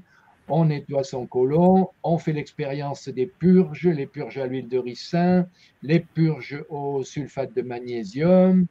On 0.49 0.67
nettoie 0.67 1.05
son 1.05 1.27
côlon, 1.27 1.89
on 2.03 2.19
fait 2.19 2.35
l'expérience 2.35 3.09
des 3.09 3.27
purges, 3.27 3.89
les 3.89 4.07
purges 4.07 4.37
à 4.37 4.47
l'huile 4.47 4.69
de 4.69 4.77
ricin, 4.77 5.47
les 5.83 6.01
purges 6.01 6.63
au 6.69 7.03
sulfate 7.03 7.55
de 7.57 7.63
magnésium. 7.63 8.67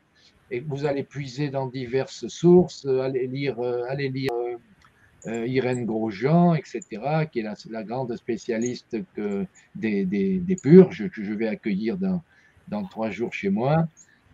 Et 0.51 0.59
vous 0.59 0.85
allez 0.85 1.03
puiser 1.03 1.49
dans 1.49 1.65
diverses 1.65 2.27
sources, 2.27 2.85
allez 2.85 3.25
lire, 3.25 3.59
euh, 3.59 3.91
lire 3.95 4.31
euh, 5.25 5.47
Irène 5.47 5.85
Grosjean, 5.85 6.53
etc., 6.53 6.81
qui 7.31 7.39
est 7.39 7.47
la, 7.71 7.83
grande 7.83 8.15
spécialiste 8.17 8.95
des, 9.75 10.57
purges 10.61 11.09
que 11.09 11.23
je 11.23 11.33
vais 11.33 11.47
accueillir 11.47 11.97
dans 11.97 12.83
trois 12.85 13.09
jours 13.09 13.33
chez 13.33 13.49
moi 13.49 13.87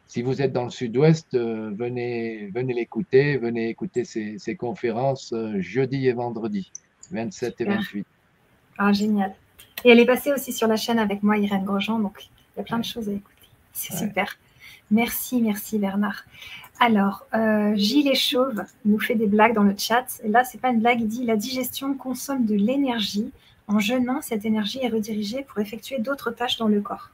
si 0.10 0.23
vous 0.23 0.41
êtes 0.41 0.52
dans 0.52 0.64
le 0.64 0.72
sud-ouest, 0.72 1.36
euh, 1.36 1.72
venez, 1.77 2.49
venez 2.53 2.73
l'écouter, 2.73 3.38
venez 3.38 3.69
écouter 3.69 4.03
ces, 4.03 4.56
conférences 4.56 5.31
euh, 5.34 5.61
jeudi 5.61 6.07
et 6.07 6.14
vendredi, 6.14 6.72
27 7.11 7.61
et 7.61 7.65
28. 7.65 8.07
Ah, 8.80 8.91
génial. 8.91 9.36
Et 9.86 9.91
elle 9.91 9.99
est 9.99 10.07
passée 10.07 10.34
aussi 10.34 10.52
sur 10.52 10.68
la 10.68 10.77
chaîne 10.77 10.98
avec 10.98 11.22
moi, 11.22 11.38
Irène 11.38 11.64
Grosjean, 11.64 11.99
donc 11.99 12.23
il 12.26 12.57
y 12.57 12.60
a 12.61 12.64
plein 12.64 12.80
de 12.80 12.86
choses 12.86 13.07
à 13.07 13.11
écouter. 13.11 13.48
C'est 13.72 13.95
super. 13.95 14.40
Merci, 14.90 15.44
merci 15.44 15.77
Bernard. 15.77 16.26
Alors, 16.80 17.27
euh, 17.36 17.76
Gilles 17.76 18.15
Chauve 18.15 18.64
nous 18.86 18.99
fait 18.99 19.14
des 19.14 19.27
blagues 19.27 19.53
dans 19.53 19.64
le 19.64 19.76
chat. 19.77 20.19
Et 20.23 20.27
là, 20.27 20.44
c'est 20.44 20.60
pas 20.60 20.69
une 20.69 20.80
blague, 20.80 21.02
il 21.02 21.07
dit 21.07 21.23
la 21.23 21.36
digestion 21.36 21.94
consomme 21.94 22.48
de 22.48 22.56
l'énergie. 22.56 23.31
En 23.68 23.77
jeûnant, 23.77 24.22
cette 24.23 24.44
énergie 24.44 24.80
est 24.81 24.88
redirigée 24.88 25.44
pour 25.44 25.60
effectuer 25.60 25.99
d'autres 25.99 26.31
tâches 26.31 26.57
dans 26.57 26.68
le 26.68 26.81
corps. 26.81 27.11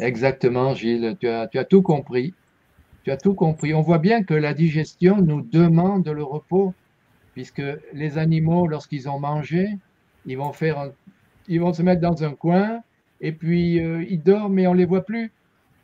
Exactement, 0.00 0.74
Gilles, 0.74 1.16
tu 1.20 1.28
as, 1.28 1.48
tu 1.48 1.58
as 1.58 1.64
tout 1.64 1.82
compris. 1.82 2.34
Tu 3.04 3.10
as 3.10 3.16
tout 3.16 3.34
compris. 3.34 3.74
On 3.74 3.82
voit 3.82 3.98
bien 3.98 4.22
que 4.22 4.34
la 4.34 4.54
digestion 4.54 5.20
nous 5.20 5.42
demande 5.42 6.08
le 6.08 6.22
repos, 6.22 6.74
puisque 7.32 7.62
les 7.92 8.18
animaux, 8.18 8.66
lorsqu'ils 8.66 9.08
ont 9.08 9.18
mangé, 9.18 9.76
ils 10.26 10.36
vont, 10.36 10.52
faire 10.52 10.92
ils 11.48 11.60
vont 11.60 11.72
se 11.72 11.82
mettre 11.82 12.00
dans 12.00 12.22
un 12.22 12.34
coin 12.34 12.82
et 13.20 13.32
puis 13.32 13.80
euh, 13.80 14.04
ils 14.08 14.22
dorment 14.22 14.58
et 14.58 14.66
on 14.66 14.72
ne 14.72 14.78
les 14.78 14.84
voit 14.84 15.04
plus. 15.04 15.32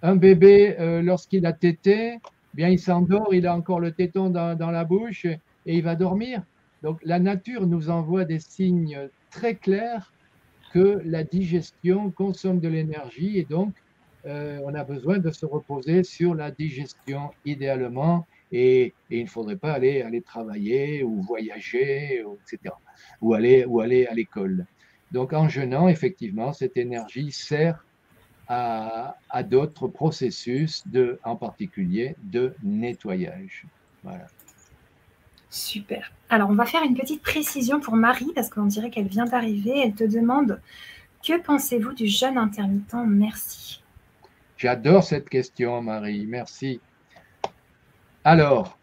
Un 0.02 0.16
bébé, 0.16 0.76
euh, 0.78 1.02
lorsqu'il 1.02 1.46
a 1.46 1.52
tété, 1.52 2.18
bien 2.52 2.68
il 2.68 2.78
s'endort, 2.78 3.32
il 3.32 3.46
a 3.46 3.56
encore 3.56 3.80
le 3.80 3.92
téton 3.92 4.28
dans 4.30 4.70
la 4.70 4.84
bouche 4.84 5.24
et 5.24 5.38
il 5.66 5.82
va 5.82 5.96
dormir. 5.96 6.42
Donc 6.82 7.00
la 7.02 7.18
nature 7.18 7.66
nous 7.66 7.88
envoie 7.90 8.24
des 8.24 8.38
signes 8.38 9.08
très 9.30 9.54
clairs 9.54 10.12
que 10.72 11.00
la 11.04 11.24
digestion 11.24 12.10
consomme 12.10 12.60
de 12.60 12.68
l'énergie 12.68 13.38
et 13.38 13.44
donc 13.44 13.72
euh, 14.26 14.60
on 14.64 14.74
a 14.74 14.84
besoin 14.84 15.18
de 15.18 15.30
se 15.30 15.44
reposer 15.44 16.02
sur 16.02 16.34
la 16.34 16.50
digestion 16.50 17.30
idéalement 17.44 18.26
et, 18.52 18.94
il 19.10 19.24
ne 19.24 19.28
faudrait 19.28 19.56
pas 19.56 19.72
aller, 19.72 20.02
aller 20.02 20.22
travailler 20.22 21.02
ou 21.02 21.22
voyager, 21.22 22.24
etc. 22.42 22.74
Ou 23.20 23.34
aller, 23.34 23.64
ou 23.64 23.80
aller 23.80 24.06
à 24.06 24.14
l'école. 24.14 24.66
Donc 25.12 25.32
en 25.32 25.48
jeûnant, 25.48 25.88
effectivement, 25.88 26.52
cette 26.52 26.76
énergie 26.76 27.30
sert 27.32 27.84
à, 28.48 29.16
d'autres 29.48 29.88
processus, 29.88 30.86
de, 30.86 31.18
en 31.24 31.36
particulier 31.36 32.16
de 32.22 32.54
nettoyage. 32.62 33.64
Super. 35.50 36.12
Alors, 36.28 36.50
on 36.50 36.54
va 36.54 36.66
faire 36.66 36.82
une 36.82 36.96
petite 36.96 37.22
précision 37.22 37.80
pour 37.80 37.94
Marie, 37.94 38.32
parce 38.34 38.50
qu'on 38.50 38.66
dirait 38.66 38.90
qu'elle 38.90 39.06
vient 39.06 39.24
d'arriver. 39.24 39.80
Elle 39.84 39.94
te 39.94 40.04
demande 40.04 40.60
Que 41.24 41.40
pensez-vous 41.40 41.92
du 41.92 42.06
jeûne 42.06 42.36
intermittent? 42.36 42.96
Merci. 43.06 43.83
J'adore 44.64 45.04
cette 45.04 45.28
question, 45.28 45.82
Marie. 45.82 46.24
Merci. 46.26 46.80
Alors, 48.24 48.78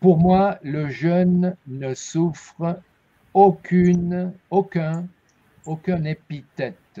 pour 0.00 0.18
moi, 0.18 0.58
le 0.62 0.90
jeûne 0.90 1.56
ne 1.66 1.94
souffre 1.94 2.78
aucune, 3.32 4.34
aucun, 4.50 5.08
aucun 5.64 6.04
épithète, 6.04 7.00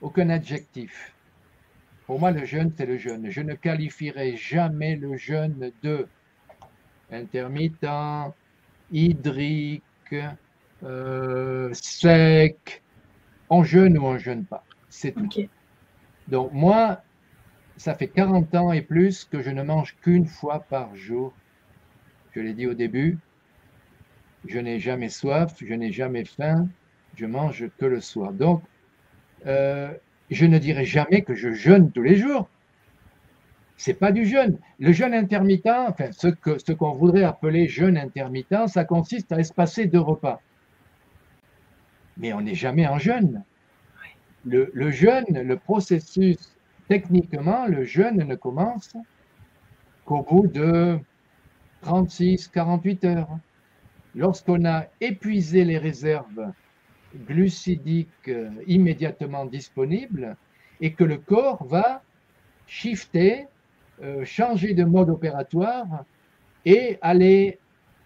aucun 0.00 0.28
adjectif. 0.30 1.14
Pour 2.08 2.18
moi, 2.18 2.32
le 2.32 2.44
jeûne, 2.44 2.72
c'est 2.76 2.86
le 2.86 2.98
jeûne. 2.98 3.30
Je 3.30 3.40
ne 3.40 3.54
qualifierai 3.54 4.36
jamais 4.36 4.96
le 4.96 5.16
jeûne 5.16 5.70
de 5.84 6.08
intermittent, 7.12 8.34
hydrique, 8.90 10.16
euh, 10.82 11.72
sec. 11.74 12.82
On 13.48 13.62
jeûne 13.62 13.96
ou 13.98 14.02
on 14.02 14.18
jeûne 14.18 14.44
pas. 14.44 14.64
C'est 14.88 15.12
tout. 15.12 15.48
Donc 16.28 16.52
moi, 16.52 17.02
ça 17.78 17.94
fait 17.94 18.08
40 18.08 18.54
ans 18.54 18.72
et 18.72 18.82
plus 18.82 19.24
que 19.24 19.40
je 19.40 19.50
ne 19.50 19.62
mange 19.62 19.96
qu'une 20.02 20.26
fois 20.26 20.60
par 20.60 20.94
jour. 20.94 21.32
Je 22.32 22.40
l'ai 22.40 22.52
dit 22.52 22.66
au 22.66 22.74
début, 22.74 23.18
je 24.46 24.58
n'ai 24.58 24.78
jamais 24.78 25.08
soif, 25.08 25.54
je 25.60 25.74
n'ai 25.74 25.90
jamais 25.90 26.24
faim, 26.24 26.68
je 27.16 27.24
mange 27.26 27.68
que 27.78 27.86
le 27.86 28.00
soir. 28.00 28.32
Donc, 28.32 28.62
euh, 29.46 29.92
je 30.30 30.44
ne 30.44 30.58
dirai 30.58 30.84
jamais 30.84 31.22
que 31.22 31.34
je 31.34 31.52
jeûne 31.52 31.90
tous 31.90 32.02
les 32.02 32.16
jours. 32.16 32.48
C'est 33.78 33.94
pas 33.94 34.12
du 34.12 34.26
jeûne. 34.26 34.58
Le 34.80 34.92
jeûne 34.92 35.14
intermittent, 35.14 35.66
enfin, 35.66 36.10
ce 36.12 36.28
ce 36.58 36.72
qu'on 36.72 36.92
voudrait 36.92 37.22
appeler 37.22 37.68
jeûne 37.68 37.96
intermittent, 37.96 38.66
ça 38.66 38.84
consiste 38.84 39.32
à 39.32 39.38
espacer 39.38 39.86
deux 39.86 40.00
repas. 40.00 40.42
Mais 42.18 42.32
on 42.32 42.40
n'est 42.40 42.56
jamais 42.56 42.86
en 42.86 42.98
jeûne 42.98 43.44
le, 44.44 44.90
jeûne, 44.90 45.24
le 45.30 45.56
processus, 45.56 46.38
techniquement, 46.88 47.66
le 47.66 47.84
jeûne 47.84 48.24
ne 48.24 48.34
commence 48.34 48.96
qu'au 50.04 50.22
bout 50.22 50.46
de 50.46 50.98
36, 51.82 52.48
48 52.48 53.04
heures. 53.04 53.38
Lorsqu'on 54.14 54.64
a 54.64 54.86
épuisé 55.00 55.64
les 55.64 55.78
réserves 55.78 56.52
glucidiques 57.26 58.08
euh, 58.28 58.50
immédiatement 58.66 59.46
disponibles 59.46 60.36
et 60.80 60.92
que 60.92 61.04
le 61.04 61.18
corps 61.18 61.64
va 61.64 62.02
shifter, 62.66 63.46
euh, 64.02 64.24
changer 64.24 64.74
de 64.74 64.84
mode 64.84 65.10
opératoire 65.10 66.04
et 66.64 66.98
aller 67.00 67.58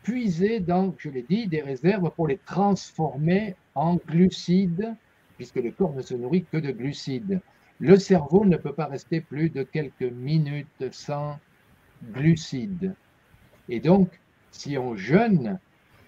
puiser 0.03 0.61
dans, 0.61 0.95
je 0.99 1.09
l'ai 1.11 1.23
dit, 1.23 1.47
des 1.47 1.61
réserves 1.61 2.11
pour 2.11 2.27
les 2.27 2.39
transformer 2.39 3.55
en 3.75 3.97
glucides, 3.97 4.95
puisque 5.43 5.57
le 5.57 5.73
corps 5.73 5.93
ne 5.93 6.03
se 6.03 6.15
nourrit 6.15 6.45
que 6.45 6.57
de 6.57 6.71
glucides. 6.71 7.41
Le 7.81 7.97
cerveau 7.97 8.45
ne 8.45 8.57
peut 8.57 8.75
pas 8.75 8.87
rester 8.87 9.21
plus 9.21 9.51
de 9.51 9.65
quelques 9.65 10.03
minutes 10.03 10.93
sans 10.93 11.37
glucides. 12.13 12.95
Et 13.69 13.81
donc, 13.81 14.09
si 14.53 14.79
on 14.79 14.95
jeûne, 14.95 15.59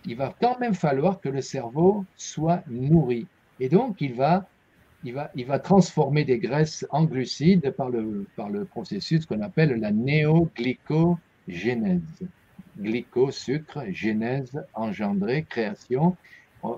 il 0.05 0.15
va 0.15 0.33
quand 0.41 0.61
même 0.61 0.75
falloir 0.75 1.21
que 1.21 1.29
le 1.29 1.41
cerveau 1.41 2.05
soit 2.17 2.63
nourri. 2.69 3.27
Et 3.59 3.69
donc, 3.69 4.01
il 4.01 4.15
va, 4.15 4.47
il 5.03 5.15
va, 5.15 5.33
il 5.35 5.47
va 5.47 5.59
transformer 5.59 6.25
des 6.25 6.39
graisses 6.39 6.87
en 6.91 7.03
glucides 7.03 7.73
par 7.73 7.91
le, 7.91 8.29
par 8.37 8.51
le 8.51 8.65
processus 8.65 9.27
qu'on 9.27 9.41
appelle 9.41 9.81
la 9.81 9.91
néoglycogénèse. 9.91 12.23
Glyco, 12.79 13.33
sucre, 13.33 13.83
génèse, 13.91 14.65
engendré, 14.75 15.43
création. 15.43 16.17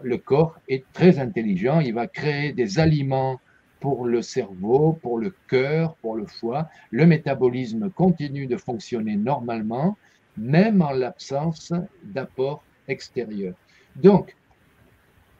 Le 0.02 0.18
corps 0.18 0.58
est 0.68 0.84
très 0.92 1.18
intelligent, 1.18 1.80
il 1.80 1.94
va 1.94 2.06
créer 2.06 2.52
des 2.52 2.78
aliments 2.78 3.40
pour 3.80 4.06
le 4.06 4.22
cerveau, 4.22 4.98
pour 5.00 5.18
le 5.18 5.34
cœur, 5.48 5.94
pour 5.96 6.16
le 6.16 6.26
foie. 6.26 6.68
Le 6.90 7.06
métabolisme 7.06 7.90
continue 7.90 8.46
de 8.46 8.56
fonctionner 8.56 9.16
normalement, 9.16 9.96
même 10.36 10.82
en 10.82 10.90
l'absence 10.90 11.72
d'apport 12.02 12.64
extérieur. 12.88 13.54
Donc, 13.96 14.34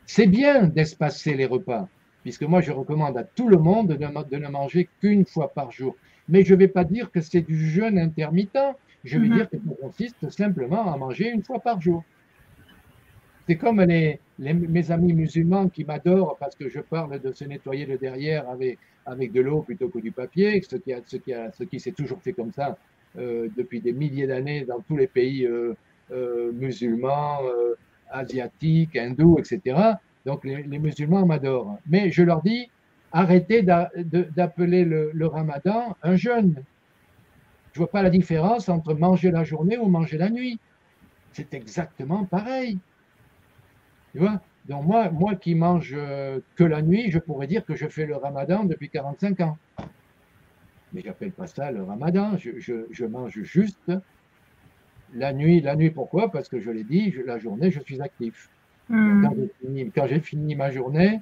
c'est 0.06 0.26
bien 0.26 0.64
d'espacer 0.64 1.34
les 1.34 1.46
repas, 1.46 1.88
puisque 2.22 2.42
moi 2.42 2.60
je 2.60 2.72
recommande 2.72 3.18
à 3.18 3.24
tout 3.24 3.48
le 3.48 3.58
monde 3.58 3.88
de, 3.88 4.36
ne 4.36 4.48
manger 4.48 4.88
qu'une 5.00 5.26
fois 5.26 5.52
par 5.52 5.72
jour. 5.72 5.96
Mais 6.28 6.44
je 6.44 6.54
ne 6.54 6.58
vais 6.60 6.68
pas 6.68 6.84
dire 6.84 7.10
que 7.10 7.20
c'est 7.20 7.42
du 7.42 7.68
jeûne 7.68 7.98
intermittent, 7.98 8.58
je 9.04 9.18
vais 9.18 9.28
mhm. 9.28 9.34
dire 9.36 9.50
que 9.50 9.56
ça 9.56 9.74
consiste 9.80 10.30
simplement 10.30 10.92
à 10.92 10.96
manger 10.96 11.30
une 11.30 11.42
fois 11.42 11.60
par 11.60 11.80
jour. 11.80 12.04
C'est 13.46 13.56
comme 13.56 13.80
les, 13.80 14.18
mes 14.38 14.90
amis 14.90 15.12
musulmans 15.12 15.68
qui 15.68 15.84
m'adorent 15.84 16.36
parce 16.38 16.56
que 16.56 16.68
je 16.68 16.80
parle 16.80 17.20
de 17.20 17.32
se 17.32 17.44
nettoyer 17.44 17.86
le 17.86 17.96
derrière 17.96 18.48
avec, 18.50 18.78
avec 19.06 19.32
de 19.32 19.40
l'eau 19.40 19.62
plutôt 19.62 19.88
que 19.88 20.00
du 20.00 20.10
papier, 20.10 20.60
ce 20.62 20.76
qui, 20.76 20.92
a, 20.92 21.00
ce 21.06 21.16
qui, 21.16 21.32
a, 21.32 21.52
ce 21.52 21.62
qui 21.62 21.78
s'est 21.78 21.92
toujours 21.92 22.20
fait 22.20 22.32
comme 22.32 22.52
ça 22.52 22.76
euh, 23.18 23.48
depuis 23.56 23.80
des 23.80 23.92
milliers 23.92 24.26
d'années 24.26 24.64
dans 24.64 24.80
tous 24.80 24.96
les 24.96 25.06
pays 25.06 25.46
euh, 25.46 25.74
euh, 26.10 26.50
musulmans, 26.52 27.38
asiatiques, 28.10 28.96
hindous, 28.96 29.38
etc. 29.38 29.94
Donc 30.24 30.44
les, 30.44 30.78
musulmans 30.78 31.24
m'adorent. 31.24 31.78
Mais 31.86 32.10
je 32.10 32.22
leur 32.24 32.42
dis, 32.42 32.68
arrêtez 33.12 33.62
d'appeler 33.62 34.84
le, 34.84 35.10
le 35.14 35.26
ramadan 35.26 35.96
un 36.02 36.16
jeûne. 36.16 36.64
Je 37.72 37.80
ne 37.80 37.84
vois 37.84 37.90
pas 37.90 38.02
la 38.02 38.10
différence 38.10 38.68
entre 38.68 38.94
manger 38.94 39.30
la 39.30 39.44
journée 39.44 39.78
ou 39.78 39.86
manger 39.86 40.18
la 40.18 40.30
nuit. 40.30 40.58
C'est 41.32 41.54
exactement 41.54 42.24
pareil. 42.24 42.78
Donc 44.68 44.84
moi, 44.84 45.10
moi 45.10 45.34
qui 45.36 45.54
mange 45.54 45.94
euh, 45.96 46.40
que 46.56 46.64
la 46.64 46.82
nuit, 46.82 47.10
je 47.10 47.18
pourrais 47.18 47.46
dire 47.46 47.64
que 47.64 47.76
je 47.76 47.86
fais 47.86 48.06
le 48.06 48.16
ramadan 48.16 48.64
depuis 48.64 48.88
45 48.88 49.40
ans. 49.40 49.58
Mais 50.92 51.02
j'appelle 51.04 51.32
pas 51.32 51.46
ça 51.46 51.70
le 51.70 51.82
ramadan, 51.82 52.36
je, 52.36 53.04
mange 53.04 53.40
juste 53.42 53.92
la 55.14 55.32
nuit. 55.32 55.60
La 55.60 55.76
nuit, 55.76 55.90
pourquoi? 55.90 56.30
Parce 56.30 56.48
que 56.48 56.60
je 56.60 56.70
l'ai 56.70 56.84
dit, 56.84 57.14
la 57.24 57.38
journée, 57.38 57.70
je 57.70 57.80
suis 57.80 58.00
actif. 58.00 58.48
Hmm. 58.88 59.26
Quand 59.94 60.06
j'ai 60.06 60.20
fini, 60.20 60.54
ma 60.54 60.70
journée, 60.70 61.20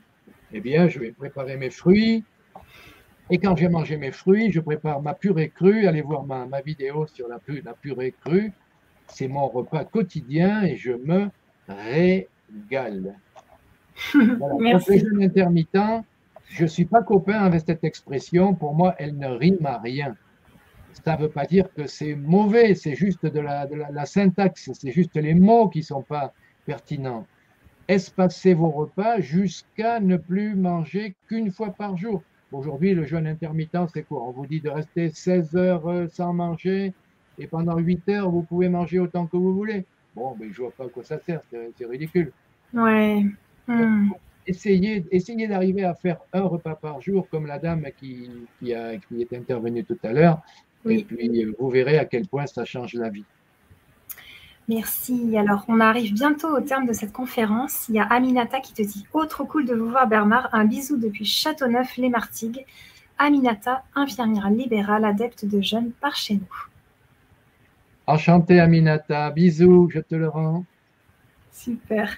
eh 0.53 0.61
bien, 0.61 0.89
je 0.89 0.99
vais 1.01 1.13
préparer 1.13 1.57
mes 1.57 1.71
fruits. 1.71 2.25
Et 3.31 3.39
quand 3.39 3.57
j'ai 3.57 3.69
mangé 3.69 3.97
mes 3.97 4.13
fruits, 4.13 4.53
je 4.53 4.61
prépare 4.61 5.01
ma 5.03 5.15
purée 5.15 5.49
crue. 5.49 5.87
Allez 5.87 6.03
voir 6.03 6.25
ma, 6.25 6.47
ma 6.47 6.61
vidéo 6.61 7.07
sur 7.07 7.27
la, 7.27 7.41
la 7.65 7.73
purée 7.73 8.15
crue. 8.25 8.53
C'est 9.07 9.29
mon 9.29 9.49
repas 9.49 9.85
quotidien 9.85 10.63
et 10.63 10.77
je 10.77 10.93
me 10.93 11.29
ré 11.69 12.29
Gall. 12.71 13.15
Merci. 14.59 15.07
intermittent, 15.21 16.05
je 16.49 16.63
ne 16.63 16.69
suis 16.69 16.85
pas 16.85 17.03
copain 17.03 17.41
avec 17.45 17.63
cette 17.67 17.85
expression. 17.85 18.55
Pour 18.55 18.75
moi, 18.75 18.95
elle 18.99 19.17
ne 19.17 19.29
rime 19.29 19.65
à 19.65 19.79
rien. 19.79 20.17
Ça 21.05 21.17
ne 21.17 21.23
veut 21.23 21.29
pas 21.29 21.45
dire 21.45 21.73
que 21.75 21.87
c'est 21.87 22.15
mauvais, 22.15 22.75
c'est 22.75 22.95
juste 22.95 23.27
de 23.27 23.41
la, 23.41 23.67
de 23.67 23.75
la, 23.75 24.07
syntaxe, 24.07 24.71
c'est 24.75 24.93
juste 24.93 25.17
les 25.17 25.35
mots 25.35 25.69
qui 25.69 25.81
ne 25.81 25.85
sont 25.85 26.03
pas 26.03 26.33
pertinents. 26.67 27.27
Espacez 27.89 28.55
vos 28.55 28.71
repas 28.71 29.21
jusqu'à 29.21 29.99
ne 29.99 30.17
plus 30.17 30.55
manger 30.55 31.17
qu'une 31.27 31.51
fois 31.51 31.71
par 31.71 31.97
jour. 31.97 32.23
Aujourd'hui, 32.53 32.95
le 32.95 33.05
jeûne 33.05 33.27
intermittent, 33.27 33.91
c'est 33.93 34.05
quoi? 34.05 34.23
On 34.23 34.31
vous 34.31 34.47
dit 34.47 34.61
de 34.61 34.71
rester 34.71 35.11
16 35.11 35.57
heures 35.57 35.89
euh, 35.89 36.07
sans 36.07 36.33
manger 36.33 36.95
et 37.39 37.49
pendant 37.49 37.77
8 37.77 38.09
heures, 38.11 38.31
vous 38.31 38.43
pouvez 38.43 38.69
manger 38.69 39.01
autant 39.01 39.27
que 39.27 39.37
vous 39.37 39.53
voulez. 39.53 39.85
Bon, 40.15 40.37
mais 40.39 40.51
je 40.53 40.63
vois 40.63 40.71
pas 40.71 40.85
à 40.85 40.89
quoi 40.89 41.03
ça 41.03 41.19
sert, 41.19 41.41
c'est 41.51 41.87
ridicule. 41.87 42.33
Ouais. 42.73 43.25
Hmm. 43.67 44.11
Essayez, 44.47 45.05
essayez 45.11 45.49
d'arriver 45.49 45.85
à 45.85 45.95
faire 45.95 46.19
un 46.33 46.43
repas 46.43 46.75
par 46.75 47.01
jour, 47.01 47.27
comme 47.31 47.47
la 47.47 47.59
dame 47.59 47.87
qui, 47.99 48.31
qui, 48.59 48.75
a, 48.75 48.97
qui 48.97 49.23
est 49.23 49.33
intervenue 49.33 49.85
tout 49.85 49.99
à 50.03 50.13
l'heure. 50.13 50.43
Et 50.87 51.03
puis, 51.03 51.47
vous 51.59 51.71
verrez 51.71 51.99
à 51.99 52.05
quel 52.05 52.29
point 52.29 52.47
ça 52.47 52.65
change 52.65 52.95
la 52.95 53.09
vie. 53.09 53.25
Merci. 54.69 55.37
Alors, 55.37 55.65
on 55.69 55.81
arrive 55.81 56.13
bientôt 56.15 56.49
au 56.49 56.61
terme 56.61 56.87
de 56.87 56.93
cette 56.93 57.13
conférence. 57.13 57.87
Il 57.89 57.97
y 57.97 57.99
a 57.99 58.05
Aminata 58.05 58.61
qui 58.61 58.73
te 58.73 58.83
dit 58.83 59.07
Autre 59.13 59.45
cool 59.45 59.67
de 59.67 59.75
vous 59.75 59.91
voir, 59.91 60.07
Bernard. 60.07 60.49
Un 60.53 60.65
bisou 60.65 60.97
depuis 60.97 61.25
Châteauneuf-les-Martigues. 61.25 62.65
Aminata, 63.19 63.85
infirmière 63.95 64.51
libérale, 64.51 65.05
adepte 65.05 65.45
de 65.45 65.61
jeunes 65.61 65.93
par 66.01 66.17
chez 66.17 66.35
nous. 66.35 66.74
Enchanté, 68.07 68.61
Aminata. 68.61 69.31
Bisous, 69.31 69.89
je 69.91 70.01
te 70.01 70.15
le 70.15 70.29
rends. 70.29 70.65
Super. 71.51 72.17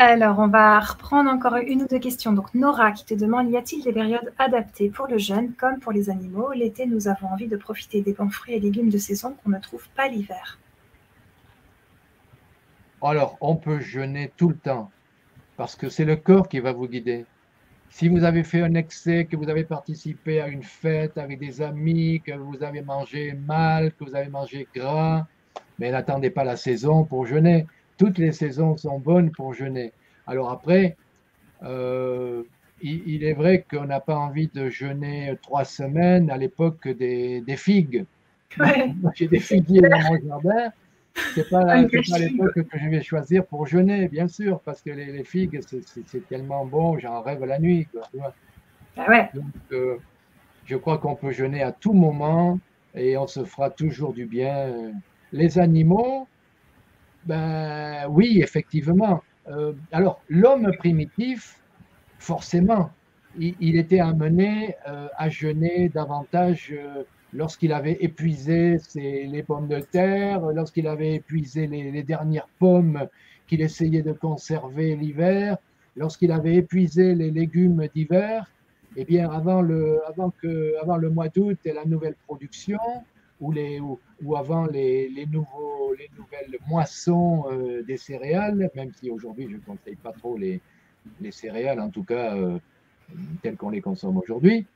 Alors, 0.00 0.38
on 0.38 0.46
va 0.46 0.78
reprendre 0.78 1.28
encore 1.28 1.56
une 1.56 1.82
ou 1.82 1.88
deux 1.88 1.98
questions. 1.98 2.32
Donc, 2.32 2.54
Nora 2.54 2.92
qui 2.92 3.04
te 3.04 3.14
demande, 3.14 3.50
y 3.50 3.56
a-t-il 3.56 3.82
des 3.82 3.92
périodes 3.92 4.32
adaptées 4.38 4.90
pour 4.90 5.08
le 5.08 5.18
jeûne 5.18 5.54
comme 5.54 5.80
pour 5.80 5.90
les 5.90 6.08
animaux? 6.08 6.52
L'été, 6.52 6.86
nous 6.86 7.08
avons 7.08 7.26
envie 7.26 7.48
de 7.48 7.56
profiter 7.56 8.00
des 8.02 8.12
bons 8.12 8.30
fruits 8.30 8.54
et 8.54 8.60
légumes 8.60 8.90
de 8.90 8.98
saison 8.98 9.34
qu'on 9.42 9.50
ne 9.50 9.58
trouve 9.58 9.88
pas 9.96 10.06
l'hiver. 10.06 10.60
Alors, 13.02 13.36
on 13.40 13.56
peut 13.56 13.80
jeûner 13.80 14.32
tout 14.36 14.48
le 14.48 14.56
temps 14.56 14.92
parce 15.56 15.74
que 15.74 15.88
c'est 15.88 16.04
le 16.04 16.14
corps 16.14 16.48
qui 16.48 16.60
va 16.60 16.72
vous 16.72 16.86
guider. 16.86 17.26
Si 17.90 18.08
vous 18.08 18.24
avez 18.24 18.44
fait 18.44 18.62
un 18.62 18.74
excès, 18.74 19.24
que 19.24 19.36
vous 19.36 19.48
avez 19.48 19.64
participé 19.64 20.40
à 20.40 20.48
une 20.48 20.62
fête 20.62 21.18
avec 21.18 21.38
des 21.38 21.62
amis, 21.62 22.20
que 22.24 22.32
vous 22.32 22.62
avez 22.62 22.82
mangé 22.82 23.32
mal, 23.32 23.92
que 23.92 24.04
vous 24.04 24.14
avez 24.14 24.28
mangé 24.28 24.68
gras, 24.74 25.26
mais 25.78 25.90
n'attendez 25.90 26.30
pas 26.30 26.44
la 26.44 26.56
saison 26.56 27.04
pour 27.04 27.26
jeûner 27.26 27.66
toutes 27.98 28.18
les 28.18 28.32
saisons 28.32 28.76
sont 28.76 28.98
bonnes 28.98 29.30
pour 29.32 29.52
jeûner. 29.52 29.92
Alors 30.26 30.50
après, 30.50 30.96
euh, 31.64 32.44
il, 32.80 33.24
est 33.24 33.34
vrai 33.34 33.66
qu'on 33.68 33.84
n'a 33.84 34.00
pas 34.00 34.16
envie 34.16 34.48
de 34.54 34.70
jeûner 34.70 35.36
trois 35.42 35.64
semaines 35.64 36.30
à 36.30 36.36
l'époque 36.36 36.88
des, 36.88 37.42
figues. 37.56 38.06
J'ai 39.14 39.26
des 39.26 39.40
figuiers 39.40 39.82
dans 39.82 39.98
mon 39.98 40.28
jardin. 40.28 40.70
Ce 41.34 41.40
n'est 41.40 41.46
pas, 41.46 42.18
l'époque 42.18 42.54
que 42.54 42.78
je 42.78 42.88
vais 42.88 43.02
choisir 43.02 43.44
pour 43.46 43.66
jeûner, 43.66 44.08
bien 44.08 44.28
sûr, 44.28 44.60
parce 44.60 44.82
que 44.82 44.90
les, 44.90 45.24
figues, 45.24 45.60
c'est 46.06 46.28
tellement 46.28 46.64
bon, 46.64 46.98
j'en 46.98 47.22
rêve 47.22 47.44
la 47.44 47.58
nuit. 47.58 47.86
Ah 48.96 49.28
Donc, 49.34 49.44
euh, 49.72 49.96
je 50.64 50.76
crois 50.76 50.98
qu'on 50.98 51.14
peut 51.14 51.32
jeûner 51.32 51.62
à 51.62 51.72
tout 51.72 51.92
moment 51.92 52.58
et 52.94 53.16
on 53.16 53.26
se 53.26 53.44
fera 53.44 53.70
toujours 53.70 54.12
du 54.12 54.26
bien. 54.26 54.92
Les 55.32 55.58
animaux, 55.58 56.26
ben 57.26 58.06
oui, 58.08 58.40
effectivement. 58.42 59.22
Euh, 59.48 59.72
alors, 59.92 60.20
l'homme 60.28 60.72
primitif, 60.78 61.60
forcément, 62.18 62.90
il, 63.38 63.76
était 63.76 64.00
amené 64.00 64.74
euh, 64.88 65.08
à 65.16 65.28
jeûner 65.28 65.88
davantage 65.88 66.74
lorsqu'il 67.32 67.72
avait 67.72 67.98
épuisé 68.00 68.78
les 68.94 69.42
pommes 69.42 69.68
de 69.68 69.80
terre, 69.80 70.40
lorsqu'il 70.52 70.86
avait 70.86 71.14
épuisé 71.14 71.66
les, 71.66 72.02
dernières 72.02 72.48
pommes 72.58 73.06
qu'il 73.46 73.60
essayait 73.60 74.02
de 74.02 74.12
conserver 74.12 74.96
l'hiver, 74.96 75.58
lorsqu'il 75.96 76.32
avait 76.32 76.56
épuisé 76.56 77.14
les 77.14 77.30
légumes 77.30 77.86
d'hiver. 77.94 78.50
Eh 78.96 79.04
bien, 79.04 79.30
avant 79.30 79.60
le, 79.60 80.00
mois 81.10 81.28
d'août 81.28 81.58
et 81.64 81.72
la 81.72 81.84
nouvelle 81.84 82.14
production, 82.26 82.78
ou, 83.40 84.36
avant 84.36 84.66
les, 84.66 85.26
nouveaux, 85.30 85.94
les 85.98 86.10
nouvelles 86.16 86.58
moissons 86.68 87.44
euh, 87.50 87.82
des 87.84 87.96
céréales, 87.96 88.70
même 88.74 88.90
si 88.98 89.10
aujourd'hui 89.10 89.46
je 89.48 89.56
ne 89.56 89.60
conseille 89.60 89.94
pas 89.96 90.12
trop 90.12 90.36
les, 90.36 90.60
les 91.20 91.30
céréales, 91.30 91.80
en 91.80 91.90
tout 91.90 92.02
cas 92.02 92.36
euh, 92.36 92.58
telles 93.42 93.56
qu'on 93.56 93.70
les 93.70 93.80
consomme 93.80 94.18
aujourd'hui, 94.18 94.66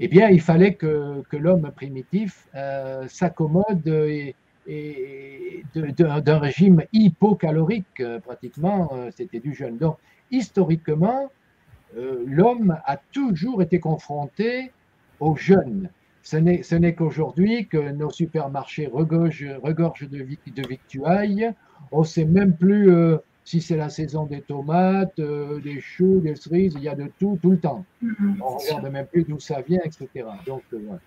eh 0.00 0.08
bien, 0.08 0.28
il 0.28 0.40
fallait 0.40 0.74
que, 0.74 1.22
l'homme 1.32 1.70
primitif 1.74 2.46
euh, 2.54 3.06
s'accommode 3.08 3.82
d'un 5.74 6.38
régime 6.38 6.82
hypocalorique, 6.92 8.02
pratiquement, 8.24 8.90
c'était 9.16 9.40
du 9.40 9.54
jeûne. 9.54 9.78
Donc, 9.78 9.96
historiquement, 10.30 11.30
l'homme 11.96 12.76
a 12.84 12.96
toujours 13.12 13.62
été 13.62 13.78
confronté 13.80 14.72
au 15.20 15.36
jeûne 15.36 15.88
ce 16.26 16.74
n'est 16.74 16.94
qu'aujourd'hui 16.94 17.68
que 17.68 17.92
nos 17.92 18.10
supermarchés 18.10 18.88
regorgent, 18.88 20.08
de, 20.10 20.66
victuailles. 20.68 21.52
On 21.92 22.00
ne 22.00 22.04
sait 22.04 22.24
même 22.24 22.56
plus 22.56 22.90
euh, 22.90 23.18
si 23.46 23.60
c'est 23.62 23.76
la 23.76 23.88
saison 23.88 24.26
des 24.26 24.42
tomates, 24.42 25.20
euh, 25.20 25.60
des 25.60 25.80
choux, 25.80 26.20
des 26.20 26.34
cerises, 26.34 26.74
il 26.76 26.82
y 26.82 26.88
a 26.88 26.96
de 26.96 27.08
tout, 27.16 27.38
tout 27.40 27.52
le 27.52 27.60
temps. 27.60 27.84
On 28.02 28.06
ne 28.06 28.42
regarde 28.42 28.92
même 28.92 29.06
plus 29.06 29.22
d'où 29.22 29.38
ça 29.38 29.60
vient, 29.60 29.78
etc. 29.84 30.08
Donc, 30.44 30.62
voilà. 30.72 30.98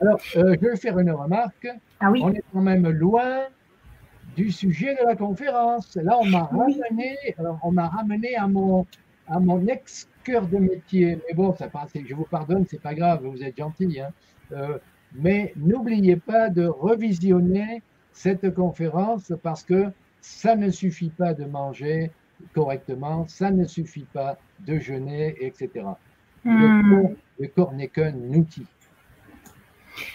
Alors, 0.00 0.18
je 0.18 0.58
vais 0.58 0.76
faire 0.76 0.98
une 0.98 1.10
remarque. 1.10 1.68
Ah 2.00 2.10
on 2.10 2.32
est 2.32 2.42
quand 2.52 2.62
même 2.62 2.88
loin 2.88 3.42
du 4.34 4.50
sujet 4.50 4.94
de 4.94 5.06
la 5.06 5.14
conférence. 5.14 5.94
Là, 5.96 6.16
on 6.20 6.24
m'a 6.24 6.44
ramené, 6.44 7.16
on 7.62 7.70
m'a 7.70 7.88
ramené 7.88 8.34
à 8.36 8.48
mon, 8.48 8.86
à 9.26 9.38
mon 9.40 9.66
ex-cœur 9.66 10.46
de 10.48 10.56
métier. 10.56 11.18
Mais 11.28 11.34
bon, 11.34 11.54
ça 11.54 11.68
passe, 11.68 11.90
je 11.94 12.14
vous 12.14 12.24
pardonne, 12.24 12.64
c'est 12.66 12.80
pas 12.80 12.94
grave, 12.94 13.26
vous 13.26 13.42
êtes 13.42 13.58
gentil. 13.58 14.00
Hein. 14.00 14.08
Euh, 14.52 14.78
mais 15.12 15.52
n'oubliez 15.56 16.16
pas 16.16 16.48
de 16.48 16.66
revisionner 16.66 17.82
cette 18.12 18.54
conférence 18.54 19.34
parce 19.42 19.62
que 19.62 19.92
ça 20.20 20.56
ne 20.56 20.70
suffit 20.70 21.10
pas 21.10 21.34
de 21.34 21.44
manger 21.44 22.10
correctement, 22.54 23.26
ça 23.28 23.50
ne 23.50 23.64
suffit 23.66 24.06
pas 24.12 24.38
de 24.60 24.78
jeûner, 24.78 25.36
etc. 25.40 25.70
Le 26.44 26.50
hmm. 26.50 26.90
corps, 26.90 27.16
le 27.40 27.48
corps 27.48 27.72
n'est 27.72 27.88
qu'un 27.88 28.14
outil. 28.34 28.66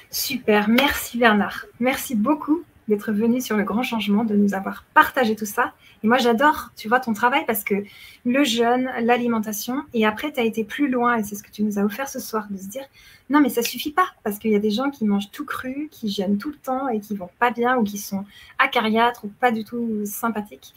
Super, 0.09 0.69
merci 0.69 1.17
Bernard. 1.17 1.65
Merci 1.79 2.15
beaucoup 2.15 2.63
d'être 2.87 3.11
venu 3.11 3.41
sur 3.41 3.57
le 3.57 3.63
grand 3.63 3.83
changement, 3.83 4.23
de 4.23 4.35
nous 4.35 4.53
avoir 4.53 4.83
partagé 4.93 5.35
tout 5.35 5.45
ça. 5.45 5.73
Et 6.03 6.07
moi, 6.07 6.17
j'adore, 6.17 6.71
tu 6.75 6.87
vois, 6.87 6.99
ton 6.99 7.13
travail 7.13 7.43
parce 7.45 7.63
que 7.63 7.83
le 8.25 8.43
jeûne, 8.43 8.89
l'alimentation, 9.01 9.83
et 9.93 10.05
après, 10.05 10.31
tu 10.31 10.39
as 10.39 10.43
été 10.43 10.63
plus 10.63 10.89
loin, 10.89 11.17
et 11.17 11.23
c'est 11.23 11.35
ce 11.35 11.43
que 11.43 11.51
tu 11.51 11.63
nous 11.63 11.79
as 11.79 11.83
offert 11.83 12.09
ce 12.09 12.19
soir, 12.19 12.47
de 12.49 12.57
se 12.57 12.67
dire, 12.67 12.83
non, 13.29 13.39
mais 13.39 13.49
ça 13.49 13.61
suffit 13.61 13.91
pas, 13.91 14.07
parce 14.23 14.37
qu'il 14.37 14.51
y 14.51 14.55
a 14.55 14.59
des 14.59 14.71
gens 14.71 14.89
qui 14.89 15.05
mangent 15.05 15.31
tout 15.31 15.45
cru, 15.45 15.87
qui 15.91 16.09
jeûnent 16.09 16.37
tout 16.37 16.49
le 16.49 16.57
temps 16.57 16.89
et 16.89 16.99
qui 16.99 17.15
vont 17.15 17.29
pas 17.39 17.51
bien, 17.51 17.77
ou 17.77 17.83
qui 17.83 17.97
sont 17.97 18.25
acariâtres, 18.59 19.25
ou 19.25 19.29
pas 19.29 19.51
du 19.51 19.63
tout 19.63 20.05
sympathiques. 20.05 20.73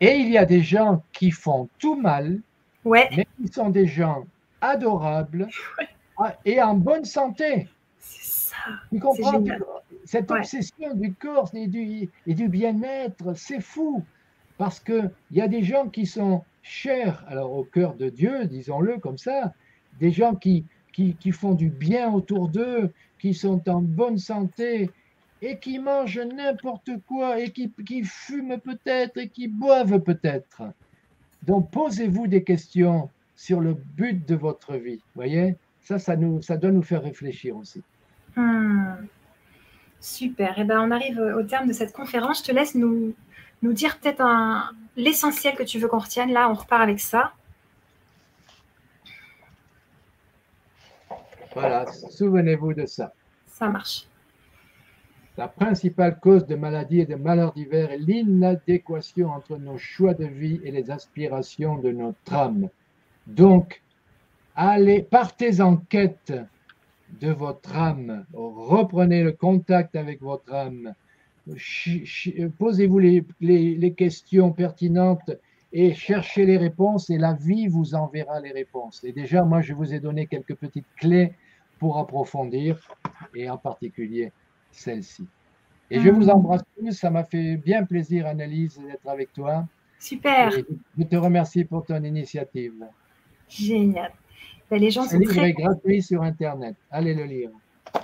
Et 0.00 0.16
il 0.16 0.30
y 0.30 0.38
a 0.38 0.44
des 0.44 0.62
gens 0.62 1.02
qui 1.12 1.30
font 1.30 1.68
tout 1.78 1.94
mal, 1.94 2.40
ouais. 2.84 3.08
mais 3.16 3.26
qui 3.40 3.52
sont 3.52 3.70
des 3.70 3.86
gens 3.86 4.26
adorables 4.60 5.48
et 6.44 6.60
en 6.62 6.74
bonne 6.74 7.04
santé. 7.04 7.68
C'est 7.98 8.50
ça. 8.50 8.56
Tu 8.92 8.98
comprends? 8.98 9.42
Cette 10.04 10.30
obsession 10.30 10.94
du 10.94 11.14
corps 11.14 11.50
et 11.54 11.66
du, 11.66 12.08
et 12.26 12.34
du 12.34 12.48
bien-être, 12.48 13.34
c'est 13.36 13.60
fou. 13.60 14.04
Parce 14.58 14.78
qu'il 14.78 15.10
y 15.32 15.40
a 15.40 15.48
des 15.48 15.62
gens 15.62 15.88
qui 15.88 16.06
sont 16.06 16.44
chers 16.62 17.24
alors, 17.28 17.52
au 17.52 17.64
cœur 17.64 17.94
de 17.94 18.08
Dieu, 18.08 18.44
disons-le 18.46 18.98
comme 18.98 19.18
ça, 19.18 19.52
des 19.98 20.10
gens 20.10 20.34
qui, 20.34 20.64
qui, 20.92 21.14
qui 21.16 21.32
font 21.32 21.54
du 21.54 21.70
bien 21.70 22.12
autour 22.12 22.48
d'eux, 22.48 22.92
qui 23.18 23.34
sont 23.34 23.68
en 23.68 23.80
bonne 23.80 24.18
santé 24.18 24.90
et 25.42 25.58
qui 25.58 25.78
mangent 25.78 26.20
n'importe 26.20 26.90
quoi 27.06 27.40
et 27.40 27.50
qui, 27.50 27.70
qui 27.86 28.04
fument 28.04 28.58
peut-être 28.58 29.18
et 29.18 29.28
qui 29.28 29.48
boivent 29.48 30.00
peut-être. 30.00 30.62
Donc 31.42 31.70
posez-vous 31.70 32.28
des 32.28 32.44
questions 32.44 33.10
sur 33.36 33.60
le 33.60 33.74
but 33.74 34.26
de 34.26 34.34
votre 34.34 34.76
vie. 34.76 35.00
Voyez, 35.14 35.56
ça, 35.80 35.98
ça, 35.98 36.16
nous, 36.16 36.40
ça 36.40 36.56
doit 36.56 36.70
nous 36.70 36.82
faire 36.82 37.02
réfléchir 37.02 37.56
aussi. 37.56 37.82
Hmm. 38.36 39.06
Super. 40.04 40.52
Eh 40.58 40.64
ben, 40.64 40.80
on 40.80 40.90
arrive 40.90 41.18
au 41.18 41.42
terme 41.44 41.66
de 41.66 41.72
cette 41.72 41.94
conférence. 41.94 42.40
Je 42.40 42.44
te 42.44 42.52
laisse 42.52 42.74
nous, 42.74 43.14
nous 43.62 43.72
dire 43.72 43.98
peut-être 43.98 44.22
l'essentiel 44.96 45.54
que 45.54 45.62
tu 45.62 45.78
veux 45.78 45.88
qu'on 45.88 45.98
retienne. 45.98 46.30
Là, 46.30 46.50
on 46.50 46.52
repart 46.52 46.82
avec 46.82 47.00
ça. 47.00 47.32
Voilà, 51.54 51.86
souvenez-vous 51.90 52.74
de 52.74 52.84
ça. 52.84 53.14
Ça 53.46 53.70
marche. 53.70 54.06
La 55.38 55.48
principale 55.48 56.20
cause 56.20 56.44
de 56.44 56.54
maladies 56.54 57.00
et 57.00 57.06
de 57.06 57.14
malheurs 57.14 57.54
divers 57.54 57.90
est 57.90 57.96
l'inadéquation 57.96 59.30
entre 59.30 59.56
nos 59.56 59.78
choix 59.78 60.12
de 60.12 60.26
vie 60.26 60.60
et 60.64 60.70
les 60.70 60.90
aspirations 60.90 61.78
de 61.78 61.92
notre 61.92 62.34
âme. 62.34 62.68
Donc, 63.26 63.80
allez, 64.54 65.02
partez 65.02 65.62
en 65.62 65.78
quête 65.78 66.34
de 67.20 67.30
votre 67.30 67.76
âme. 67.76 68.24
Reprenez 68.32 69.22
le 69.22 69.32
contact 69.32 69.96
avec 69.96 70.20
votre 70.20 70.52
âme. 70.52 70.94
Posez-vous 72.58 72.98
les, 72.98 73.94
questions 73.96 74.52
pertinentes 74.52 75.30
et 75.72 75.94
cherchez 75.94 76.46
les 76.46 76.56
réponses 76.56 77.10
et 77.10 77.18
la 77.18 77.34
vie 77.34 77.66
vous 77.66 77.94
enverra 77.94 78.40
les 78.40 78.52
réponses. 78.52 79.02
Et 79.04 79.12
déjà, 79.12 79.44
moi, 79.44 79.60
je 79.60 79.74
vous 79.74 79.92
ai 79.92 80.00
donné 80.00 80.26
quelques 80.26 80.54
petites 80.54 80.86
clés 80.96 81.32
pour 81.78 81.98
approfondir 81.98 82.78
et 83.34 83.50
en 83.50 83.58
particulier 83.58 84.32
celle-ci. 84.70 85.26
Et 85.90 86.00
je 86.00 86.08
vous 86.08 86.28
embrasse 86.30 86.62
tous. 86.76 86.92
Ça 86.92 87.10
m'a 87.10 87.24
fait 87.24 87.56
bien 87.56 87.84
plaisir, 87.84 88.26
Annelise, 88.26 88.80
d'être 88.80 89.06
avec 89.06 89.32
toi. 89.32 89.66
Super. 89.98 90.50
je 90.50 91.04
te 91.04 91.16
remercie 91.16 91.64
pour 91.64 91.84
ton 91.84 92.02
initiative. 92.02 92.86
Génial. 93.48 94.12
Ben, 94.74 94.80
les 94.80 94.90
gens 94.90 95.04
sont 95.04 95.18
livre 95.20 95.38
est 95.38 95.52
gratuit 95.52 96.02
sur 96.02 96.22
Internet. 96.22 96.74
Allez 96.90 97.14
le 97.14 97.22
lire. 97.26 97.50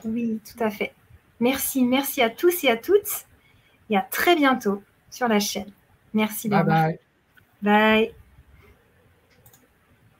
Oui, 0.04 0.38
tout 0.44 0.62
à 0.62 0.70
fait. 0.70 0.92
Merci, 1.40 1.84
merci 1.84 2.22
à 2.22 2.30
tous 2.30 2.62
et 2.62 2.68
à 2.68 2.76
toutes. 2.76 3.26
Et 3.90 3.96
à 3.96 4.02
très 4.02 4.36
bientôt 4.36 4.80
sur 5.10 5.26
la 5.26 5.40
chaîne. 5.40 5.72
Merci. 6.14 6.48
Bye 6.48 6.64
bye. 6.64 6.98
Bye. 7.60 8.14